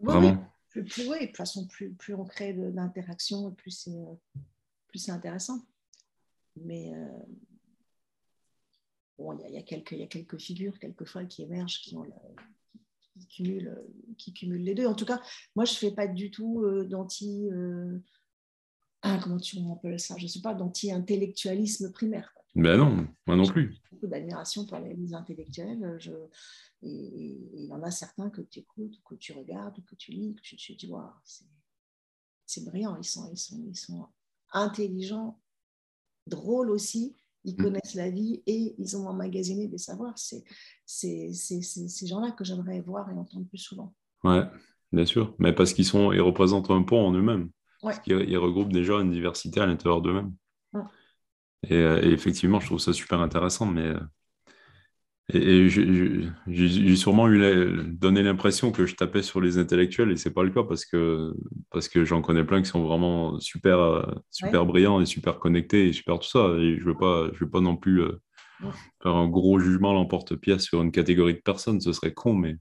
vraiment 0.00 0.51
plus, 0.80 1.08
de 1.08 1.26
toute 1.26 1.36
façon, 1.36 1.66
plus, 1.66 1.92
plus 1.92 2.14
on 2.14 2.24
crée 2.24 2.52
d'interaction, 2.52 3.50
plus 3.52 3.70
c'est 3.70 3.90
euh, 3.90 4.14
plus 4.88 5.08
intéressant. 5.08 5.60
Mais 6.56 6.92
euh, 6.94 7.08
bon, 9.18 9.38
il 9.48 9.54
y, 9.54 9.58
a 9.58 9.62
quelques, 9.62 9.92
y 9.92 10.02
a 10.02 10.06
quelques 10.06 10.38
figures, 10.38 10.78
quelquefois, 10.78 11.24
qui 11.24 11.42
émergent, 11.42 11.80
qui, 11.80 11.96
ont 11.96 12.06
qui, 13.18 13.26
cumulent, 13.26 13.82
qui 14.18 14.32
cumulent 14.32 14.64
les 14.64 14.74
deux. 14.74 14.86
En 14.86 14.94
tout 14.94 15.06
cas, 15.06 15.20
moi, 15.54 15.64
je 15.64 15.74
fais 15.74 15.92
pas 15.92 16.06
du 16.06 16.30
tout 16.30 16.62
euh, 16.62 16.84
d'anti. 16.84 17.48
Ah, 19.02 19.18
comment 19.22 19.38
tu 19.38 19.58
appelles 19.70 20.00
ça? 20.00 20.16
Je 20.16 20.26
sais 20.26 20.40
pas, 20.40 20.54
d'anti-intellectualisme 20.54 21.90
primaire. 21.90 22.32
Ben 22.54 22.76
non, 22.76 23.06
moi 23.26 23.36
non 23.36 23.46
plus. 23.46 23.74
Beaucoup 23.90 24.06
d'admiration 24.06 24.66
pour 24.66 24.78
les 24.78 25.14
intellectuels. 25.14 25.96
Je, 25.98 26.12
et, 26.82 27.38
il 27.54 27.64
y 27.64 27.72
en 27.72 27.82
a 27.82 27.90
certains 27.90 28.30
que 28.30 28.42
tu 28.42 28.60
écoutes, 28.60 29.00
que 29.04 29.14
tu 29.14 29.32
regardes, 29.32 29.82
que 29.84 29.94
tu 29.94 30.10
lis, 30.10 30.34
que 30.34 30.42
tu, 30.42 30.56
te 30.56 30.72
dis, 30.72 30.92
c'est 32.46 32.64
brillant, 32.64 32.96
ils 32.96 33.04
sont, 33.04 33.30
ils, 33.32 33.38
sont, 33.38 33.64
ils 33.66 33.76
sont 33.76 34.06
intelligents, 34.52 35.40
drôles 36.26 36.70
aussi, 36.70 37.16
ils 37.44 37.54
mm. 37.54 37.62
connaissent 37.62 37.94
la 37.94 38.10
vie 38.10 38.42
et 38.46 38.74
ils 38.78 38.96
ont 38.96 39.08
emmagasiné 39.08 39.68
des 39.68 39.78
savoirs. 39.78 40.18
C'est 40.18 40.44
ces 41.32 42.06
gens-là 42.06 42.32
que 42.32 42.44
j'aimerais 42.44 42.80
voir 42.80 43.10
et 43.10 43.14
entendre 43.14 43.46
plus 43.46 43.58
souvent. 43.58 43.94
Ouais, 44.24 44.44
bien 44.92 45.06
sûr, 45.06 45.34
mais 45.38 45.52
parce 45.54 45.72
qu'ils 45.72 45.86
sont, 45.86 46.12
ils 46.12 46.20
représentent 46.20 46.70
un 46.70 46.82
pont 46.82 47.06
en 47.06 47.12
eux-mêmêmes. 47.12 47.50
Ouais. 47.82 47.94
Ils, 48.06 48.38
regroupent 48.38 48.72
déjà 48.72 48.94
une 49.00 49.10
diversité 49.10 49.60
à 49.60 49.66
l'intérieur 49.66 50.02
d'eux-mêmes. 50.02 50.32
Euh, 51.70 52.02
et, 52.02 52.08
effectivement, 52.08 52.60
je 52.60 52.66
trouve 52.66 52.80
ça 52.80 52.92
super 52.92 53.20
intéressant, 53.20 53.66
mais 53.66 53.86
euh, 53.86 54.00
et, 55.32 55.68
j'ai 55.68 56.96
sûrement 56.96 57.28
eu 57.28 57.86
donné 57.86 58.22
l'impression 58.22 58.72
que 58.72 58.86
je 58.86 58.94
tapais 58.94 59.22
sur 59.22 59.40
les 59.40 59.58
intellectuels 59.58 60.10
et 60.10 60.16
c'est 60.16 60.32
pas 60.32 60.42
le 60.42 60.50
cas 60.50 60.62
parce 60.64 60.84
que, 60.84 61.32
parce 61.70 61.88
que 61.88 62.04
j'en 62.04 62.22
connais 62.22 62.44
plein 62.44 62.60
qui 62.60 62.68
sont 62.68 62.82
vraiment 62.82 63.38
super, 63.38 63.78
euh, 63.78 64.02
super 64.30 64.66
brillants 64.66 65.00
et 65.00 65.06
super 65.06 65.38
connectés 65.38 65.88
et 65.88 65.92
super 65.92 66.18
tout 66.18 66.28
ça. 66.28 66.54
Et 66.58 66.78
je 66.78 66.84
veux 66.84 66.96
pas, 66.96 67.28
je 67.32 67.44
veux 67.44 67.50
pas 67.50 67.60
non 67.60 67.76
plus 67.76 68.02
euh, 68.02 68.20
faire 69.02 69.14
un 69.14 69.28
gros 69.28 69.58
jugement 69.58 69.92
l'emporte-pièce 69.92 70.64
sur 70.64 70.82
une 70.82 70.92
catégorie 70.92 71.34
de 71.34 71.40
personnes, 71.40 71.80
ce 71.80 71.92
serait 71.92 72.12
con, 72.12 72.34
mais, 72.34 72.56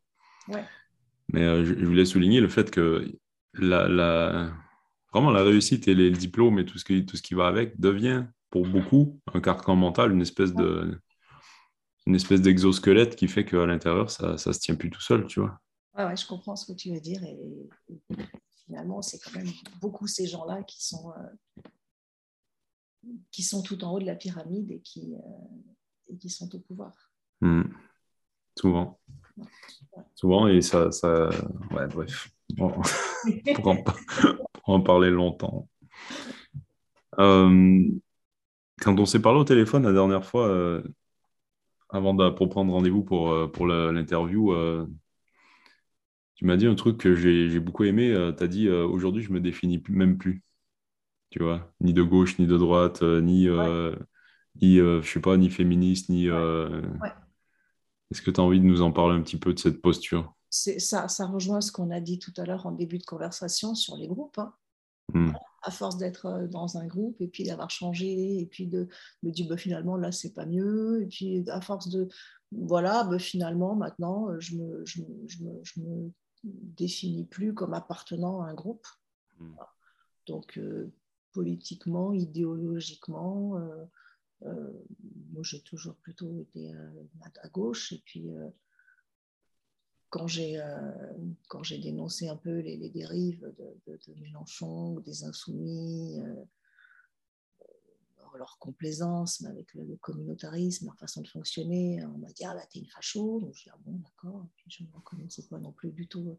mais 1.33 1.41
euh, 1.41 1.65
je, 1.65 1.85
voulais 1.85 2.05
souligner 2.05 2.41
le 2.41 2.47
fait 2.47 2.71
que 2.71 3.11
la, 3.55 3.87
la, 3.87 4.51
vraiment 5.11 5.31
la 5.31 5.43
réussite 5.43 5.87
et 5.87 5.95
les 5.95 6.11
diplômes 6.11 6.59
et 6.59 6.65
tout 6.65 6.77
ce 6.77 6.85
qui, 6.85 7.05
tout 7.05 7.17
ce 7.17 7.21
qui 7.21 7.33
va 7.33 7.47
avec 7.47 7.79
devient 7.79 8.25
pour 8.51 8.67
beaucoup 8.67 9.19
un 9.33 9.41
carcan 9.41 9.75
mental, 9.75 10.11
une 10.11 10.21
espèce 10.21 10.53
de 10.53 11.01
une 12.07 12.15
espèce 12.15 12.41
d'exosquelette 12.41 13.15
qui 13.15 13.27
fait 13.27 13.45
qu'à 13.45 13.65
l'intérieur, 13.65 14.09
ça 14.09 14.31
ne 14.31 14.37
se 14.37 14.59
tient 14.59 14.75
plus 14.75 14.89
tout 14.89 15.01
seul, 15.01 15.27
tu 15.27 15.39
vois. 15.39 15.59
Ouais, 15.95 16.05
ouais, 16.05 16.17
je 16.17 16.25
comprends 16.25 16.55
ce 16.55 16.65
que 16.65 16.75
tu 16.75 16.91
veux 16.91 16.99
dire. 16.99 17.23
Et, 17.23 17.37
finalement, 18.65 19.01
c'est 19.01 19.19
quand 19.19 19.35
même 19.35 19.51
beaucoup 19.79 20.07
ces 20.07 20.25
gens-là 20.25 20.63
qui 20.63 20.83
sont, 20.83 21.11
euh, 21.11 21.61
qui 23.31 23.43
sont 23.43 23.61
tout 23.61 23.83
en 23.83 23.93
haut 23.93 23.99
de 23.99 24.05
la 24.05 24.15
pyramide 24.15 24.71
et 24.71 24.81
qui, 24.81 25.13
euh, 25.13 25.57
et 26.07 26.17
qui 26.17 26.29
sont 26.29 26.53
au 26.55 26.59
pouvoir. 26.59 27.11
Hmm. 27.39 27.63
Souvent. 28.57 28.99
Souvent, 30.15 30.47
et 30.47 30.61
ça. 30.61 30.91
ça... 30.91 31.29
Ouais, 31.71 31.87
bref. 31.87 32.31
pour, 32.57 33.67
en, 33.67 33.83
en, 34.65 34.81
parler 34.81 35.09
longtemps. 35.09 35.69
Euh, 37.19 37.89
quand 38.81 38.99
on 38.99 39.05
s'est 39.05 39.21
parlé 39.21 39.39
au 39.39 39.43
téléphone 39.43 39.83
la 39.83 39.93
dernière 39.93 40.25
fois, 40.25 40.47
euh, 40.47 40.81
avant 41.89 42.13
de, 42.13 42.29
pour 42.29 42.49
prendre 42.49 42.73
rendez-vous 42.73 43.03
pour, 43.03 43.31
euh, 43.31 43.47
pour 43.47 43.67
l'interview, 43.67 44.53
tu 46.35 46.45
m'as 46.45 46.57
dit 46.57 46.67
un 46.67 46.75
truc 46.75 46.97
que 46.97 47.15
j'ai 47.15 47.59
beaucoup 47.59 47.83
aimé. 47.83 48.13
tu 48.37 48.43
as 48.43 48.47
dit 48.47 48.69
aujourd'hui, 48.69 49.21
je 49.21 49.31
me 49.31 49.39
définis 49.39 49.83
même 49.89 50.17
plus. 50.17 50.43
Tu 51.29 51.41
vois, 51.41 51.71
ni 51.79 51.93
de 51.93 52.01
gauche, 52.01 52.39
ni 52.39 52.47
de 52.47 52.57
droite, 52.57 53.03
ni, 53.03 53.47
ni 54.61 54.77
je 54.77 55.01
sais 55.03 55.21
pas, 55.21 55.37
ni 55.37 55.49
féministe, 55.49 56.09
ni. 56.09 56.27
Est-ce 58.11 58.21
que 58.21 58.31
tu 58.31 58.41
as 58.41 58.43
envie 58.43 58.59
de 58.59 58.65
nous 58.65 58.81
en 58.81 58.91
parler 58.91 59.15
un 59.15 59.21
petit 59.21 59.37
peu 59.37 59.53
de 59.53 59.59
cette 59.59 59.81
posture? 59.81 60.33
Ça, 60.49 61.07
ça 61.07 61.25
rejoint 61.27 61.61
ce 61.61 61.71
qu'on 61.71 61.91
a 61.91 62.01
dit 62.01 62.19
tout 62.19 62.33
à 62.35 62.45
l'heure 62.45 62.65
en 62.65 62.73
début 62.73 62.97
de 62.97 63.05
conversation 63.05 63.73
sur 63.73 63.95
les 63.95 64.07
groupes. 64.07 64.37
Hein. 64.37 64.53
Hmm. 65.13 65.31
À 65.63 65.71
force 65.71 65.97
d'être 65.97 66.25
euh, 66.25 66.47
dans 66.47 66.77
un 66.77 66.87
groupe 66.87 67.21
et 67.21 67.27
puis 67.27 67.43
d'avoir 67.43 67.69
changé 67.69 68.39
et 68.39 68.45
puis 68.45 68.67
de 68.67 68.87
me 69.23 69.31
dire 69.31 69.47
bah, 69.47 69.57
finalement 69.57 69.95
là 69.95 70.11
c'est 70.11 70.33
pas 70.33 70.45
mieux 70.45 71.03
et 71.03 71.05
puis 71.05 71.47
à 71.49 71.61
force 71.61 71.87
de 71.89 72.07
voilà 72.51 73.03
bah, 73.03 73.19
finalement 73.19 73.75
maintenant 73.75 74.29
euh, 74.29 74.39
je 74.39 74.55
me, 74.55 74.85
je, 74.85 75.01
je, 75.27 75.43
me, 75.43 75.59
je 75.63 75.79
me, 75.81 76.11
définis 76.43 77.25
plus 77.25 77.53
comme 77.53 77.75
appartenant 77.75 78.41
à 78.41 78.47
un 78.47 78.55
groupe. 78.55 78.87
Hmm. 79.37 79.53
Donc 80.25 80.57
euh, 80.57 80.91
politiquement, 81.33 82.13
idéologiquement, 82.13 83.59
moi 84.41 85.43
j'ai 85.43 85.61
toujours 85.61 85.95
plutôt 85.97 86.39
été 86.39 86.73
à, 87.43 87.47
gauche 87.49 87.93
et 87.93 88.01
puis 88.03 88.27
quand 90.11 90.27
j'ai 90.27 90.59
euh, 90.59 90.91
quand 91.47 91.63
j'ai 91.63 91.79
dénoncé 91.79 92.27
un 92.27 92.35
peu 92.35 92.59
les, 92.59 92.89
dérives 92.89 93.51
de, 93.57 94.13
Mélenchon 94.19 94.93
ou 94.93 95.01
des 95.01 95.23
insoumis, 95.23 96.19
euh, 96.19 96.35
leur 98.37 98.57
complaisance 98.59 99.43
avec 99.45 99.73
le, 99.73 99.95
communautarisme, 99.97 100.85
leur 100.85 100.97
façon 100.97 101.21
de 101.21 101.27
fonctionner, 101.27 102.03
on 102.05 102.17
m'a 102.17 102.31
dit 102.33 102.43
ah 102.43 102.53
là 102.53 102.65
t'es 102.69 102.79
une 102.79 102.87
facho, 102.87 103.39
donc 103.39 103.55
je 103.55 103.63
dis 103.63 103.69
ah 103.73 103.77
bon 103.85 103.99
d'accord, 103.99 104.45
puis 104.57 104.65
je 104.69 104.83
ne 104.83 104.89
me 104.89 104.95
reconnaissais 104.95 105.43
pas 105.43 105.59
non 105.59 105.71
plus 105.71 105.91
du 105.91 106.07
tout 106.07 106.37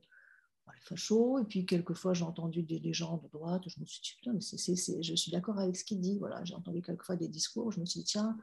euh, 0.68 0.72
les 0.74 0.80
fachos, 0.82 1.38
et 1.38 1.44
puis 1.44 1.64
quelquefois 1.64 2.12
j'ai 2.12 2.24
entendu 2.24 2.62
des, 2.62 2.92
gens 2.92 3.16
de 3.16 3.28
droite, 3.28 3.62
je 3.66 3.80
me 3.80 3.86
suis 3.86 4.02
dit 4.02 4.12
putain 4.16 4.34
mais 4.34 5.02
je 5.02 5.14
suis 5.14 5.32
d'accord 5.32 5.58
avec 5.58 5.76
ce 5.76 5.84
qu'il 5.84 6.00
dit, 6.00 6.18
voilà. 6.18 6.44
J'ai 6.44 6.54
entendu 6.54 6.82
quelquefois 6.82 7.16
des 7.16 7.28
discours, 7.28 7.72
je 7.72 7.80
me 7.80 7.86
suis 7.86 8.00
dit 8.00 8.06
tiens 8.06 8.36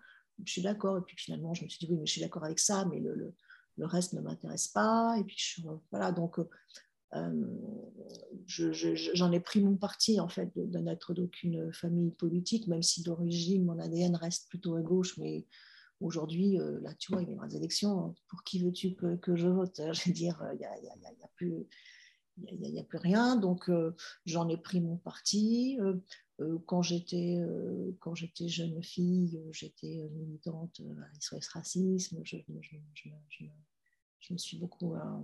je 0.44 0.52
suis 0.52 0.62
d'accord, 0.64 0.98
et 0.98 1.02
puis 1.02 1.18
finalement 1.18 1.54
je 1.54 1.66
me 1.66 1.70
suis 1.70 1.86
dit 1.86 1.92
oui 1.92 2.00
mais 2.00 2.08
je 2.08 2.14
suis 2.14 2.22
d'accord 2.22 2.46
avec 2.46 2.58
ça, 2.58 2.86
mais 2.86 3.00
le 3.00 3.36
reste 3.80 4.14
ne 4.14 4.22
m'intéresse 4.22 4.68
pas. 4.68 5.16
Et 5.20 5.24
puis, 5.24 5.64
voilà, 5.92 6.12
donc, 6.12 6.40
euh, 7.16 7.46
j'en 8.46 9.32
ai 9.32 9.40
pris 9.40 9.62
mon 9.62 9.76
parti, 9.76 10.20
en 10.20 10.28
fait, 10.28 10.52
de, 10.56 10.80
n'être 10.80 11.14
d'aucune 11.14 11.74
famille 11.74 12.12
politique, 12.12 12.68
même 12.68 12.84
si 12.84 13.04
d'origine, 13.04 13.66
mon 13.66 13.80
ADN 13.80 14.16
reste 14.16 14.50
plutôt 14.50 14.76
à 14.76 14.82
gauche, 14.82 15.18
mais 15.18 15.46
aujourd'hui, 16.00 16.60
euh, 16.60 16.80
là, 16.82 16.94
tu 16.94 17.12
vois, 17.12 17.22
il 17.24 17.30
y 17.30 17.38
a 17.38 17.46
les 17.46 17.56
élections, 17.56 18.16
pour 18.28 18.44
qui 18.44 18.64
veux-tu 18.64 18.96
que, 18.96 19.36
je 19.36 19.48
vote? 19.48 19.82
Je 19.94 20.10
veux 20.10 20.14
dire, 20.14 20.42
il 20.54 20.60
n'y 20.60 20.66
a, 20.66 20.72
a, 20.72 21.30
plus... 21.36 21.68
A, 22.48 22.84
plus 22.84 23.00
rien, 23.00 23.36
donc 23.36 23.70
euh, 23.70 23.94
j'en 24.26 24.48
ai 24.48 24.56
pris 24.56 24.80
mon 24.80 24.96
parti. 24.96 25.78
Quand 26.66 26.82
j'étais 26.82 27.38
quand 28.00 28.16
j'étais 28.16 28.48
jeune 28.48 28.82
fille, 28.84 29.42
j'étais 29.52 30.10
militante 30.14 30.82
à 31.02 31.20
SOS 31.20 31.48
Racisme. 31.50 32.22
je, 32.24 32.38
je 34.20 34.34
me 34.34 34.38
suis 34.38 34.58
beaucoup 34.58 34.96
euh, 34.96 35.22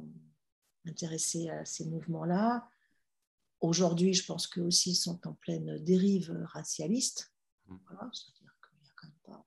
intéressée 0.85 1.49
à 1.49 1.65
ces 1.65 1.85
mouvements-là. 1.85 2.67
Aujourd'hui, 3.61 4.13
je 4.13 4.25
pense 4.25 4.47
qu'eux 4.47 4.61
aussi 4.61 4.95
sont 4.95 5.25
en 5.27 5.33
pleine 5.33 5.83
dérive 5.83 6.31
racialiste. 6.45 7.33
Mm. 7.67 7.77
C'est-à-dire 8.11 8.55
qu'il 8.67 8.79
n'y 8.81 8.89
a 8.89 8.93
quand 8.95 9.07
même 9.07 9.17
pas, 9.25 9.45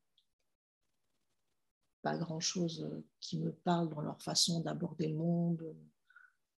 pas 2.02 2.18
grand-chose 2.18 2.88
qui 3.20 3.38
me 3.38 3.52
parle 3.52 3.88
dans 3.90 4.00
leur 4.00 4.20
façon 4.22 4.60
d'aborder 4.60 5.08
le 5.08 5.16
monde, 5.16 5.76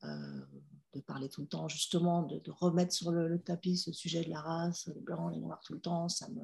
euh, 0.04 0.46
de 0.94 1.00
parler 1.00 1.28
tout 1.28 1.42
le 1.42 1.46
temps, 1.46 1.68
justement, 1.68 2.22
de, 2.22 2.50
remettre 2.50 2.92
sur 2.92 3.10
le, 3.12 3.38
tapis 3.40 3.76
ce 3.76 3.92
sujet 3.92 4.24
de 4.24 4.30
la 4.30 4.40
race, 4.40 4.88
les 4.94 5.00
blancs, 5.00 5.32
les 5.32 5.40
noirs 5.40 5.60
tout 5.64 5.74
le 5.74 5.80
temps, 5.80 6.08
ça 6.08 6.28
me, 6.28 6.42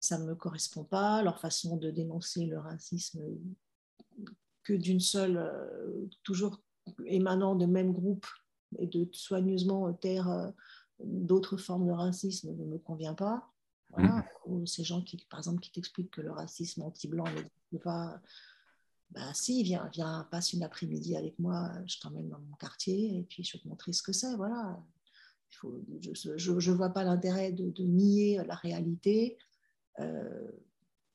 ça 0.00 0.18
ne 0.18 0.24
me 0.24 0.34
correspond 0.34 0.84
pas. 0.84 1.22
Leur 1.22 1.38
façon 1.38 1.76
de 1.76 1.90
dénoncer 1.90 2.46
le 2.46 2.58
racisme 2.58 3.20
que 4.64 4.72
d'une 4.72 5.00
seule, 5.00 5.36
euh, 5.36 6.06
toujours 6.24 6.60
émanant 7.06 7.54
de 7.54 7.66
même 7.66 7.92
groupe 7.92 8.26
et 8.78 8.86
de 8.86 9.08
soigneusement 9.12 9.92
taire 9.92 10.28
euh, 10.28 10.50
d'autres 11.02 11.56
formes 11.56 11.86
de 11.86 11.92
racisme 11.92 12.52
ne 12.52 12.64
me 12.64 12.78
convient 12.78 13.14
pas. 13.14 13.52
Voilà. 13.90 14.16
Mm. 14.16 14.24
Ou 14.46 14.66
ces 14.66 14.84
gens 14.84 15.02
qui, 15.02 15.16
par 15.30 15.40
exemple, 15.40 15.60
qui 15.60 15.70
t'expliquent 15.70 16.10
que 16.10 16.20
le 16.20 16.32
racisme 16.32 16.82
anti-blanc 16.82 17.24
n'existe 17.24 17.82
pas. 17.82 18.20
Bah 19.10 19.32
si, 19.34 19.62
viens, 19.62 19.88
viens, 19.92 20.26
passe 20.30 20.52
une 20.52 20.62
après-midi 20.62 21.16
avec 21.16 21.38
moi, 21.38 21.70
je 21.86 21.98
t'emmène 22.00 22.28
dans 22.28 22.40
mon 22.40 22.56
quartier 22.56 23.18
et 23.18 23.22
puis 23.22 23.44
je 23.44 23.56
vais 23.56 23.62
te 23.62 23.68
montrer 23.68 23.92
ce 23.92 24.02
que 24.02 24.12
c'est. 24.12 24.34
Voilà. 24.36 24.82
Il 25.50 25.56
faut, 25.56 25.84
je 26.36 26.70
ne 26.70 26.76
vois 26.76 26.90
pas 26.90 27.04
l'intérêt 27.04 27.52
de, 27.52 27.70
de, 27.70 27.84
nier 27.84 28.42
la 28.46 28.56
réalité. 28.56 29.38
Euh, 30.00 30.50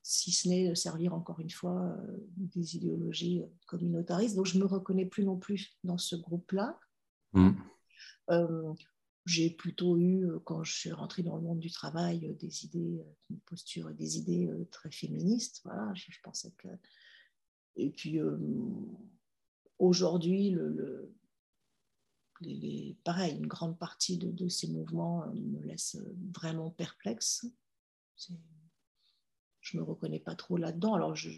si 0.02 0.32
ce 0.32 0.48
n'est 0.48 0.74
servir 0.74 1.14
encore 1.14 1.38
une 1.38 1.50
fois 1.50 1.80
euh, 1.80 2.16
des 2.36 2.76
idéologies 2.76 3.42
communautaristes. 3.66 4.34
Donc 4.34 4.46
je 4.46 4.58
ne 4.58 4.64
me 4.64 4.66
reconnais 4.66 5.06
plus 5.06 5.24
non 5.24 5.36
plus 5.36 5.76
dans 5.84 5.98
ce 5.98 6.16
groupe-là. 6.16 6.78
Mm. 7.34 7.50
Euh, 8.30 8.74
j'ai 9.26 9.50
plutôt 9.50 9.96
eu, 9.98 10.26
quand 10.44 10.64
je 10.64 10.72
suis 10.72 10.90
rentrée 10.90 11.22
dans 11.22 11.36
le 11.36 11.42
monde 11.42 11.60
du 11.60 11.70
travail, 11.70 12.34
des 12.40 12.64
idées, 12.64 13.00
une 13.30 13.38
posture, 13.40 13.90
des 13.90 14.18
idées 14.18 14.50
très 14.72 14.90
féministes. 14.90 15.60
Voilà, 15.64 15.92
je, 15.94 16.10
pensais 16.24 16.50
que. 16.58 16.66
Et 17.76 17.90
puis 17.90 18.20
aujourd'hui, 19.78 20.50
le, 20.50 21.14
les, 22.40 22.96
pareil, 23.04 23.36
une 23.36 23.46
grande 23.46 23.78
partie 23.78 24.18
de, 24.18 24.48
ces 24.48 24.68
mouvements 24.68 25.26
me 25.34 25.60
laisse 25.62 25.96
vraiment 26.34 26.70
perplexe. 26.70 27.46
Je 29.60 29.76
me 29.76 29.82
reconnais 29.82 30.20
pas 30.20 30.34
trop 30.34 30.56
là-dedans. 30.56 30.94
Alors, 30.94 31.14
je, 31.14 31.30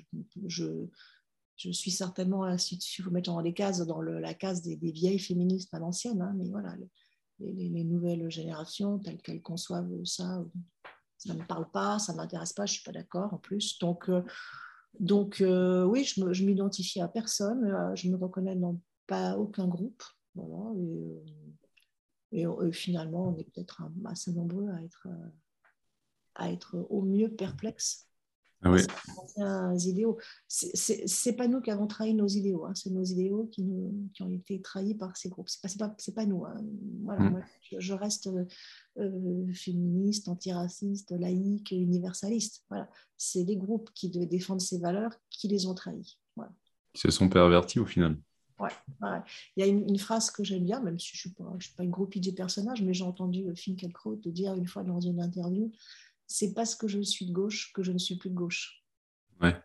je, 0.47 1.71
suis 1.71 1.91
certainement, 1.91 2.57
si 2.59 2.79
tu 2.79 3.03
veux 3.03 3.11
mettre 3.11 3.33
dans 3.33 3.41
les 3.41 3.55
cases, 3.55 3.81
dans 3.87 4.01
la 4.01 4.35
case 4.35 4.63
des, 4.63 4.77
vieilles 4.77 5.19
féministes 5.19 5.73
à 5.75 5.79
l'ancienne, 5.79 6.23
hein, 6.23 6.35
mais 6.37 6.49
voilà, 6.49 6.77
les, 7.39 7.69
les, 7.69 7.85
nouvelles 7.85 8.31
générations, 8.31 8.99
telles 8.99 9.21
qu'elles 9.21 9.43
conçoivent 9.43 10.05
ça, 10.05 10.45
ça 11.19 11.35
ne 11.35 11.41
me 11.41 11.47
parle 11.47 11.71
pas, 11.71 11.99
ça 11.99 12.13
ne 12.13 12.19
m'intéresse 12.19 12.53
pas, 12.53 12.67
je 12.67 12.73
ne 12.73 12.75
suis 12.75 12.85
pas 12.85 12.93
d'accord 12.93 13.33
en 13.33 13.39
plus. 13.39 13.79
Donc, 13.79 14.09
euh, 14.09 14.23
donc 15.01 15.41
euh, 15.41 15.85
oui, 15.85 16.05
je 16.05 16.45
m'identifie 16.45 17.01
à 17.01 17.09
personne, 17.09 17.65
euh, 17.65 17.95
je 17.95 18.09
me 18.09 18.17
reconnais 18.17 18.57
dans 18.57 18.81
pas 19.07 19.37
aucun 19.37 19.67
groupe. 19.67 20.03
Voilà, 20.35 20.73
et, 22.33 22.47
finalement, 22.73 23.29
on 23.29 23.39
est 23.39 23.45
peut-être 23.45 23.83
assez 24.05 24.33
nombreux 24.33 24.69
à 24.69 24.81
à 26.37 26.51
être 26.51 26.77
au 26.91 27.03
mieux 27.03 27.29
perplexes 27.29 28.09
ah 28.65 28.71
oui. 28.71 29.87
idéaux. 29.87 30.19
C'est 30.49 31.37
pas 31.37 31.49
nous 31.49 31.61
qui 31.61 31.71
avons 31.71 31.87
trahi 31.87 32.15
nos 32.15 32.27
idéaux, 32.27 32.65
hein. 32.65 32.75
c'est 32.75 32.91
nos 32.91 33.05
idéaux 33.05 33.49
qui, 33.53 33.63
nous, 33.63 34.09
qui, 34.15 34.23
ont 34.23 34.31
été 34.31 34.61
trahis 34.61 34.95
par 34.95 35.17
ces 35.17 35.29
groupes. 35.29 35.49
C'est 35.49 35.61
pas, 35.79 35.89
pas, 35.89 35.97
pas, 36.15 36.27
nous. 36.27 36.45
Hein. 36.45 36.57
Voilà, 37.03 37.31
mm. 37.31 37.45
je, 37.79 37.93
reste 37.93 38.29
euh, 38.99 39.53
féministe, 39.53 40.29
antiraciste, 40.29 41.13
laïque, 41.13 41.73
universaliste. 41.73 42.65
Voilà. 42.71 42.89
C'est 43.19 43.45
les 43.45 43.57
groupes 43.57 43.91
qui 43.95 44.11
devaient 44.11 44.27
défendre 44.27 44.63
ces 44.63 44.79
valeurs 44.79 45.13
qui 45.31 45.49
les 45.49 45.67
ont 45.67 45.75
trahis. 45.75 46.19
Voilà. 46.37 46.53
Ils 46.95 47.01
se 47.01 47.11
sont 47.11 47.29
pervertis 47.29 47.81
au 47.81 47.87
final. 47.87 48.17
Ouais, 48.61 48.71
Il 49.57 49.61
y 49.61 49.63
a 49.63 49.67
une, 49.67 49.99
phrase 49.99 50.31
que 50.31 50.45
j'aime 50.45 50.65
bien, 50.65 50.81
même 50.81 50.99
si 50.99 51.09
je 51.09 51.15
ne 51.15 51.19
suis, 51.19 51.31
pas, 51.31 51.53
je 51.59 51.67
suis 51.67 51.75
pas 51.75 51.83
une 51.83 51.91
groupie 51.91 52.21
du 52.21 52.33
personnage, 52.33 52.83
mais 52.83 52.95
j'ai 52.95 53.03
entendu 53.03 53.45
Finkielkraut 53.57 54.17
dire 54.27 54.55
une 54.55 54.69
fois 54.69 54.85
dans 54.85 55.01
une 55.01 55.21
interview 55.21 55.73
c'est 56.27 56.55
parce 56.55 56.75
que 56.75 56.89
je 56.89 57.01
suis 57.01 57.27
de 57.27 57.33
gauche 57.33 57.73
que 57.73 57.83
je 57.83 57.93
ne 57.93 57.99
suis 57.99 58.17
plus 58.17 58.31
de 58.31 58.35
gauche. 58.35 58.85
Ouais. 59.41 59.57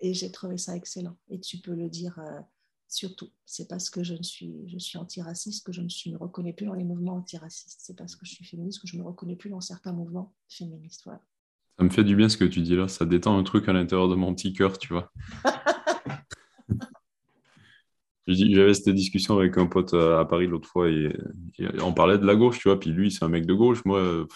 Et 0.00 0.14
j'ai 0.14 0.30
trouvé 0.30 0.58
ça 0.58 0.76
excellent. 0.76 1.16
Et 1.28 1.40
tu 1.40 1.58
peux 1.58 1.74
le 1.74 1.88
dire, 1.88 2.18
euh, 2.18 2.40
Surtout, 2.88 3.30
c'est 3.44 3.68
parce 3.68 3.90
que 3.90 4.04
je 4.04 4.14
ne 4.14 4.22
suis, 4.22 4.68
je 4.68 4.78
suis 4.78 4.96
antiraciste 4.96 5.66
que 5.66 5.72
je 5.72 5.80
ne 5.80 5.88
suis, 5.88 6.12
me 6.12 6.18
reconnais 6.18 6.52
plus 6.52 6.66
dans 6.66 6.74
les 6.74 6.84
mouvements 6.84 7.16
antiracistes. 7.16 7.80
C'est 7.80 7.96
parce 7.96 8.14
que 8.14 8.24
je 8.24 8.30
suis 8.32 8.44
féministe 8.44 8.80
que 8.80 8.86
je 8.86 8.96
ne 8.96 9.02
me 9.02 9.06
reconnais 9.06 9.34
plus 9.34 9.50
dans 9.50 9.60
certains 9.60 9.92
mouvements 9.92 10.34
féministes. 10.48 11.02
Voilà. 11.04 11.20
Ça 11.78 11.84
me 11.84 11.90
fait 11.90 12.04
du 12.04 12.14
bien 12.14 12.28
ce 12.28 12.36
que 12.36 12.44
tu 12.44 12.60
dis 12.60 12.76
là. 12.76 12.86
Ça 12.86 13.04
détend 13.04 13.36
un 13.36 13.42
truc 13.42 13.68
à 13.68 13.72
l'intérieur 13.72 14.08
de 14.08 14.14
mon 14.14 14.34
petit 14.34 14.52
cœur, 14.52 14.78
tu 14.78 14.92
vois. 14.92 15.12
J'avais 18.26 18.74
cette 18.74 18.88
discussion 18.88 19.38
avec 19.38 19.56
un 19.56 19.66
pote 19.66 19.94
euh, 19.94 20.18
à 20.18 20.24
Paris 20.24 20.48
l'autre 20.48 20.68
fois 20.68 20.90
et, 20.90 21.16
on 21.80 21.92
parlait 21.92 22.18
de 22.18 22.26
la 22.26 22.34
gauche, 22.34 22.58
tu 22.58 22.68
vois. 22.68 22.78
Puis 22.78 22.90
lui, 22.90 23.10
c'est 23.10 23.24
un 23.24 23.28
mec 23.28 23.46
de 23.46 23.54
gauche. 23.54 23.84
Moi, 23.84 24.26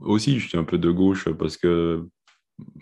aussi, 0.00 0.40
je 0.40 0.48
suis 0.48 0.58
un 0.58 0.64
peu 0.64 0.76
de 0.78 0.90
gauche 0.90 1.28
parce 1.30 1.56
que, 1.56 2.04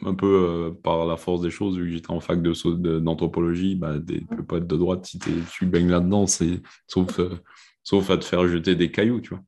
un 0.03 0.15
peu 0.15 0.27
euh, 0.27 0.71
par 0.83 1.05
la 1.05 1.17
force 1.17 1.43
des 1.43 1.51
choses, 1.51 1.77
vu 1.77 1.85
que 1.85 1.91
j'étais 1.91 2.11
en 2.11 2.21
fac 2.21 2.41
d'anthropologie, 2.43 3.75
de, 3.75 3.81
bah, 3.81 3.99
tu 4.07 4.25
peux 4.25 4.45
pas 4.45 4.57
être 4.59 4.67
de 4.67 4.77
droite 4.77 5.05
si 5.05 5.19
tu 5.19 5.67
baignes 5.67 5.91
là-dedans, 5.91 6.27
sauf, 6.27 7.19
euh, 7.21 7.41
sauf 7.83 8.09
à 8.11 8.17
te 8.17 8.25
faire 8.25 8.49
jeter 8.49 8.77
des 8.77 8.91
cailloux, 8.91 9.21
tu 9.21 9.31
vois. 9.31 9.43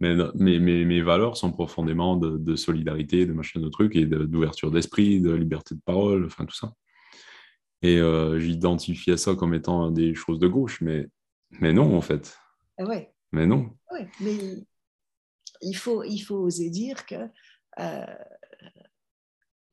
Mais, 0.00 0.16
mais, 0.34 0.58
mes 0.58 1.02
valeurs 1.02 1.36
sont 1.36 1.52
profondément 1.52 2.16
de, 2.16 2.38
de, 2.38 2.56
solidarité, 2.56 3.26
de 3.26 3.32
machin 3.32 3.60
de 3.60 3.68
trucs 3.68 3.94
et 3.94 4.06
d'ouverture 4.06 4.70
d'esprit, 4.70 5.20
de 5.20 5.32
liberté 5.32 5.74
de 5.74 5.80
parole, 5.84 6.24
enfin 6.24 6.44
tout 6.44 6.54
ça. 6.56 6.72
Et 7.82 7.98
euh, 7.98 8.38
j'identifiais 8.38 9.16
ça 9.16 9.34
comme 9.34 9.54
étant 9.54 9.90
des 9.90 10.14
choses 10.14 10.38
de 10.38 10.46
gauche, 10.46 10.80
mais, 10.80 11.08
mais 11.50 11.72
non, 11.72 11.96
en 11.96 12.00
fait. 12.00 12.38
Ah 12.78 12.84
ouais. 12.84 13.12
Mais 13.32 13.46
non. 13.46 13.70
Oui, 13.90 14.00
mais 14.20 14.38
il 15.60 15.74
faut, 15.74 16.04
il 16.04 16.20
faut 16.20 16.36
oser 16.36 16.70
dire 16.70 17.06
que, 17.06 17.28
euh, 17.80 18.14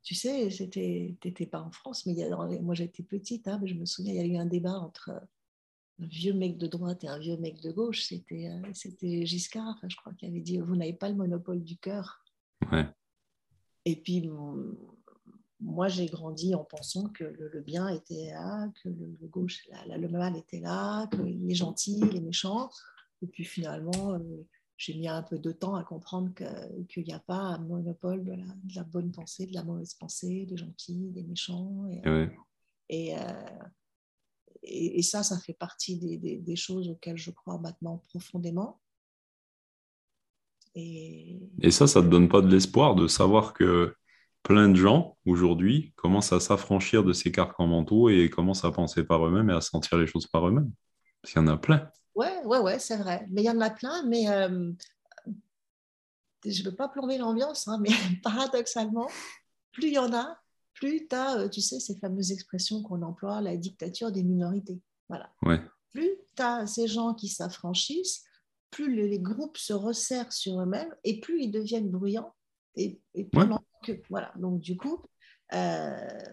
tu 0.01 0.15
sais, 0.15 0.49
tu 0.49 0.79
n'étais 1.23 1.45
pas 1.45 1.61
en 1.61 1.71
France, 1.71 2.05
mais 2.05 2.13
il 2.13 2.19
y 2.19 2.23
a, 2.23 2.61
moi 2.61 2.73
j'étais 2.73 3.03
petite, 3.03 3.47
hein, 3.47 3.59
mais 3.61 3.67
je 3.67 3.75
me 3.75 3.85
souviens, 3.85 4.13
il 4.13 4.17
y 4.17 4.21
a 4.21 4.25
eu 4.25 4.37
un 4.37 4.45
débat 4.45 4.79
entre 4.79 5.11
un 6.01 6.07
vieux 6.07 6.33
mec 6.33 6.57
de 6.57 6.67
droite 6.67 7.03
et 7.03 7.07
un 7.07 7.19
vieux 7.19 7.37
mec 7.37 7.61
de 7.61 7.71
gauche. 7.71 8.03
C'était 8.03 8.47
euh, 8.47 8.69
c'était 8.73 9.25
Giscard, 9.25 9.77
je 9.87 9.95
crois, 9.97 10.13
qui 10.13 10.25
avait 10.25 10.39
dit 10.39 10.57
Vous 10.59 10.75
n'avez 10.75 10.93
pas 10.93 11.09
le 11.09 11.15
monopole 11.15 11.63
du 11.63 11.77
cœur. 11.77 12.23
Ouais. 12.71 12.87
Et 13.85 13.95
puis, 13.95 14.29
moi, 15.61 15.87
j'ai 15.89 16.05
grandi 16.05 16.55
en 16.55 16.63
pensant 16.63 17.09
que 17.09 17.23
le, 17.23 17.61
bien 17.61 17.89
était 17.89 18.31
là, 18.31 18.69
que 18.81 18.89
le, 18.89 19.27
gauche, 19.27 19.67
le 19.87 20.07
mal 20.07 20.37
était 20.37 20.59
là, 20.59 21.07
que 21.07 21.21
les 21.21 21.55
gentils, 21.55 21.99
les 22.11 22.21
méchants. 22.21 22.69
Et 23.21 23.27
puis 23.27 23.43
finalement, 23.43 24.13
euh, 24.13 24.47
j'ai 24.77 24.93
mis 24.93 25.09
un 25.09 25.21
peu 25.21 25.37
de 25.37 25.51
temps 25.51 25.75
à 25.75 25.83
comprendre 25.83 26.33
qu'il 26.87 27.03
n'y 27.03 27.13
a 27.13 27.19
pas 27.19 27.35
un 27.35 27.57
monopole 27.57 28.23
de 28.23 28.33
la, 28.75 28.83
bonne 28.83 29.11
pensée, 29.11 29.47
de 29.47 29.53
la 29.53 29.63
mauvaise 29.63 29.93
pensée, 29.95 30.45
des 30.45 30.55
gentils, 30.55 31.09
des 31.09 31.23
méchants. 31.23 31.85
Et, 32.87 33.17
euh, 33.17 33.45
et, 34.63 35.01
ça, 35.01 35.23
ça 35.23 35.37
fait 35.39 35.53
partie 35.53 35.97
des, 35.97 36.37
des, 36.37 36.55
choses 36.55 36.89
auxquelles 36.89 37.17
je 37.17 37.31
crois 37.31 37.59
maintenant 37.59 37.97
profondément. 38.07 38.79
Et, 40.75 41.39
et 41.61 41.71
ça, 41.71 41.85
ça 41.85 41.99
ne 41.99 42.05
te 42.05 42.11
donne 42.11 42.29
pas 42.29 42.41
de 42.41 42.47
l'espoir 42.47 42.95
de 42.95 43.07
savoir 43.07 43.53
que 43.53 43.93
plein 44.43 44.69
de 44.69 44.75
gens 44.75 45.17
aujourd'hui 45.25 45.93
commencent 45.95 46.33
à 46.33 46.39
s'affranchir 46.39 47.03
de 47.03 47.13
ces 47.13 47.31
carcans 47.31 47.67
mentaux 47.67 48.09
et 48.09 48.29
commencent 48.29 48.65
à 48.65 48.71
penser 48.71 49.03
par 49.03 49.25
eux-mêmes 49.25 49.49
et 49.49 49.53
à 49.53 49.61
sentir 49.61 49.97
les 49.97 50.07
choses 50.07 50.27
par 50.27 50.47
eux-mêmes. 50.47 50.71
Parce 51.21 51.33
qu'il 51.33 51.41
y 51.41 51.45
en 51.45 51.47
a 51.47 51.57
plein. 51.57 51.89
Ouais, 52.15 52.43
ouais, 52.45 52.59
ouais, 52.59 52.79
c'est 52.79 52.97
vrai. 52.97 53.25
Mais 53.29 53.43
il 53.43 53.45
y 53.45 53.49
en 53.49 53.61
a 53.61 53.69
plein, 53.69 54.03
mais 54.03 54.29
euh, 54.29 54.71
je 56.45 56.63
ne 56.63 56.69
veux 56.69 56.75
pas 56.75 56.87
plomber 56.87 57.17
l'ambiance, 57.17 57.67
hein, 57.67 57.79
mais 57.81 57.89
paradoxalement, 58.23 59.07
plus 59.71 59.87
il 59.87 59.93
y 59.93 59.99
en 59.99 60.13
a, 60.13 60.37
plus 60.73 61.07
tu 61.07 61.15
as, 61.15 61.39
euh, 61.39 61.49
tu 61.49 61.61
sais, 61.61 61.79
ces 61.79 61.97
fameuses 61.97 62.31
expressions 62.31 62.81
qu'on 62.83 63.01
emploie, 63.01 63.41
la 63.41 63.57
dictature 63.57 64.11
des 64.11 64.23
minorités. 64.23 64.79
Voilà. 65.09 65.31
Ouais. 65.43 65.61
Plus 65.91 66.09
tu 66.35 66.41
as 66.41 66.65
ces 66.67 66.87
gens 66.87 67.13
qui 67.13 67.27
s'affranchissent, 67.27 68.23
plus 68.71 68.95
les 68.95 69.19
groupes 69.19 69.57
se 69.57 69.73
resserrent 69.73 70.31
sur 70.31 70.61
eux-mêmes 70.61 70.93
et 71.03 71.19
plus 71.19 71.43
ils 71.43 71.51
deviennent 71.51 71.89
bruyants 71.89 72.33
et, 72.75 73.01
et 73.13 73.27
que. 73.27 73.39
Voilà. 74.09 74.31
Donc, 74.35 74.59
du 74.59 74.77
coup, 74.77 75.01
euh, 75.53 76.23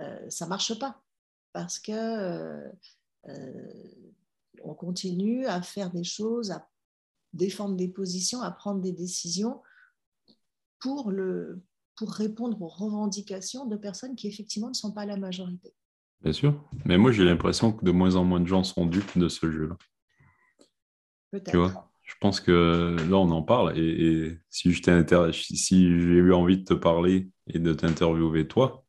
euh, 0.00 0.30
ça 0.30 0.44
ne 0.46 0.50
marche 0.50 0.78
pas 0.78 1.00
parce 1.52 1.78
que 1.78 1.92
euh, 1.92 2.70
on 4.62 4.74
continue 4.74 5.46
à 5.46 5.62
faire 5.62 5.90
des 5.90 6.04
choses, 6.04 6.50
à 6.50 6.68
défendre 7.32 7.76
des 7.76 7.88
positions, 7.88 8.40
à 8.42 8.50
prendre 8.50 8.80
des 8.80 8.92
décisions 8.92 9.62
pour, 10.80 11.10
le, 11.10 11.62
pour 11.96 12.12
répondre 12.12 12.60
aux 12.60 12.68
revendications 12.68 13.66
de 13.66 13.76
personnes 13.76 14.16
qui 14.16 14.26
effectivement 14.26 14.68
ne 14.68 14.74
sont 14.74 14.92
pas 14.92 15.06
la 15.06 15.16
majorité. 15.16 15.74
Bien 16.20 16.32
sûr, 16.32 16.68
mais 16.84 16.98
moi 16.98 17.12
j'ai 17.12 17.24
l'impression 17.24 17.72
que 17.72 17.84
de 17.84 17.90
moins 17.90 18.16
en 18.16 18.24
moins 18.24 18.40
de 18.40 18.46
gens 18.46 18.64
sont 18.64 18.86
dupes 18.86 19.16
de 19.18 19.28
ce 19.28 19.50
jeu-là. 19.50 19.76
Peut-être 21.30 21.88
je 22.04 22.14
pense 22.20 22.40
que 22.40 22.96
là, 23.10 23.16
on 23.16 23.30
en 23.30 23.42
parle. 23.42 23.78
Et, 23.78 24.38
si 24.50 24.72
si 24.74 26.00
j'ai 26.00 26.14
eu 26.14 26.32
envie 26.32 26.58
de 26.58 26.64
te 26.64 26.74
parler 26.74 27.28
et 27.48 27.58
de 27.58 27.72
t'interviewer 27.72 28.46
toi, 28.46 28.84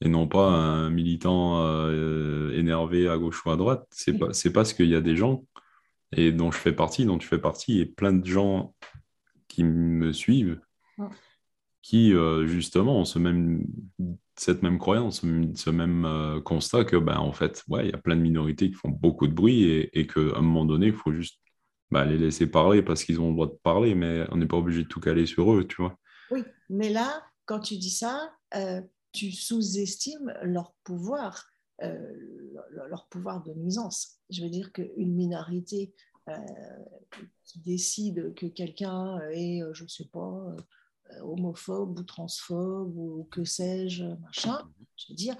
et 0.00 0.08
non 0.08 0.28
pas 0.28 0.48
un 0.48 0.90
militant 0.90 1.62
euh, 1.62 2.52
énervé 2.56 3.08
à 3.08 3.18
gauche 3.18 3.44
ou 3.44 3.50
à 3.50 3.56
droite, 3.56 3.86
c'est 3.90 4.16
pas 4.18 4.32
c'est 4.32 4.52
parce 4.52 4.72
qu'il 4.72 4.88
y 4.88 4.94
a 4.94 5.00
des 5.00 5.16
gens 5.16 5.44
et 6.12 6.32
dont 6.32 6.50
je 6.50 6.58
fais 6.58 6.72
partie, 6.72 7.04
dont 7.04 7.18
tu 7.18 7.28
fais 7.28 7.38
partie, 7.38 7.80
et 7.80 7.86
plein 7.86 8.12
de 8.12 8.26
gens 8.26 8.74
qui 9.48 9.64
me 9.64 10.12
suivent, 10.12 10.60
qui 11.82 12.14
euh, 12.14 12.46
justement 12.46 13.00
ont 13.00 13.04
ce 13.04 13.18
même, 13.18 13.66
cette 14.36 14.62
même 14.62 14.78
croyance, 14.78 15.22
ce 15.54 15.70
même 15.70 16.04
euh, 16.04 16.40
constat 16.40 16.84
que, 16.84 16.96
ben, 16.96 17.18
en 17.18 17.32
fait, 17.32 17.62
ouais, 17.68 17.86
il 17.86 17.90
y 17.90 17.94
a 17.94 17.98
plein 17.98 18.16
de 18.16 18.22
minorités 18.22 18.70
qui 18.70 18.74
font 18.74 18.88
beaucoup 18.88 19.26
de 19.26 19.32
bruit 19.34 19.64
et, 19.64 20.00
et 20.00 20.06
qu'à 20.06 20.20
un 20.20 20.40
moment 20.40 20.64
donné, 20.64 20.86
il 20.86 20.92
faut 20.94 21.12
juste 21.12 21.40
bah, 21.90 22.04
les 22.04 22.18
laisser 22.18 22.46
parler 22.46 22.82
parce 22.82 23.04
qu'ils 23.04 23.20
ont 23.20 23.28
le 23.28 23.34
droit 23.34 23.46
de 23.46 23.58
parler, 23.62 23.94
mais 23.94 24.24
on 24.30 24.36
n'est 24.36 24.46
pas 24.46 24.56
obligé 24.56 24.82
de 24.82 24.88
tout 24.88 25.00
caler 25.00 25.26
sur 25.26 25.52
eux, 25.52 25.66
tu 25.66 25.76
vois. 25.76 25.98
Oui, 26.30 26.44
mais 26.68 26.90
là, 26.90 27.22
quand 27.46 27.60
tu 27.60 27.76
dis 27.78 27.90
ça, 27.90 28.30
euh, 28.54 28.82
tu 29.12 29.32
sous-estimes 29.32 30.34
leur 30.42 30.74
pouvoir, 30.84 31.46
euh, 31.82 32.14
leur 32.88 33.08
pouvoir 33.08 33.42
de 33.42 33.54
nuisance. 33.54 34.18
Je 34.28 34.42
veux 34.42 34.50
dire 34.50 34.72
qu'une 34.72 35.14
minorité 35.14 35.94
euh, 36.28 36.34
qui 37.44 37.60
décide 37.60 38.34
que 38.34 38.46
quelqu'un 38.46 39.18
est, 39.30 39.62
je 39.72 39.84
ne 39.84 39.88
sais 39.88 40.08
pas, 40.12 40.56
homophobe 41.22 41.98
ou 41.98 42.02
transphobe 42.02 42.94
ou 42.98 43.26
que 43.30 43.44
sais-je, 43.44 44.04
machin, 44.04 44.60
je 44.96 45.06
veux 45.08 45.16
dire, 45.16 45.36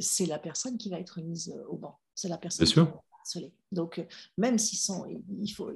c'est 0.00 0.26
la 0.26 0.38
personne 0.38 0.76
qui 0.76 0.90
va 0.90 1.00
être 1.00 1.22
mise 1.22 1.54
au 1.68 1.78
banc. 1.78 1.98
C'est 2.14 2.28
la 2.28 2.36
personne. 2.36 2.66
Bien 2.66 2.72
sûr. 2.74 3.02
Donc, 3.72 3.98
euh, 3.98 4.04
même 4.38 4.58
s'ils 4.58 4.78
sont. 4.78 5.06
Il 5.40 5.48
faut, 5.50 5.70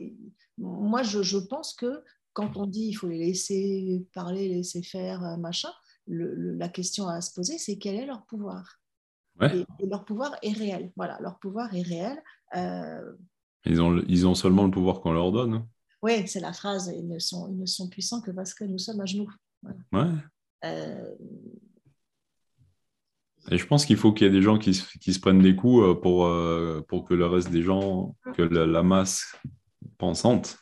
moi, 0.59 1.03
je, 1.03 1.39
pense 1.39 1.75
que 1.75 2.03
quand 2.33 2.57
on 2.57 2.67
dit 2.67 2.87
il 2.89 2.95
faut 2.95 3.09
les 3.09 3.19
laisser 3.19 4.05
parler, 4.13 4.49
laisser 4.49 4.83
faire, 4.83 5.25
euh, 5.25 5.37
machin, 5.37 5.71
la 6.07 6.69
question 6.69 7.09
à 7.09 7.21
se 7.21 7.33
poser, 7.33 7.59
c'est 7.59 7.79
quel 7.79 7.97
est 7.97 8.07
leur 8.07 8.25
pouvoir? 8.27 8.81
Et, 9.43 9.65
leur 9.87 10.05
pouvoir 10.05 10.37
est 10.43 10.53
réel. 10.53 10.93
Voilà, 10.97 11.19
leur 11.21 11.39
pouvoir 11.39 11.75
est 11.75 11.83
réel. 11.83 12.23
Euh, 12.57 13.13
ils, 13.65 13.81
ont, 13.81 14.03
ils 14.07 14.27
ont 14.27 14.35
seulement 14.35 14.65
le 14.65 14.71
pouvoir 14.71 15.01
qu'on 15.01 15.13
leur 15.13 15.33
donne. 15.33 15.55
Hein. 15.55 15.69
Oui, 16.03 16.29
c'est 16.29 16.41
la 16.41 16.53
phrase. 16.53 16.93
Ils 16.95 17.09
ne, 17.09 17.19
sont, 17.19 17.49
ils 17.49 17.59
ne 17.59 17.67
sont 17.67 17.89
puissants 17.89 18.21
que 18.21 18.31
parce 18.31 18.55
que 18.55 18.65
nous 18.65 18.79
sommes 18.79 19.01
à 19.01 19.07
genoux. 19.07 19.31
Ouais. 19.93 20.11
Et 23.51 23.59
je 23.59 23.67
pense 23.67 23.85
qu'il 23.85 23.97
faut 23.97 24.13
qu'il 24.13 24.27
y 24.27 24.31
ait 24.31 24.33
des 24.33 24.43
gens 24.43 24.59
qui, 24.59 24.73
qui, 25.01 25.13
se 25.13 25.21
prennent 25.21 25.43
des 25.43 25.55
coups 25.55 25.83
euh, 25.83 25.95
pour, 25.95 26.27
euh, 26.27 26.83
pour 26.89 27.05
que 27.05 27.15
le 27.15 27.27
reste 27.27 27.51
des 27.51 27.63
gens, 27.63 28.17
que 28.35 28.43
la, 28.43 28.83
masse 28.83 29.37
pensante 29.99 30.59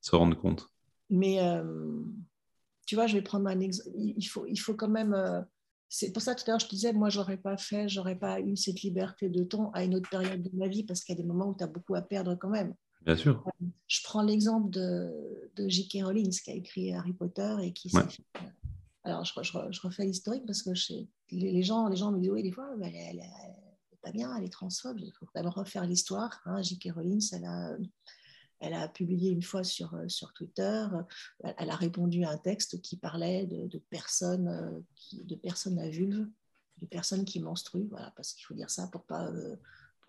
se 0.00 0.14
rende 0.14 0.36
compte. 0.36 0.68
Mais 1.10 1.40
euh, 1.40 1.64
tu 2.86 2.94
vois, 2.94 3.06
je 3.06 3.14
vais 3.14 3.22
prendre 3.22 3.48
un 3.48 3.60
exemple. 3.60 3.90
Il 3.96 4.24
faut, 4.24 4.46
il 4.46 4.58
faut 4.58 4.74
quand 4.74 4.88
même. 4.88 5.16
c'est 5.88 6.12
pour 6.12 6.22
ça 6.22 6.34
tout 6.34 6.44
à 6.46 6.52
l'heure 6.52 6.60
je 6.60 6.66
te 6.66 6.74
disais, 6.74 6.92
moi 6.92 7.10
j'aurais 7.10 7.36
pas 7.36 7.56
fait, 7.56 7.88
j'aurais 7.88 8.16
pas 8.16 8.40
eu 8.40 8.56
cette 8.56 8.82
liberté 8.82 9.28
de 9.28 9.42
ton 9.42 9.70
à 9.72 9.82
une 9.82 9.96
autre 9.96 10.08
période 10.08 10.42
de 10.42 10.56
ma 10.56 10.68
vie 10.68 10.84
parce 10.84 11.02
qu'il 11.02 11.16
y 11.16 11.18
a 11.18 11.22
des 11.22 11.26
moments 11.26 11.48
où 11.48 11.56
tu 11.56 11.64
as 11.64 11.68
beaucoup 11.68 11.96
à 11.96 12.02
perdre 12.02 12.36
quand 12.36 12.50
même. 12.50 12.74
Bien 13.04 13.16
sûr. 13.16 13.44
Je 13.88 14.00
prends 14.04 14.22
l'exemple 14.22 14.70
de, 14.70 15.10
de 15.56 15.68
J.K. 15.68 16.04
Rowling 16.04 16.30
qui 16.30 16.50
a 16.52 16.54
écrit 16.54 16.92
Harry 16.92 17.12
Potter 17.12 17.56
et 17.60 17.72
qui 17.72 17.90
s'est 17.90 18.08
fait 18.08 18.22
alors, 19.04 19.24
je, 19.24 19.80
refais 19.80 20.04
l'historique 20.04 20.46
parce 20.46 20.62
que 20.62 20.70
les, 21.30 21.62
gens, 21.62 21.88
les 21.88 21.96
gens 21.96 22.12
me 22.12 22.20
disent 22.20 22.30
Oui, 22.30 22.42
des 22.42 22.52
fois, 22.52 22.68
elle, 22.80 23.16
n'est 23.16 23.98
pas 24.00 24.12
bien, 24.12 24.36
elle 24.36 24.44
est 24.44 24.52
transphobe. 24.52 24.98
Il 25.00 25.12
faut 25.12 25.26
même 25.34 25.48
refaire 25.48 25.84
l'histoire. 25.86 26.40
Hein. 26.44 26.62
J.K. 26.62 26.92
Rowling, 26.94 27.20
elle 27.32 27.44
a, 27.44 27.76
elle 28.60 28.74
a 28.74 28.88
publié 28.88 29.30
une 29.30 29.42
fois 29.42 29.64
sur, 29.64 29.98
sur 30.06 30.32
Twitter, 30.34 30.86
elle 31.42 31.70
a 31.70 31.74
répondu 31.74 32.22
à 32.24 32.30
un 32.30 32.38
texte 32.38 32.80
qui 32.80 32.96
parlait 32.96 33.46
de, 33.46 33.78
personnes, 33.90 34.84
de 35.12 35.34
personnes 35.34 35.80
à 35.80 35.88
vulve, 35.88 36.28
de 36.78 36.86
personnes 36.86 37.24
qui 37.24 37.40
menstruent, 37.40 37.88
voilà, 37.90 38.12
parce 38.14 38.34
qu'il 38.34 38.44
faut 38.44 38.54
dire 38.54 38.70
ça 38.70 38.86
pour 38.86 39.02
pas, 39.02 39.26
euh, 39.26 39.56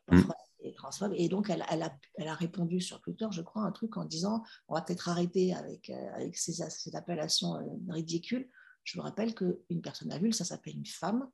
pas 0.05 0.17
mm. 0.17 0.73
transphobe. 0.75 1.13
Et 1.15 1.29
donc, 1.29 1.49
elle, 1.49 1.65
elle, 1.71 1.81
a, 1.81 1.97
elle, 2.15 2.27
a, 2.27 2.35
répondu 2.35 2.79
sur 2.79 3.01
Twitter, 3.01 3.25
je 3.31 3.41
crois, 3.41 3.63
un 3.63 3.71
truc 3.71 3.97
en 3.97 4.05
disant 4.05 4.43
on 4.67 4.75
va 4.75 4.81
peut-être 4.81 5.09
arrêter 5.09 5.55
avec, 5.55 5.89
euh, 5.89 6.13
avec 6.13 6.37
ces, 6.37 6.53
ces 6.69 6.95
appellations 6.95 7.55
euh, 7.55 7.63
ridicules 7.89 8.47
je 8.83 8.97
vous 8.97 9.03
rappelle 9.03 9.33
qu'une 9.33 9.81
personne 9.81 10.11
adulte, 10.11 10.35
ça 10.35 10.45
s'appelle 10.45 10.75
une 10.75 10.85
femme, 10.85 11.29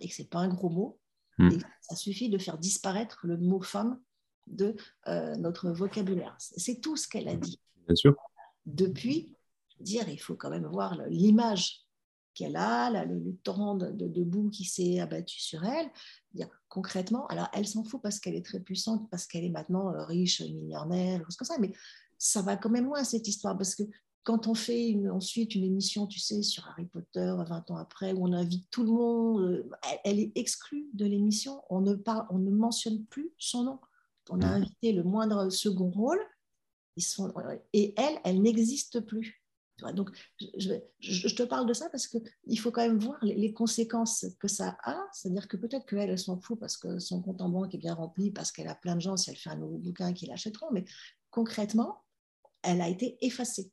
et 0.00 0.08
que 0.08 0.14
ce 0.14 0.22
n'est 0.22 0.28
pas 0.28 0.40
un 0.40 0.48
gros 0.48 0.70
mot. 0.70 0.98
Hmm. 1.38 1.56
ça 1.80 1.96
suffit 1.96 2.28
de 2.28 2.36
faire 2.36 2.58
disparaître 2.58 3.20
le 3.22 3.38
mot 3.38 3.62
femme 3.62 3.98
de 4.46 4.76
euh, 5.06 5.34
notre 5.36 5.70
vocabulaire. 5.70 6.36
C'est 6.38 6.82
tout 6.82 6.96
ce 6.96 7.08
qu'elle 7.08 7.28
a 7.28 7.36
dit. 7.36 7.58
Bien 7.86 7.94
sûr. 7.94 8.14
Depuis, 8.66 9.34
dire, 9.78 10.06
il 10.08 10.20
faut 10.20 10.34
quand 10.34 10.50
même 10.50 10.66
voir 10.66 11.00
l'image 11.08 11.86
qu'elle 12.34 12.56
a, 12.56 13.04
le, 13.06 13.34
torrent 13.42 13.74
de, 13.74 13.90
de, 13.90 14.22
boue 14.22 14.50
qui 14.50 14.64
s'est 14.64 15.00
abattu 15.00 15.40
sur 15.40 15.64
elle. 15.64 15.90
Dire, 16.34 16.48
concrètement, 16.68 17.26
alors 17.28 17.48
elle 17.54 17.66
s'en 17.66 17.84
fout 17.84 18.02
parce 18.02 18.20
qu'elle 18.20 18.34
est 18.34 18.44
très 18.44 18.60
puissante, 18.60 19.08
parce 19.10 19.26
qu'elle 19.26 19.44
est 19.44 19.50
maintenant 19.50 19.90
euh, 19.94 20.04
riche, 20.04 20.42
millionnaire, 20.42 21.22
comme 21.38 21.46
ça, 21.46 21.58
mais 21.58 21.72
ça 22.18 22.42
va 22.42 22.56
quand 22.56 22.70
même 22.70 22.84
loin 22.84 23.02
cette 23.02 23.26
histoire 23.26 23.56
parce 23.56 23.74
que 23.74 23.82
quand 24.22 24.46
on 24.46 24.54
fait 24.54 24.96
ensuite 25.10 25.54
une 25.54 25.64
émission, 25.64 26.06
tu 26.06 26.18
sais, 26.18 26.42
sur 26.42 26.66
Harry 26.68 26.86
Potter 26.86 27.34
20 27.36 27.70
ans 27.70 27.76
après, 27.76 28.12
où 28.12 28.26
on 28.26 28.32
invite 28.32 28.68
tout 28.70 28.82
le 28.82 28.90
monde, 28.90 29.40
euh, 29.42 29.70
elle, 30.04 30.20
est 30.20 30.32
exclue 30.34 30.88
de 30.92 31.06
l'émission. 31.06 31.62
On 31.70 31.80
ne 31.80 31.94
parle, 31.94 32.26
on 32.30 32.38
ne 32.38 32.50
mentionne 32.50 33.04
plus 33.06 33.32
son 33.38 33.64
nom. 33.64 33.80
On 34.28 34.40
a 34.42 34.46
mmh. 34.46 34.62
invité 34.62 34.92
le 34.92 35.02
moindre 35.02 35.48
second 35.48 35.90
rôle, 35.90 36.20
ils 36.96 37.02
sont, 37.02 37.32
et 37.72 37.94
elle, 37.96 38.18
elle 38.24 38.42
n'existe 38.42 39.00
plus. 39.00 39.42
Donc, 39.94 40.10
je, 40.38 41.34
te 41.34 41.42
parle 41.42 41.66
de 41.66 41.72
ça 41.72 41.88
parce 41.88 42.06
qu'il 42.06 42.58
faut 42.58 42.70
quand 42.70 42.86
même 42.86 42.98
voir 42.98 43.18
les, 43.22 43.52
conséquences 43.52 44.26
que 44.38 44.46
ça 44.46 44.76
a. 44.84 45.02
C'est-à-dire 45.12 45.48
que 45.48 45.56
peut-être 45.56 45.86
qu'elle, 45.86 46.10
elle 46.10 46.18
s'en 46.18 46.38
fout 46.38 46.60
parce 46.60 46.76
que 46.76 46.98
son 46.98 47.22
compte 47.22 47.40
en 47.40 47.48
banque 47.48 47.74
est 47.74 47.78
bien 47.78 47.94
rempli, 47.94 48.30
parce 48.30 48.52
qu'elle 48.52 48.68
a 48.68 48.74
plein 48.74 48.94
de 48.94 49.00
gens, 49.00 49.16
si 49.16 49.30
elle 49.30 49.36
fait 49.36 49.50
un 49.50 49.56
nouveau 49.56 49.78
bouquin, 49.78 50.12
qui 50.12 50.26
l'achèteront. 50.26 50.68
Mais 50.72 50.84
concrètement, 51.30 52.02
elle 52.62 52.82
a 52.82 52.88
été 52.88 53.16
effacée. 53.24 53.72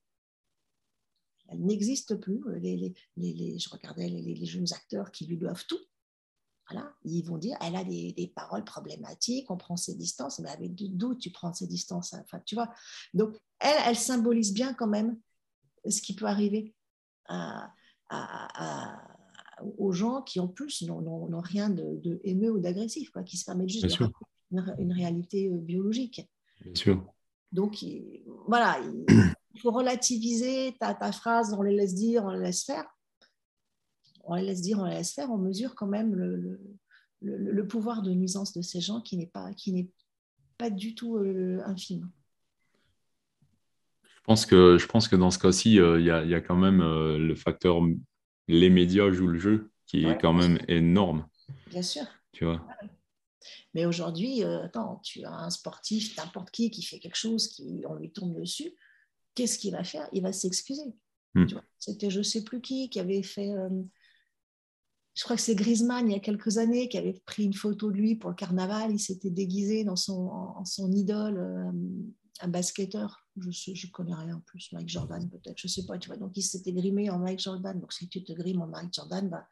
Elle 1.49 1.65
n'existe 1.65 2.15
plus. 2.15 2.41
Les, 2.60 2.94
je 3.18 3.69
regardais 3.69 4.07
les, 4.10 4.45
jeunes 4.45 4.72
acteurs 4.74 5.11
qui 5.11 5.26
lui 5.26 5.38
doivent 5.38 5.65
tout. 5.68 5.80
Voilà, 6.69 6.94
ils 7.06 7.24
vont 7.24 7.38
dire, 7.38 7.57
elle 7.61 7.78
a 7.78 7.84
des, 7.86 8.32
paroles 8.36 8.65
problématiques, 8.65 9.49
on 9.49 9.57
prend 9.57 9.78
ses 9.78 9.95
distances, 9.95 10.40
mais 10.40 10.49
avec 10.49 10.76
d'où 10.76 11.15
tu 11.15 11.32
prends 11.32 11.53
ses 11.53 11.68
distances 11.68 12.14
enfin, 12.14 12.41
tu 12.45 12.56
vois. 12.56 12.74
Donc, 13.14 13.38
elle, 13.60 13.78
elle 13.86 13.95
symbolise 13.95 14.53
bien 14.53 14.74
quand 14.74 14.88
même 14.88 15.18
ce 15.88 16.02
qui 16.02 16.14
peut 16.14 16.26
arriver 16.26 16.76
aux 19.78 19.91
gens 19.91 20.22
qui, 20.22 20.40
en 20.40 20.48
plus, 20.48 20.82
n'ont 20.84 21.41
rien 21.41 21.69
de, 21.69 22.19
haineux 22.24 22.52
ou 22.52 22.60
d'agressif, 22.60 23.11
qui 23.26 23.38
se 23.38 23.45
permettent 23.45 23.69
juste 23.69 23.86
de 23.86 24.10
une, 24.52 24.76
une, 24.80 24.94
réalité 24.94 25.49
euh, 25.49 25.57
biologique. 25.57 26.22
Bien 26.61 26.76
sûr. 26.76 27.14
Donc, 27.52 27.84
voilà, 28.48 28.80
il 28.82 29.06
faut 29.57 29.71
relativiser 29.71 30.75
ta, 30.79 30.93
ta, 30.93 31.11
phrase, 31.11 31.53
on 31.53 31.61
les 31.61 31.75
laisse 31.75 31.95
dire, 31.95 32.25
on 32.25 32.31
les 32.31 32.39
laisse 32.39 32.63
faire. 32.63 32.85
On 34.23 34.35
les 34.35 34.43
laisse 34.43 34.61
dire, 34.61 34.79
on 34.79 34.85
les 34.85 34.95
laisse 34.95 35.13
faire, 35.13 35.31
on 35.31 35.38
mesure 35.38 35.75
quand 35.75 35.88
même 35.88 36.13
le, 36.15 36.59
le, 37.21 37.67
pouvoir 37.67 38.01
de 38.01 38.11
nuisance 38.11 38.53
de 38.53 38.61
ces 38.61 38.81
gens 38.81 39.01
qui 39.01 39.17
n'est 39.17 39.27
pas, 39.27 39.53
qui 39.53 39.89
pas 40.57 40.69
du 40.69 40.95
tout 40.95 41.17
euh, 41.17 41.61
infime. 41.65 42.09
Je 44.03 44.21
pense, 44.23 44.45
que, 44.45 44.77
je 44.77 44.85
pense 44.85 45.07
que 45.07 45.15
dans 45.15 45.31
ce 45.31 45.39
cas-ci, 45.39 45.79
euh, 45.79 45.99
il 45.99 46.05
y, 46.05 46.11
a, 46.11 46.23
y, 46.25 46.35
a, 46.35 46.41
quand 46.41 46.57
même 46.57 46.81
euh, 46.81 47.17
le 47.17 47.35
facteur 47.35 47.79
les 48.49 48.69
médias 48.69 49.11
jouent 49.11 49.27
le 49.27 49.39
jeu 49.39 49.71
qui 49.85 50.05
est 50.05 50.17
quand 50.19 50.34
même 50.34 50.59
énorme. 50.67 51.25
Bien 51.69 51.81
sûr. 51.81 52.03
Tu 52.34 52.43
vois. 52.43 52.65
Mais 53.73 53.85
aujourd'hui, 53.85 54.43
attends, 54.43 54.99
tu 55.03 55.23
as 55.23 55.31
un 55.31 55.49
sportif, 55.49 56.17
n'importe 56.17 56.51
qui, 56.51 56.69
qui 56.69 56.84
fait 56.84 56.99
quelque 56.99 57.15
chose, 57.15 57.47
qui, 57.47 57.84
on 57.88 57.95
lui 57.95 58.11
tombe 58.11 58.38
dessus 58.38 58.73
qu'est-ce 59.38 59.59
qu'il 59.59 59.72
va 59.72 59.84
faire? 59.84 60.09
Il 60.14 60.23
va 60.23 60.34
s'excuser. 60.34 60.95
Hmm. 61.35 61.45
C'était 61.77 62.09
je 62.09 62.18
ne 62.18 62.23
sais 62.23 62.43
plus 62.43 62.59
qui 62.59 62.89
qui 62.89 62.99
avait 62.99 63.22
fait. 63.22 63.51
Euh, 63.51 63.69
je 65.14 65.23
crois 65.23 65.35
que 65.35 65.41
c'est 65.41 65.55
Griezmann 65.55 66.09
il 66.09 66.14
y 66.14 66.15
a 66.15 66.19
quelques 66.19 66.57
années 66.57 66.89
qui 66.89 66.97
avait 66.97 67.22
pris 67.26 67.43
une 67.43 67.53
photo 67.53 67.91
de 67.91 67.97
lui 67.97 68.15
pour 68.15 68.31
le 68.31 68.35
carnaval. 68.35 68.91
Il 68.91 68.99
s'était 68.99 69.30
déguisé 69.30 69.84
dans 69.84 69.95
son, 69.95 70.27
en, 70.27 70.65
son 70.65 70.91
idole, 70.91 71.38
euh, 71.38 71.72
un 72.41 72.47
basketteur. 72.47 73.27
Je 73.39 73.47
ne 73.47 73.76
je 73.76 73.91
connais 73.91 74.15
rien 74.15 74.38
en 74.38 74.41
plus, 74.41 74.72
Mike 74.73 74.89
Jordan 74.89 75.30
peut-être, 75.30 75.57
je 75.59 75.68
ne 75.68 75.72
sais 75.72 75.85
pas. 75.85 75.97
Tu 75.99 76.07
vois, 76.07 76.18
donc 76.18 76.35
il 76.35 76.41
s'était 76.41 76.73
grimé 76.73 77.09
en 77.11 77.19
Mike 77.19 77.39
Jordan. 77.39 77.80
Donc 77.80 77.93
si 77.93 78.09
tu 78.09 78.23
te 78.23 78.34
grimes 78.34 78.61
en 78.61 78.68
Mike 78.68 78.93
Jordan, 78.93 79.30
bah, 79.30 79.47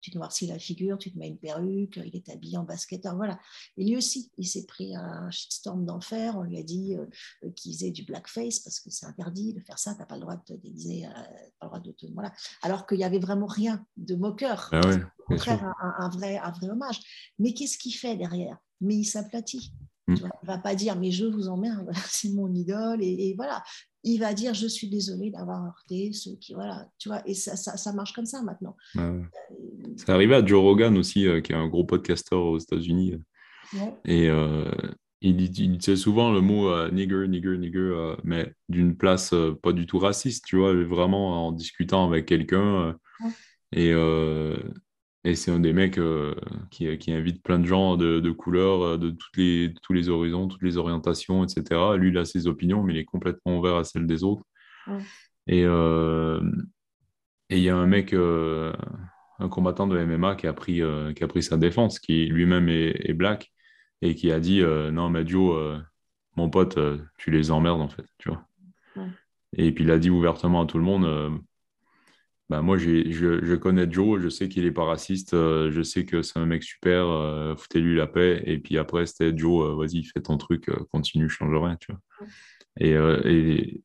tu 0.00 0.10
te 0.10 0.18
noircis 0.18 0.46
la 0.46 0.58
figure, 0.58 0.98
tu 0.98 1.12
te 1.12 1.18
mets 1.18 1.28
une 1.28 1.38
perruque, 1.38 2.00
il 2.04 2.14
est 2.14 2.28
habillé 2.28 2.56
en 2.56 2.64
basketteur, 2.64 3.16
voilà. 3.16 3.38
Et 3.76 3.84
lui 3.84 3.96
aussi, 3.96 4.30
il 4.38 4.46
s'est 4.46 4.66
pris 4.66 4.94
un 4.94 5.30
shitstorm 5.30 5.84
d'enfer, 5.84 6.36
on 6.36 6.42
lui 6.42 6.58
a 6.58 6.62
dit 6.62 6.96
euh, 6.96 7.06
euh, 7.44 7.50
qu'il 7.52 7.72
faisait 7.72 7.90
du 7.90 8.04
blackface 8.04 8.60
parce 8.60 8.80
que 8.80 8.90
c'est 8.90 9.06
interdit 9.06 9.54
de 9.54 9.60
faire 9.60 9.78
ça, 9.78 9.94
tu 9.94 10.00
n'as 10.00 10.06
pas 10.06 10.14
le 10.14 10.22
droit 10.22 10.36
de 10.36 10.44
te 10.44 10.52
déguiser, 10.52 11.06
euh, 11.06 11.10
pas 11.58 11.66
le 11.66 11.68
droit 11.68 11.80
de 11.80 11.92
te... 11.92 12.06
Voilà. 12.12 12.32
Alors 12.62 12.86
qu'il 12.86 12.98
n'y 12.98 13.04
avait 13.04 13.18
vraiment 13.18 13.46
rien 13.46 13.84
de 13.96 14.14
moqueur, 14.14 14.68
ah 14.72 14.80
au 14.80 15.24
contraire, 15.24 15.74
un, 15.80 16.08
vrai, 16.08 16.38
un 16.38 16.50
vrai 16.50 16.70
hommage. 16.70 17.00
Mais 17.38 17.52
qu'est-ce 17.52 17.78
qu'il 17.78 17.94
fait 17.94 18.16
derrière? 18.16 18.56
Mais 18.80 18.96
il 18.96 19.04
s'aplatit. 19.04 19.74
Il 20.08 20.14
ne 20.14 20.46
va 20.46 20.58
pas 20.58 20.74
dire, 20.74 20.96
mais 20.96 21.10
je 21.10 21.26
vous 21.26 21.48
emmerde, 21.48 21.90
c'est 22.08 22.30
mon 22.30 22.52
idole, 22.52 23.02
et, 23.02 23.34
voilà. 23.36 23.62
Il 24.04 24.20
va 24.20 24.32
dire 24.32 24.54
je 24.54 24.68
suis 24.68 24.88
désolé 24.88 25.30
d'avoir 25.30 25.66
heurté 25.66 26.12
ceux 26.12 26.36
qui 26.36 26.54
voilà 26.54 26.88
tu 26.98 27.08
vois 27.08 27.20
et 27.26 27.34
ça, 27.34 27.56
ça, 27.56 27.92
marche 27.92 28.12
comme 28.12 28.26
ça 28.26 28.42
maintenant. 28.42 28.76
Euh, 28.96 29.20
c'est 29.96 30.08
arrivé 30.10 30.36
à 30.36 30.46
Joe 30.46 30.62
Rogan 30.62 30.96
aussi 30.96 31.26
euh, 31.26 31.40
qui 31.40 31.50
est 31.50 31.56
un 31.56 31.66
gros 31.66 31.82
podcasteur 31.82 32.40
aux 32.40 32.58
États-Unis 32.58 33.16
et 34.04 34.28
euh, 34.30 34.70
il, 35.20 35.40
il, 35.40 35.78
disait 35.78 35.96
souvent 35.96 36.30
le 36.30 36.40
mot 36.40 36.70
nigger 36.90 37.26
nigger 37.26 37.58
nigger 37.58 38.14
mais 38.22 38.54
d'une 38.68 38.96
place 38.96 39.34
pas 39.62 39.72
du 39.72 39.84
tout 39.84 39.98
raciste 39.98 40.44
tu 40.46 40.58
vois 40.58 40.72
vraiment 40.84 41.48
en 41.48 41.52
discutant 41.52 42.06
avec 42.06 42.24
quelqu'un 42.24 42.96
et 43.72 43.92
et 45.28 45.34
c'est 45.34 45.50
un 45.50 45.60
des 45.60 45.74
mecs 45.74 45.98
euh, 45.98 46.34
qui, 46.70 46.96
qui, 46.96 47.12
invite 47.12 47.42
plein 47.42 47.58
de 47.58 47.66
gens 47.66 47.96
de, 47.96 48.18
de 48.18 48.30
couleurs, 48.30 48.82
euh, 48.82 48.96
de 48.96 49.10
toutes 49.10 49.36
les, 49.36 49.74
tous 49.82 49.92
les 49.92 50.08
horizons, 50.08 50.48
toutes 50.48 50.62
les 50.62 50.78
orientations, 50.78 51.44
etc. 51.44 51.80
Lui, 51.96 52.08
il 52.08 52.18
a 52.18 52.24
ses 52.24 52.46
opinions, 52.46 52.82
mais 52.82 52.94
il 52.94 52.98
est 52.98 53.04
complètement 53.04 53.58
ouvert 53.58 53.76
à 53.76 53.84
celles 53.84 54.06
des 54.06 54.24
autres. 54.24 54.42
Et 55.46 55.64
euh, 55.64 56.40
et 57.50 57.58
il 57.58 57.62
y 57.62 57.68
a 57.68 57.76
un 57.76 57.86
mec, 57.86 58.14
un 58.14 59.48
combattant 59.48 59.86
de 59.86 59.98
MMA 59.98 60.36
qui 60.36 60.46
a 60.46 60.52
pris, 60.52 60.82
qui 61.16 61.24
a 61.24 61.28
pris 61.28 61.42
sa 61.42 61.56
défense, 61.56 61.98
qui 61.98 62.26
lui-même 62.26 62.68
est, 62.68 63.08
est, 63.08 63.14
black, 63.14 63.50
et 64.02 64.14
qui 64.14 64.30
a 64.32 64.40
dit 64.40 64.60
Non, 64.62 65.08
mais 65.08 65.26
Joe, 65.26 65.80
mon 66.36 66.50
pote, 66.50 66.78
tu 67.16 67.30
les 67.30 67.50
emmerdes, 67.50 67.80
en 67.80 67.88
fait. 67.88 68.04
Tu 68.18 68.28
vois. 68.28 68.44
Et 69.56 69.72
puis 69.72 69.84
il 69.84 69.90
a 69.90 69.98
dit 69.98 70.10
ouvertement 70.10 70.62
à 70.62 70.66
tout 70.66 70.76
le 70.76 70.84
monde 70.84 71.40
bah, 72.48 72.62
moi, 72.62 72.78
je, 72.78 73.10
je, 73.10 73.54
connais 73.56 73.90
Joe, 73.90 74.20
je 74.20 74.30
sais 74.30 74.48
qu'il 74.48 74.64
n'est 74.64 74.72
pas 74.72 74.84
raciste, 74.84 75.34
euh, 75.34 75.70
je 75.70 75.82
sais 75.82 76.06
que 76.06 76.22
c'est 76.22 76.38
un 76.38 76.46
mec 76.46 76.62
super, 76.62 77.06
euh, 77.06 77.54
foutez-lui 77.56 77.96
la 77.96 78.06
paix. 78.06 78.42
Et 78.46 78.58
puis 78.58 78.78
après, 78.78 79.04
c'était 79.04 79.36
Joe, 79.36 79.68
euh, 79.68 79.74
vas-y, 79.74 80.02
fais 80.04 80.22
ton 80.22 80.38
truc, 80.38 80.70
continue, 80.90 81.28
change 81.28 81.54
rien, 81.54 81.76
tu 81.76 81.92
vois. 81.92 82.00
Et, 82.80 82.92
et, 82.92 83.84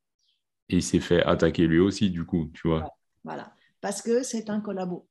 il 0.70 0.82
s'est 0.82 1.02
fait 1.02 1.22
attaquer 1.24 1.68
lui 1.68 1.80
aussi, 1.80 2.10
du 2.10 2.26
coup, 2.26 2.50
tu 2.54 2.70
vois. 2.70 2.90
Voilà, 3.26 3.54
parce 3.82 4.02
que 4.02 4.24
c'est 4.24 4.50
un 4.50 4.62
collabo. 4.62 5.08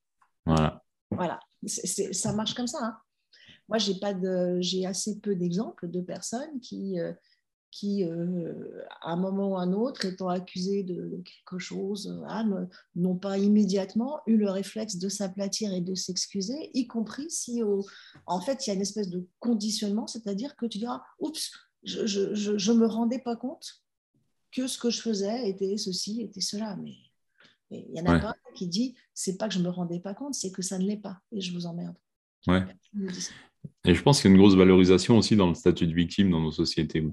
Voilà. 0.47 0.83
Voilà, 1.11 1.39
ça 1.66 2.33
marche 2.33 2.55
comme 2.55 2.66
ça. 2.66 2.79
Hein. 2.83 2.97
Moi, 3.69 3.77
j'ai 3.79 4.87
assez 4.87 5.20
peu 5.20 5.37
d'exemples 5.37 5.91
de 5.91 6.01
personnes 6.01 6.59
qui 6.61 6.99
qui, 7.73 8.05
euh, 8.05 8.53
à 9.01 9.12
un 9.12 9.16
moment 9.16 9.49
ou 9.49 9.57
à 9.57 9.62
un 9.62 9.73
autre, 9.73 10.05
étant 10.05 10.28
accusés 10.28 10.85
de, 10.85 11.20
quelque 11.24 11.59
chose, 11.59 12.23
euh, 12.31 12.66
n'ont 12.94 13.16
pas 13.16 13.39
immédiatement 13.39 14.20
eu 14.27 14.36
le 14.36 14.49
réflexe 14.51 14.99
de 14.99 15.09
s'aplatir 15.09 15.73
et 15.73 15.81
de 15.81 15.97
s'excuser, 15.97 16.70
y 16.74 16.86
compris 16.86 17.28
si, 17.31 17.62
en 18.27 18.40
fait, 18.40 18.65
il 18.65 18.70
y 18.70 18.73
a 18.73 18.74
une 18.74 18.82
espèce 18.82 19.09
de 19.09 19.27
conditionnement, 19.40 20.07
c'est-à-dire 20.07 20.55
que 20.55 20.66
tu 20.66 20.78
diras, 20.78 21.03
oups, 21.19 21.51
je 21.82 22.70
ne 22.73 22.78
me 22.78 22.86
rendais 22.86 23.19
pas 23.19 23.35
compte 23.35 23.82
que 24.53 24.66
ce 24.66 24.78
que 24.78 24.90
je 24.90 25.01
faisais 25.01 25.49
était 25.49 25.77
ceci, 25.78 26.20
était 26.20 26.43
cela. 26.43 26.77
Mais 26.77 26.93
il 27.70 27.97
y 27.97 28.01
en 28.01 28.07
a 28.07 28.20
pas 28.20 28.35
qui 28.55 28.69
dit, 28.69 28.94
c'est 29.15 29.39
pas 29.39 29.49
que 29.49 29.55
je 29.55 29.61
me 29.61 29.70
rendais 29.70 29.99
pas 29.99 30.15
compte, 30.15 30.35
c'est 30.35 30.53
que 30.53 30.62
ça 30.62 30.78
ne 30.78 30.85
l'est 30.85 30.99
pas, 30.99 31.19
et 31.32 31.40
je 31.40 31.53
vous 31.53 31.66
emmerde. 31.66 31.97
Ouais. 32.47 32.62
Et 33.85 33.94
je 33.94 34.03
pense 34.03 34.20
qu'il 34.20 34.31
y 34.31 34.32
a 34.32 34.36
une 34.36 34.40
grosse 34.40 34.57
valorisation 34.57 35.16
aussi 35.16 35.36
dans 35.36 35.49
le 35.49 35.55
statut 35.55 35.86
de 35.86 35.94
victime 35.94 36.31
dans 36.31 36.40
nos 36.40 36.53
sociétés. 36.53 37.05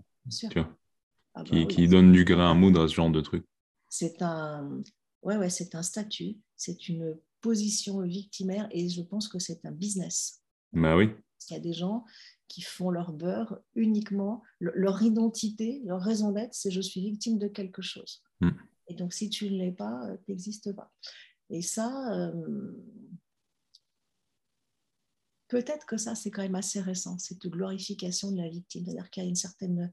Ah 1.35 1.43
qui, 1.43 1.65
bah 1.65 1.87
donne 1.87 2.11
du 2.11 2.25
grain 2.25 2.51
à 2.51 2.53
moudre 2.53 2.83
à 2.83 2.87
ce 2.87 2.93
genre 2.93 3.09
de 3.09 3.21
truc. 3.21 3.45
C'est 3.89 4.21
un, 4.21 4.81
ouais, 5.23 5.37
ouais, 5.37 5.49
c'est 5.49 5.75
un 5.75 5.83
statut, 5.83 6.37
c'est 6.55 6.89
une 6.89 7.17
position 7.41 8.01
victimaire 8.01 8.67
et 8.71 8.89
je 8.89 9.01
pense 9.01 9.27
que 9.27 9.39
c'est 9.39 9.65
un 9.65 9.71
business. 9.71 10.41
Bah 10.73 10.95
oui. 10.95 11.11
Il 11.49 11.53
y 11.53 11.57
a 11.57 11.59
des 11.59 11.73
gens 11.73 12.05
qui 12.47 12.61
font 12.61 12.89
leur 12.89 13.13
beurre 13.13 13.59
uniquement, 13.75 14.43
leur 14.59 15.01
identité, 15.01 15.81
leur 15.85 16.01
raison 16.01 16.31
d'être, 16.31 16.53
c'est 16.53 16.71
je 16.71 16.81
suis 16.81 17.01
victime 17.01 17.37
de 17.37 17.47
quelque 17.47 17.81
chose. 17.81 18.23
Hmm. 18.41 18.51
Et 18.87 18.95
donc 18.95 19.13
si 19.13 19.29
tu 19.29 19.49
ne 19.49 19.57
l'es 19.57 19.71
pas, 19.71 20.07
euh, 20.07 20.17
tu 20.25 20.31
n'existes 20.31 20.73
pas. 20.75 20.91
Et 21.49 21.61
ça, 21.61 22.13
euh, 22.13 22.71
peut-être 25.47 25.85
que 25.85 25.97
ça, 25.97 26.15
c'est 26.15 26.31
quand 26.31 26.41
même 26.41 26.55
assez 26.55 26.81
récent, 26.81 27.17
cette 27.17 27.47
glorification 27.47 28.31
de 28.31 28.37
la 28.37 28.49
victime. 28.49 28.85
C'est-à-dire 28.85 29.09
qu'il 29.09 29.23
y 29.23 29.25
a 29.25 29.29
une 29.29 29.35
certaine 29.35 29.91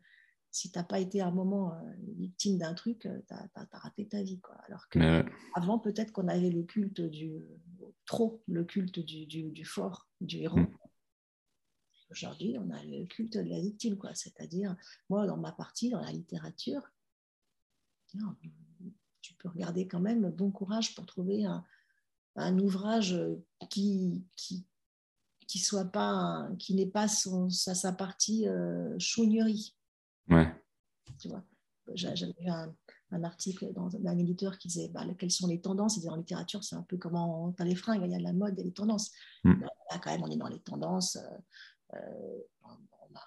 si 0.51 0.71
tu 0.71 0.79
n'as 0.79 0.85
pas 0.85 1.01
été 1.01 1.21
à 1.21 1.27
un 1.27 1.31
moment 1.31 1.75
euh, 1.75 1.93
victime 2.17 2.59
d'un 2.59 2.75
truc, 2.75 3.07
euh, 3.07 3.21
tu 3.29 3.35
as, 3.35 3.69
raté 3.73 4.07
ta 4.07 4.23
vie. 4.23 4.41
Quoi. 4.41 4.57
Alors 4.67 4.89
que 4.89 5.25
avant, 5.55 5.79
peut-être 5.79 6.13
qu'on 6.13 6.29
avait 6.29 6.51
le 6.51 6.63
culte 6.63 7.01
du 7.01 7.43
trop, 8.07 8.43
le 8.47 8.65
culte 8.65 9.01
du, 9.01 9.27
du, 9.27 9.65
fort, 9.65 10.09
du 10.21 10.39
héros. 10.39 10.59
Mm. 10.59 10.79
Aujourd'hui, 12.11 12.57
on 12.59 12.71
a 12.71 12.83
le 12.85 13.05
culte 13.05 13.37
de 13.37 13.49
la 13.49 13.61
victime, 13.61 13.97
quoi. 13.97 14.15
C'est-à-dire, 14.15 14.77
moi, 15.11 15.27
dans 15.27 15.37
ma 15.37 15.53
partie, 15.53 15.91
dans 15.91 16.01
la 16.01 16.13
littérature, 16.13 16.83
tu 19.21 19.35
peux 19.35 19.49
regarder 19.49 19.89
quand 19.89 20.01
même 20.01 20.31
bon 20.31 20.53
courage 20.53 20.95
pour 20.95 21.05
trouver 21.05 21.45
un, 22.37 22.59
ouvrage 22.59 23.19
qui, 23.69 24.25
qui, 24.37 24.65
qui 25.47 25.59
soit 25.59 25.85
pas 25.85 26.49
qui 26.59 26.75
n'est 26.75 26.87
pas 26.87 27.09
son, 27.09 27.51
sa, 27.51 27.75
sa 27.75 27.93
partie 27.93 28.47
euh, 28.49 28.97
chougnerie. 28.99 29.75
Ouais. 30.29 30.53
Tu 31.19 31.29
vois, 31.29 31.43
j'avais 31.95 32.35
vu 32.39 32.49
un, 32.49 32.75
un, 33.13 33.25
article 33.25 33.73
dans 33.73 33.95
un 33.95 34.19
éditeur 34.19 34.59
qui 34.59 34.69
disait 34.69 34.89
bah, 34.89 35.05
quelles 35.19 35.31
sont 35.31 35.47
les 35.47 35.61
tendances? 35.61 36.03
Et 36.03 36.09
en 36.09 36.17
littérature, 36.17 36.65
c'est 36.65 36.77
un 36.77 36.83
peu 36.83 36.97
comment 36.97 37.53
tu 37.53 37.63
as 37.63 37.65
les 37.65 37.77
fringues, 37.77 38.03
il 38.05 38.11
y 38.11 38.15
a 38.15 38.19
la 38.19 38.33
mode 38.33 38.59
et 38.59 38.65
les 38.65 38.73
tendances. 38.73 39.13
Mm. 39.45 39.61
Là, 39.61 39.99
quand 40.03 40.11
même, 40.11 40.23
on 40.23 40.31
est 40.31 40.37
dans 40.37 40.49
les 40.49 40.61
tendances. 40.61 41.17
Euh, 41.17 41.97
euh 41.97 42.41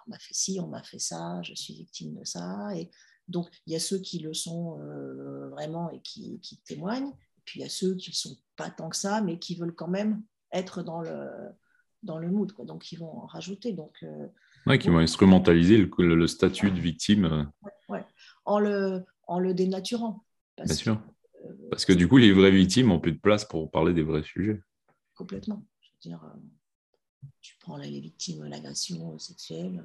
on 0.06 0.12
m'a 0.12 0.20
fait 0.20 0.34
ci, 0.34 0.60
on 0.60 0.68
m'a 0.68 0.84
fait 0.84 1.00
ça, 1.00 1.42
je 1.42 1.54
suis 1.54 1.74
victime 1.74 2.14
de 2.14 2.24
ça. 2.24 2.76
Et 2.76 2.90
donc, 3.28 3.48
il 3.66 3.74
y 3.74 3.76
a 3.76 3.80
ceux 3.80 4.00
qui 4.00 4.20
le 4.20 4.34
sont 4.34 4.80
euh, 4.80 5.50
vraiment 5.50 5.90
et 5.92 6.02
qui, 6.02 6.40
qui, 6.42 6.58
témoignent. 6.58 7.10
Et 7.10 7.42
puis, 7.46 7.60
il 7.60 7.64
y 7.64 7.66
a 7.66 7.70
ceux 7.70 7.96
qui 7.96 8.12
ne 8.12 8.16
sont 8.16 8.38
pas 8.56 8.70
tant 8.70 8.90
que 8.90 8.96
ça, 8.96 9.22
mais 9.22 9.40
qui 9.40 9.56
veulent 9.56 9.76
quand 9.76 9.88
même 9.88 10.24
être 10.52 10.84
dans 10.84 11.02
le, 11.02 11.30
dans 12.04 12.18
le 12.18 12.30
mood. 12.30 12.52
Quoi. 12.52 12.66
Donc, 12.66 12.92
ils 12.92 12.98
vont 12.98 13.24
en 13.24 13.26
rajouter. 13.26 13.74
Donc, 13.74 13.98
euh, 14.04 14.28
ouais, 14.70 14.80
qui 14.80 14.90
vont 14.90 15.00
instrumentaliser 15.00 15.78
le, 15.78 16.16
le 16.16 16.28
statut 16.28 16.72
de 16.72 16.80
victime. 16.80 17.26
Euh. 17.26 17.44
Ouais, 17.90 18.06
En, 18.46 18.60
le, 18.60 19.04
en 19.28 19.40
le 19.40 19.54
dénaturant. 19.54 20.24
Bien 20.58 20.74
sûr. 20.74 21.02
Euh, 21.46 21.54
parce 21.70 21.86
que 21.86 21.94
du 21.94 22.08
coup, 22.08 22.18
les 22.18 22.32
vraies 22.32 22.52
victimes 22.52 22.92
ont 22.92 23.00
plus 23.00 23.14
de 23.14 23.20
place 23.20 23.46
pour 23.46 23.70
parler 23.72 23.94
des 23.94 24.04
vrais 24.04 24.24
sujets. 24.24 24.62
Complètement. 25.16 25.66
Je 25.82 25.90
veux 25.90 26.12
dire, 26.12 26.34
tu 27.42 27.58
prends 27.60 27.78
les 27.78 28.00
victimes 28.00 28.44
l'agression 28.46 29.18
sexuelle. 29.18 29.84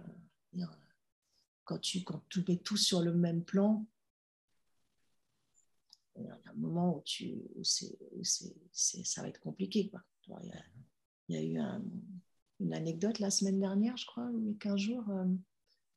quand, 1.65 1.79
tu, 1.79 2.03
quand 2.05 2.23
tu 2.29 2.45
mets 2.47 2.59
tout 2.59 2.77
sur 2.77 3.03
le 3.03 3.13
même 3.13 3.43
plan, 3.45 3.87
il 6.17 6.27
y 6.27 6.29
a 6.29 6.39
un 6.47 6.55
moment 6.55 6.97
où, 6.97 7.03
tu, 7.05 7.35
ça 8.73 9.23
va 9.23 9.29
être 9.29 9.41
compliqué. 9.41 9.89
Quoi. 9.91 10.03
Il 10.29 10.49
y 10.49 10.53
a, 10.53 10.63
il 11.29 11.35
y 11.35 11.39
a 11.39 11.43
eu 11.43 11.59
une 12.61 12.75
anecdote 12.75 13.19
la 13.19 13.31
semaine 13.31 13.61
dernière, 13.61 13.97
je 13.97 14.07
crois, 14.07 14.25
a 14.25 14.55
15 14.61 14.77
jours. 14.77 15.09
Euh, 15.11 15.27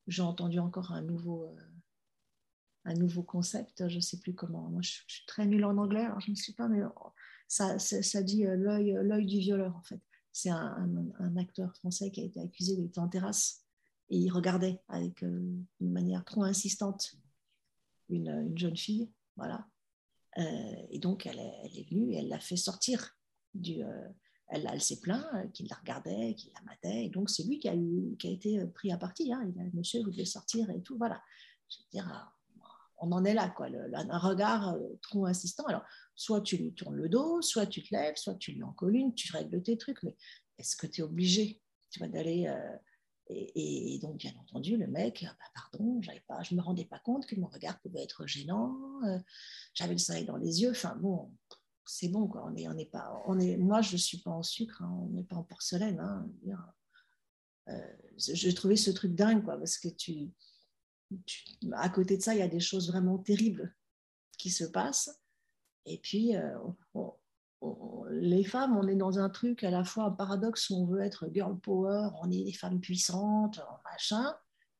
j'ai 0.07 0.21
entendu 0.21 0.59
encore 0.59 0.91
un 0.91 1.01
nouveau, 1.01 1.45
euh, 1.45 1.61
un 2.85 2.93
nouveau 2.93 3.23
concept, 3.23 3.87
je 3.87 3.95
ne 3.95 4.01
sais 4.01 4.19
plus 4.19 4.33
comment. 4.33 4.69
Moi, 4.69 4.81
je, 4.81 5.01
suis 5.07 5.25
très 5.25 5.45
nulle 5.45 5.65
en 5.65 5.77
anglais, 5.77 6.05
alors 6.05 6.19
je 6.19 6.31
ne 6.31 6.35
sais 6.35 6.53
pas, 6.53 6.67
mais 6.67 6.81
ça, 7.47 7.77
ça, 7.79 8.23
dit 8.23 8.45
euh, 8.45 8.55
l'œil 8.55 9.25
du 9.25 9.39
violeur, 9.39 9.75
en 9.75 9.83
fait. 9.83 10.01
C'est 10.31 10.49
un, 10.49 11.35
acteur 11.37 11.75
français 11.75 12.11
qui 12.11 12.21
a 12.21 12.23
été 12.23 12.39
accusé 12.39 12.77
d'être 12.77 12.99
en 12.99 13.07
terrasse 13.07 13.63
et 14.09 14.17
il 14.17 14.29
regardait 14.29 14.81
avec 14.87 15.21
une 15.21 15.65
manière 15.79 16.23
trop 16.25 16.43
insistante 16.43 17.15
une, 18.09 18.29
une 18.29 18.57
jeune 18.57 18.77
fille, 18.77 19.11
voilà. 19.35 19.67
et 20.37 20.99
donc, 20.99 21.25
elle 21.25 21.39
est, 21.39 21.89
venue 21.89 22.13
et 22.13 22.17
elle 22.17 22.29
l'a 22.29 22.39
fait 22.39 22.55
sortir 22.55 23.17
du, 23.55 23.83
elle, 24.49 24.81
s'est 24.81 24.99
plaint 24.99 25.25
euh, 25.35 25.47
qu'il 25.49 25.67
la 25.69 25.75
regardait, 25.75 26.33
qu'il 26.35 26.51
la 26.53 26.61
matait. 26.61 27.05
Et 27.05 27.09
donc, 27.09 27.29
c'est 27.29 27.43
lui 27.43 27.59
qui 27.59 27.67
a, 27.69 27.75
eu, 27.75 28.15
qui 28.17 28.27
a 28.27 28.31
été 28.31 28.59
euh, 28.59 28.67
pris 28.67 28.91
à 28.91 28.97
partie. 28.97 29.31
Hein. 29.31 29.51
Il 29.53 29.59
a, 29.59 29.63
monsieur, 29.73 30.01
vous 30.03 30.11
devez 30.11 30.25
sortir 30.25 30.69
et 30.69 30.81
tout. 30.81 30.97
Voilà. 30.97 31.21
Je 31.69 31.77
veux 31.79 31.89
dire, 31.91 32.09
euh, 32.09 32.63
on 32.99 33.11
en 33.11 33.25
est 33.25 33.33
là, 33.33 33.49
quoi. 33.49 33.67
un 33.67 34.17
regard 34.17 34.75
trop 35.03 35.25
insistant. 35.25 35.65
Alors, 35.65 35.83
soit 36.15 36.41
tu 36.41 36.57
lui 36.57 36.73
tournes 36.73 36.95
le 36.95 37.09
dos, 37.09 37.41
soit 37.43 37.67
tu 37.67 37.83
te 37.83 37.93
lèves, 37.93 38.15
soit 38.15 38.35
tu 38.35 38.53
lui 38.53 38.63
en 38.63 38.73
colline, 38.73 39.13
tu 39.13 39.31
règles 39.31 39.61
tes 39.61 39.77
trucs. 39.77 40.01
Mais 40.01 40.15
est-ce 40.57 40.75
que 40.75 40.87
tu 40.87 41.01
es 41.01 41.03
obligé 41.03 41.61
tu 41.91 41.99
vas 41.99 42.07
d'aller. 42.07 42.53
et, 43.29 43.99
donc, 44.01 44.17
bien 44.17 44.33
entendu, 44.41 44.75
le 44.77 44.87
mec, 44.87 45.23
bah, 45.23 45.61
pardon, 45.71 46.01
pas, 46.27 46.43
je 46.43 46.53
ne 46.53 46.59
me 46.59 46.65
rendais 46.65 46.83
pas 46.85 46.99
compte 46.99 47.25
que 47.27 47.39
mon 47.39 47.47
regard 47.47 47.79
pouvait 47.79 48.01
être 48.01 48.25
gênant. 48.25 48.75
J'avais 49.73 49.93
le 49.93 49.99
soleil 49.99 50.25
dans 50.25 50.35
les 50.35 50.63
yeux. 50.63 50.71
Enfin, 50.71 50.97
bon, 50.99 51.31
c'est 51.87 52.09
bon, 52.09 52.27
quoi. 52.27 52.45
On 52.45 52.55
est, 52.55 52.67
on 52.67 52.77
est 52.77 52.89
pas, 52.89 53.21
on 53.25 53.39
est, 53.39 53.57
moi, 53.57 53.81
je 53.81 53.93
ne 53.93 53.97
suis 53.97 54.19
pas 54.19 54.31
en 54.31 54.43
sucre, 54.43 54.81
hein. 54.81 54.99
on 55.03 55.07
n'est 55.09 55.23
pas 55.23 55.35
en 55.35 55.43
porcelaine. 55.43 55.99
Hein. 55.99 56.27
Euh, 57.69 57.93
J'ai 58.17 58.53
trouvé 58.53 58.75
ce 58.75 58.91
truc 58.91 59.15
dingue, 59.15 59.43
quoi, 59.43 59.57
parce 59.57 59.77
que 59.77 59.87
tu, 59.87 60.31
à 61.73 61.89
côté 61.89 62.17
de 62.17 62.21
ça, 62.21 62.33
il 62.33 62.39
y 62.39 62.43
a 62.43 62.47
des 62.47 62.59
choses 62.59 62.89
vraiment 62.89 63.17
terribles 63.17 63.75
qui 64.37 64.49
se 64.49 64.65
passent. 64.65 65.21
Et 65.85 65.97
puis, 65.97 66.35
euh, 66.35 66.57
les 68.11 68.43
femmes, 68.43 68.77
on 68.77 68.87
est 68.87 68.95
dans 68.95 69.19
un 69.19 69.29
truc 69.29 69.63
à 69.63 69.71
la 69.71 69.83
fois 69.83 70.05
un 70.05 70.11
paradoxe 70.11 70.69
où 70.69 70.75
on 70.75 70.85
veut 70.85 71.01
être 71.01 71.29
girl 71.33 71.57
power, 71.59 72.09
on 72.21 72.29
est 72.29 72.43
des 72.43 72.53
femmes 72.53 72.79
puissantes, 72.79 73.61
machin. 73.83 74.35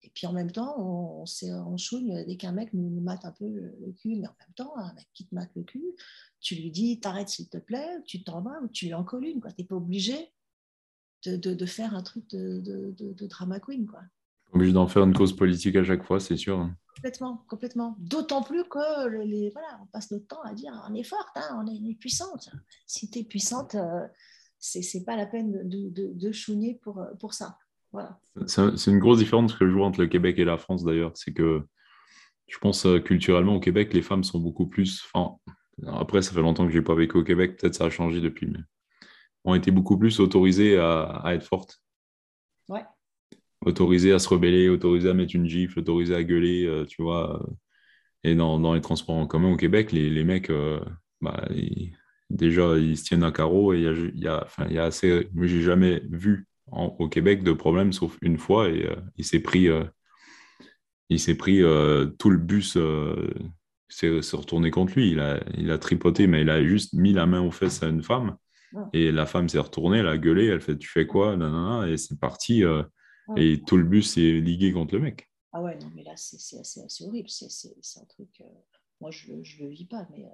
Et 0.08 0.12
puis 0.14 0.26
en 0.26 0.32
même 0.32 0.52
temps, 0.52 0.74
on, 0.80 1.26
on, 1.44 1.78
chougne 1.78 2.24
dès 2.26 2.38
qu'un 2.38 2.54
mec 2.54 2.74
nous, 2.74 3.02
mate 3.02 3.26
un 3.26 3.34
peu 3.34 3.46
le, 3.46 3.92
cul, 3.92 4.16
mais 4.16 4.26
en 4.26 4.36
même 4.40 4.54
temps, 4.56 4.78
un 4.78 4.94
mec 4.94 5.06
qui 5.14 5.28
te 5.28 5.36
mate 5.36 5.52
le 5.54 5.64
cul, 5.64 5.84
tu 6.40 6.56
lui 6.56 6.72
dis 6.72 7.02
t'arrêtes 7.02 7.28
s'il 7.28 7.50
te 7.50 7.58
plaît, 7.58 8.02
tu 8.06 8.24
t'en 8.24 8.42
vas 8.42 8.62
ou 8.64 8.70
tu 8.70 8.86
lui 8.86 8.94
en 8.94 9.04
colles 9.04 9.26
une. 9.26 9.42
Tu 9.42 9.48
n'es 9.60 9.66
pas 9.66 9.76
obligé 9.76 10.32
de, 11.26 11.36
de, 11.36 11.66
faire 11.66 11.94
un 11.94 12.04
truc 12.04 12.26
de, 12.30 12.62
de, 12.98 13.28
drama 13.28 13.60
queen. 13.60 13.86
Quoi. 13.86 14.00
Obligé 14.54 14.72
d'en 14.72 14.88
faire 14.88 15.04
une 15.04 15.14
cause 15.14 15.36
politique 15.36 15.76
à 15.76 15.84
chaque 15.84 16.04
fois, 16.04 16.22
c'est 16.22 16.38
sûr. 16.38 16.58
Hein. 16.58 16.74
Complètement, 16.96 17.44
complètement. 17.50 17.96
D'autant 18.00 18.44
plus 18.44 18.64
que 18.64 19.10
les, 19.10 19.50
voilà, 19.50 19.78
on 19.84 19.88
passe 19.88 20.10
notre 20.12 20.28
temps 20.28 20.42
à 20.44 20.54
dire 20.54 20.72
on 20.90 20.96
est 20.96 21.04
forte, 21.04 21.36
hein, 21.36 21.62
on, 21.62 21.68
est, 21.68 21.96
puissante. 21.96 22.50
Si 22.86 23.10
tu 23.10 23.20
es 23.20 23.24
puissante, 23.26 23.76
euh, 23.76 24.08
c'est 24.58 25.04
pas 25.04 25.18
la 25.18 25.26
peine 25.26 25.68
de, 25.68 25.90
de, 25.90 26.14
de 26.14 26.32
chouiner 26.32 26.76
pour, 26.82 27.06
pour 27.20 27.34
ça. 27.34 27.58
C'est 28.46 28.92
une 28.92 29.00
grosse 29.00 29.20
différence 29.20 29.54
que 29.56 29.68
je 29.68 29.72
vois 29.72 29.86
entre 29.86 30.02
le 30.02 30.08
Québec 30.08 30.38
et 30.38 30.46
la 30.46 30.58
France 30.58 30.84
d'ailleurs. 30.84 31.12
C'est 31.16 31.34
que 31.34 31.64
je 32.48 32.58
pense 32.60 32.86
euh, 32.86 33.00
culturellement 33.00 33.56
au 33.56 33.60
Québec, 33.60 33.94
les 33.94 34.02
femmes 34.02 34.24
sont 34.24 34.40
beaucoup 34.40 34.68
plus. 34.68 35.04
Enfin, 35.06 35.36
après, 35.86 36.22
ça 36.22 36.34
fait 36.34 36.42
longtemps 36.42 36.66
que 36.66 36.72
je 36.72 36.78
n'ai 36.78 36.84
pas 36.84 36.96
vécu 36.96 37.18
au 37.18 37.24
Québec, 37.24 37.58
peut-être 37.58 37.76
ça 37.76 37.86
a 37.86 37.90
changé 37.90 38.22
depuis, 38.22 38.48
mais 38.48 38.60
ont 39.44 39.56
été 39.56 39.72
beaucoup 39.72 39.98
plus 39.98 40.20
autorisées 40.20 40.78
à, 40.78 41.24
être 41.28 41.44
fortes. 41.44 41.82
Ouais. 42.68 42.84
Autorisées 43.66 44.12
à 44.12 44.20
se 44.20 44.28
rebeller, 44.28 44.70
autorisées 44.70 45.10
à 45.10 45.14
mettre 45.14 45.36
une 45.36 45.48
gifle, 45.48 45.80
autorisées 45.80 46.16
à 46.16 46.24
gueuler, 46.24 46.66
euh, 46.66 46.86
tu 46.86 47.02
vois. 47.02 47.46
Et 48.24 48.36
dans, 48.36 48.60
dans, 48.60 48.74
les 48.74 48.82
transports 48.82 49.16
en 49.16 49.28
commun 49.28 49.54
au 49.54 49.58
Québec, 49.58 49.92
les, 49.92 50.10
les 50.10 50.24
mecs, 50.26 50.50
euh, 50.50 50.82
bah, 51.22 51.48
déjà, 52.30 52.78
ils 52.78 52.98
se 52.98 53.06
tiennent 53.06 53.24
à 53.24 53.32
carreau 53.32 53.74
et 53.74 53.78
il 53.78 53.84
y 53.84 53.88
a, 53.88 53.94
y, 54.16 54.28
a, 54.28 54.48
y 54.70 54.78
a 54.80 54.84
assez. 54.84 55.30
Moi, 55.34 55.48
j'ai 55.48 55.62
jamais 55.62 56.02
vu 56.10 56.47
au 56.72 57.08
Québec 57.08 57.44
de 57.44 57.54
problème, 57.54 57.94
sauf 57.94 58.18
une 58.22 58.38
fois, 58.38 58.70
et 58.70 58.86
euh, 58.86 58.96
il 59.18 59.26
s'est 59.26 59.40
pris, 59.40 59.68
euh, 59.68 59.86
il 61.10 61.20
s'est 61.20 61.36
pris 61.36 61.62
euh, 61.62 62.06
tout 62.06 62.30
le 62.30 62.38
bus 62.38 62.78
s'est 63.90 64.38
retourné 64.38 64.72
contre 64.72 64.94
lui. 64.96 65.12
Il 65.12 65.20
a, 65.20 65.42
il 65.58 65.72
a 65.72 65.78
tripoté, 65.78 66.28
mais 66.28 66.42
il 66.42 66.50
a 66.50 66.64
juste 66.64 66.94
mis 66.94 67.14
la 67.14 67.26
main 67.26 67.42
aux 67.42 67.52
fesses 67.52 67.84
à 67.84 67.88
une 67.88 68.04
femme. 68.04 68.38
Et 68.94 69.12
la 69.12 69.26
femme 69.26 69.48
s'est 69.48 69.60
retournée, 69.60 70.00
elle 70.00 70.08
a 70.08 70.18
gueulé, 70.18 70.46
elle 70.46 70.62
fait 70.62 70.78
Tu 70.78 70.90
fais 70.90 71.08
quoi 71.08 71.38
Et 71.88 71.98
c'est 71.98 72.20
parti. 72.20 72.64
Et 73.38 73.62
tout 73.66 73.78
le 73.78 73.84
bus 73.84 74.14
s'est 74.14 74.34
ligué 74.34 74.74
contre 74.74 74.96
le 74.96 75.02
mec. 75.02 75.30
Ah 75.54 75.64
ouais, 75.64 75.78
non, 75.80 75.90
mais 75.96 76.04
là, 76.04 76.12
c'est 76.16 76.60
assez, 76.60 76.82
assez, 76.82 77.04
horrible. 77.06 77.30
C'est 77.30 78.00
un 78.00 78.06
truc. 78.06 78.44
moi, 79.00 79.10
je 79.10 79.32
ne 79.32 79.64
le 79.64 79.70
vis 79.70 79.86
pas, 79.86 80.06
mais 80.12 80.26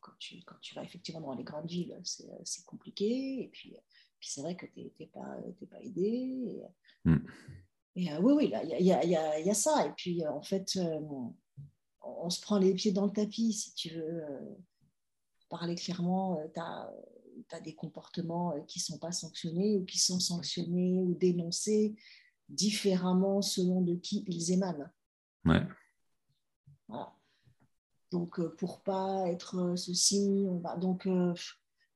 quand, 0.00 0.12
tu, 0.18 0.42
quand 0.44 0.56
tu 0.60 0.74
vas 0.74 0.82
effectivement 0.82 1.20
dans 1.20 1.34
les 1.34 1.44
grandes 1.44 1.68
villes, 1.68 1.96
c'est 2.02 2.66
compliqué. 2.66 3.44
Et 3.44 3.48
puis, 3.52 3.76
puis 4.22 4.30
c'est 4.30 4.42
vrai 4.42 4.54
que 4.54 4.66
tu 4.66 4.92
n'es 5.00 5.06
pas, 5.08 5.36
pas 5.68 5.80
aidé. 5.82 6.00
Et, 6.00 6.62
mm. 7.10 7.26
et 7.96 8.12
euh, 8.12 8.20
oui, 8.20 8.32
oui, 8.34 8.44
il 8.44 8.86
y 8.86 8.92
a, 8.92 9.04
y, 9.04 9.16
a, 9.16 9.40
y 9.40 9.50
a, 9.50 9.54
ça. 9.54 9.84
Et 9.84 9.90
puis, 9.96 10.24
euh, 10.24 10.30
en 10.30 10.42
fait, 10.42 10.76
euh, 10.76 11.00
on, 12.00 12.30
se 12.30 12.40
prend 12.40 12.58
les 12.58 12.72
pieds 12.72 12.92
dans 12.92 13.06
le 13.06 13.10
tapis, 13.10 13.52
si 13.52 13.74
tu 13.74 13.90
veux 13.90 14.22
parler 15.48 15.74
clairement. 15.74 16.40
tu 16.54 16.60
as, 16.60 17.60
des 17.62 17.74
comportements 17.74 18.54
qui 18.68 18.78
ne 18.78 18.82
sont 18.82 18.98
pas 18.98 19.10
sanctionnés 19.10 19.76
ou 19.76 19.84
qui 19.84 19.98
sont 19.98 20.20
sanctionnés 20.20 21.02
ou 21.02 21.14
dénoncés 21.14 21.96
différemment 22.48 23.42
selon 23.42 23.80
de 23.80 23.96
qui 23.96 24.24
ils 24.28 24.52
émanent. 24.52 24.88
Ouais. 25.44 25.66
Voilà. 26.86 27.12
Donc, 28.12 28.40
pour 28.56 28.82
pas 28.82 29.28
être 29.28 29.74
ceci, 29.76 30.46
on 30.48 30.60
va. 30.60 30.76
Donc, 30.76 31.08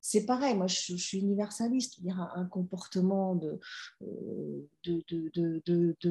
c'est 0.08 0.24
pareil, 0.24 0.54
moi 0.54 0.68
je, 0.68 0.94
suis 0.94 1.18
universaliste, 1.18 2.00
dire 2.00 2.20
un, 2.36 2.44
comportement 2.44 3.34
de, 3.34 3.58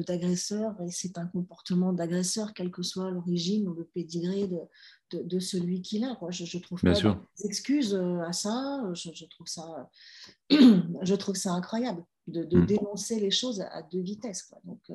d'agresseur, 0.06 0.76
et 0.82 0.90
c'est 0.90 1.16
un 1.16 1.26
comportement 1.26 1.94
d'agresseur, 1.94 2.52
quelle 2.52 2.70
que 2.70 2.82
soit 2.82 3.10
l'origine 3.10 3.66
ou 3.66 3.72
le 3.72 3.84
pédigré 3.84 4.48
de, 4.48 5.22
de, 5.22 5.38
celui 5.38 5.80
qu'il 5.80 6.04
a. 6.04 6.14
Je 6.28 6.58
ne 6.58 6.62
trouve 6.62 6.82
pas 6.82 6.92
d'excuses 7.42 7.94
à 7.94 8.34
ça, 8.34 8.82
je, 8.92 9.24
trouve 9.24 9.46
ça, 9.46 9.88
je 10.50 11.14
trouve 11.14 11.36
ça 11.36 11.52
incroyable 11.52 12.04
de, 12.26 12.42
mmh. 12.42 12.66
dénoncer 12.66 13.18
les 13.18 13.30
choses 13.30 13.62
à, 13.62 13.82
deux 13.90 14.02
vitesses. 14.02 14.52
Donc, 14.64 14.90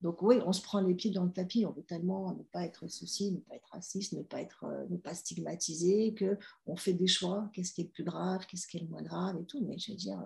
donc 0.00 0.22
oui, 0.22 0.36
on 0.46 0.52
se 0.52 0.62
prend 0.62 0.80
les 0.80 0.94
pieds 0.94 1.10
dans 1.10 1.24
le 1.24 1.32
tapis, 1.32 1.66
on 1.66 1.72
veut 1.72 1.82
tellement 1.82 2.32
ne 2.32 2.42
pas 2.42 2.64
être 2.64 2.88
ceci, 2.88 3.32
ne 3.32 3.38
pas 3.40 3.56
être 3.56 3.68
raciste, 3.70 4.14
ne 4.14 4.22
pas 4.22 4.40
être 4.40 4.64
euh, 4.64 4.86
ne 4.88 4.96
pas 4.96 5.14
stigmatisé, 5.14 6.14
que 6.14 6.38
on 6.66 6.76
fait 6.76 6.94
des 6.94 7.06
choix, 7.06 7.50
qu'est-ce 7.52 7.74
qui 7.74 7.82
est 7.82 7.84
le 7.84 7.90
plus 7.90 8.04
grave, 8.04 8.46
qu'est-ce 8.46 8.66
qui 8.66 8.78
est 8.78 8.80
le 8.80 8.88
moins 8.88 9.02
grave 9.02 9.36
et 9.38 9.44
tout. 9.44 9.62
Mais 9.62 9.78
je 9.78 9.92
veux 9.92 9.98
dire, 9.98 10.18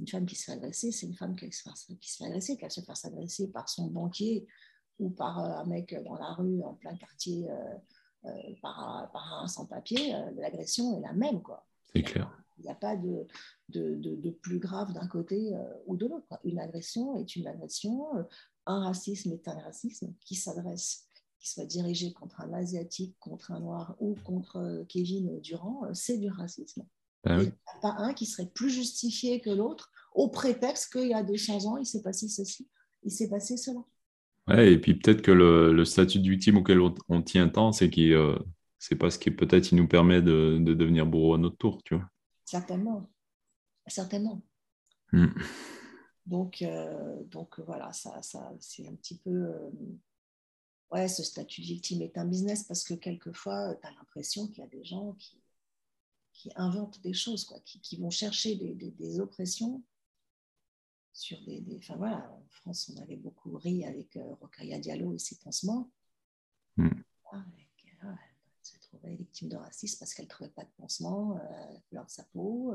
Une 0.00 0.08
femme 0.08 0.26
qui 0.26 0.34
se 0.34 0.44
fait 0.44 0.52
agresser, 0.52 0.90
c'est 0.90 1.06
une 1.06 1.14
femme 1.14 1.36
qui 1.36 1.50
se 1.52 1.62
fait, 1.62 1.94
qui 2.00 2.10
se 2.10 2.16
fait 2.16 2.24
agresser, 2.24 2.56
qu'elle 2.56 2.72
se 2.72 2.80
fasse 2.80 3.04
agresser 3.04 3.48
par 3.48 3.68
son 3.68 3.86
banquier 3.86 4.46
ou 4.98 5.10
par 5.10 5.38
un 5.38 5.64
mec 5.66 5.94
dans 6.04 6.16
la 6.16 6.32
rue, 6.32 6.62
en 6.64 6.74
plein 6.74 6.96
quartier, 6.96 7.46
par, 8.60 9.10
par, 9.12 9.42
un 9.42 9.48
sans-papier, 9.48 10.14
l'agression 10.36 10.96
est 10.96 11.00
la 11.00 11.12
même. 11.12 11.42
quoi. 11.42 11.66
C'est 11.92 12.02
clair. 12.02 12.30
Il 12.58 12.64
n'y 12.64 12.70
a 12.70 12.74
pas 12.74 12.96
de, 12.96 13.26
de, 13.70 13.96
de, 13.96 14.30
plus 14.30 14.58
grave 14.58 14.92
d'un 14.92 15.08
côté 15.08 15.52
ou 15.86 15.96
de 15.96 16.06
l'autre. 16.06 16.38
Une 16.44 16.60
agression 16.60 17.16
est 17.16 17.34
une 17.34 17.48
agression. 17.48 18.06
Un 18.66 18.84
racisme 18.84 19.32
est 19.32 19.48
un 19.48 19.58
racisme 19.58 20.14
qui 20.20 20.34
s'adresse 20.34 21.08
qui 21.42 21.50
soit 21.50 21.64
dirigé 21.64 22.12
contre 22.12 22.40
un 22.40 22.52
Asiatique, 22.52 23.16
contre 23.18 23.50
un 23.50 23.60
Noir 23.60 23.96
ou 23.98 24.14
contre 24.24 24.56
euh, 24.56 24.84
Kevin 24.88 25.40
Durand, 25.40 25.84
euh, 25.84 25.90
c'est 25.92 26.18
du 26.18 26.30
racisme. 26.30 26.86
Ah 27.24 27.36
il 27.36 27.42
n'y 27.42 27.48
a 27.48 27.80
pas 27.80 27.94
un 27.98 28.14
qui 28.14 28.26
serait 28.26 28.48
plus 28.48 28.70
justifié 28.70 29.40
que 29.40 29.50
l'autre 29.50 29.90
au 30.14 30.28
prétexte 30.28 30.92
qu'il 30.92 31.08
y 31.08 31.14
a 31.14 31.22
200 31.22 31.66
ans, 31.66 31.76
il 31.76 31.86
s'est 31.86 32.02
passé 32.02 32.28
ceci, 32.28 32.68
il 33.02 33.10
s'est 33.10 33.28
passé 33.28 33.56
cela. 33.56 33.80
Ouais, 34.48 34.72
et 34.72 34.78
puis 34.78 34.94
peut-être 34.94 35.22
que 35.22 35.30
le, 35.30 35.84
statut 35.84 36.18
de 36.18 36.28
victime 36.28 36.58
auquel 36.58 36.80
on, 36.80 37.22
tient 37.22 37.48
tant, 37.48 37.72
c'est 37.72 37.90
que 37.90 38.00
euh, 38.00 38.38
c'est 38.78 38.96
parce 38.96 39.18
qu'il 39.18 39.36
peut-être 39.36 39.70
il 39.72 39.76
nous 39.76 39.86
permet 39.86 40.20
de, 40.20 40.58
devenir 40.58 41.06
bourreau 41.06 41.34
à 41.34 41.38
notre 41.38 41.56
tour, 41.56 41.82
tu 41.84 41.94
vois. 41.94 42.08
Certainement, 42.44 43.08
certainement. 43.86 44.42
Hmm. 45.12 45.26
Donc, 46.26 46.64
donc 47.30 47.58
voilà, 47.60 47.92
ça, 47.92 48.22
ça 48.22 48.52
c'est 48.60 48.86
un 48.86 48.94
petit 48.94 49.18
peu 49.18 49.52
ouais, 50.92 51.08
ce 51.08 51.22
statut 51.22 51.62
de 51.62 51.66
victime 51.66 52.02
est 52.02 52.18
un 52.18 52.26
business 52.26 52.64
parce 52.64 52.84
que 52.84 52.94
quelquefois, 52.94 53.74
tu 53.76 53.86
as 53.86 53.90
l'impression 53.92 54.46
qu'il 54.46 54.58
y 54.58 54.62
a 54.62 54.68
des 54.68 54.84
gens 54.84 55.14
qui, 55.14 55.42
qui 56.32 56.52
inventent 56.56 57.00
des 57.00 57.14
choses, 57.14 57.44
quoi, 57.44 57.58
qui, 57.60 57.80
qui 57.80 57.96
vont 57.96 58.10
chercher 58.10 58.56
des, 58.56 58.74
des, 58.74 59.20
oppressions 59.20 59.82
sur 61.12 61.40
des, 61.44 61.64
Enfin 61.78 61.96
voilà, 61.96 62.30
en 62.30 62.46
France, 62.50 62.90
on 62.94 63.02
avait 63.02 63.16
beaucoup 63.16 63.56
ri 63.56 63.84
avec 63.84 64.16
euh, 64.16 64.78
Diallo 64.78 65.14
et 65.14 65.18
ses 65.18 65.36
pansements. 65.36 65.90
Mm. 66.76 66.88
Ah, 67.32 67.44
elle 68.02 68.16
se 68.62 68.78
trouvait 68.78 69.14
victime 69.16 69.48
de 69.48 69.56
racisme 69.56 69.98
parce 69.98 70.14
qu'elle 70.14 70.26
ne 70.26 70.30
trouvait 70.30 70.50
pas 70.50 70.64
de 70.64 70.70
pansement 70.76 71.36
euh, 71.36 71.78
couleur 71.88 72.06
de 72.06 72.10
sa 72.10 72.24
peau. 72.24 72.74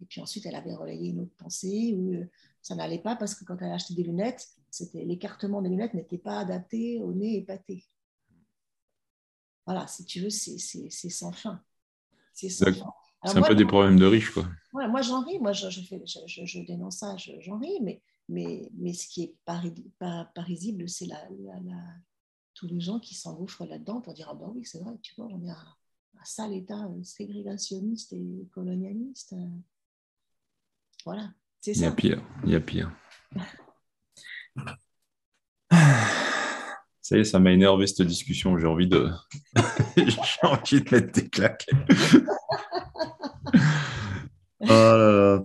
Et 0.00 0.04
puis 0.04 0.20
ensuite, 0.20 0.46
elle 0.46 0.54
avait 0.54 0.74
relayé 0.74 1.10
une 1.10 1.20
autre 1.20 1.34
pensée 1.36 1.94
où 1.96 2.12
euh, 2.14 2.26
ça 2.60 2.74
n'allait 2.74 2.98
pas 2.98 3.16
parce 3.16 3.34
que 3.34 3.44
quand 3.44 3.56
elle 3.60 3.70
a 3.70 3.74
acheté 3.74 3.94
des 3.94 4.02
lunettes, 4.02 4.48
c'était 4.70 5.04
l'écartement 5.04 5.62
des 5.62 5.68
lunettes 5.68 5.94
n'était 5.94 6.18
pas 6.18 6.38
adapté 6.38 7.00
au 7.02 7.12
nez 7.12 7.38
épaté. 7.38 7.84
Voilà, 9.64 9.86
si 9.86 10.04
tu 10.04 10.20
veux, 10.20 10.30
c'est 10.30 10.58
sans 11.08 11.32
fin. 11.32 11.62
C'est 12.32 12.48
un 13.24 13.42
peu 13.42 13.54
des 13.54 13.64
problèmes 13.64 13.98
de 13.98 14.06
riches, 14.06 14.30
quoi. 14.30 14.46
moi, 14.72 15.02
j'en 15.02 15.24
ris, 15.24 15.38
moi, 15.38 15.52
je, 15.52 15.68
fais, 15.80 16.00
je, 16.04 16.60
dénonce 16.60 16.98
ça, 16.98 17.16
j'en 17.16 17.58
ris, 17.58 17.80
mais, 17.82 18.02
mais, 18.28 18.70
mais 18.74 18.92
ce 18.92 19.08
qui 19.08 19.22
est 19.24 19.34
pas, 19.44 19.62
pas, 19.98 20.42
risible, 20.42 20.88
c'est 20.88 21.06
la, 21.06 21.26
tous 22.54 22.66
les 22.66 22.80
gens 22.80 23.00
qui 23.00 23.14
s'engouffrent 23.14 23.66
là-dedans 23.66 24.00
pour 24.00 24.14
dire 24.14 24.28
Ah, 24.30 24.34
ben 24.34 24.52
oui, 24.54 24.64
c'est 24.64 24.80
vrai, 24.80 24.92
tu 25.02 25.14
vois, 25.16 25.26
on 25.26 25.42
est 25.42 25.50
à 25.50 25.58
un 26.20 26.24
sale 26.24 26.54
état 26.54 26.86
euh, 26.86 27.02
ségrégationniste 27.02 28.12
et 28.12 28.48
colonialiste. 28.52 29.32
Euh. 29.32 29.48
Voilà, 31.06 31.30
c'est 31.60 31.72
ça. 31.72 31.80
Il 31.80 31.84
y 31.84 31.86
a 31.86 31.92
pire, 31.92 32.20
il 32.44 32.50
y 32.50 32.54
a 32.56 32.60
pire. 32.60 32.90
Ça 37.00 37.16
y 37.16 37.20
est, 37.20 37.24
ça 37.24 37.38
m'a 37.38 37.52
énervé 37.52 37.86
cette 37.86 38.04
discussion. 38.04 38.58
J'ai 38.58 38.66
envie 38.66 38.88
de, 38.88 39.08
j'ai 39.96 40.42
envie 40.42 40.82
de 40.82 40.90
mettre 40.90 41.12
des 41.12 41.28
claques. 41.28 41.66
Oh 44.68 45.38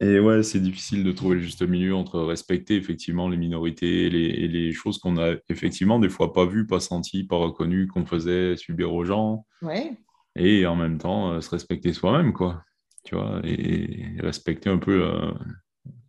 et 0.00 0.20
ouais, 0.20 0.42
c'est 0.42 0.60
difficile 0.60 1.02
de 1.02 1.12
trouver 1.12 1.36
le 1.36 1.40
juste 1.40 1.62
milieu 1.62 1.94
entre 1.94 2.20
respecter 2.20 2.76
effectivement 2.76 3.30
les 3.30 3.38
minorités 3.38 4.06
et 4.06 4.10
les, 4.10 4.72
choses 4.72 4.98
qu'on 4.98 5.16
a 5.16 5.36
effectivement 5.48 5.98
des 5.98 6.10
fois 6.10 6.34
pas 6.34 6.44
vues, 6.44 6.66
pas 6.66 6.80
senties, 6.80 7.24
pas 7.24 7.36
reconnues, 7.36 7.86
qu'on 7.86 8.04
faisait 8.04 8.56
subir 8.56 8.92
aux 8.92 9.04
gens. 9.04 9.46
Ouais. 9.62 9.92
Et 10.34 10.66
en 10.66 10.76
même 10.76 10.98
temps, 10.98 11.30
euh, 11.30 11.40
se 11.40 11.48
respecter 11.48 11.94
soi-même, 11.94 12.34
quoi. 12.34 12.62
Tu 13.06 13.14
vois, 13.14 13.40
et 13.44 14.16
respecter 14.18 14.68
un 14.68 14.78
peu 14.78 15.04
euh, 15.04 15.32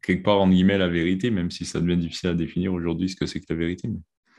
quelque 0.02 0.24
part 0.24 0.42
en 0.42 0.50
guillemets 0.50 0.80
la 0.80 0.88
vérité, 0.88 1.30
même 1.30 1.52
si 1.52 1.64
ça 1.64 1.80
devient 1.80 1.98
difficile 1.98 2.30
à 2.30 2.34
définir 2.34 2.74
aujourd'hui 2.74 3.08
ce 3.08 3.16
que 3.16 3.28
c'est 3.28 3.40
que 3.40 3.46
la 3.50 3.60
vérité. 3.60 3.88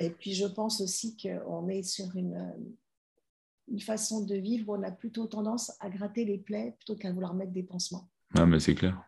Et 0.00 0.10
puis 0.10 0.34
je 0.34 0.46
pense 0.46 0.80
aussi 0.80 1.16
qu'on 1.16 1.68
est 1.68 1.84
sur 1.84 2.16
une, 2.16 2.34
euh, 2.34 3.70
une 3.70 3.80
façon 3.80 4.24
de 4.24 4.34
vivre 4.34 4.70
où 4.70 4.76
on 4.76 4.82
a 4.82 4.90
plutôt 4.90 5.26
tendance 5.26 5.72
à 5.80 5.88
gratter 5.88 6.24
les 6.24 6.38
plaies 6.38 6.74
plutôt 6.78 6.96
qu'à 6.96 7.12
vouloir 7.12 7.34
mettre 7.34 7.52
des 7.52 7.62
pansements. 7.62 8.08
Ah, 8.34 8.44
mais 8.44 8.60
c'est 8.60 8.74
clair. 8.74 9.00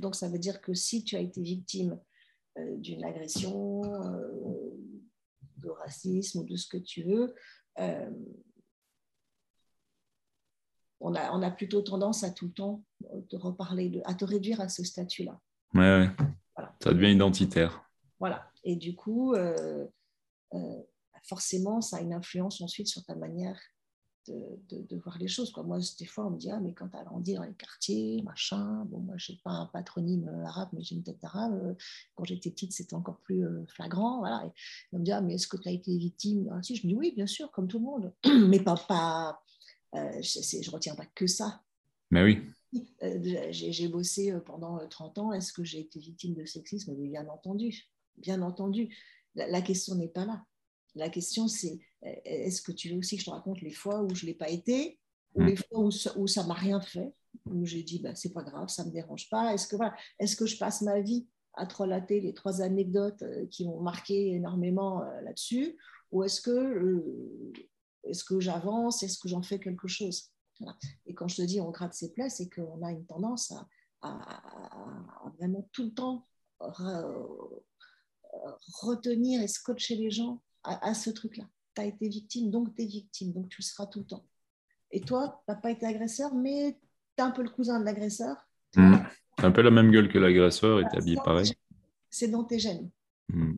Donc 0.00 0.14
ça 0.14 0.28
veut 0.28 0.38
dire 0.38 0.60
que 0.60 0.72
si 0.72 1.02
tu 1.02 1.16
as 1.16 1.20
été 1.20 1.42
victime 1.42 1.98
euh, 2.58 2.76
d'une 2.76 3.04
agression, 3.04 3.82
euh, 3.84 4.70
de 5.58 5.68
racisme 5.68 6.40
ou 6.40 6.44
de 6.44 6.56
ce 6.56 6.68
que 6.68 6.76
tu 6.76 7.02
veux, 7.02 7.34
on, 11.00 11.14
a, 11.14 11.32
on 11.32 11.42
a 11.42 11.50
plutôt 11.50 11.82
tendance 11.82 12.24
à 12.24 12.30
tout 12.30 12.46
le 12.46 12.52
temps 12.52 12.82
te 13.28 13.36
reparler, 13.36 13.88
de, 13.90 14.00
à 14.04 14.14
te 14.14 14.24
réduire 14.24 14.60
à 14.60 14.68
ce 14.68 14.84
statut-là. 14.84 15.38
Ouais, 15.74 16.08
Ça 16.82 16.92
devient 16.94 17.12
identitaire. 17.12 17.84
Voilà. 18.20 18.48
Et 18.62 18.76
du 18.76 18.94
coup, 18.94 19.34
euh, 19.34 19.86
euh, 20.54 20.82
forcément, 21.24 21.80
ça 21.80 21.98
a 21.98 22.00
une 22.00 22.14
influence 22.14 22.60
ensuite 22.60 22.88
sur 22.88 23.04
ta 23.04 23.14
manière 23.14 23.58
de, 24.28 24.96
voir 24.96 25.18
les 25.18 25.28
choses. 25.28 25.52
Quoi. 25.52 25.64
Moi, 25.64 25.78
des 25.98 26.06
fois, 26.06 26.26
on 26.26 26.30
me 26.30 26.38
dit 26.38 26.50
Ah, 26.50 26.58
mais 26.60 26.72
quand 26.72 26.88
tu 26.88 26.96
as 26.96 27.04
grandi 27.04 27.34
dans 27.34 27.42
les 27.42 27.52
quartiers, 27.54 28.22
machin, 28.22 28.86
bon, 28.86 29.00
moi, 29.00 29.16
je 29.18 29.32
n'ai 29.32 29.38
pas 29.44 29.50
un 29.50 29.66
patronyme 29.66 30.28
arabe, 30.46 30.70
mais 30.72 30.82
j'ai 30.82 30.94
une 30.94 31.02
tête 31.02 31.22
arabe. 31.22 31.76
Quand 32.14 32.24
j'étais 32.24 32.50
petite, 32.50 32.72
c'était 32.72 32.94
encore 32.94 33.18
plus 33.18 33.44
euh, 33.44 33.66
flagrant. 33.66 34.20
Voilà. 34.20 34.46
Et 34.46 34.50
on 34.92 35.00
me 35.00 35.04
dit 35.04 35.12
Ah, 35.12 35.20
mais 35.20 35.34
est-ce 35.34 35.48
que 35.48 35.58
tu 35.58 35.68
as 35.68 35.72
été 35.72 35.96
victime? 35.98 36.48
Ah, 36.52 36.62
si, 36.62 36.76
Je 36.76 36.86
me 36.86 36.92
dis 36.92 36.96
Oui, 36.96 37.12
bien 37.14 37.26
sûr, 37.26 37.50
comme 37.50 37.68
tout 37.68 37.78
le 37.78 37.84
monde. 37.84 38.14
mais 38.48 38.60
pas. 38.60 38.76
pas 38.76 39.43
je 39.94 40.68
ne 40.68 40.70
retiens 40.70 40.94
pas 40.94 41.06
que 41.06 41.26
ça. 41.26 41.62
Mais 42.10 42.22
oui. 42.22 42.38
Euh, 43.02 43.48
j'ai 43.50 43.88
bossé 43.88 44.32
euh, 44.32 44.40
pendant 44.40 44.86
30 44.86 45.18
euh, 45.18 45.20
ans. 45.20 45.32
Est-ce 45.32 45.52
que 45.52 45.64
j'ai 45.64 45.80
été 45.80 45.98
victime 45.98 46.34
de 46.34 46.44
sexisme? 46.44 46.94
Bien 46.94 47.28
entendu. 47.28 47.88
Bien 48.16 48.42
entendu. 48.42 48.94
La, 49.34 49.62
question 49.62 49.94
n'est 49.96 50.08
pas 50.08 50.24
là. 50.24 50.44
La 50.94 51.08
question, 51.08 51.48
c'est 51.48 51.80
est-ce 52.02 52.62
que 52.62 52.70
tu 52.70 52.90
veux 52.90 52.98
aussi 52.98 53.16
que 53.16 53.22
je 53.22 53.26
te 53.26 53.30
raconte 53.30 53.60
les 53.62 53.72
fois 53.72 54.02
où 54.02 54.14
je 54.14 54.24
ne 54.24 54.28
l'ai 54.28 54.36
pas 54.36 54.48
été, 54.48 55.00
ou 55.34 55.42
mm. 55.42 55.46
les 55.46 55.56
fois 55.56 55.80
où 55.80 55.90
ça 55.90 56.42
ne 56.42 56.46
m'a 56.46 56.54
rien 56.54 56.80
fait, 56.80 57.12
où 57.46 57.64
j'ai 57.64 57.82
dit 57.82 57.98
bah, 57.98 58.14
c'est 58.14 58.32
pas 58.32 58.44
grave, 58.44 58.68
ça 58.68 58.84
ne 58.84 58.90
me 58.90 58.92
dérange 58.92 59.28
pas. 59.28 59.52
Est-ce 59.52 59.66
que, 59.66 59.74
voilà, 59.74 59.96
est 60.20 60.36
que 60.36 60.46
je 60.46 60.56
passe 60.56 60.82
ma 60.82 61.00
vie 61.00 61.26
à 61.54 61.66
te 61.66 61.74
relater 61.74 62.20
les 62.20 62.32
trois 62.32 62.62
anecdotes 62.62 63.24
qui 63.50 63.66
m'ont 63.66 63.80
marqué 63.80 64.34
énormément 64.34 65.00
là-dessus, 65.24 65.76
ou 66.12 66.22
est-ce 66.22 66.40
que, 66.40 67.52
est-ce 68.06 68.24
que 68.24 68.40
j'avance, 68.40 69.02
est-ce 69.02 69.18
que 69.18 69.28
j'en 69.28 69.42
fais 69.42 69.58
quelque 69.58 69.88
chose? 69.88 70.30
Et 71.06 71.14
quand 71.14 71.28
je 71.28 71.36
te 71.36 71.42
dis 71.42 71.60
on 71.60 71.70
gratte 71.70 71.94
ses 71.94 72.12
plaies, 72.12 72.28
c'est 72.28 72.48
qu'on 72.48 72.82
a 72.82 72.92
une 72.92 73.04
tendance 73.06 73.52
à, 73.52 73.66
vraiment 75.38 75.68
tout 75.72 75.84
le 75.84 75.94
temps 75.94 76.26
retenir 78.82 79.42
et 79.42 79.48
scotcher 79.48 79.96
les 79.96 80.10
gens 80.10 80.42
à, 80.62 80.94
ce 80.94 81.10
truc-là. 81.10 81.44
Tu 81.74 81.82
as 81.82 81.86
été 81.86 82.08
victime, 82.08 82.50
donc 82.50 82.74
tu 82.74 82.82
es 82.82 82.86
victime, 82.86 83.32
donc 83.32 83.48
tu 83.48 83.60
le 83.60 83.64
seras 83.64 83.86
tout 83.86 84.00
le 84.00 84.06
temps. 84.06 84.24
Et 84.90 85.00
toi, 85.00 85.42
tu 85.46 85.52
n'as 85.52 85.58
pas 85.58 85.70
été 85.70 85.86
agresseur, 85.86 86.34
mais 86.34 86.78
tu 87.16 87.22
es 87.22 87.26
un 87.26 87.30
peu 87.30 87.42
le 87.42 87.50
cousin 87.50 87.80
de 87.80 87.84
l'agresseur. 87.84 88.36
Mmh. 88.76 88.96
Tu 89.38 89.44
un 89.44 89.50
peu 89.50 89.62
la 89.62 89.70
même 89.70 89.90
gueule 89.90 90.08
que 90.08 90.18
l'agresseur 90.18 90.80
et 90.80 90.84
tu 90.90 90.96
habillé 90.96 91.16
pareil. 91.24 91.52
C'est 92.08 92.28
dans 92.28 92.44
tes 92.44 92.58
gènes. 92.58 92.90
Mmh. 93.28 93.54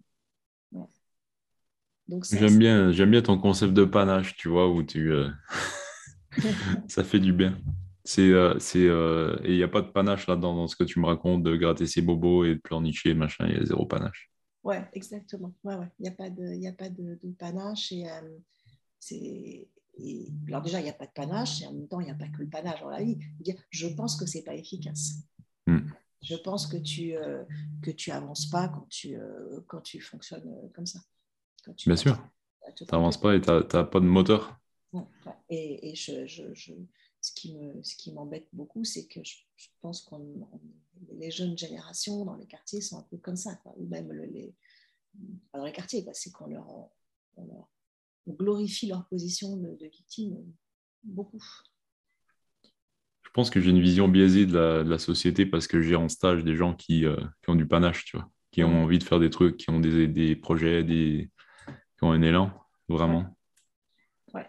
J'aime 2.08 2.58
bien, 2.58 2.92
j'aime 2.92 3.10
bien 3.10 3.22
ton 3.22 3.38
concept 3.38 3.72
de 3.72 3.84
panache, 3.84 4.36
tu 4.36 4.48
vois, 4.48 4.70
où 4.70 4.82
tu, 4.82 5.12
euh, 5.12 5.28
ça 6.88 7.04
fait 7.04 7.18
du 7.18 7.32
bien. 7.32 7.58
C'est, 8.04 8.30
euh, 8.30 8.56
c'est, 8.60 8.86
euh, 8.86 9.36
et 9.42 9.52
il 9.52 9.56
n'y 9.56 9.64
a 9.64 9.68
pas 9.68 9.82
de 9.82 9.88
panache 9.88 10.28
là-dedans 10.28 10.54
dans 10.54 10.68
ce 10.68 10.76
que 10.76 10.84
tu 10.84 11.00
me 11.00 11.06
racontes 11.06 11.42
de 11.42 11.56
gratter 11.56 11.86
ses 11.86 12.02
bobos 12.02 12.44
et 12.44 12.54
de 12.54 12.60
pleurnicher, 12.60 13.14
machin, 13.14 13.46
il 13.48 13.56
y 13.56 13.60
a 13.60 13.64
zéro 13.64 13.84
panache. 13.84 14.30
Ouais, 14.62 14.84
exactement. 14.92 15.52
Ouais, 15.64 15.74
ouais. 15.74 15.88
Il 15.98 16.02
n'y 16.02 16.08
a 16.08 16.12
pas 16.12 16.30
de, 16.30 16.54
y 16.54 16.68
a 16.68 16.72
pas 16.72 16.88
de, 16.88 17.18
panache. 17.36 17.90
Et, 17.90 18.08
euh, 18.08 18.38
c'est, 19.00 19.68
alors 20.46 20.62
déjà, 20.62 20.78
il 20.78 20.84
n'y 20.84 20.90
a 20.90 20.94
pas 20.94 21.06
de 21.06 21.12
panache 21.12 21.62
et 21.62 21.66
en 21.66 21.72
même 21.72 21.88
temps, 21.88 21.98
il 21.98 22.04
n'y 22.04 22.12
a 22.12 22.16
pas 22.16 22.28
que 22.28 22.42
le 22.42 22.48
panache 22.48 22.80
dans 22.80 22.90
la 22.90 23.02
vie. 23.02 23.18
Je 23.70 23.88
pense 23.88 24.16
que 24.16 24.26
ce 24.26 24.38
n'est 24.38 24.44
pas 24.44 24.54
efficace. 24.54 25.24
Hmm. 25.66 25.88
Je 26.22 26.36
pense 26.36 26.68
que 26.68 26.76
tu 26.76 27.14
que 27.82 27.90
tu 27.90 28.10
avances 28.10 28.46
pas 28.46 28.68
quand 28.68 28.86
tu, 28.88 29.16
quand 29.66 29.80
tu 29.80 30.00
fonctionnes 30.00 30.48
comme 30.74 30.86
ça. 30.86 31.00
Bien 31.86 31.96
sûr. 31.96 32.18
Tu 32.76 32.84
n'avances 32.90 33.20
pas 33.20 33.34
et 33.34 33.40
tu 33.40 33.48
n'as 33.50 33.84
pas 33.84 34.00
de 34.00 34.04
moteur. 34.04 34.58
Et, 35.48 35.94
je, 35.94 36.26
je, 36.26 36.72
ce 37.20 37.32
qui 37.34 37.56
me, 37.56 37.82
ce 37.82 37.96
qui 37.96 38.12
m'embête 38.12 38.48
beaucoup, 38.52 38.84
c'est 38.84 39.06
que 39.06 39.20
je, 39.24 39.36
pense 39.80 40.02
que 40.02 40.14
les 41.12 41.30
jeunes 41.30 41.56
générations 41.56 42.24
dans 42.24 42.36
les 42.36 42.46
quartiers 42.46 42.80
sont 42.80 42.98
un 42.98 43.06
peu 43.10 43.16
comme 43.16 43.36
ça, 43.36 43.54
quoi. 43.56 43.74
ou 43.76 43.86
même 43.86 44.12
les, 44.12 44.54
dans 45.52 45.64
les 45.64 45.72
quartiers, 45.72 46.04
c'est 46.12 46.32
qu'on 46.32 46.46
leur, 46.46 46.68
on 47.36 48.32
glorifie 48.32 48.88
leur 48.88 49.06
position 49.06 49.56
de, 49.56 49.76
victime 49.80 50.36
beaucoup. 51.04 51.42
Je 53.22 53.30
pense 53.32 53.50
que 53.50 53.60
j'ai 53.60 53.70
une 53.70 53.82
vision 53.82 54.08
biaisée 54.08 54.46
de 54.46 54.56
la, 54.56 54.98
société 54.98 55.46
parce 55.46 55.66
que 55.66 55.82
j'ai 55.82 55.96
en 55.96 56.08
stage 56.08 56.42
des 56.42 56.56
gens 56.56 56.74
qui, 56.74 57.04
euh, 57.04 57.16
qui, 57.42 57.50
ont 57.50 57.54
du 57.54 57.66
panache, 57.66 58.04
tu 58.06 58.16
vois, 58.16 58.30
qui 58.50 58.64
ont 58.64 58.82
envie 58.84 58.98
de 58.98 59.04
faire 59.04 59.20
des 59.20 59.30
trucs, 59.30 59.58
qui 59.58 59.70
ont 59.70 59.78
des, 59.78 60.08
des 60.08 60.34
projets, 60.36 60.82
des, 60.82 61.30
qui 61.98 62.04
ont 62.04 62.12
un 62.12 62.22
élan, 62.22 62.50
vraiment. 62.88 63.36
Ouais. 64.34 64.46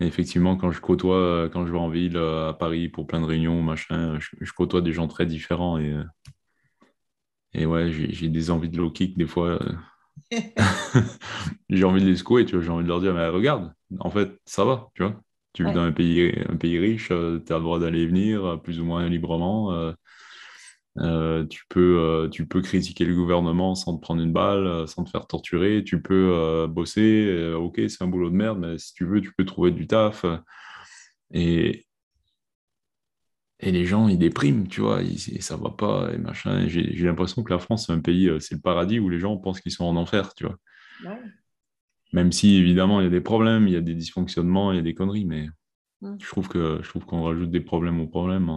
Et 0.00 0.06
effectivement, 0.06 0.56
quand 0.56 0.70
je 0.70 0.80
côtoie, 0.80 1.16
euh, 1.16 1.48
quand 1.48 1.66
je 1.66 1.72
vais 1.72 1.78
en 1.78 1.88
ville, 1.88 2.16
à 2.16 2.54
Paris, 2.58 2.88
pour 2.88 3.06
plein 3.06 3.20
de 3.20 3.26
réunions, 3.26 3.62
machin, 3.62 4.18
je, 4.20 4.52
côtoie 4.52 4.82
des 4.82 4.92
gens 4.92 5.08
très 5.08 5.26
différents 5.26 5.78
et, 5.78 5.94
et 7.52 7.66
ouais, 7.66 7.90
j'ai 7.90 8.28
des 8.28 8.50
envies 8.50 8.68
de 8.68 8.76
low 8.76 8.90
kick 8.90 9.16
des 9.16 9.26
fois. 9.26 9.58
j'ai 11.70 11.84
envie 11.84 12.02
de 12.02 12.08
les 12.08 12.16
secouer, 12.16 12.44
tu 12.44 12.56
vois, 12.56 12.64
j'ai 12.64 12.70
envie 12.70 12.84
de 12.84 12.88
leur 12.88 13.00
dire, 13.00 13.14
mais 13.14 13.28
regarde, 13.28 13.72
en 14.00 14.10
fait, 14.10 14.30
ça 14.44 14.64
va, 14.64 14.88
tu 14.94 15.02
vois. 15.02 15.20
Tu 15.52 15.64
vis 15.64 15.72
dans 15.72 15.80
un 15.80 15.92
pays, 15.92 16.34
un 16.50 16.56
pays 16.56 16.78
riche, 16.78 17.08
euh, 17.10 17.42
tu 17.44 17.50
as 17.50 17.56
le 17.56 17.62
droit 17.62 17.78
d'aller 17.78 18.02
et 18.02 18.06
venir 18.06 18.44
euh, 18.44 18.56
plus 18.58 18.78
ou 18.78 18.84
moins 18.84 19.08
librement. 19.08 19.94
Euh, 20.98 21.44
tu, 21.46 21.64
peux, 21.68 22.28
tu 22.32 22.46
peux 22.46 22.62
critiquer 22.62 23.04
le 23.04 23.14
gouvernement 23.14 23.74
sans 23.74 23.96
te 23.96 24.00
prendre 24.00 24.22
une 24.22 24.32
balle, 24.32 24.88
sans 24.88 25.04
te 25.04 25.10
faire 25.10 25.26
torturer. 25.26 25.84
Tu 25.84 26.00
peux 26.00 26.66
bosser. 26.68 27.52
ok, 27.54 27.82
c'est 27.88 28.02
un 28.02 28.08
boulot 28.08 28.30
de 28.30 28.36
merde, 28.36 28.58
mais 28.58 28.78
si 28.78 28.94
tu 28.94 29.04
veux, 29.04 29.20
tu 29.20 29.32
peux 29.36 29.44
trouver 29.44 29.70
du 29.70 29.86
taf. 29.86 30.24
Et, 31.32 31.86
et 33.60 33.72
les 33.72 33.84
gens, 33.84 34.08
ils 34.08 34.18
dépriment, 34.18 34.68
tu 34.68 34.80
vois, 34.80 35.02
ils, 35.02 35.42
ça 35.42 35.56
va 35.56 35.70
pas, 35.70 36.10
et 36.12 36.18
machin. 36.18 36.66
J'ai 36.68 37.04
l'impression 37.04 37.42
que 37.42 37.52
la 37.52 37.58
France, 37.58 37.86
c'est 37.86 37.92
un 37.92 38.00
pays, 38.00 38.30
c'est 38.40 38.54
le 38.54 38.60
paradis 38.60 38.98
où 38.98 39.08
les 39.08 39.18
gens 39.18 39.36
pensent 39.36 39.60
qu'ils 39.60 39.72
sont 39.72 39.84
en 39.84 39.96
enfer, 39.96 40.34
tu 40.34 40.44
vois. 40.44 40.56
Même 42.12 42.32
si, 42.32 42.56
évidemment, 42.56 43.00
il 43.00 43.04
y 43.04 43.06
a 43.08 43.10
des 43.10 43.20
problèmes, 43.20 43.66
il 43.68 43.74
y 43.74 43.76
a 43.76 43.80
des 43.80 43.94
dysfonctionnements, 43.94 44.72
il 44.72 44.76
y 44.76 44.78
a 44.78 44.82
des 44.82 44.94
conneries, 44.94 45.24
mais 45.24 45.48
trouve 46.26 46.48
que 46.48 46.80
je 46.82 46.88
trouve 46.88 47.04
qu'on 47.04 47.22
rajoute 47.24 47.50
des 47.50 47.60
problèmes 47.60 48.00
aux 48.00 48.06
problèmes. 48.06 48.50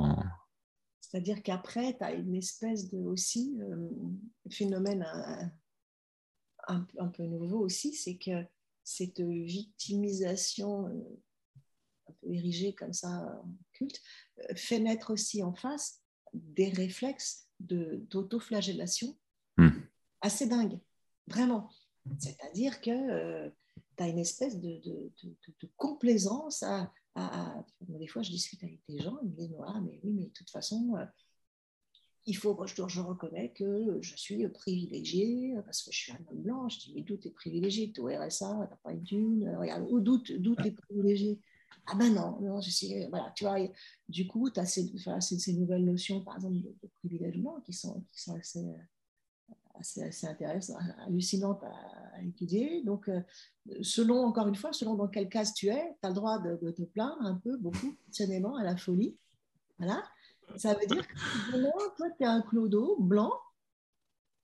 C'est-à-dire 1.10 1.44
qu'après, 1.44 1.98
tu 1.98 2.04
as 2.04 2.14
une 2.14 2.36
espèce 2.36 2.90
de 2.90 3.00
aussi 3.00 3.58
euh, 3.62 3.90
phénomène 4.50 5.04
un, 6.68 6.88
un, 6.98 7.08
peu 7.08 7.24
nouveau 7.24 7.60
aussi, 7.60 7.94
c'est 7.94 8.18
que 8.18 8.46
cette 8.84 9.22
victimisation 9.22 10.88
euh, 10.88 11.22
un 12.08 12.14
peu 12.22 12.34
érigée 12.34 12.74
comme 12.74 12.94
ça 12.94 13.10
en 13.44 13.56
culte 13.74 14.02
euh, 14.40 14.56
fait 14.56 14.80
naître 14.80 15.14
aussi 15.14 15.44
en 15.44 15.54
face 15.54 16.02
des 16.34 16.70
réflexes 16.70 17.48
d'autoflagellation 17.60 19.18
hmm. 19.58 19.70
assez 20.22 20.48
dingues, 20.48 20.80
vraiment. 21.28 21.70
C'est-à-dire 22.18 22.82
que 22.82 22.90
euh, 22.90 23.50
tu 23.98 24.04
as 24.04 24.08
une 24.08 24.20
espèce 24.20 24.60
de, 24.60 25.12
complaisance 25.76 26.64
à, 26.64 26.92
Des 27.82 28.08
fois, 28.08 28.22
je 28.22 28.32
discute 28.32 28.64
avec 28.64 28.80
des 28.88 29.00
gens, 29.00 29.18
ils 29.22 29.30
me 29.30 29.36
disent 29.36 29.56
Ah, 29.66 29.82
mais 29.82 30.00
oui, 30.04 30.14
mais 30.14 30.26
de 30.26 30.30
toute 30.30 30.50
façon, 30.50 30.96
euh, 30.96 31.06
il 32.26 32.36
faut, 32.36 32.58
je, 32.66 32.88
je 32.88 33.02
reconnais 33.02 33.52
que 33.52 33.98
je 34.02 34.16
suis 34.16 34.48
privilégié 34.50 35.54
parce 35.66 35.84
que 35.84 35.92
je 35.92 35.98
suis 35.98 36.12
un 36.12 36.20
homme 36.30 36.42
blanc. 36.42 36.70
Je 36.70 36.80
dis 36.80 36.94
Mais 36.96 37.02
d'où 37.02 37.18
tu 37.18 37.28
es 37.28 37.32
privilégié 37.32 37.92
Tu 37.92 38.00
es 38.00 38.04
au 38.04 38.08
RSA, 38.08 38.52
tu 38.52 38.60
n'as 38.60 38.80
pas 38.84 38.94
une 38.94 39.04
thune. 39.04 39.56
Regarde, 39.58 39.88
d'où 39.90 40.20
tu 40.20 40.68
es 40.68 40.72
privilégié 40.72 41.40
ah 41.92 41.96
ben 41.96 42.14
non, 42.14 42.40
non, 42.42 42.62
je 42.62 43.10
voilà, 43.10 43.32
tu 43.36 43.46
vois, 43.46 43.58
du 44.08 44.28
coup, 44.28 44.50
tu 44.52 44.60
as 44.60 44.66
ces, 44.66 45.54
nouvelles 45.54 45.86
notions, 45.86 46.22
par 46.22 46.36
exemple, 46.36 46.58
de, 47.04 47.32
blanc 47.40 47.62
qui 47.62 47.74
sont, 47.74 48.06
qui 48.12 48.22
sont 48.22 48.36
assez, 48.36 48.64
assez, 49.80 50.04
assez 50.04 50.28
intéressantes, 50.28 50.78
hallucinantes 51.06 51.64
à, 51.64 52.22
étudier. 52.22 52.84
Donc, 52.84 53.08
euh, 53.08 53.22
selon, 53.82 54.26
encore 54.26 54.48
une 54.48 54.56
fois, 54.56 54.74
selon 54.74 54.96
dans 54.96 55.08
quelle 55.08 55.30
case 55.30 55.54
tu 55.54 55.68
es, 55.68 55.96
tu 56.02 56.06
as 56.06 56.10
le 56.10 56.16
droit 56.16 56.40
de, 56.40 56.72
te 56.72 56.82
plaindre 56.84 57.22
un 57.22 57.36
peu, 57.36 57.58
beaucoup, 57.58 57.96
passionnément, 58.06 58.56
à 58.56 58.64
la 58.64 58.76
folie. 58.76 59.16
Voilà. 59.78 60.04
Ça 60.58 60.74
veut 60.74 60.86
dire 60.86 61.08
que 61.08 61.96
toi, 61.96 62.10
tu 62.18 62.24
es 62.24 62.26
un 62.26 62.42
clodo 62.42 62.98
blanc, 63.00 63.32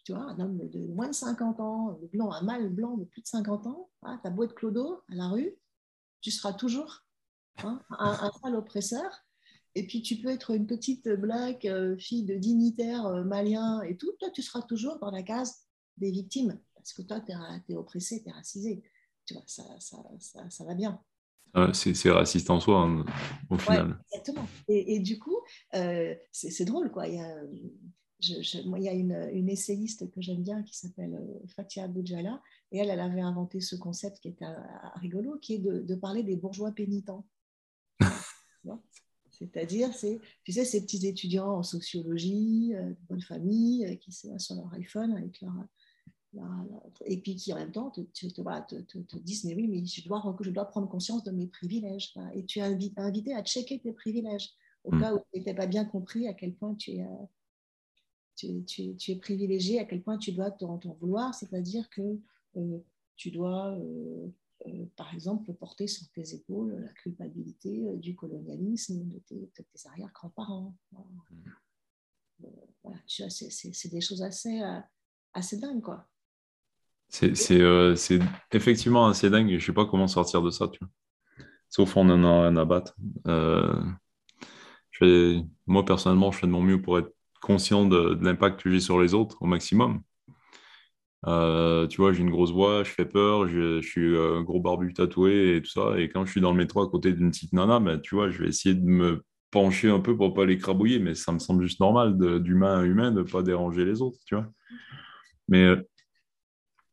tu 0.04 0.14
vois, 0.14 0.24
un 0.24 0.40
homme 0.40 0.70
de 0.70 0.86
moins 0.88 1.08
de 1.08 1.14
50 1.14 1.60
ans, 1.60 2.00
blanc, 2.14 2.32
un 2.32 2.44
mâle 2.44 2.70
blanc 2.70 2.96
de 2.96 3.06
plus 3.06 3.22
de 3.22 3.28
50 3.28 3.68
ans, 3.68 3.90
hein, 4.04 4.22
beau 4.32 4.44
être 4.44 4.54
clodo 4.54 5.02
à 5.10 5.16
la 5.16 5.28
rue, 5.30 5.56
tu 6.22 6.30
seras 6.30 6.54
toujours 6.54 7.04
hein, 7.64 7.82
un, 7.90 8.12
un 8.22 8.32
sale 8.32 8.56
oppresseur 8.56 9.25
et 9.76 9.86
puis 9.86 10.02
tu 10.02 10.16
peux 10.16 10.30
être 10.30 10.52
une 10.52 10.66
petite 10.66 11.08
black 11.10 11.66
euh, 11.66 11.98
fille 11.98 12.24
de 12.24 12.36
dignitaire 12.36 13.06
euh, 13.06 13.24
malien 13.24 13.82
et 13.82 13.98
tout, 13.98 14.12
toi 14.20 14.30
tu 14.32 14.42
seras 14.42 14.62
toujours 14.62 14.98
dans 15.00 15.12
la 15.12 15.22
case 15.22 15.68
des 15.98 16.12
victimes, 16.12 16.60
parce 16.76 16.94
que 16.94 17.02
toi 17.02 17.20
tu 17.20 17.34
es, 17.72 17.76
oppressé, 17.76 18.24
tu 18.24 18.30
es 18.30 18.32
racisé. 18.32 18.84
Tu 19.26 19.34
vois, 19.34 19.44
ça, 19.48 19.64
ça, 19.80 19.98
ça, 20.50 20.66
va 20.66 20.76
bien. 20.76 21.02
c'est 21.74 22.12
raciste 22.12 22.50
en 22.50 22.60
soi, 22.60 22.82
hein, 22.82 23.06
au 23.50 23.58
final. 23.58 24.00
exactement. 24.12 24.48
Et, 24.68 25.00
du 25.00 25.18
coup, 25.18 25.38
euh, 25.74 26.14
c'est 26.32 26.66
drôle, 26.66 26.92
quoi. 26.92 27.08
Il 27.08 27.16
y 27.16 27.20
a, 27.20 27.42
moi, 28.66 28.78
il 28.78 28.86
y 28.86 28.90
a 28.90 28.94
une, 28.94 29.30
une 29.34 29.50
essayiste 29.50 30.12
que 30.12 30.22
j'aime 30.22 30.44
bien 30.44 30.62
qui 30.62 30.78
s'appelle 30.78 31.20
Fatia 31.56 31.88
Boudjala, 31.88 32.40
et 32.72 32.78
elle, 32.78 32.92
elle 32.92 33.00
avait 33.00 33.22
inventé 33.22 33.62
ce 33.62 33.76
concept 33.76 34.20
qui 34.20 34.28
est 34.28 34.38
rigolo, 34.98 35.40
qui 35.40 35.56
est 35.56 35.60
de, 35.60 35.80
de 35.80 35.96
parler 35.96 36.22
des 36.22 36.36
bourgeois 36.36 36.72
pénitents. 36.72 37.26
C'est-à-dire, 39.38 39.94
c'est, 39.94 40.20
tu 40.44 40.52
sais, 40.52 40.66
ces 40.66 40.82
petits 40.82 41.06
étudiants 41.08 41.58
en 41.58 41.64
sociologie, 41.64 42.74
euh, 42.76 42.90
de 42.90 42.98
bonne 43.10 43.22
famille, 43.22 43.86
euh, 43.86 43.96
qui 43.96 44.12
sont 44.12 44.38
sur 44.40 44.56
leur 44.56 44.74
iPhone 44.74 45.14
avec 45.14 45.42
leur, 45.42 45.54
et 47.06 47.22
puis 47.22 47.38
qui 47.38 47.54
en 47.54 47.56
même 47.56 47.72
temps 47.72 47.92
te, 47.92 48.02
te, 48.02 49.18
disent, 49.20 49.46
mais 49.46 49.56
oui, 49.56 49.68
mais 49.70 49.86
je 49.86 50.04
dois, 50.06 50.36
je 50.42 50.50
dois 50.50 50.66
prendre 50.66 50.90
conscience 50.90 51.24
de 51.24 51.32
mes 51.32 51.48
privilèges. 51.48 52.14
Et 52.34 52.46
tu 52.46 52.60
es 52.60 52.62
invité, 52.98 53.34
à 53.34 53.44
checker 53.44 53.80
tes 53.80 53.94
privilèges, 53.94 54.50
au 54.84 54.94
mm. 54.94 55.00
cas 55.00 55.14
où 55.14 55.20
tu 55.32 55.40
n'étais 55.40 55.54
pas 55.54 55.68
bien 55.68 55.86
compris 55.86 56.28
à 56.28 56.34
quel 56.34 56.54
point 56.54 56.76
tu 56.76 56.92
es, 56.92 57.04
euh, 57.04 58.62
tu, 58.68 59.12
es 59.12 59.16
privilégié, 59.16 59.80
à 59.80 59.86
quel 59.86 60.02
point 60.02 60.18
tu 60.18 60.34
dois 60.34 60.52
t'en, 60.52 60.78
vouloir, 61.00 61.34
c'est-à-dire 61.34 61.90
que 61.90 62.20
tu 63.16 63.32
dois 63.32 63.78
euh, 64.68 64.86
par 64.96 65.14
exemple, 65.14 65.54
porter 65.54 65.88
sur 65.88 66.08
tes 66.12 66.34
épaules 66.34 66.76
la 66.80 66.94
culpabilité 66.94 67.88
euh, 67.88 67.98
du 67.98 68.16
colonialisme 68.16 69.08
de 69.08 69.20
tes, 69.20 69.52
tes 69.54 69.88
arrière-grands-parents. 69.88 70.76
Voilà. 70.92 71.10
Euh, 72.44 72.92
tu 73.06 73.22
vois, 73.22 73.30
c'est 73.30 73.90
des 73.90 74.02
choses 74.02 74.22
assez, 74.22 74.62
assez 75.34 75.58
dingues, 75.58 75.82
quoi. 75.82 76.08
C'est 77.10 77.32
effectivement 78.52 79.08
assez 79.08 79.30
dingue. 79.30 79.50
Je 79.50 79.56
ne 79.56 79.60
sais 79.60 79.74
pas 79.74 79.86
comment 79.86 80.08
sortir 80.08 80.42
de 80.42 80.50
ça, 80.50 80.68
tu 80.68 80.80
vois. 80.80 80.90
Sauf 81.70 81.98
en 81.98 82.10
en 82.10 82.24
a 82.24 82.48
un 82.48 82.58
à 82.58 82.66
battre. 82.66 82.96
moi, 85.66 85.86
personnellement, 85.86 86.32
je 86.32 86.40
fais 86.40 86.48
de 86.48 86.52
mon 86.52 86.62
mieux 86.62 86.82
pour 86.82 87.00
être 87.00 87.14
conscient 87.42 87.86
de 87.86 88.18
l'impact 88.22 88.62
que 88.62 88.72
j'ai 88.72 88.80
sur 88.80 89.00
les 89.00 89.14
autres 89.14 89.38
au 89.42 89.46
maximum. 89.46 90.02
Euh, 91.28 91.88
tu 91.88 91.98
vois, 91.98 92.14
j'ai 92.14 92.22
une 92.22 92.30
grosse 92.30 92.52
voix, 92.52 92.84
je 92.84 92.92
fais 92.92 93.06
peur, 93.06 93.48
je, 93.48 93.82
suis 93.82 94.18
un 94.18 94.42
gros 94.44 94.60
barbu 94.60 94.94
tatoué 94.94 95.58
et 95.58 95.62
tout 95.62 95.70
ça. 95.70 96.00
Et 96.00 96.10
quand 96.10 96.26
je 96.26 96.32
suis 96.32 96.42
dans 96.42 96.52
le 96.52 96.58
métro 96.58 96.82
à 96.82 96.90
côté 96.90 97.14
d'une 97.14 97.32
petite 97.32 97.54
nana, 97.54 97.80
ben, 97.80 98.00
tu 98.00 98.16
vois, 98.16 98.30
je 98.30 98.44
vais 98.44 98.50
essayer 98.50 98.76
de 98.76 98.86
me 98.86 99.24
pencher 99.52 99.90
un 99.90 100.00
peu 100.00 100.16
pour 100.16 100.34
pas 100.34 100.46
l'écrabouiller, 100.46 101.00
mais 101.00 101.16
ça 101.16 101.32
me 101.32 101.40
semble 101.40 101.64
juste 101.64 101.80
normal 101.80 102.18
d'humain 102.42 102.80
à 102.82 102.84
humain 102.84 103.12
de 103.12 103.24
pas 103.24 103.42
déranger 103.42 103.86
les 103.86 104.02
autres, 104.02 104.20
tu 104.26 104.36
vois. 104.36 104.48
Mais 105.48 105.64
euh, 105.66 105.82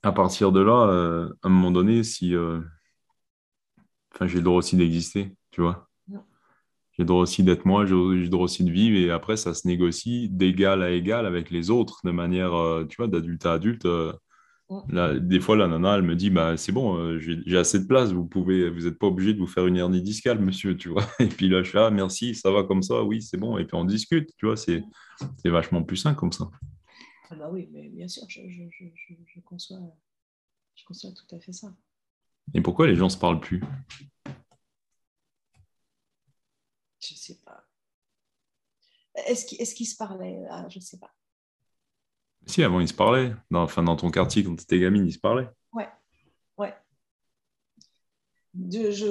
à 0.02 0.12
partir 0.12 0.52
de 0.52 0.60
là, 0.60 0.88
euh, 0.88 1.28
à 1.42 1.48
un 1.48 1.50
moment 1.50 1.70
donné, 1.70 2.02
si. 2.04 2.34
Enfin, 4.14 4.26
j'ai 4.26 4.38
le 4.38 4.44
droit 4.44 4.58
aussi 4.58 4.76
d'exister, 4.76 5.34
tu 5.50 5.60
vois. 5.62 5.88
J'ai 6.92 7.04
le 7.04 7.06
droit 7.06 7.22
aussi 7.22 7.42
d'être 7.42 7.64
moi, 7.64 7.86
j'ai 7.86 7.94
le 7.94 8.28
droit 8.28 8.44
aussi 8.44 8.64
de 8.64 8.70
vivre, 8.70 8.96
et 8.96 9.10
après, 9.10 9.36
ça 9.36 9.54
se 9.54 9.66
négocie 9.66 10.28
d'égal 10.30 10.82
à 10.82 10.90
égal 10.90 11.26
avec 11.26 11.50
les 11.50 11.70
autres, 11.70 12.00
de 12.04 12.10
manière, 12.10 12.52
tu 12.88 12.96
vois, 12.96 13.08
d'adulte 13.08 13.46
à 13.46 13.54
adulte 13.54 13.86
des 15.20 15.40
fois, 15.40 15.56
la 15.56 15.68
nana, 15.68 15.96
elle 15.96 16.02
me 16.02 16.16
dit 16.16 16.30
bah, 16.30 16.56
C'est 16.56 16.72
bon, 16.72 16.96
euh, 16.96 17.18
j'ai 17.18 17.58
assez 17.58 17.80
de 17.80 17.86
place, 17.86 18.12
vous 18.12 18.24
pouvez, 18.24 18.70
vous 18.70 18.82
n'êtes 18.82 18.98
pas 18.98 19.06
obligé 19.06 19.34
de 19.34 19.38
vous 19.38 19.46
faire 19.46 19.66
une 19.66 19.76
hernie 19.76 20.02
discale, 20.02 20.40
monsieur, 20.40 20.76
tu 20.76 20.88
vois. 20.88 21.04
Et 21.20 21.26
puis 21.26 21.48
là, 21.48 21.62
je 21.62 21.70
fais 21.70 21.78
Ah, 21.78 21.90
merci, 21.90 22.34
ça 22.34 22.50
va 22.50 22.62
comme 22.62 22.82
ça, 22.82 23.02
oui, 23.02 23.22
c'est 23.22 23.36
bon. 23.36 23.58
Et 23.58 23.64
puis 23.64 23.76
on 23.76 23.84
discute, 23.84 24.30
tu 24.36 24.46
vois, 24.46 24.56
c'est 24.56 24.82
vachement 25.44 25.82
plus 25.82 25.96
sain 25.96 26.14
comme 26.14 26.32
ça. 26.32 26.48
Ah, 27.30 27.34
bah 27.36 27.50
oui, 27.52 27.68
mais 27.72 27.88
bien 27.88 28.08
sûr, 28.08 28.24
je, 28.28 28.40
je, 28.48 28.62
je, 28.70 28.84
je, 29.26 29.40
conçois, 29.40 29.78
je 30.74 30.84
conçois 30.84 31.10
tout 31.10 31.34
à 31.34 31.40
fait 31.40 31.52
ça. 31.52 31.68
Et 32.54 32.60
pourquoi 32.60 32.86
les 32.86 32.96
gens 32.96 33.06
ne 33.06 33.10
se 33.10 33.18
parlent 33.18 33.40
plus? 33.40 33.62
Je 37.12 37.16
ne 37.16 37.20
sais 37.20 37.40
pas. 37.44 37.64
Est-ce 39.14 39.74
qu'ils 39.74 39.86
se 39.86 39.96
parlaient 39.96 40.42
Je 40.70 40.78
ne 40.78 40.82
sais 40.82 40.98
pas. 40.98 41.12
Si, 42.46 42.62
avant, 42.62 42.80
ils 42.80 42.88
se 42.88 42.94
parlaient. 42.94 43.34
Dans, 43.50 43.62
enfin, 43.62 43.82
dans 43.82 43.96
ton 43.96 44.10
quartier, 44.10 44.42
quand 44.42 44.56
tu 44.56 44.62
étais 44.62 44.80
gamine, 44.80 45.06
ils 45.06 45.12
se 45.12 45.18
parlaient. 45.18 45.48
Ouais, 45.72 45.88
ouais. 46.58 46.74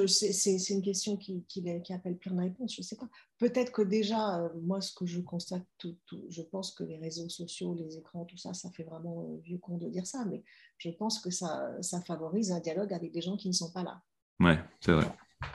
c'est, 0.07 0.73
une 0.73 0.81
question 0.81 1.15
qui, 1.15 1.45
qui, 1.47 1.63
appelle 1.93 2.17
plein 2.17 2.33
de 2.33 2.41
réponses, 2.41 2.75
je 2.75 2.81
ne 2.81 2.85
sais 2.85 2.97
pas. 2.97 3.07
Peut-être 3.37 3.71
que 3.71 3.83
déjà, 3.83 4.39
euh, 4.39 4.49
moi, 4.63 4.81
ce 4.81 4.93
que 4.93 5.05
je 5.05 5.21
constate, 5.21 5.63
tout, 5.77 5.95
je 6.29 6.41
pense 6.41 6.71
que 6.71 6.83
les 6.83 6.97
réseaux 6.97 7.29
sociaux, 7.29 7.75
les 7.75 7.97
écrans, 7.97 8.25
tout 8.25 8.37
ça, 8.37 8.53
ça 8.53 8.69
fait 8.71 8.83
vraiment 8.83 9.21
euh, 9.21 9.37
vieux 9.43 9.59
con 9.59 9.77
de 9.77 9.87
dire 9.87 10.07
ça, 10.07 10.25
mais 10.25 10.43
je 10.77 10.89
pense 10.89 11.19
que 11.19 11.29
ça, 11.29 11.71
ça 11.81 12.01
favorise 12.01 12.51
un 12.51 12.59
dialogue 12.59 12.93
avec 12.93 13.11
des 13.11 13.21
gens 13.21 13.37
qui 13.37 13.47
ne 13.47 13.53
sont 13.53 13.71
pas 13.71 13.83
là. 13.83 14.01
Ouais, 14.39 14.59
c'est 14.81 14.91
vrai. 14.91 15.07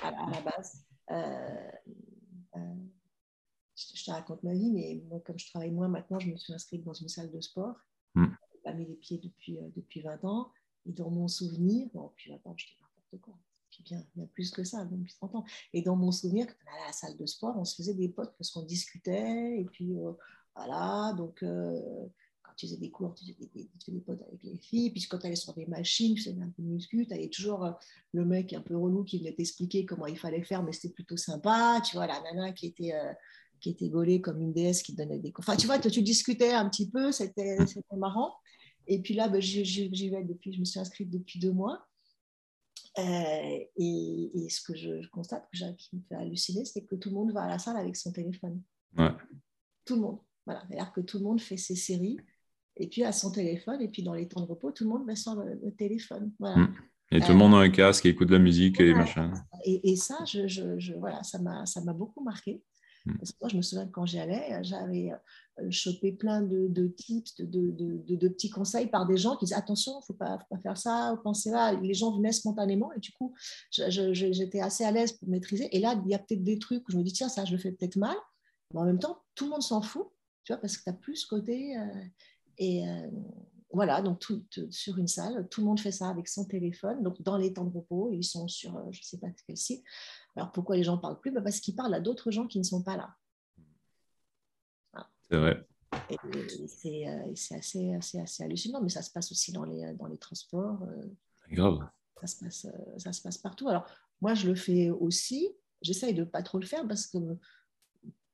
À 0.03 0.11
la, 0.11 0.41
base. 0.41 0.85
Euh, 1.11 1.71
je, 3.77 4.05
te 4.05 4.11
raconte 4.11 4.43
ma 4.43 4.53
vie, 4.53 4.71
mais 4.71 5.03
moi, 5.09 5.21
comme 5.21 5.39
je 5.39 5.49
travaille 5.51 5.71
moins 5.71 5.89
maintenant, 5.89 6.19
je 6.19 6.31
me 6.31 6.37
suis 6.37 6.53
inscrite 6.53 6.83
dans 6.83 6.95
une 6.95 7.09
salle 7.09 7.31
de 7.31 7.41
sport. 7.41 7.77
Mm. 8.15 8.25
Je 8.25 8.57
n'ai 8.57 8.63
pas 8.63 8.73
mis 8.73 8.87
les 8.87 8.97
pieds 8.97 9.19
depuis, 9.19 9.59
euh, 9.59 9.69
depuis 9.77 10.01
20 10.01 10.25
ans. 10.25 10.51
Et 10.87 10.93
dans 10.93 11.11
mon 11.11 11.29
souvenir, 11.29 11.89
bon, 11.93 12.09
depuis 12.09 12.31
20 12.31 12.47
ans, 12.47 12.55
je 12.57 12.67
dis 12.67 12.77
n'importe 12.81 13.23
quoi. 13.23 13.39
Puis 13.71 13.83
bien, 13.83 14.03
bien 14.15 14.27
plus 14.27 14.51
que 14.51 14.65
ça, 14.65 14.85
depuis 14.85 15.15
30 15.15 15.35
ans. 15.35 15.45
Et 15.73 15.83
dans 15.83 15.97
mon 15.97 16.13
souvenir, 16.13 16.47
quand 16.47 16.55
on 16.67 16.73
allait 16.73 16.85
à 16.85 16.87
la 16.87 16.93
salle 16.93 17.17
de 17.17 17.27
sport, 17.27 17.57
on 17.59 17.65
se 17.65 17.77
faisait 17.77 17.95
des 17.95 18.09
potes 18.09 18.35
parce 18.39 18.51
qu'on 18.51 18.63
discutait. 18.63 19.61
Et 19.61 19.65
puis, 19.65 19.99
euh, 19.99 20.13
voilà, 20.55 21.13
donc 21.17 21.43
euh, 21.43 22.07
tu 22.57 22.67
faisais 22.67 22.79
des 22.79 22.91
cours, 22.91 23.15
tu 23.15 23.25
faisais 23.25 23.37
des, 23.39 23.49
tu 23.49 23.85
faisais 23.85 23.93
des 23.93 24.01
potes 24.01 24.23
avec 24.23 24.43
les 24.43 24.59
filles. 24.59 24.91
Puis 24.91 25.03
quand 25.09 25.19
tu 25.19 25.27
allais 25.27 25.37
sur 25.37 25.53
des 25.55 25.67
machines, 25.67 26.15
tu 26.15 26.23
faisais 26.23 26.43
un 26.43 26.51
peu 26.51 26.63
de 26.63 26.69
muscu, 26.69 27.07
tu 27.07 27.15
avais 27.15 27.29
toujours 27.29 27.65
euh, 27.65 27.73
le 28.13 28.25
mec 28.25 28.53
un 28.53 28.63
peu 28.63 28.77
relou 28.77 29.05
qui 29.05 29.19
venait 29.19 29.35
t'expliquer 29.35 29.85
comment 29.85 30.07
il 30.07 30.19
fallait 30.19 30.43
faire, 30.43 30.63
mais 30.63 30.73
c'était 30.73 30.95
plutôt 30.95 31.17
sympa. 31.17 31.81
Tu 31.85 31.97
vois, 31.97 32.07
la 32.07 32.21
nana 32.23 32.53
qui 32.53 32.67
était, 32.67 32.95
euh, 32.95 33.13
qui 33.61 33.71
était 33.71 33.89
gaulée 33.89 34.21
comme 34.21 34.41
une 34.41 34.53
déesse 34.53 34.83
qui 34.83 34.95
te 34.95 35.03
donnait 35.03 35.19
des 35.19 35.33
cours. 35.33 35.45
Enfin, 35.47 35.57
tu 35.57 35.67
vois, 35.67 35.79
tu, 35.79 35.91
tu 35.91 36.03
discutais 36.03 36.53
un 36.53 36.69
petit 36.69 36.91
peu, 36.91 37.13
c'était 37.13 37.57
marrant. 37.97 38.35
Et 38.87 39.03
puis 39.03 39.15
là, 39.15 39.29
ben, 39.29 39.41
j'y 39.41 40.09
vais 40.09 40.25
depuis, 40.25 40.53
je 40.53 40.61
me 40.61 40.65
suis 40.65 40.81
inscrite 40.81 41.11
depuis 41.11 41.39
deux 41.39 41.53
mois. 41.53 41.87
Euh, 42.99 43.59
et, 43.77 44.31
et 44.35 44.49
ce 44.49 44.63
que 44.63 44.75
je, 44.75 45.03
je 45.03 45.09
constate, 45.11 45.47
que 45.53 45.59
qui 45.77 45.97
me 45.97 46.03
fait 46.09 46.15
halluciner, 46.15 46.65
c'est 46.65 46.83
que 46.83 46.95
tout 46.95 47.11
le 47.11 47.17
monde 47.17 47.33
va 47.33 47.43
à 47.43 47.49
la 47.49 47.59
salle 47.59 47.77
avec 47.77 47.95
son 47.97 48.13
téléphone. 48.13 48.63
Ouais. 48.97 49.11
Tout 49.85 49.97
le 49.97 50.01
monde. 50.01 50.19
Voilà. 50.47 50.63
C'est-à-dire 50.67 50.93
que 50.93 51.01
tout 51.03 51.19
le 51.19 51.25
monde 51.25 51.41
fait 51.41 51.57
ses 51.59 51.77
séries 51.77 52.17
et 52.77 52.89
puis 52.89 53.05
à 53.05 53.13
son 53.13 53.31
téléphone. 53.31 53.81
Et 53.81 53.89
puis 53.89 54.03
dans 54.03 54.15
les 54.15 54.29
temps 54.29 54.41
de 54.41 54.47
repos, 54.47 54.71
tout 54.73 54.85
le 54.85 54.91
monde 54.91 55.05
met 55.07 55.17
sur 55.17 55.35
le, 55.35 55.59
le 55.63 55.73
téléphone. 55.75 56.33
Voilà. 56.39 56.57
Mm. 56.57 56.75
Et 57.13 57.21
tout 57.21 57.33
le 57.33 57.39
monde 57.39 57.55
a 57.55 57.59
un 57.59 57.71
casque 57.71 58.05
et 58.07 58.09
écoute 58.11 58.29
de 58.29 58.33
la 58.33 58.41
musique 58.43 58.81
et 58.81 58.93
machin. 58.93 59.33
Et, 59.65 59.91
et 59.93 59.97
ça, 59.97 60.19
je, 60.27 60.49
je- 60.49 60.79
je- 60.79 60.95
voilà, 60.95 61.23
ça 61.23 61.39
m'a 61.39 61.93
beaucoup 61.93 62.23
marqué. 62.25 62.63
Mm. 63.05 63.17
Parce 63.19 63.31
que 63.31 63.37
moi, 63.41 63.49
je 63.49 63.57
me 63.57 63.63
souviens 63.63 63.87
que 63.87 63.93
quand 63.93 64.07
j'y 64.07 64.19
allais, 64.19 64.59
j'avais 64.65 65.13
euh, 65.61 65.71
chopé 65.71 66.11
plein 66.11 66.43
de, 66.43 66.67
de 66.69 66.89
tips, 66.89 67.37
de, 67.41 67.45
de, 67.71 68.03
de- 68.17 68.29
petits 68.29 68.51
conseils 68.51 68.89
par 68.89 69.07
des 69.07 69.17
gens 69.17 69.37
qui 69.37 69.45
disaient 69.45 69.55
attention, 69.55 69.93
il 69.93 69.99
ne 69.99 70.05
faut 70.07 70.15
pas, 70.15 70.39
faire 70.65 70.77
ça, 70.77 71.17
pensez 71.23 71.51
là. 71.51 71.73
Les 71.75 71.95
gens 71.95 72.11
venaient 72.17 72.33
spontanément 72.33 72.93
et 72.93 72.99
du 72.99 73.13
coup, 73.13 73.33
j'étais 73.71 74.61
assez 74.61 74.85
à 74.85 74.91
l'aise 74.91 75.13
pour 75.13 75.29
maîtriser. 75.29 75.69
Et 75.77 75.79
là, 75.81 76.01
il 76.05 76.11
y 76.11 76.15
a 76.15 76.19
peut-être 76.19 76.43
des 76.43 76.59
trucs 76.59 76.89
où 76.89 76.93
je 76.93 76.99
me 76.99 77.03
dis 77.05 77.13
tiens, 77.13 77.29
ça, 77.29 77.45
je 77.45 77.53
le 77.53 77.59
fais 77.59 77.71
peut-être 77.73 77.97
mal. 77.97 78.17
Mais 78.75 78.81
en 78.81 78.85
même 78.85 78.99
temps, 78.99 79.19
tout 79.37 79.45
le 79.45 79.51
monde 79.51 79.63
s'en 79.63 79.81
fout, 79.81 80.09
tu 80.45 80.53
vois, 80.53 80.61
parce 80.61 80.77
que 80.77 80.83
tu 80.85 80.91
as 80.91 80.93
plus 80.93 81.17
ce 81.17 81.27
côté. 81.29 81.77
euh, 81.79 81.85
et 82.59 82.89
euh, 82.89 83.11
voilà, 83.73 84.01
donc 84.03 84.19
tout, 84.21 84.45
tout- 84.51 84.71
sur 84.71 84.97
une 84.99 85.09
salle, 85.09 85.49
tout 85.51 85.61
le 85.61 85.67
monde 85.67 85.81
fait 85.81 85.93
ça 85.93 86.09
avec 86.09 86.29
son 86.29 86.45
téléphone. 86.45 87.03
Donc 87.03 87.21
dans 87.23 87.37
les 87.37 87.53
temps 87.53 87.65
de 87.65 87.75
repos, 87.77 88.11
ils 88.13 88.25
sont 88.25 88.49
sur, 88.49 88.77
euh, 88.77 88.83
je 88.91 89.01
ne 89.01 89.05
sais 89.05 89.19
pas 89.19 89.29
quel 89.47 89.57
site. 89.57 89.85
Alors 90.37 90.53
pourquoi 90.53 90.77
les 90.77 90.85
gens 90.85 90.97
ne 90.97 91.01
parlent 91.01 91.21
plus? 91.21 91.31
Bah, 91.31 91.43
Parce 91.43 91.61
qu'ils 91.61 91.75
parlent 91.75 91.95
à 91.95 92.01
d'autres 92.01 92.31
gens 92.31 92.47
qui 92.47 92.59
ne 92.59 92.65
sont 92.65 92.83
pas 92.83 92.97
là. 92.97 93.15
C'est 95.29 95.37
vrai. 95.37 95.67
C'est 96.69 97.09
euh, 97.09 97.33
assez, 97.57 97.93
assez, 97.95 98.19
assez 98.21 98.43
hallucinant, 98.45 98.81
mais 98.81 98.89
ça 98.89 99.03
se 99.03 99.11
passe 99.11 99.33
aussi 99.33 99.51
dans 99.53 99.65
les, 99.65 99.93
dans 99.95 100.07
les 100.07 100.19
transports, 100.19 100.83
euh, 100.83 101.03
Grave. 101.51 101.79
ça, 102.21 102.27
se 102.29 102.37
passe, 102.45 102.65
euh, 102.67 102.99
ça 102.99 103.13
se 103.13 103.21
passe 103.23 103.39
partout. 103.39 103.69
Alors 103.69 103.87
moi, 104.21 104.35
je 104.35 104.47
le 104.49 104.55
fais 104.55 104.91
aussi. 104.91 105.49
J'essaye 105.83 106.15
de 106.15 106.21
ne 106.21 106.25
pas 106.27 106.43
trop 106.43 106.59
le 106.59 106.67
faire 106.67 106.87
parce 106.87 107.07
que 107.07 107.19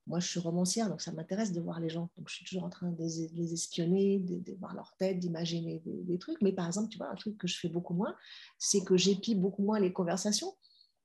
moi, 0.06 0.18
je 0.18 0.26
suis 0.28 0.40
romancière, 0.40 0.88
donc 0.88 1.00
ça 1.00 1.12
m'intéresse 1.12 1.52
de 1.52 1.60
voir 1.60 1.78
les 1.80 1.88
gens. 1.88 2.10
Donc 2.16 2.28
je 2.28 2.34
suis 2.34 2.44
toujours 2.44 2.64
en 2.64 2.70
train 2.70 2.90
de 2.90 2.98
les, 2.98 3.28
de 3.28 3.36
les 3.36 3.52
espionner, 3.52 4.18
de, 4.18 4.38
de 4.40 4.52
voir 4.58 4.74
leur 4.74 4.94
tête, 4.96 5.18
d'imaginer 5.20 5.78
des, 5.80 6.02
des 6.02 6.18
trucs. 6.18 6.42
Mais 6.42 6.52
par 6.52 6.66
exemple, 6.66 6.88
tu 6.88 6.98
vois, 6.98 7.08
un 7.10 7.14
truc 7.14 7.38
que 7.38 7.46
je 7.46 7.58
fais 7.58 7.68
beaucoup 7.68 7.94
moins, 7.94 8.16
c'est 8.58 8.82
que 8.84 8.96
j'épie 8.96 9.34
beaucoup 9.34 9.62
moins 9.62 9.78
les 9.80 9.92
conversations, 9.92 10.54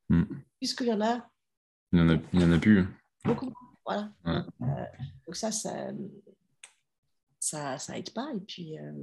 Mm. 0.10 0.24
puisqu'il 0.60 0.88
y 0.88 0.94
en 0.94 1.02
a 1.02 1.30
Il 1.91 1.99
n'y 2.02 2.10
en, 2.11 2.15
a- 2.15 2.22
il 2.34 2.41
y 2.41 2.44
en 2.45 2.52
a 2.53 2.57
plus. 2.60 2.86
beaucoup 3.26 3.45
moins. 3.48 3.56
Voilà. 3.86 4.14
Ouais. 4.26 4.68
Euh, 4.68 4.86
donc 5.26 5.36
ça, 5.36 5.52
ça, 5.52 5.90
ça, 7.40 7.78
ça 7.78 7.98
aide 7.98 8.11
pas. 8.14 8.32
Et 8.36 8.40
puis, 8.40 8.78
euh, 8.80 8.94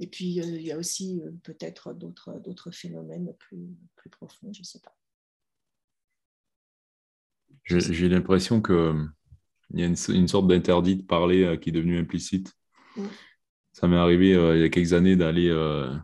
et 0.00 0.06
puis 0.06 0.40
euh, 0.40 0.44
il 0.46 0.62
y 0.62 0.72
a 0.72 0.76
aussi 0.78 1.20
euh, 1.24 1.30
peut-être 1.42 1.92
d'autres, 1.92 2.34
d'autres 2.40 2.70
phénomènes 2.70 3.32
plus, 3.38 3.68
plus 3.96 4.10
profonds, 4.10 4.52
je 4.52 4.60
ne 4.60 4.64
sais 4.64 4.80
pas. 4.80 4.96
J'ai 7.68 8.08
l'impression 8.08 8.60
que 8.60 8.94
il 9.74 9.80
y 9.80 9.82
a 9.82 9.86
une, 9.86 9.96
une 10.14 10.28
sorte 10.28 10.48
d'interdit 10.48 10.96
de 10.96 11.02
parler 11.02 11.44
euh, 11.44 11.56
qui 11.56 11.68
est 11.68 11.72
devenu 11.72 11.98
implicite. 11.98 12.54
Mm. 12.96 13.02
Ça 13.72 13.86
m'est 13.86 13.96
arrivé 13.96 14.34
euh, 14.34 14.56
il 14.56 14.62
y 14.62 14.64
a 14.64 14.70
quelques 14.70 14.94
années 14.94 15.14
d'aller 15.16 15.48
euh, 15.50 15.94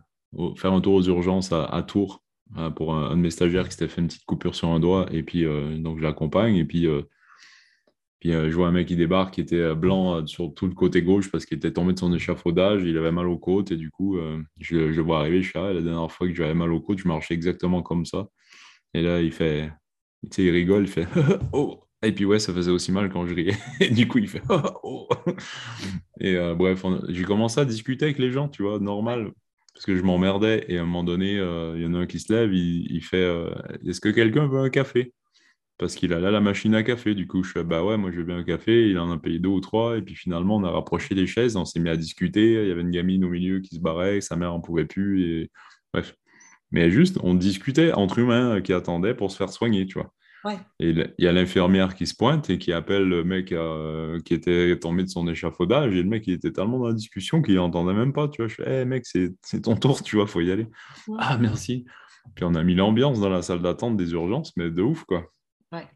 faire 0.56 0.72
un 0.72 0.80
tour 0.80 0.94
aux 0.94 1.02
urgences 1.02 1.50
à, 1.52 1.64
à 1.64 1.82
Tours 1.82 2.22
euh, 2.58 2.70
pour 2.70 2.94
un, 2.94 3.10
un 3.10 3.16
de 3.16 3.22
mes 3.22 3.30
stagiaires 3.30 3.64
qui 3.64 3.72
s'était 3.72 3.88
fait 3.88 4.02
une 4.02 4.08
petite 4.08 4.26
coupure 4.26 4.54
sur 4.54 4.68
un 4.68 4.80
doigt. 4.80 5.06
Et 5.10 5.22
puis, 5.22 5.44
euh, 5.46 5.78
donc, 5.78 5.98
je 5.98 6.02
l'accompagne. 6.02 6.56
Et 6.56 6.64
puis, 6.66 6.86
euh, 6.86 7.02
puis 8.20 8.32
euh, 8.32 8.50
je 8.50 8.54
vois 8.54 8.68
un 8.68 8.72
mec 8.72 8.86
qui 8.86 8.96
débarque 8.96 9.34
qui 9.34 9.40
était 9.40 9.56
euh, 9.56 9.74
blanc 9.74 10.16
euh, 10.16 10.26
sur 10.26 10.52
tout 10.54 10.66
le 10.66 10.74
côté 10.74 11.02
gauche 11.02 11.30
parce 11.30 11.46
qu'il 11.46 11.56
était 11.56 11.72
tombé 11.72 11.94
de 11.94 11.98
son 11.98 12.12
échafaudage. 12.12 12.82
Il 12.84 12.98
avait 12.98 13.12
mal 13.12 13.26
aux 13.26 13.38
côtes. 13.38 13.72
Et 13.72 13.76
du 13.76 13.90
coup, 13.90 14.18
euh, 14.18 14.42
je, 14.60 14.92
je 14.92 14.96
le 14.98 15.02
vois 15.02 15.20
arriver. 15.20 15.42
Je 15.42 15.48
suis 15.48 15.58
ah, 15.58 15.72
la 15.72 15.80
dernière 15.80 16.12
fois 16.12 16.28
que 16.28 16.34
j'avais 16.34 16.54
mal 16.54 16.72
aux 16.72 16.80
côtes, 16.80 16.98
je 16.98 17.08
marchais 17.08 17.34
exactement 17.34 17.82
comme 17.82 18.04
ça. 18.04 18.28
Et 18.92 19.02
là, 19.02 19.20
il 19.20 19.32
fait, 19.32 19.72
il 20.38 20.50
rigole, 20.50 20.84
il 20.84 20.88
fait 20.88 21.08
oh. 21.52 21.80
Et 22.02 22.12
puis 22.12 22.24
ouais, 22.26 22.38
ça 22.38 22.52
faisait 22.52 22.70
aussi 22.70 22.92
mal 22.92 23.10
quand 23.10 23.26
je 23.26 23.34
riais. 23.34 23.56
Et 23.80 23.90
du 23.90 24.06
coup, 24.06 24.18
il 24.18 24.28
fait 24.28 24.42
oh. 24.82 25.08
Et 26.20 26.36
euh, 26.36 26.54
bref, 26.54 26.84
j'ai 27.08 27.24
commencé 27.24 27.60
à 27.60 27.64
discuter 27.64 28.04
avec 28.06 28.18
les 28.18 28.30
gens, 28.30 28.48
tu 28.48 28.62
vois, 28.62 28.78
normal, 28.78 29.32
parce 29.72 29.86
que 29.86 29.96
je 29.96 30.02
m'emmerdais. 30.02 30.66
Et 30.68 30.78
à 30.78 30.82
un 30.82 30.84
moment 30.84 31.04
donné, 31.04 31.38
euh, 31.38 31.74
il 31.76 31.82
y 31.82 31.86
en 31.86 31.94
a 31.94 31.98
un 32.00 32.06
qui 32.06 32.20
se 32.20 32.32
lève, 32.32 32.52
il, 32.52 32.86
il 32.90 33.02
fait 33.02 33.16
euh, 33.16 33.50
Est-ce 33.86 34.00
que 34.00 34.10
quelqu'un 34.10 34.46
veut 34.46 34.60
un 34.60 34.70
café? 34.70 35.14
Parce 35.78 35.96
qu'il 35.96 36.12
a 36.12 36.20
là 36.20 36.30
la 36.30 36.40
machine 36.40 36.74
à 36.74 36.82
café. 36.82 37.14
Du 37.14 37.26
coup, 37.26 37.42
je 37.42 37.52
fais 37.52 37.64
Bah 37.64 37.84
ouais, 37.84 37.96
moi 37.96 38.10
je 38.12 38.18
veux 38.18 38.24
bien 38.24 38.38
un 38.38 38.44
café. 38.44 38.88
Il 38.90 38.98
en 38.98 39.10
a 39.10 39.18
payé 39.18 39.38
deux 39.38 39.48
ou 39.48 39.60
trois. 39.60 39.98
Et 39.98 40.02
puis 40.02 40.14
finalement, 40.14 40.56
on 40.56 40.64
a 40.64 40.70
rapproché 40.70 41.14
les 41.14 41.26
chaises, 41.26 41.56
on 41.56 41.64
s'est 41.64 41.80
mis 41.80 41.90
à 41.90 41.96
discuter. 41.96 42.62
Il 42.62 42.68
y 42.68 42.70
avait 42.70 42.82
une 42.82 42.90
gamine 42.90 43.24
au 43.24 43.30
milieu 43.30 43.60
qui 43.60 43.76
se 43.76 43.80
barrait, 43.80 44.20
sa 44.20 44.36
mère 44.36 44.54
en 44.54 44.60
pouvait 44.60 44.86
plus. 44.86 45.24
Et 45.24 45.50
bref. 45.92 46.14
Mais 46.74 46.90
juste, 46.90 47.18
on 47.22 47.34
discutait 47.34 47.92
entre 47.92 48.18
humains 48.18 48.60
qui 48.60 48.72
attendaient 48.72 49.14
pour 49.14 49.30
se 49.30 49.36
faire 49.36 49.50
soigner, 49.50 49.86
tu 49.86 49.94
vois. 49.94 50.12
Ouais. 50.44 50.58
Et 50.80 50.90
il 50.90 51.24
y 51.24 51.28
a 51.28 51.32
l'infirmière 51.32 51.94
qui 51.94 52.04
se 52.08 52.16
pointe 52.16 52.50
et 52.50 52.58
qui 52.58 52.72
appelle 52.72 53.04
le 53.04 53.22
mec 53.22 53.52
euh, 53.52 54.18
qui 54.24 54.34
était 54.34 54.76
tombé 54.80 55.04
de 55.04 55.08
son 55.08 55.28
échafaudage. 55.28 55.94
Et 55.94 56.02
le 56.02 56.08
mec, 56.08 56.26
il 56.26 56.34
était 56.34 56.50
tellement 56.50 56.80
dans 56.80 56.88
la 56.88 56.92
discussion 56.92 57.42
qu'il 57.42 57.54
n'entendait 57.54 57.94
même 57.94 58.12
pas. 58.12 58.26
Tu 58.26 58.42
vois, 58.42 58.48
je 58.48 58.56
fais, 58.56 58.80
hey, 58.80 58.86
mec, 58.86 59.04
c'est 59.06 59.60
ton 59.62 59.76
tour, 59.76 60.02
tu 60.02 60.16
vois, 60.16 60.26
faut 60.26 60.40
y 60.40 60.50
aller. 60.50 60.66
Ouais. 61.06 61.16
Ah, 61.20 61.38
merci. 61.40 61.84
Puis 62.34 62.44
on 62.44 62.56
a 62.56 62.64
mis 62.64 62.74
l'ambiance 62.74 63.20
dans 63.20 63.28
la 63.28 63.42
salle 63.42 63.62
d'attente 63.62 63.96
des 63.96 64.10
urgences, 64.10 64.52
mais 64.56 64.68
de 64.68 64.82
ouf, 64.82 65.04
quoi. 65.04 65.30
Ouais. 65.70 65.86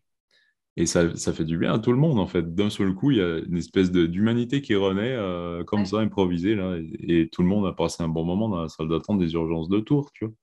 Et 0.76 0.86
ça, 0.86 1.16
ça 1.16 1.32
fait 1.32 1.44
du 1.44 1.58
bien 1.58 1.74
à 1.74 1.80
tout 1.80 1.90
le 1.90 1.98
monde, 1.98 2.20
en 2.20 2.28
fait. 2.28 2.54
D'un 2.54 2.70
seul 2.70 2.94
coup, 2.94 3.10
il 3.10 3.16
y 3.16 3.20
a 3.20 3.38
une 3.38 3.56
espèce 3.56 3.90
d'humanité 3.90 4.62
qui 4.62 4.76
renaît 4.76 5.16
euh, 5.16 5.64
comme 5.64 5.86
ça, 5.86 5.98
improvisée, 5.98 6.54
là. 6.54 6.76
Et, 6.78 7.22
et 7.22 7.28
tout 7.28 7.42
le 7.42 7.48
monde 7.48 7.66
a 7.66 7.72
passé 7.72 8.04
un 8.04 8.08
bon 8.08 8.24
moment 8.24 8.48
dans 8.48 8.62
la 8.62 8.68
salle 8.68 8.88
d'attente 8.88 9.18
des 9.18 9.32
urgences 9.32 9.68
de 9.68 9.80
Tours, 9.80 10.12
tu 10.12 10.26
vois. 10.26 10.34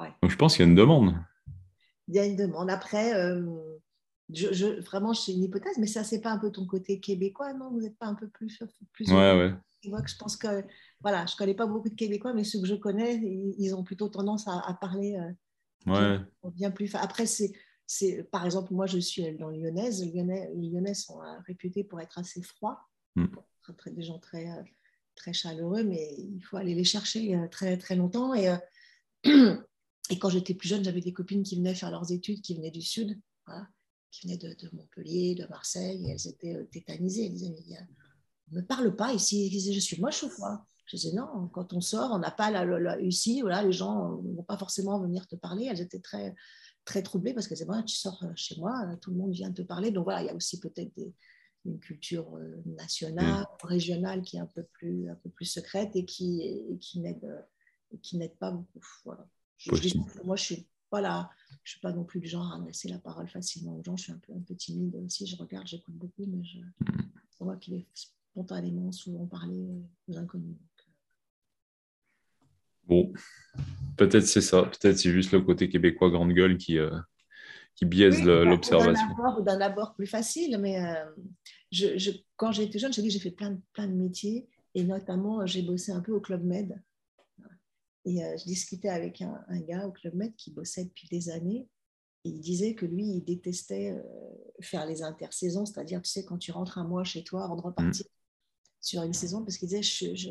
Ouais. 0.00 0.12
Donc 0.22 0.30
je 0.30 0.36
pense 0.36 0.56
qu'il 0.56 0.64
y 0.64 0.68
a 0.68 0.70
une 0.70 0.76
demande. 0.76 1.14
Il 2.08 2.14
y 2.14 2.18
a 2.18 2.24
une 2.26 2.36
demande. 2.36 2.70
Après, 2.70 3.14
euh, 3.14 3.44
je, 4.32 4.52
je- 4.52 4.80
vraiment, 4.80 5.14
c'est 5.14 5.32
une 5.32 5.42
hypothèse, 5.44 5.78
mais 5.78 5.86
ça, 5.86 6.02
c'est 6.04 6.20
pas 6.20 6.30
un 6.32 6.38
peu 6.38 6.50
ton 6.50 6.66
côté 6.66 6.98
québécois, 7.00 7.52
non? 7.52 7.70
Vous 7.70 7.80
n'êtes 7.80 7.98
pas 7.98 8.06
un 8.06 8.14
peu 8.14 8.28
plus. 8.28 8.62
plus 8.92 9.10
Ouais, 9.12 9.36
ouais. 9.36 9.54
Moi, 9.86 10.00
je 10.06 10.14
pense 10.16 10.36
que, 10.36 10.64
voilà, 11.00 11.24
je 11.26 11.36
connais 11.36 11.54
pas 11.54 11.66
beaucoup 11.66 11.88
de 11.88 11.94
Québécois, 11.94 12.34
mais 12.34 12.44
ceux 12.44 12.60
que 12.60 12.66
je 12.66 12.74
connais, 12.74 13.14
ils, 13.16 13.54
ils 13.58 13.74
ont 13.74 13.82
plutôt 13.82 14.08
tendance 14.08 14.46
à, 14.46 14.58
à 14.66 14.74
parler 14.74 15.16
euh, 15.16 15.32
Ouais. 15.90 16.18
bien 16.54 16.70
plus. 16.70 16.94
Après, 16.96 17.24
c'est, 17.24 17.52
c'est, 17.86 18.24
par 18.24 18.44
exemple, 18.44 18.74
moi, 18.74 18.84
je 18.86 18.98
suis 18.98 19.34
dans 19.36 19.48
Lyonnaise. 19.48 20.04
Les 20.04 20.12
Lyonnais, 20.12 20.50
les 20.54 20.68
Lyonnais 20.68 20.92
sont 20.94 21.22
euh, 21.22 21.38
réputés 21.46 21.84
pour 21.84 22.00
être 22.00 22.18
assez 22.18 22.42
froids, 22.42 22.80
Mm. 23.16 23.26
Très- 23.62 23.72
très- 23.74 23.90
des 23.90 24.02
gens 24.02 24.18
très, 24.18 24.50
euh, 24.50 24.62
très 25.16 25.32
chaleureux, 25.32 25.82
mais 25.82 26.14
il 26.18 26.40
faut 26.42 26.56
aller 26.58 26.74
les 26.74 26.84
chercher 26.84 27.34
euh, 27.34 27.48
très, 27.48 27.76
très 27.78 27.96
longtemps. 27.96 28.34
Et, 28.34 28.48
euh, 28.50 29.56
et 30.10 30.18
quand 30.18 30.28
j'étais 30.28 30.54
plus 30.54 30.68
jeune, 30.68 30.84
j'avais 30.84 31.00
des 31.00 31.12
copines 31.12 31.42
qui 31.42 31.56
venaient 31.56 31.74
faire 31.74 31.90
leurs 31.90 32.10
études, 32.12 32.42
qui 32.42 32.54
venaient 32.54 32.70
du 32.70 32.82
Sud, 32.82 33.18
voilà, 33.46 33.68
qui 34.10 34.26
venaient 34.26 34.36
de, 34.38 34.48
de 34.54 34.68
Montpellier, 34.76 35.34
de 35.36 35.46
Marseille, 35.46 36.04
et 36.06 36.10
elles 36.10 36.26
étaient 36.28 36.56
euh, 36.56 36.64
tétanisées. 36.70 37.26
Elles 37.26 37.32
disaient, 37.32 37.54
mais 37.68 37.78
on 38.52 38.56
ne 38.56 38.60
parle 38.62 38.94
pas 38.96 39.12
ici. 39.12 39.44
Elles 39.44 39.50
disaient, 39.50 39.72
je 39.72 39.80
suis 39.80 40.00
moche 40.00 40.22
ou 40.24 40.28
quoi? 40.28 40.66
Je 40.86 40.96
disais, 40.96 41.12
non, 41.12 41.48
quand 41.52 41.72
on 41.72 41.80
sort, 41.80 42.10
on 42.12 42.18
n'a 42.18 42.32
pas 42.32 42.50
la, 42.50 42.64
la- 42.64 42.80
la- 42.80 43.00
ici, 43.00 43.40
voilà, 43.42 43.62
les 43.62 43.70
gens 43.72 44.20
ne 44.22 44.34
vont 44.34 44.42
pas 44.42 44.58
forcément 44.58 44.98
venir 45.00 45.26
te 45.28 45.36
parler. 45.36 45.66
Elles 45.66 45.80
étaient 45.80 46.00
très, 46.00 46.34
très 46.84 47.02
troublées 47.04 47.32
parce 47.32 47.46
que 47.46 47.54
c'est 47.54 47.66
moi, 47.66 47.82
tu 47.84 47.94
sors 47.94 48.20
euh, 48.24 48.32
chez 48.34 48.56
moi, 48.56 48.74
euh, 48.88 48.96
tout 48.96 49.12
le 49.12 49.16
monde 49.16 49.32
vient 49.32 49.52
te 49.52 49.62
parler. 49.62 49.92
Donc 49.92 50.02
voilà, 50.04 50.22
il 50.22 50.26
y 50.26 50.30
a 50.30 50.34
aussi 50.34 50.58
peut-être 50.58 50.92
des- 50.96 51.14
une 51.64 51.78
culture 51.78 52.34
euh, 52.36 52.60
nationale, 52.66 53.44
régionale 53.62 54.22
qui 54.22 54.38
est 54.38 54.40
un 54.40 54.46
peu 54.46 54.64
plus, 54.72 55.08
un 55.10 55.14
peu 55.14 55.30
plus 55.30 55.44
secrète 55.44 55.94
et 55.94 56.04
qui, 56.04 56.40
euh, 56.42 56.72
et 56.72 57.98
qui 57.98 58.16
n'aide 58.18 58.36
pas 58.38 58.50
beaucoup. 58.50 58.80
Voilà. 59.04 59.28
Je, 59.60 59.74
je 59.74 59.94
moi, 60.24 60.36
je 60.36 60.42
suis 60.42 60.66
pas 60.88 61.02
là, 61.02 61.30
je 61.64 61.72
suis 61.72 61.80
pas 61.80 61.92
non 61.92 62.04
plus 62.04 62.18
du 62.20 62.26
genre 62.26 62.50
à 62.52 62.64
laisser 62.64 62.88
la 62.88 62.98
parole 62.98 63.28
facilement 63.28 63.76
aux 63.76 63.84
gens. 63.84 63.96
Je 63.96 64.04
suis 64.04 64.12
un 64.12 64.18
peu, 64.18 64.32
un 64.32 64.40
peu 64.40 64.54
timide 64.54 64.96
aussi. 65.04 65.26
Je 65.26 65.36
regarde, 65.36 65.66
j'écoute 65.66 65.94
beaucoup, 65.94 66.24
mais 66.26 66.42
je, 66.42 66.58
c'est 67.30 67.44
moi 67.44 67.56
qui 67.56 67.72
vais 67.72 67.86
spontanément 67.92 68.90
souvent 68.90 69.26
parler 69.26 69.66
aux 70.08 70.16
inconnus. 70.16 70.56
Donc, 70.56 70.66
Bon, 72.86 73.12
peut-être 73.96 74.26
c'est 74.26 74.40
ça. 74.40 74.62
Peut-être 74.62 74.98
c'est 74.98 75.12
juste 75.12 75.30
le 75.30 75.42
côté 75.42 75.68
québécois 75.68 76.10
grande 76.10 76.32
gueule 76.32 76.56
qui, 76.56 76.78
euh, 76.78 76.98
qui 77.76 77.84
biaise 77.84 78.22
l'observation. 78.22 79.06
D'un 79.44 79.60
abord 79.60 79.94
plus 79.94 80.06
facile, 80.08 80.58
mais 80.58 80.82
je, 81.70 81.98
je, 81.98 82.10
quand 82.36 82.50
j'étais 82.50 82.80
jeune, 82.80 82.92
j'ai 82.92 83.02
dit 83.02 83.10
j'ai 83.10 83.20
fait 83.20 83.30
plein, 83.30 83.60
plein 83.74 83.86
de 83.86 83.92
métiers 83.92 84.48
et 84.74 84.82
notamment 84.82 85.46
j'ai 85.46 85.62
bossé 85.62 85.92
un 85.92 86.00
peu 86.00 86.12
au 86.12 86.20
Club 86.20 86.42
Med. 86.42 86.82
Et 88.06 88.18
je 88.18 88.44
discutais 88.44 88.88
avec 88.88 89.20
un, 89.20 89.44
un, 89.48 89.60
gars 89.60 89.86
au 89.86 89.92
Club 89.92 90.14
Med 90.14 90.34
qui 90.34 90.50
bossait 90.50 90.84
depuis 90.84 91.06
des 91.08 91.28
années 91.28 91.68
il 92.24 92.40
disait 92.40 92.74
que 92.74 92.86
lui, 92.86 93.04
il 93.04 93.24
détestait 93.24 93.92
euh, 93.92 94.02
faire 94.60 94.86
les 94.86 95.02
intersaisons, 95.02 95.64
c'est-à-dire, 95.64 96.02
tu 96.02 96.10
sais, 96.10 96.24
quand 96.24 96.38
tu 96.38 96.52
rentres 96.52 96.78
un 96.78 96.84
mois 96.84 97.04
chez 97.04 97.24
toi 97.24 97.44
avant 97.44 97.56
de 97.56 97.62
repartir 97.62 98.04
mm. 98.06 98.10
sur 98.80 99.02
une 99.02 99.14
saison, 99.14 99.42
parce 99.42 99.56
qu'il 99.56 99.68
disait, 99.68 99.82
je, 99.82 100.30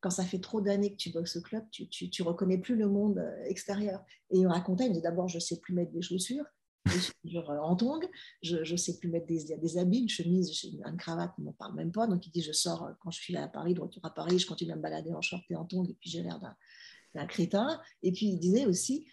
quand 0.00 0.10
ça 0.10 0.24
fait 0.24 0.40
trop 0.40 0.60
d'années 0.60 0.92
que 0.92 0.96
tu 0.96 1.10
bosses 1.10 1.36
au 1.36 1.42
club, 1.42 1.64
tu, 1.70 1.88
tu, 1.88 2.22
reconnais 2.22 2.58
plus 2.58 2.76
le 2.76 2.88
monde 2.88 3.18
euh, 3.18 3.44
extérieur. 3.44 4.02
Et 4.30 4.38
il 4.38 4.44
me 4.44 4.48
racontait, 4.48 4.86
il 4.86 4.90
me 4.90 4.94
dit 4.94 5.02
d'abord, 5.02 5.28
je 5.28 5.38
sais 5.38 5.60
plus 5.60 5.74
mettre 5.74 5.92
des 5.92 6.02
chaussures, 6.02 6.46
genre 7.24 7.50
en 7.50 7.76
tongue, 7.76 8.08
je 8.42 8.58
ne 8.58 8.76
sais 8.76 8.96
plus 8.96 9.08
mettre 9.08 9.26
des, 9.26 9.56
des 9.56 9.78
habits, 9.78 10.00
une 10.00 10.08
chemise, 10.08 10.64
une 10.64 10.96
cravate, 10.96 11.32
on 11.38 11.42
n'en 11.42 11.52
parle 11.52 11.74
même 11.74 11.92
pas. 11.92 12.06
Donc 12.06 12.26
il 12.26 12.30
dit, 12.30 12.42
je 12.42 12.52
sors 12.52 12.84
euh, 12.84 12.92
quand 13.00 13.10
je 13.10 13.20
suis 13.20 13.36
à 13.36 13.46
Paris, 13.48 13.74
de 13.74 13.80
retour 13.80 14.02
à 14.06 14.14
Paris, 14.14 14.38
je 14.38 14.46
continue 14.46 14.72
à 14.72 14.76
me 14.76 14.82
balader 14.82 15.12
en 15.12 15.20
short 15.20 15.42
et 15.50 15.56
en 15.56 15.66
tongue, 15.66 15.90
et 15.90 15.94
puis 16.00 16.08
j'ai 16.08 16.22
l'air 16.22 16.38
d'un 16.40 16.56
crétin. 17.24 17.80
Et 18.02 18.12
puis 18.12 18.26
il 18.26 18.38
disait 18.38 18.66
aussi, 18.66 19.06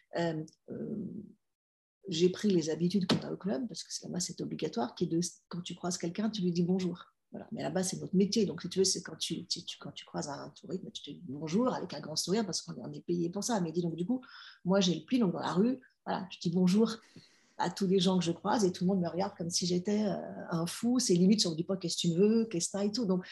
j'ai 2.09 2.29
pris 2.29 2.49
les 2.49 2.69
habitudes 2.69 3.07
qu'on 3.07 3.25
a 3.25 3.31
au 3.31 3.37
club, 3.37 3.65
parce 3.69 3.83
que 3.83 3.89
là-bas 4.03 4.19
c'est 4.19 4.41
obligatoire, 4.41 4.95
qui 4.95 5.05
est 5.05 5.07
de, 5.07 5.21
quand 5.47 5.61
tu 5.61 5.75
croises 5.75 5.97
quelqu'un, 5.97 6.29
tu 6.29 6.41
lui 6.41 6.51
dis 6.51 6.63
bonjour. 6.63 7.13
Voilà. 7.33 7.47
Mais 7.51 7.63
là-bas, 7.63 7.81
c'est 7.81 7.99
notre 7.99 8.15
métier. 8.15 8.45
Donc, 8.45 8.61
si 8.61 8.69
tu 8.69 8.77
veux, 8.77 8.85
c'est 8.85 9.01
quand 9.01 9.15
tu, 9.15 9.43
tu, 9.47 9.59
quand 9.79 9.91
tu 9.91 10.05
croises 10.05 10.29
un 10.29 10.49
touriste, 10.49 10.83
tu 10.93 11.01
te 11.01 11.09
dis 11.09 11.23
bonjour 11.27 11.73
avec 11.73 11.91
un 11.95 11.99
grand 11.99 12.15
sourire 12.15 12.45
parce 12.45 12.61
qu'on 12.61 12.91
est 12.91 13.01
payé 13.01 13.27
pour 13.29 13.43
ça. 13.43 13.59
Mais 13.59 13.71
dis 13.71 13.81
donc, 13.81 13.95
du 13.95 14.05
coup, 14.05 14.21
moi, 14.63 14.79
j'ai 14.79 14.93
le 14.93 15.03
pli 15.03 15.17
donc 15.17 15.33
dans 15.33 15.39
la 15.39 15.51
rue. 15.51 15.79
Voilà, 16.05 16.27
je 16.29 16.37
dis 16.39 16.51
bonjour 16.51 16.95
à 17.57 17.71
tous 17.71 17.87
les 17.87 17.99
gens 17.99 18.19
que 18.19 18.23
je 18.23 18.31
croise 18.31 18.65
et 18.65 18.71
tout 18.71 18.83
le 18.83 18.89
monde 18.89 19.01
me 19.01 19.07
regarde 19.07 19.33
comme 19.35 19.49
si 19.49 19.65
j'étais 19.65 20.05
euh, 20.05 20.15
un 20.51 20.67
fou. 20.67 20.99
C'est 20.99 21.15
limite, 21.15 21.41
sur 21.41 21.55
du 21.55 21.63
pas 21.63 21.75
qu'est-ce 21.75 21.95
que 21.95 22.01
tu 22.01 22.13
veux, 22.13 22.45
qu'est-ce 22.45 22.69
que 22.69 22.77
tu 22.77 22.85
et 22.85 22.91
tout. 22.91 23.05
Donc, 23.05 23.25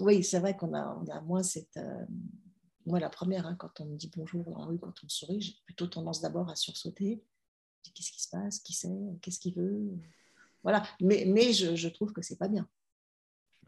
oui, 0.00 0.22
c'est 0.22 0.38
vrai 0.38 0.54
qu'on 0.54 0.74
a, 0.74 1.20
moins 1.22 1.42
cette. 1.42 1.78
Euh, 1.78 2.04
moi, 2.86 3.00
la 3.00 3.10
première, 3.10 3.46
hein, 3.46 3.56
quand 3.56 3.80
on 3.80 3.86
me 3.86 3.96
dit 3.96 4.10
bonjour 4.16 4.44
dans 4.44 4.58
la 4.58 4.64
rue, 4.64 4.78
quand 4.78 4.94
on 5.02 5.06
me 5.06 5.10
sourit, 5.10 5.40
j'ai 5.40 5.54
plutôt 5.64 5.86
tendance 5.86 6.20
d'abord 6.20 6.48
à 6.48 6.56
sursauter 6.56 7.22
qu'est-ce 7.94 8.12
qui 8.12 8.22
se 8.22 8.28
passe, 8.28 8.58
qui 8.60 8.72
sait, 8.72 9.18
qu'est-ce 9.22 9.38
qu'il 9.38 9.54
veut? 9.54 9.90
Voilà, 10.62 10.82
mais, 11.00 11.24
mais 11.26 11.52
je, 11.52 11.76
je 11.76 11.88
trouve 11.88 12.12
que 12.12 12.22
c'est 12.22 12.36
pas 12.36 12.48
bien. 12.48 12.68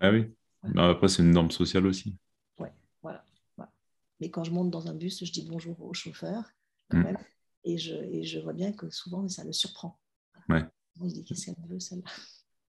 Ah 0.00 0.10
oui, 0.10 0.32
bah, 0.62 0.90
après 0.90 1.08
c'est 1.08 1.22
une 1.22 1.30
norme 1.30 1.50
sociale 1.50 1.86
aussi. 1.86 2.16
Ouais, 2.58 2.72
voilà, 3.02 3.24
Mais 4.20 4.30
quand 4.30 4.44
je 4.44 4.50
monte 4.50 4.70
dans 4.70 4.88
un 4.88 4.94
bus, 4.94 5.24
je 5.24 5.32
dis 5.32 5.46
bonjour 5.48 5.80
au 5.82 5.94
chauffeur, 5.94 6.44
mm. 6.90 7.14
et, 7.64 7.78
je, 7.78 7.94
et 7.94 8.24
je 8.24 8.38
vois 8.38 8.52
bien 8.52 8.72
que 8.72 8.90
souvent 8.90 9.26
ça 9.28 9.44
le 9.44 9.52
surprend. 9.52 9.98
Ouais. 10.48 10.64
On 11.00 11.08
se 11.08 11.14
dit 11.14 11.24
qu'est-ce 11.24 11.46
qu'elle 11.46 11.66
veut 11.68 11.80
celle-là? 11.80 12.10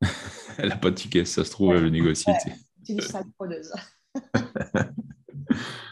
Elle 0.59 0.71
n'a 0.71 0.77
pas 0.77 0.91
de 0.91 0.97
ticket, 0.97 1.25
ça 1.25 1.45
se 1.45 1.51
trouve, 1.51 1.75
elle 1.75 1.83
veut 1.83 1.91
négocier. 1.91 2.33
C'est 2.83 2.93
une 2.93 3.01
sale 3.01 3.31
preneuse. 3.37 3.73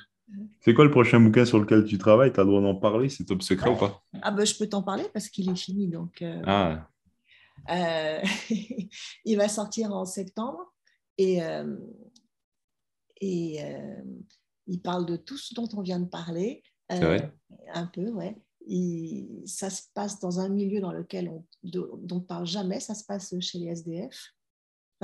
C'est 0.60 0.74
quoi 0.74 0.84
le 0.84 0.90
prochain 0.90 1.20
bouquin 1.20 1.44
sur 1.44 1.58
lequel 1.58 1.84
tu 1.84 1.98
travailles? 1.98 2.32
Tu 2.32 2.40
as 2.40 2.44
le 2.44 2.50
droit 2.50 2.60
d'en 2.60 2.74
parler 2.74 3.08
C'est 3.08 3.24
top 3.24 3.42
secret 3.42 3.70
ou 3.70 3.76
pas? 3.76 4.02
Ah 4.22 4.30
ben, 4.30 4.44
Je 4.44 4.56
peux 4.56 4.68
t'en 4.68 4.82
parler 4.82 5.04
parce 5.12 5.28
qu'il 5.28 5.48
est 5.50 5.56
fini. 5.56 5.88
Donc, 5.88 6.22
euh, 6.22 6.42
ah. 6.46 6.88
euh, 7.70 8.20
il 9.24 9.36
va 9.36 9.48
sortir 9.48 9.92
en 9.92 10.04
septembre 10.04 10.74
et, 11.16 11.42
euh, 11.42 11.76
et 13.20 13.60
il 14.66 14.82
parle 14.82 15.06
de 15.06 15.16
tout 15.16 15.38
ce 15.38 15.54
dont 15.54 15.68
on 15.74 15.82
vient 15.82 16.00
de 16.00 16.08
parler. 16.08 16.62
Un 16.90 17.86
peu, 17.86 18.10
ouais. 18.10 18.36
ça 19.44 19.70
se 19.70 19.82
passe 19.94 20.18
dans 20.20 20.40
un 20.40 20.48
milieu 20.48 20.80
dans 20.80 20.92
lequel 20.92 21.28
on 21.28 21.44
ne 21.64 22.20
parle 22.20 22.46
jamais. 22.46 22.80
Ça 22.80 22.94
se 22.94 23.04
passe 23.04 23.34
chez 23.40 23.58
les 23.58 23.68
SDF 23.68 24.34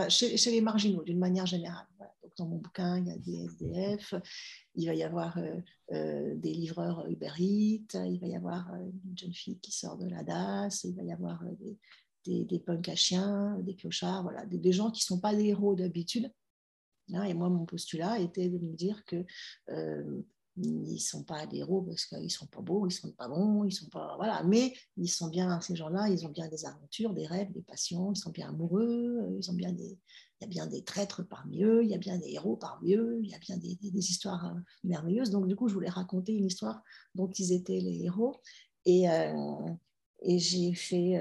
chez, 0.08 0.50
les 0.50 0.60
marginaux 0.60 1.02
d'une 1.02 1.18
manière 1.18 1.46
générale. 1.46 1.86
Donc, 2.22 2.32
dans 2.36 2.46
mon 2.46 2.58
bouquin, 2.58 2.98
il 2.98 3.06
y 3.06 3.10
a 3.10 3.18
des 3.18 3.44
SDF, 3.44 4.14
il 4.74 4.86
va 4.86 4.94
y 4.94 5.02
avoir 5.02 5.38
euh, 5.38 5.56
euh, 5.92 6.34
des 6.36 6.52
livreurs 6.52 7.06
Uber 7.08 7.32
Eats, 7.38 8.04
il 8.06 8.18
va 8.20 8.26
y 8.26 8.36
avoir 8.36 8.72
euh, 8.72 8.90
une 9.04 9.18
jeune 9.18 9.34
fille 9.34 9.58
qui 9.60 9.72
sort 9.72 9.96
de 9.96 10.08
la 10.08 10.22
DAS, 10.22 10.84
il 10.84 10.96
va 10.96 11.02
y 11.02 11.12
avoir 11.12 11.44
des, 11.60 11.78
des, 12.24 12.44
des 12.44 12.58
punks 12.58 12.88
à 12.88 12.96
chiens, 12.96 13.58
des 13.60 13.76
clochards, 13.76 14.22
voilà, 14.22 14.44
des, 14.46 14.72
gens 14.72 14.90
qui 14.90 15.02
ne 15.02 15.16
sont 15.16 15.20
pas 15.20 15.34
des 15.34 15.46
héros 15.46 15.74
d'habitude. 15.74 16.32
Hein, 17.12 17.24
et 17.24 17.34
moi, 17.34 17.50
mon 17.50 17.66
postulat 17.66 18.18
était 18.18 18.48
de 18.48 18.58
me 18.58 18.74
dire 18.74 19.04
que 19.04 19.24
ils 20.56 21.00
sont 21.00 21.24
pas 21.24 21.46
des 21.46 21.58
héros 21.58 21.82
parce 21.82 22.06
qu'ils 22.06 22.30
sont 22.30 22.46
pas 22.46 22.60
beaux, 22.60 22.86
ils 22.86 22.92
sont 22.92 23.10
pas 23.12 23.28
bons, 23.28 23.64
ils 23.64 23.72
sont 23.72 23.88
pas 23.88 24.14
voilà, 24.16 24.42
mais 24.44 24.74
ils 24.96 25.08
sont 25.08 25.28
bien 25.28 25.60
ces 25.60 25.74
gens-là, 25.74 26.08
ils 26.08 26.24
ont 26.26 26.30
bien 26.30 26.48
des 26.48 26.64
aventures, 26.64 27.12
des 27.12 27.26
rêves, 27.26 27.52
des 27.52 27.62
passions, 27.62 28.12
ils 28.12 28.18
sont 28.18 28.30
bien 28.30 28.50
amoureux, 28.50 29.18
euh, 29.20 29.36
ils 29.38 29.50
ont 29.50 29.54
bien 29.54 29.72
des 29.72 29.98
il 30.40 30.42
y 30.42 30.44
a 30.44 30.48
bien 30.48 30.66
des 30.66 30.82
traîtres 30.82 31.22
parmi 31.22 31.62
eux, 31.62 31.82
il 31.84 31.90
y 31.90 31.94
a 31.94 31.98
bien 31.98 32.18
des 32.18 32.32
héros 32.32 32.56
parmi 32.56 32.94
eux, 32.94 33.18
il 33.22 33.30
y 33.30 33.34
a 33.34 33.38
bien 33.38 33.56
des, 33.56 33.78
histoires 33.94 34.46
euh, 34.46 34.60
merveilleuses. 34.82 35.30
Donc 35.30 35.46
du 35.46 35.56
coup, 35.56 35.68
je 35.68 35.74
voulais 35.74 35.88
raconter 35.88 36.34
une 36.34 36.46
histoire 36.46 36.82
dont 37.14 37.30
ils 37.30 37.52
étaient 37.52 37.80
les 37.80 38.04
héros 38.04 38.40
et, 38.84 39.08
euh, 39.08 39.32
et 40.22 40.38
j'ai 40.38 40.74
fait 40.74 41.16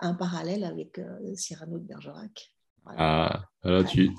un 0.00 0.14
parallèle 0.14 0.64
avec 0.64 1.00
Cyrano 1.34 1.78
de 1.78 1.84
Bergerac. 1.84 2.51
Ah, 2.86 3.44
là, 3.62 3.84
tu... 3.84 4.10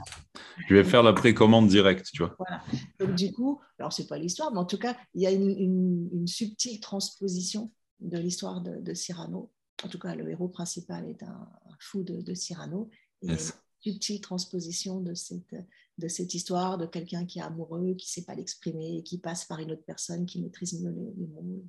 je 0.67 0.75
vais 0.75 0.83
faire 0.83 1.03
la 1.03 1.13
précommande 1.13 1.67
directe, 1.67 2.07
tu 2.13 2.23
vois. 2.23 2.35
Voilà. 2.37 2.63
Donc, 2.99 3.15
du 3.15 3.31
coup, 3.31 3.59
alors, 3.79 3.91
c'est 3.93 4.07
pas 4.07 4.17
l'histoire, 4.17 4.51
mais 4.51 4.59
en 4.59 4.65
tout 4.65 4.77
cas, 4.77 4.97
il 5.13 5.21
y 5.21 5.27
a 5.27 5.31
une, 5.31 6.27
subtile 6.27 6.79
transposition 6.79 7.71
de 7.99 8.17
l'histoire 8.17 8.61
de, 8.61 8.93
Cyrano. 8.93 9.51
En 9.83 9.89
tout 9.89 9.99
cas, 9.99 10.15
le 10.15 10.29
héros 10.29 10.47
principal 10.47 11.07
est 11.09 11.23
un, 11.23 11.49
fou 11.79 12.03
de, 12.03 12.33
Cyrano. 12.33 12.89
Et 13.21 13.27
une 13.27 13.37
subtile 13.81 14.21
transposition 14.21 15.01
de 15.01 15.13
cette, 15.13 15.55
de 15.97 16.07
cette 16.07 16.33
histoire 16.33 16.77
de 16.77 16.85
quelqu'un 16.85 17.25
qui 17.25 17.39
est 17.39 17.43
amoureux, 17.43 17.93
qui 17.95 18.07
ne 18.07 18.09
sait 18.09 18.25
pas 18.25 18.35
l'exprimer, 18.35 19.03
qui 19.03 19.17
passe 19.17 19.45
par 19.45 19.59
une 19.59 19.71
autre 19.71 19.83
personne 19.85 20.25
qui 20.25 20.41
maîtrise 20.41 20.81
mieux 20.81 20.91
les, 20.91 21.27
mots. 21.27 21.65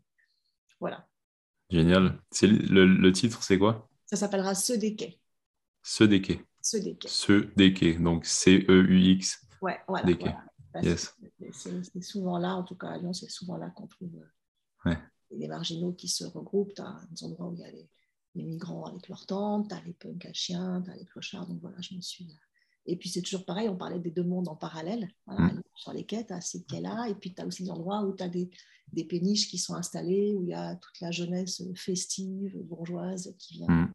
Voilà. 0.80 1.08
Génial. 1.70 2.20
Le, 2.42 2.86
le 2.86 3.12
titre, 3.12 3.42
c'est 3.42 3.58
quoi? 3.58 3.88
Ça 4.06 4.16
s'appellera 4.16 4.54
Ce 4.54 4.72
des 4.72 4.94
quais. 4.94 5.18
Ce 5.82 6.04
des 6.04 6.22
quais. 6.22 6.44
Ce 6.64 6.78
quais. 6.78 7.08
Ce 7.08 7.68
quais, 7.68 7.98
donc 7.98 8.24
C-E-U-X. 8.24 9.46
Ouais, 9.60 9.78
voilà. 9.86 10.08
Yes. 10.82 11.14
C'est 11.52 12.02
souvent 12.02 12.38
là, 12.38 12.56
en 12.56 12.64
tout 12.64 12.74
cas 12.74 12.88
à 12.88 12.98
Lyon, 12.98 13.12
c'est 13.12 13.30
souvent 13.30 13.58
là 13.58 13.70
qu'on 13.70 13.86
trouve 13.86 14.10
euh, 14.86 14.94
les 15.30 15.46
marginaux 15.46 15.92
qui 15.92 16.08
se 16.08 16.24
regroupent. 16.24 16.74
Tu 16.74 16.80
as 16.82 17.00
des 17.10 17.22
endroits 17.22 17.48
où 17.48 17.54
il 17.54 17.60
y 17.60 17.64
a 17.64 17.70
les, 17.70 17.88
migrants 18.34 18.86
avec 18.86 19.08
leurs 19.08 19.26
tentes, 19.26 19.68
tu 19.68 19.74
as 19.74 19.82
les 19.82 19.92
punks 19.92 20.24
à 20.24 20.32
chiens, 20.32 20.82
tu 20.82 20.90
as 20.90 20.96
les 20.96 21.04
clochards. 21.04 21.46
Donc 21.46 21.60
voilà, 21.60 21.76
je 21.80 21.94
me 21.94 22.00
suis. 22.00 22.24
Euh, 22.24 22.34
et 22.86 22.96
puis 22.96 23.10
c'est 23.10 23.22
toujours 23.22 23.44
pareil, 23.44 23.68
on 23.68 23.76
parlait 23.76 24.00
des 24.00 24.10
deux 24.10 24.24
mondes 24.24 24.48
en 24.48 24.56
parallèle. 24.56 25.08
Mm. 25.26 25.60
Sur 25.76 25.92
les 25.92 26.04
quais, 26.04 26.24
tu 26.24 26.32
as 26.32 26.40
ces 26.40 26.64
quais-là. 26.64 27.08
Et 27.10 27.14
puis 27.14 27.34
tu 27.34 27.42
as 27.42 27.46
aussi 27.46 27.62
des 27.62 27.70
endroits 27.70 28.02
où 28.02 28.16
tu 28.16 28.22
as 28.22 28.28
des, 28.28 28.50
des, 28.92 29.04
péniches 29.04 29.48
qui 29.48 29.58
sont 29.58 29.74
installées, 29.74 30.34
où 30.34 30.42
il 30.42 30.48
y 30.48 30.54
a 30.54 30.76
toute 30.76 30.98
la 31.00 31.10
jeunesse 31.10 31.62
festive, 31.76 32.56
bourgeoise 32.62 33.34
qui 33.38 33.58
vient. 33.58 33.68
Mm 33.68 33.92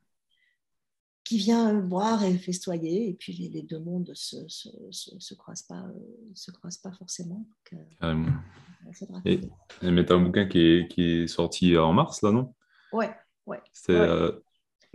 qui 1.30 1.38
vient 1.38 1.76
boire 1.76 2.24
et 2.24 2.36
festoyer, 2.40 3.08
et 3.08 3.14
puis 3.14 3.34
les, 3.34 3.62
deux 3.62 3.78
mondes 3.78 4.10
ne 4.10 4.14
se, 4.16 4.48
se, 4.48 4.68
se, 4.90 5.34
croisent, 5.36 5.62
pas, 5.62 5.76
euh, 5.76 5.94
se 6.34 6.50
croisent 6.50 6.80
pas 6.80 6.92
forcément. 6.92 7.46
Donc, 7.72 7.84
euh, 8.04 9.22
et, 9.26 9.40
mais 9.84 10.04
tu 10.04 10.12
as 10.12 10.16
un 10.16 10.22
bouquin 10.22 10.48
qui 10.48 10.60
est, 10.60 10.88
qui 10.88 11.04
est, 11.04 11.28
sorti 11.28 11.78
en 11.78 11.94
mars, 11.94 12.24
là, 12.24 12.32
non? 12.32 12.56
Ouais, 12.92 13.12
ouais. 13.46 13.62
C'est 13.72 13.92
euh, 13.92 14.32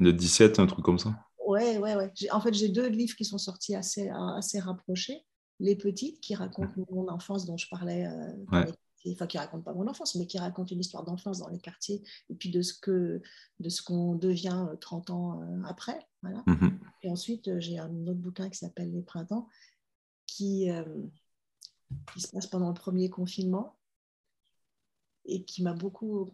le 0.01 0.12
17, 0.12 0.59
un 0.59 0.66
truc 0.66 0.85
comme 0.85 0.98
ça 0.98 1.15
Ouais, 1.47 1.78
ouais, 1.78 1.94
ouais. 1.94 2.11
En 2.32 2.40
fait, 2.40 2.52
j'ai 2.52 2.69
deux 2.69 2.89
livres 2.89 3.15
qui 3.15 3.24
sont 3.24 3.39
sortis 3.39 3.77
assez, 3.77 4.09
assez 4.36 4.59
rapprochés. 4.59 5.24
Les 5.61 5.77
petites, 5.77 6.20
qui 6.20 6.35
racontent 6.35 6.74
mon 6.90 7.06
enfance 7.06 7.47
dont 7.47 7.56
je 7.56 7.69
parlais 7.69 8.09
euh, 8.09 8.65
enfin 9.12 9.27
qui 9.27 9.39
raconte 9.39 9.65
pas 9.65 9.73
mon 9.73 9.86
enfance, 9.86 10.15
mais 10.15 10.27
qui 10.27 10.39
raconte 10.39 10.70
une 10.70 10.81
histoire 10.81 11.05
d'enfance 11.05 11.39
dans 11.39 11.48
les 11.48 11.59
quartiers 11.59 12.02
et 12.31 12.35
puis 12.35 12.51
de 12.51 12.62
ce 12.62 12.74
que 12.74 13.20
de 13.61 13.69
ce 13.69 13.82
qu'on 13.82 14.15
devient 14.15 14.66
30 14.81 15.11
euh, 15.11 15.12
ans 15.12 15.43
euh, 15.43 15.62
après. 15.66 15.98
Voilà. 16.25 16.43
Mhm. 16.47 16.79
Et 17.03 17.11
ensuite, 17.11 17.49
euh, 17.49 17.61
j'ai 17.61 17.79
un 17.79 18.07
autre 18.07 18.21
bouquin 18.21 18.49
qui 18.49 18.59
s'appelle 18.59 18.91
Les 18.93 19.03
Printemps, 19.03 19.49
qui, 20.27 20.69
qui 22.13 22.21
se 22.21 22.29
passe 22.29 22.47
pendant 22.47 22.69
le 22.69 22.75
premier 22.75 23.11
confinement 23.11 23.77
et 25.27 25.45
qui 25.45 25.63
m'a 25.63 25.75
beaucoup 25.75 26.31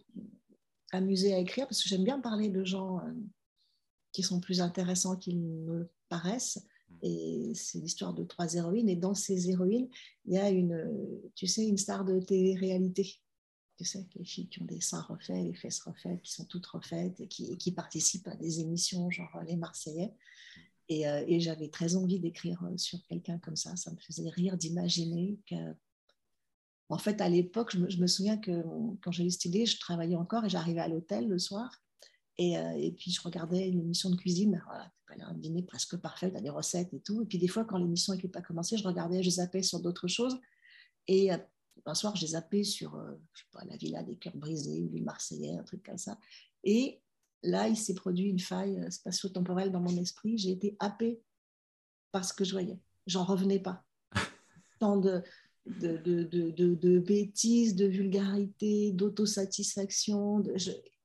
amusé 0.92 1.34
à 1.34 1.38
écrire 1.38 1.66
parce 1.66 1.82
que 1.82 1.88
j'aime 1.88 2.04
bien 2.04 2.20
parler 2.20 2.48
de 2.48 2.64
gens 2.64 3.02
qui 4.12 4.22
sont 4.22 4.40
plus 4.40 4.60
intéressants 4.60 5.16
qu'ils 5.16 5.64
ne 5.64 5.84
paraissent 6.08 6.64
et 7.02 7.52
c'est 7.54 7.80
l'histoire 7.80 8.14
de 8.14 8.24
trois 8.24 8.54
héroïnes. 8.54 8.88
Et 8.88 8.96
dans 8.96 9.14
ces 9.14 9.50
héroïnes, 9.50 9.88
il 10.26 10.34
y 10.34 10.38
a 10.38 10.50
une, 10.50 10.88
tu 11.34 11.46
sais, 11.46 11.66
une 11.66 11.78
star 11.78 12.04
de 12.04 12.20
télé-réalité. 12.20 13.20
Tu 13.80 13.86
sais, 13.86 14.06
les 14.14 14.26
filles 14.26 14.46
qui 14.46 14.60
ont 14.60 14.66
des 14.66 14.82
seins 14.82 15.00
refaits, 15.00 15.42
les 15.42 15.54
fesses 15.54 15.80
refaites, 15.80 16.20
qui 16.20 16.32
sont 16.32 16.44
toutes 16.44 16.66
refaites 16.66 17.18
et 17.18 17.26
qui, 17.26 17.72
participent 17.72 18.28
à 18.28 18.36
des 18.36 18.60
émissions 18.60 19.10
genre 19.10 19.40
Les 19.46 19.56
Marseillais. 19.56 20.12
Et, 20.90 21.08
euh, 21.08 21.24
et 21.26 21.40
j'avais 21.40 21.68
très 21.68 21.96
envie 21.96 22.20
d'écrire 22.20 22.62
euh, 22.64 22.76
sur 22.76 23.02
quelqu'un 23.04 23.38
comme 23.38 23.56
ça. 23.56 23.76
Ça 23.76 23.90
me 23.90 23.96
faisait 23.96 24.28
rire 24.28 24.58
d'imaginer 24.58 25.38
que. 25.48 25.54
En 26.90 26.98
fait, 26.98 27.22
à 27.22 27.30
l'époque, 27.30 27.74
je, 27.74 27.78
me, 27.78 28.06
souviens 28.06 28.36
que 28.36 28.62
quand 29.00 29.12
j'ai 29.12 29.24
eu 29.24 29.30
cette 29.30 29.46
idée, 29.46 29.64
je 29.64 29.78
travaillais 29.80 30.16
encore 30.16 30.44
et 30.44 30.50
j'arrivais 30.50 30.80
à 30.82 30.88
l'hôtel 30.88 31.26
le 31.26 31.38
soir 31.38 31.82
Et, 32.36 32.56
et, 32.76 32.92
puis, 32.92 33.12
je 33.12 33.22
regardais 33.22 33.66
une 33.66 33.80
émission 33.80 34.10
de 34.10 34.16
cuisine. 34.16 34.62
Voilà, 34.66 34.92
un 35.26 35.34
dîner 35.34 35.62
presque 35.62 35.96
parfait, 35.96 36.30
tu 36.30 36.42
des 36.42 36.50
recettes 36.50 36.92
et 36.92 37.00
tout. 37.00 37.22
Et 37.22 37.24
puis, 37.24 37.38
des 37.38 37.48
fois, 37.48 37.64
quand 37.64 37.78
l'émission 37.78 38.12
n'était 38.12 38.28
pas 38.28 38.42
commencée, 38.42 38.76
je 38.76 38.86
regardais, 38.86 39.22
je 39.22 39.30
zappais 39.30 39.62
sur 39.62 39.80
d'autres 39.80 40.08
choses. 40.08 40.38
Et 41.08 41.30
un 41.86 41.94
soir, 41.94 42.16
j'ai 42.16 42.28
zappé 42.28 42.64
sur 42.64 42.98
je 43.32 43.40
sais 43.40 43.46
pas, 43.52 43.64
la 43.64 43.76
villa 43.76 44.02
des 44.02 44.16
cœurs 44.16 44.36
brisés 44.36 44.82
ou 44.82 44.90
les 44.92 45.00
Marseillais, 45.00 45.56
un 45.56 45.62
truc 45.62 45.84
comme 45.84 45.98
ça. 45.98 46.18
Et 46.64 47.00
là, 47.42 47.68
il 47.68 47.76
s'est 47.76 47.94
produit 47.94 48.28
une 48.28 48.38
faille 48.38 48.84
spatio-temporelle 48.90 49.72
dans 49.72 49.80
mon 49.80 49.96
esprit. 49.96 50.38
J'ai 50.38 50.50
été 50.50 50.76
happée 50.78 51.20
par 52.12 52.24
ce 52.24 52.32
que 52.32 52.44
je 52.44 52.52
voyais. 52.52 52.78
J'en 53.06 53.24
revenais 53.24 53.60
pas. 53.60 53.84
Tant 54.78 54.96
de, 54.96 55.22
de, 55.66 55.96
de, 55.96 56.24
de, 56.24 56.74
de 56.74 56.98
bêtises, 56.98 57.74
de 57.74 57.86
vulgarité, 57.86 58.92
d'autosatisfaction. 58.92 60.42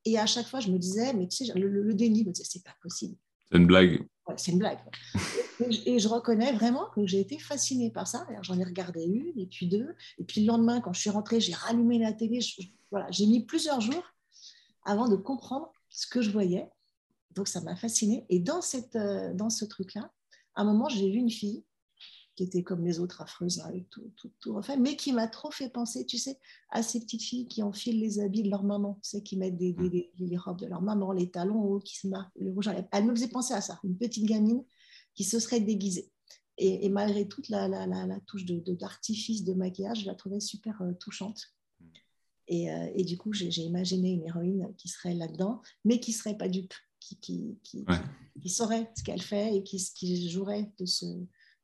Et 0.06 0.18
à 0.18 0.26
chaque 0.26 0.48
fois, 0.48 0.60
je 0.60 0.72
me 0.72 0.78
disais, 0.78 1.14
mais 1.14 1.28
tu 1.28 1.46
sais, 1.46 1.54
le, 1.56 1.94
déni 1.94 2.24
me 2.24 2.32
disait, 2.32 2.48
c'est 2.50 2.64
pas 2.64 2.76
possible. 2.82 3.16
C'est 3.50 3.58
une 3.58 3.68
blague. 3.68 4.08
C'est 4.38 4.52
une 4.52 4.60
blague. 4.60 4.80
et, 5.70 6.00
je 6.00 6.08
reconnais 6.08 6.52
vraiment 6.54 6.88
que 6.96 7.06
j'ai 7.06 7.20
été 7.20 7.38
fascinée 7.38 7.92
par 7.92 8.08
ça. 8.08 8.26
J'en 8.42 8.60
ai 8.60 8.64
regardé 8.64 9.04
une, 9.04 9.40
et 9.40 9.46
puis 9.46 9.68
deux. 9.68 9.96
Et 10.18 10.24
puis 10.24 10.42
le 10.42 10.48
lendemain, 10.48 10.82
quand 10.82 10.94
je 10.94 11.00
suis 11.00 11.10
rentrée, 11.10 11.40
j'ai 11.40 11.54
rallumé 11.54 12.00
la 12.00 12.14
télé. 12.14 12.40
voilà, 12.92 13.10
j'ai 13.12 13.26
mis 13.28 13.46
plusieurs 13.46 13.82
jours 13.82 14.04
avant 14.84 15.08
de 15.08 15.16
comprendre 15.16 15.72
ce 15.90 16.08
que 16.08 16.22
je 16.22 16.32
voyais. 16.32 16.70
Donc 17.36 17.48
ça 17.48 17.62
m'a 17.62 17.76
fascinée. 17.76 18.26
Et 18.30 18.40
dans, 18.40 18.62
cette, 18.62 18.96
euh, 18.96 19.34
dans 19.34 19.50
ce 19.50 19.66
truc-là, 19.66 20.12
à 20.56 20.62
un 20.62 20.64
moment, 20.64 20.90
j'ai 20.90 21.10
vu 21.10 21.18
une 21.18 21.30
fille 21.30 21.64
qui 22.36 22.44
était 22.44 22.64
comme 22.64 22.84
les 22.84 23.00
autres 23.00 23.22
affreuses, 23.22 23.60
hein, 23.60 23.66
avec 23.68 23.90
tout, 23.90 24.12
tout, 24.40 24.54
refait, 24.54 24.78
mais 24.78 24.96
qui 24.98 25.14
m'a 25.14 25.28
trop 25.28 25.52
fait 25.52 25.70
penser, 25.70 26.06
tu 26.06 26.18
sais, 26.18 26.38
à 26.70 26.84
ces 26.84 27.00
petites 27.00 27.24
filles 27.24 27.48
qui 27.48 27.64
enfilent 27.64 28.00
les 28.00 28.20
habits 28.20 28.44
de 28.44 28.50
leur 28.50 28.64
maman, 28.64 29.00
tu 29.02 29.10
sais, 29.10 29.24
qui 29.24 29.38
mettent 29.38 29.58
des, 29.58 29.72
des, 29.72 30.12
les 30.18 30.38
robes 30.38 30.60
de 30.60 30.66
leur 30.66 30.82
maman, 30.82 31.14
les 31.14 31.32
talons 31.32 31.64
hauts, 31.64 31.80
qui 31.80 31.98
se 31.98 32.08
marquent, 32.08 32.36
le 32.36 32.52
rouge 32.52 32.68
à 32.68 32.74
lèvres. 32.74 32.90
Elle 32.92 33.06
me 33.06 33.16
faisait 33.16 33.30
penser 33.30 33.54
à 33.54 33.62
ça, 33.62 33.80
une 33.84 33.98
petite 33.98 34.26
gamine 34.26 34.64
qui 35.14 35.24
se 35.24 35.40
serait 35.40 35.62
déguisée. 35.62 36.12
Et, 36.58 36.88
malgré 36.88 37.28
toute 37.28 37.50
la, 37.50 37.68
la, 37.68 37.86
la, 37.86 38.20
touche 38.22 38.46
d'artifice 38.46 39.44
de, 39.44 39.52
de, 39.52 39.58
maquillage, 39.58 40.02
je 40.02 40.06
la 40.06 40.16
trouvais 40.16 40.40
super 40.40 40.82
euh, 40.82 40.94
touchante. 40.94 41.54
Et, 42.48 42.72
euh, 42.72 42.92
et, 42.96 43.04
du 43.04 43.18
coup, 43.18 43.34
j'ai 43.34 43.50
imaginé 43.62 44.12
une 44.12 44.24
héroïne 44.24 44.74
qui 44.78 44.88
serait 44.88 45.16
là-dedans, 45.16 45.62
mais 45.84 46.00
qui 46.00 46.12
ne 46.12 46.16
serait 46.16 46.38
pas 46.38 46.48
dupe, 46.48 46.74
qui, 47.00 47.18
qui, 47.18 47.60
qui, 47.64 47.86
qui 48.42 48.50
saurait 48.50 48.90
ce 48.98 49.04
qu'elle 49.04 49.22
fait 49.22 49.56
et 49.56 49.64
qui, 49.64 49.84
qui 49.96 50.30
jouerait 50.30 50.72
de 50.78 50.86
ce, 50.86 51.06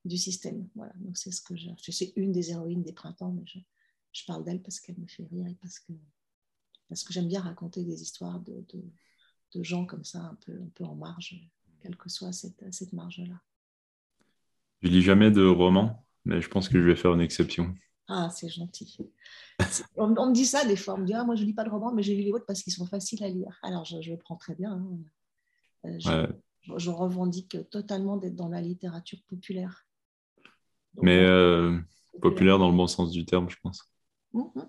du 0.05 0.17
système. 0.17 0.67
Voilà, 0.75 0.93
donc 0.97 1.17
c'est 1.17 1.31
ce 1.31 1.41
que 1.41 1.55
je. 1.55 1.69
C'est 1.89 2.13
une 2.15 2.31
des 2.31 2.51
héroïnes 2.51 2.83
des 2.83 2.93
printemps, 2.93 3.31
mais 3.31 3.43
je, 3.45 3.59
je 4.11 4.25
parle 4.25 4.43
d'elle 4.43 4.61
parce 4.61 4.79
qu'elle 4.79 4.97
me 4.97 5.07
fait 5.07 5.23
rire 5.23 5.47
et 5.47 5.55
parce 5.55 5.79
que, 5.79 5.93
parce 6.89 7.03
que 7.03 7.13
j'aime 7.13 7.27
bien 7.27 7.41
raconter 7.41 7.83
des 7.83 8.01
histoires 8.01 8.39
de, 8.39 8.65
de, 8.73 8.83
de, 9.53 9.63
gens 9.63 9.85
comme 9.85 10.03
ça, 10.03 10.19
un 10.19 10.37
peu, 10.45 10.53
un 10.53 10.69
peu 10.75 10.83
en 10.83 10.95
marge, 10.95 11.39
quelle 11.81 11.95
que 11.95 12.09
soit 12.09 12.33
cette, 12.33 12.63
cette 12.73 12.93
marge-là. 12.93 13.39
Je 14.81 14.89
lis 14.89 15.01
jamais 15.01 15.31
de 15.31 15.45
romans, 15.45 16.05
mais 16.25 16.41
je 16.41 16.49
pense 16.49 16.67
que 16.67 16.79
je 16.79 16.85
vais 16.85 16.95
faire 16.95 17.13
une 17.13 17.21
exception. 17.21 17.73
Ah, 18.07 18.29
c'est 18.29 18.49
gentil. 18.49 18.97
On, 19.95 20.07
me 20.07 20.33
dit 20.33 20.45
ça 20.45 20.65
des 20.65 20.75
fois. 20.75 20.95
On 20.95 20.97
me 20.97 21.05
dit 21.05 21.13
ah, 21.13 21.23
Moi, 21.23 21.35
je 21.35 21.45
lis 21.45 21.53
pas 21.53 21.63
de 21.63 21.69
romans, 21.69 21.93
mais 21.93 22.03
j'ai 22.03 22.15
lu 22.15 22.23
les 22.23 22.31
autres 22.31 22.45
parce 22.45 22.61
qu'ils 22.61 22.73
sont 22.73 22.85
faciles 22.85 23.23
à 23.23 23.29
lire. 23.29 23.57
Alors, 23.63 23.85
je, 23.85 24.01
je 24.01 24.11
le 24.11 24.17
prends 24.17 24.35
très 24.35 24.55
bien. 24.55 24.73
Hein. 24.73 24.97
Euh, 25.85 25.99
je, 25.99 26.77
je, 26.77 26.89
revendique 26.89 27.57
totalement 27.69 28.17
d'être 28.17 28.35
dans 28.35 28.49
la 28.49 28.59
littérature 28.59 29.19
populaire. 29.29 29.85
Mais 30.97 31.19
euh, 31.19 31.77
populaire 32.21 32.59
dans 32.59 32.69
le 32.69 32.75
bon 32.75 32.87
sens 32.87 33.11
du 33.11 33.25
terme, 33.25 33.49
je 33.49 33.57
pense. 33.61 33.89
Mhm. 34.33 34.67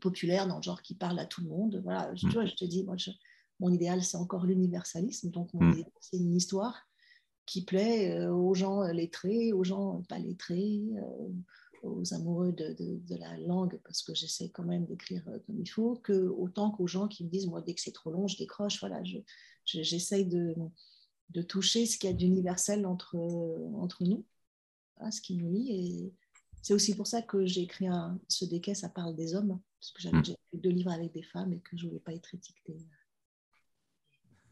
Populaire 0.00 0.46
dans 0.46 0.56
le 0.56 0.62
genre 0.62 0.82
qui 0.82 0.94
parle 0.94 1.18
à 1.18 1.26
tout 1.26 1.42
le 1.42 1.48
monde. 1.48 1.80
Voilà, 1.82 2.14
je, 2.14 2.26
mm. 2.26 2.46
je 2.46 2.54
te 2.54 2.64
dis, 2.64 2.84
moi, 2.84 2.96
mon 3.60 3.70
idéal, 3.70 4.02
c'est 4.02 4.18
encore 4.18 4.44
l'universalisme. 4.44 5.30
Donc, 5.30 5.54
mm. 5.54 5.84
c'est 6.00 6.18
une 6.18 6.36
histoire 6.36 6.86
qui 7.46 7.64
plaît 7.64 8.12
euh, 8.18 8.32
aux 8.32 8.54
gens 8.54 8.82
lettrés, 8.82 9.52
aux 9.52 9.64
gens 9.64 10.02
pas 10.08 10.18
lettrés, 10.18 10.82
euh, 10.96 11.28
aux 11.82 12.12
amoureux 12.12 12.52
de, 12.52 12.74
de, 12.78 13.16
la 13.16 13.38
langue, 13.38 13.80
parce 13.84 14.02
que 14.02 14.14
j'essaie 14.14 14.50
quand 14.50 14.64
même 14.64 14.84
d'écrire 14.84 15.24
comme 15.46 15.60
il 15.60 15.68
faut, 15.68 15.96
que 15.96 16.12
autant 16.12 16.70
qu'aux 16.72 16.88
gens 16.88 17.08
qui 17.08 17.24
me 17.24 17.30
disent, 17.30 17.46
moi, 17.46 17.62
dès 17.62 17.74
que 17.74 17.80
c'est 17.80 17.92
trop 17.92 18.10
long, 18.10 18.26
je 18.28 18.36
décroche. 18.36 18.80
Voilà, 18.80 19.00
j'essaie 19.64 20.24
de, 20.24 20.54
de 21.30 21.42
toucher 21.42 21.86
ce 21.86 21.96
qu'il 21.96 22.10
y 22.10 22.12
a 22.12 22.16
d'universel 22.16 22.84
entre, 22.84 23.16
entre 23.76 24.04
nous 24.04 24.24
ce 25.10 25.20
qui 25.20 25.36
nous 25.36 25.50
lie. 25.50 25.70
Et 25.70 26.14
c'est 26.62 26.74
aussi 26.74 26.94
pour 26.96 27.06
ça 27.06 27.22
que 27.22 27.46
j'ai 27.46 27.62
écrit 27.62 27.86
un, 27.86 28.18
ce 28.28 28.44
déquet, 28.44 28.74
ça 28.74 28.88
parle 28.88 29.14
des 29.14 29.34
hommes, 29.34 29.60
parce 29.80 29.92
que 29.92 30.02
j'avais 30.02 30.18
mm. 30.18 30.22
déjà 30.22 30.32
écrit 30.32 30.58
deux 30.58 30.70
livres 30.70 30.92
avec 30.92 31.12
des 31.12 31.22
femmes 31.22 31.52
et 31.52 31.60
que 31.60 31.76
je 31.76 31.84
ne 31.84 31.90
voulais 31.90 32.00
pas 32.00 32.12
être 32.12 32.34
étiquetée 32.34 32.78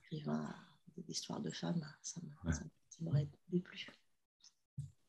écrivain 0.05 0.55
d'histoire 0.97 1.41
de 1.41 1.51
femmes. 1.51 1.85
Ça 2.03 2.21
m'aurait 3.01 3.29
déplu. 3.49 3.87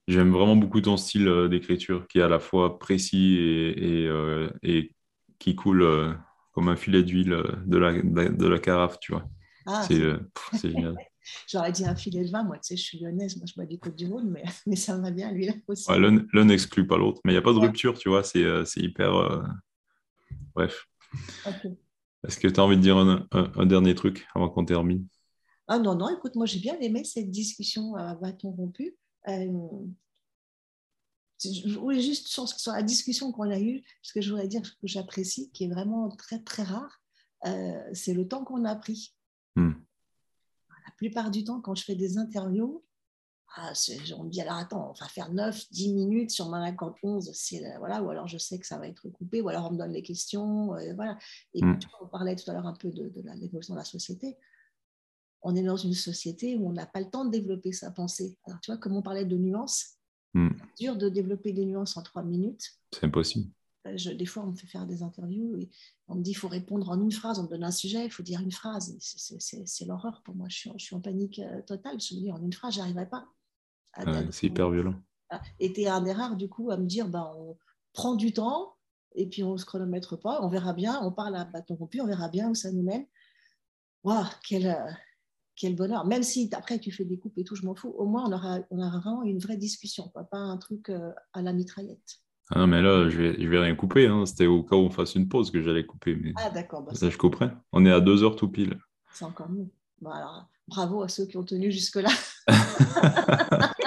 J'aime 0.07 0.31
vraiment 0.31 0.55
beaucoup 0.55 0.81
ton 0.81 0.97
style 0.97 1.27
euh, 1.27 1.47
d'écriture 1.47 2.07
qui 2.07 2.19
est 2.19 2.21
à 2.21 2.27
la 2.27 2.39
fois 2.39 2.77
précis 2.77 3.37
et, 3.37 4.03
et, 4.03 4.07
euh, 4.07 4.51
et 4.61 4.91
qui 5.39 5.55
coule 5.55 5.81
euh, 5.81 6.13
comme 6.51 6.69
un 6.69 6.75
filet 6.75 7.03
d'huile 7.03 7.43
de 7.65 7.77
la, 7.77 8.01
de 8.01 8.47
la 8.47 8.59
carafe, 8.59 8.99
tu 8.99 9.13
vois. 9.13 9.27
Ah, 9.65 9.83
c'est 9.83 10.69
génial. 10.69 10.95
J'aurais 11.47 11.71
dit 11.71 11.85
un 11.85 11.95
filet 11.95 12.23
de 12.23 12.31
vin, 12.31 12.43
moi, 12.43 12.57
tu 12.57 12.67
sais, 12.67 12.77
je 12.77 12.83
suis 12.83 12.99
lyonnaise, 12.99 13.37
moi 13.37 13.45
je 13.47 13.55
bois 13.55 13.65
du 13.65 13.79
Côte 13.79 13.95
du 13.95 14.07
Rhône, 14.07 14.29
mais, 14.29 14.43
mais 14.67 14.75
ça 14.75 14.97
va 14.97 15.11
bien, 15.11 15.31
lui, 15.31 15.45
là 15.45 15.53
aussi. 15.67 15.89
L'un 15.91 16.45
n'exclut 16.45 16.87
pas 16.87 16.97
l'autre, 16.97 17.21
mais 17.25 17.31
il 17.31 17.35
n'y 17.35 17.39
a 17.39 17.41
pas 17.41 17.53
de 17.53 17.59
rupture, 17.59 17.97
tu 17.97 18.09
vois, 18.09 18.23
c'est 18.23 18.43
euh, 18.43 18.63
hyper. 18.75 19.15
Euh, 19.15 19.43
bref. 20.53 20.87
Est-ce 22.27 22.39
que 22.39 22.47
tu 22.47 22.59
as 22.59 22.63
envie 22.63 22.77
de 22.77 22.81
dire 22.81 22.97
un, 22.97 23.27
un, 23.31 23.65
dernier 23.65 23.95
truc 23.95 24.27
avant 24.33 24.49
qu'on 24.49 24.65
termine? 24.65 25.07
Ah 25.67 25.79
non, 25.79 25.95
non, 25.95 26.09
écoute, 26.09 26.35
moi 26.35 26.45
j'ai 26.45 26.59
bien 26.59 26.77
aimé 26.79 27.03
cette 27.03 27.29
discussion 27.29 27.95
à 27.95 28.15
bâton 28.15 28.51
rompu. 28.51 28.95
Euh, 29.27 29.85
je 31.43 31.77
voulais 31.77 32.01
juste 32.01 32.27
sur, 32.27 32.47
sur 32.47 32.71
la 32.71 32.81
discussion 32.81 33.31
qu'on 33.31 33.49
a 33.51 33.59
eue, 33.59 33.83
ce 34.01 34.13
que 34.13 34.21
je 34.21 34.31
voudrais 34.31 34.47
dire 34.47 34.61
que 34.61 34.87
j'apprécie, 34.87 35.51
qui 35.51 35.65
est 35.65 35.69
vraiment 35.69 36.09
très 36.09 36.39
très 36.39 36.63
rare, 36.63 37.01
c'est 37.93 38.13
le 38.13 38.27
temps 38.27 38.43
qu'on 38.43 38.65
a 38.65 38.75
pris. 38.75 39.13
La 39.55 39.71
plupart 40.97 41.31
du 41.31 41.43
temps, 41.43 41.61
quand 41.61 41.75
je 41.75 41.83
fais 41.83 41.95
des 41.95 42.17
interviews, 42.17 42.83
ah, 43.57 43.71
on 44.17 44.23
me 44.25 44.29
dit 44.29 44.41
alors 44.41 44.57
attends, 44.57 44.89
on 44.89 44.93
va 45.01 45.07
faire 45.07 45.31
9, 45.31 45.71
10 45.71 45.93
minutes 45.93 46.31
sur 46.31 46.49
ma 46.49 46.73
11, 47.03 47.31
voilà, 47.79 48.03
ou 48.03 48.09
alors 48.09 48.27
je 48.27 48.37
sais 48.37 48.59
que 48.59 48.67
ça 48.67 48.77
va 48.77 48.87
être 48.87 49.07
coupé, 49.09 49.41
ou 49.41 49.47
alors 49.47 49.67
on 49.67 49.71
me 49.71 49.77
donne 49.77 49.93
les 49.93 50.01
questions, 50.01 50.75
euh, 50.75 50.93
voilà. 50.93 51.17
Et 51.53 51.63
mm. 51.63 51.79
on 52.01 52.07
parlait 52.07 52.35
tout 52.35 52.49
à 52.51 52.53
l'heure 52.53 52.67
un 52.67 52.73
peu 52.73 52.89
de, 52.89 53.07
de 53.07 53.23
l'évolution 53.39 53.73
de 53.73 53.79
la 53.79 53.85
société. 53.85 54.37
On 55.41 55.55
est 55.55 55.63
dans 55.63 55.77
une 55.77 55.93
société 55.93 56.57
où 56.57 56.67
on 56.67 56.73
n'a 56.73 56.85
pas 56.85 56.99
le 56.99 57.09
temps 57.09 57.23
de 57.23 57.31
développer 57.31 57.71
sa 57.71 57.91
pensée. 57.91 58.37
Alors 58.45 58.59
tu 58.59 58.71
vois, 58.71 58.77
comme 58.77 58.97
on 58.97 59.01
parlait 59.01 59.25
de 59.25 59.37
nuances, 59.37 59.99
mm. 60.33 60.49
c'est 60.57 60.83
dur 60.83 60.97
de 60.97 61.07
développer 61.07 61.53
des 61.53 61.65
nuances 61.65 61.95
en 61.95 62.03
3 62.03 62.23
minutes. 62.23 62.73
C'est 62.91 63.05
impossible. 63.05 63.49
Euh, 63.85 64.13
des 64.13 64.25
fois, 64.25 64.43
on 64.43 64.47
me 64.47 64.55
fait 64.55 64.67
faire 64.67 64.85
des 64.85 65.03
interviews 65.03 65.55
et 65.57 65.69
on 66.07 66.15
me 66.15 66.21
dit 66.21 66.31
qu'il 66.31 66.39
faut 66.39 66.47
répondre 66.47 66.89
en 66.89 66.99
une 66.99 67.11
phrase. 67.11 67.39
On 67.39 67.43
me 67.43 67.47
donne 67.47 67.63
un 67.63 67.71
sujet, 67.71 68.05
il 68.05 68.11
faut 68.11 68.23
dire 68.23 68.41
une 68.41 68.51
phrase. 68.51 68.95
C'est 68.99 69.85
l'horreur 69.85 70.21
pour 70.23 70.35
moi. 70.35 70.47
Je 70.49 70.57
suis, 70.57 70.71
je 70.77 70.83
suis, 70.83 70.95
en 70.95 71.01
panique 71.01 71.39
euh, 71.39 71.61
totale. 71.61 71.99
Je 71.99 72.15
me 72.15 72.19
dis 72.19 72.31
en 72.31 72.41
une 72.41 72.53
phrase, 72.53 72.75
je 72.75 72.81
arriverai 72.81 73.07
pas. 73.07 73.27
c'est 74.31 74.47
hyper 74.47 74.69
violent. 74.69 74.95
Ah, 75.29 75.41
et 75.59 75.73
tu 75.73 75.81
es 75.81 75.87
un 75.87 76.01
des 76.01 76.13
rares, 76.13 76.35
du 76.35 76.49
coup, 76.49 76.71
à 76.71 76.77
me 76.77 76.85
dire 76.85 77.07
ben, 77.07 77.31
on 77.37 77.57
prend 77.93 78.15
du 78.15 78.33
temps 78.33 78.75
et 79.13 79.27
puis 79.27 79.43
on 79.43 79.53
ne 79.53 79.57
se 79.57 79.65
chronomètre 79.65 80.19
pas. 80.19 80.41
On 80.41 80.49
verra 80.49 80.73
bien. 80.73 80.99
On 81.03 81.11
parle 81.11 81.35
à 81.35 81.45
bâton 81.45 81.75
rompu, 81.75 82.01
on 82.01 82.07
verra 82.07 82.29
bien 82.29 82.49
où 82.49 82.55
ça 82.55 82.71
nous 82.71 82.83
mène. 82.83 83.05
Waouh, 84.03 84.25
quel, 84.47 84.67
euh, 84.67 84.91
quel 85.55 85.75
bonheur. 85.75 86.05
Même 86.05 86.23
si 86.23 86.49
après 86.53 86.79
tu 86.79 86.91
fais 86.91 87.05
des 87.05 87.17
coupes 87.17 87.37
et 87.37 87.43
tout, 87.43 87.55
je 87.55 87.65
m'en 87.65 87.75
fous. 87.75 87.89
Au 87.89 88.05
moins, 88.05 88.27
on 88.27 88.33
aura, 88.33 88.59
on 88.69 88.79
aura 88.79 88.99
vraiment 88.99 89.23
une 89.23 89.39
vraie 89.39 89.57
discussion, 89.57 90.09
pas 90.09 90.37
un 90.37 90.57
truc 90.57 90.91
à 91.33 91.41
la 91.41 91.53
mitraillette. 91.53 92.24
Ah 92.51 92.59
non, 92.59 92.67
mais 92.67 92.81
là, 92.81 93.09
je 93.09 93.17
vais, 93.17 93.41
je 93.41 93.47
vais 93.47 93.59
rien 93.59 93.75
couper. 93.75 94.07
Hein. 94.07 94.25
C'était 94.25 94.45
au 94.45 94.63
cas 94.63 94.75
où 94.75 94.79
on 94.79 94.89
fasse 94.89 95.15
une 95.15 95.27
pause 95.27 95.51
que 95.51 95.61
j'allais 95.61 95.85
couper. 95.85 96.15
Mais... 96.15 96.33
Ah, 96.35 96.49
d'accord. 96.49 96.83
Bah, 96.83 96.93
ça, 96.93 97.09
je 97.09 97.17
couperai. 97.17 97.49
On 97.71 97.85
est 97.85 97.91
à 97.91 97.99
deux 97.99 98.23
heures 98.23 98.35
tout 98.35 98.49
pile. 98.49 98.77
C'est 99.11 99.25
encore 99.25 99.49
mieux. 99.49 99.67
Bon, 100.01 100.11
alors, 100.11 100.47
bravo 100.67 101.01
à 101.01 101.07
ceux 101.07 101.25
qui 101.25 101.37
ont 101.37 101.43
tenu 101.43 101.71
jusque-là. 101.71 102.09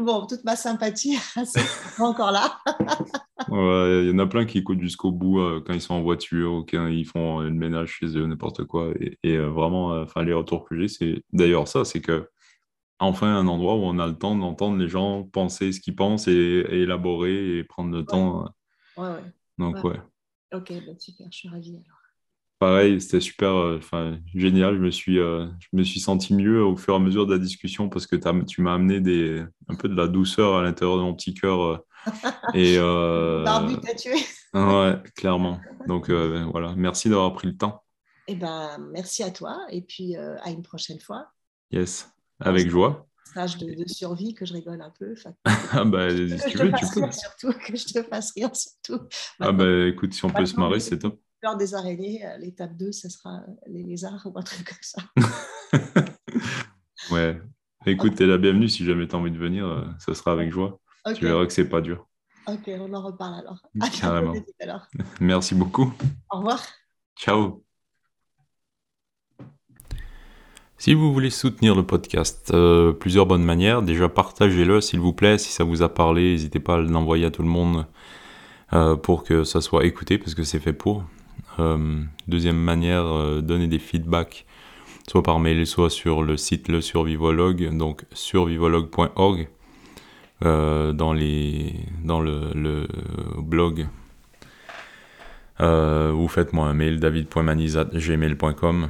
bon, 0.00 0.26
toute 0.26 0.44
ma 0.44 0.56
sympathie 0.56 1.16
c'est 1.44 2.02
encore 2.02 2.32
là. 2.32 2.58
Il 3.48 4.08
y 4.08 4.12
en 4.12 4.18
a 4.18 4.26
plein 4.26 4.44
qui 4.44 4.58
écoutent 4.58 4.80
jusqu'au 4.80 5.12
bout 5.12 5.40
euh, 5.40 5.62
quand 5.64 5.72
ils 5.72 5.80
sont 5.80 5.94
en 5.94 6.02
voiture 6.02 6.52
ou 6.54 6.64
quand 6.64 6.86
ils 6.86 7.06
font 7.06 7.42
une 7.42 7.56
ménage 7.56 7.98
chez 7.98 8.06
eux, 8.16 8.26
n'importe 8.26 8.64
quoi. 8.64 8.92
Et, 9.22 9.36
euh, 9.36 9.48
vraiment, 9.48 9.92
euh, 9.92 10.04
enfin, 10.04 10.22
les 10.22 10.32
retours 10.32 10.64
que 10.64 10.78
j'ai, 10.78 10.88
c'est 10.88 11.24
d'ailleurs 11.32 11.68
ça, 11.68 11.84
c'est 11.84 12.00
que 12.00 12.28
enfin 13.00 13.34
un 13.34 13.48
endroit 13.48 13.76
où 13.76 13.82
on 13.82 13.98
a 13.98 14.06
le 14.06 14.16
temps 14.16 14.36
d'entendre 14.36 14.78
les 14.78 14.88
gens 14.88 15.24
penser 15.24 15.72
ce 15.72 15.80
qu'ils 15.80 15.96
pensent 15.96 16.28
et, 16.28 16.64
élaborer 16.70 17.58
et 17.58 17.64
prendre 17.64 17.96
le 17.96 18.04
temps. 18.04 18.44
Ouais, 18.96 19.08
ouais. 19.08 19.24
Donc, 19.58 19.82
ouais. 19.84 20.00
Ok, 20.52 20.72
bah, 20.86 20.92
super, 20.98 21.26
je 21.30 21.36
suis 21.36 21.48
ravie 21.48 21.76
alors. 21.76 22.00
Pareil, 22.60 23.00
c'était 23.00 23.20
super, 23.20 23.54
euh, 23.54 23.78
enfin 23.78 24.18
génial. 24.34 24.76
Je 24.76 24.80
me, 24.80 24.90
suis, 24.90 25.18
euh, 25.18 25.46
je 25.60 25.68
me 25.72 25.82
suis 25.82 25.98
senti 25.98 26.34
mieux 26.34 26.62
au 26.62 26.76
fur 26.76 26.92
et 26.92 26.96
à 26.96 27.00
mesure 27.00 27.26
de 27.26 27.32
la 27.32 27.38
discussion 27.38 27.88
parce 27.88 28.06
que 28.06 28.16
tu 28.16 28.60
m'as 28.60 28.74
amené 28.74 29.00
des, 29.00 29.42
un 29.68 29.74
peu 29.74 29.88
de 29.88 29.96
la 29.96 30.06
douceur 30.06 30.56
à 30.56 30.62
l'intérieur 30.62 30.98
de 30.98 31.02
mon 31.02 31.14
petit 31.14 31.32
cœur. 31.32 31.60
Euh, 31.62 31.78
et, 32.52 32.74
euh, 32.78 33.44
tué. 33.96 34.12
ouais, 34.52 35.02
clairement. 35.16 35.58
Donc 35.86 36.10
voilà, 36.10 36.74
merci 36.76 37.08
d'avoir 37.08 37.32
pris 37.32 37.48
le 37.48 37.56
temps. 37.56 37.82
Eh 38.26 38.34
ben, 38.34 38.76
merci 38.92 39.22
à 39.22 39.30
toi 39.30 39.58
et 39.70 39.80
puis 39.80 40.16
à 40.16 40.50
une 40.50 40.62
prochaine 40.62 41.00
fois. 41.00 41.28
Yes, 41.70 42.12
avec 42.40 42.68
joie 42.68 43.06
stage 43.30 43.58
de, 43.58 43.74
de, 43.74 43.88
survie 43.88 44.34
que 44.34 44.44
je 44.44 44.52
rigole 44.52 44.80
un 44.82 44.92
peu. 44.98 45.14
ah 45.44 45.84
bah, 45.84 46.10
si 46.10 46.36
tu 46.50 46.58
veux, 46.58 46.72
tu 46.72 46.86
peux. 46.92 47.10
Surtout, 47.12 47.52
que 47.52 47.76
je 47.76 47.86
te 47.86 48.02
fasse 48.02 48.32
rire 48.32 48.54
surtout. 48.54 49.06
ah 49.38 49.52
bah 49.52 49.86
écoute, 49.86 50.12
si 50.12 50.24
on 50.24 50.30
peut 50.30 50.46
se 50.46 50.56
marrer, 50.56 50.80
c'est 50.80 50.98
top. 50.98 51.18
Peur 51.40 51.56
des 51.56 51.74
araignées, 51.74 52.26
euh, 52.26 52.36
l'étape 52.36 52.76
2, 52.76 52.92
ce 52.92 53.08
sera 53.08 53.40
les 53.66 53.82
lézards 53.82 54.26
ou 54.26 54.38
un 54.38 54.42
truc 54.42 54.68
comme 54.68 54.76
ça. 54.82 55.02
ouais. 57.14 57.40
Écoute, 57.86 58.16
t'es 58.16 58.26
la 58.26 58.36
bienvenue 58.36 58.68
si 58.68 58.84
jamais 58.84 59.08
tu 59.08 59.16
as 59.16 59.18
envie 59.18 59.30
de 59.30 59.38
venir, 59.38 59.66
euh, 59.66 59.86
ça 59.98 60.14
sera 60.14 60.32
avec 60.32 60.52
joie. 60.52 60.78
Tu 61.14 61.24
verras 61.24 61.46
que 61.46 61.52
c'est 61.52 61.68
pas 61.68 61.80
dur. 61.80 62.06
Ok, 62.46 62.68
on 62.68 62.92
en 62.92 63.02
reparle 63.02 63.40
alors. 63.40 63.62
Carrément. 63.98 64.34
Merci 65.20 65.54
beaucoup. 65.54 65.94
Au 66.30 66.38
revoir. 66.38 66.62
Ciao. 67.16 67.64
Si 70.80 70.94
vous 70.94 71.12
voulez 71.12 71.28
soutenir 71.28 71.74
le 71.74 71.82
podcast, 71.82 72.52
euh, 72.54 72.94
plusieurs 72.94 73.26
bonnes 73.26 73.44
manières. 73.44 73.82
Déjà, 73.82 74.08
partagez-le 74.08 74.80
s'il 74.80 74.98
vous 74.98 75.12
plaît. 75.12 75.36
Si 75.36 75.52
ça 75.52 75.62
vous 75.62 75.82
a 75.82 75.90
parlé, 75.90 76.32
n'hésitez 76.32 76.58
pas 76.58 76.76
à 76.76 76.78
l'envoyer 76.78 77.26
à 77.26 77.30
tout 77.30 77.42
le 77.42 77.50
monde 77.50 77.84
euh, 78.72 78.96
pour 78.96 79.22
que 79.22 79.44
ça 79.44 79.60
soit 79.60 79.84
écouté, 79.84 80.16
parce 80.16 80.34
que 80.34 80.42
c'est 80.42 80.58
fait 80.58 80.72
pour. 80.72 81.04
Euh, 81.58 82.00
deuxième 82.28 82.56
manière, 82.56 83.42
donner 83.42 83.66
des 83.66 83.78
feedbacks, 83.78 84.46
soit 85.06 85.22
par 85.22 85.38
mail, 85.38 85.66
soit 85.66 85.90
sur 85.90 86.22
le 86.22 86.38
site 86.38 86.68
Le 86.68 86.80
Survivologue, 86.80 87.76
donc 87.76 88.06
survivologue.org, 88.14 89.48
dans, 90.40 91.12
le, 91.12 92.86
blog. 93.36 93.86
vous 95.58 96.28
faites-moi 96.28 96.68
un 96.68 96.74
mail, 96.74 97.00
david.manizat.gmail.com 97.00 98.88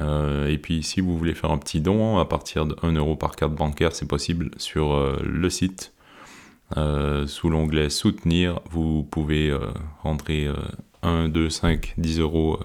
euh, 0.00 0.48
et 0.48 0.58
puis 0.58 0.82
si 0.82 1.00
vous 1.00 1.16
voulez 1.16 1.34
faire 1.34 1.50
un 1.50 1.58
petit 1.58 1.80
don 1.80 2.18
à 2.18 2.24
partir 2.24 2.66
de 2.66 2.76
1 2.82 2.92
euro 2.92 3.16
par 3.16 3.36
carte 3.36 3.54
bancaire, 3.54 3.94
c'est 3.94 4.08
possible 4.08 4.50
sur 4.56 4.92
euh, 4.92 5.20
le 5.24 5.50
site. 5.50 5.92
Euh, 6.76 7.26
sous 7.26 7.50
l'onglet 7.50 7.90
soutenir, 7.90 8.60
vous 8.70 9.04
pouvez 9.04 9.56
rentrer 10.02 10.48
1, 11.02 11.28
2, 11.28 11.50
5, 11.50 11.94
10 11.98 12.20
euros. 12.20 12.58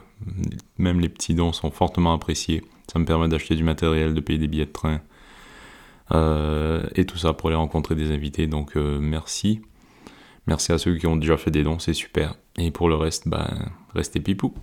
Même 0.77 0.99
les 0.99 1.10
petits 1.10 1.36
dons 1.36 1.53
sont 1.53 1.72
fortement 1.72 2.14
appréciés. 2.14 2.64
Ça 2.91 2.99
me 2.99 3.06
permet 3.06 3.27
d'acheter 3.27 3.56
du 3.56 3.64
matériel, 3.64 4.14
de 4.14 4.22
payer 4.22 4.40
des 4.40 4.48
billets 4.48 4.65
de 4.65 4.72
train. 4.72 5.02
et 6.95 7.06
tout 7.06 7.18
ça 7.18 7.34
pour 7.34 7.49
aller 7.49 7.57
rencontrer 7.57 7.95
des 7.95 8.11
invités. 8.11 8.48
Donc 8.48 8.76
merci. 8.76 9.61
Merci 10.48 10.72
à 10.72 10.80
ceux 10.80 10.95
qui 10.95 11.06
ont 11.06 11.18
déjà 11.18 11.38
fait 11.38 11.52
des 11.52 11.64
dons, 11.64 11.77
c'est 11.77 11.94
super. 11.94 12.34
Et 12.57 12.72
pour 12.72 12.90
le 12.90 12.95
reste, 12.95 13.27
ben, 13.27 13.69
restez 13.94 14.19
pipou. 14.19 14.56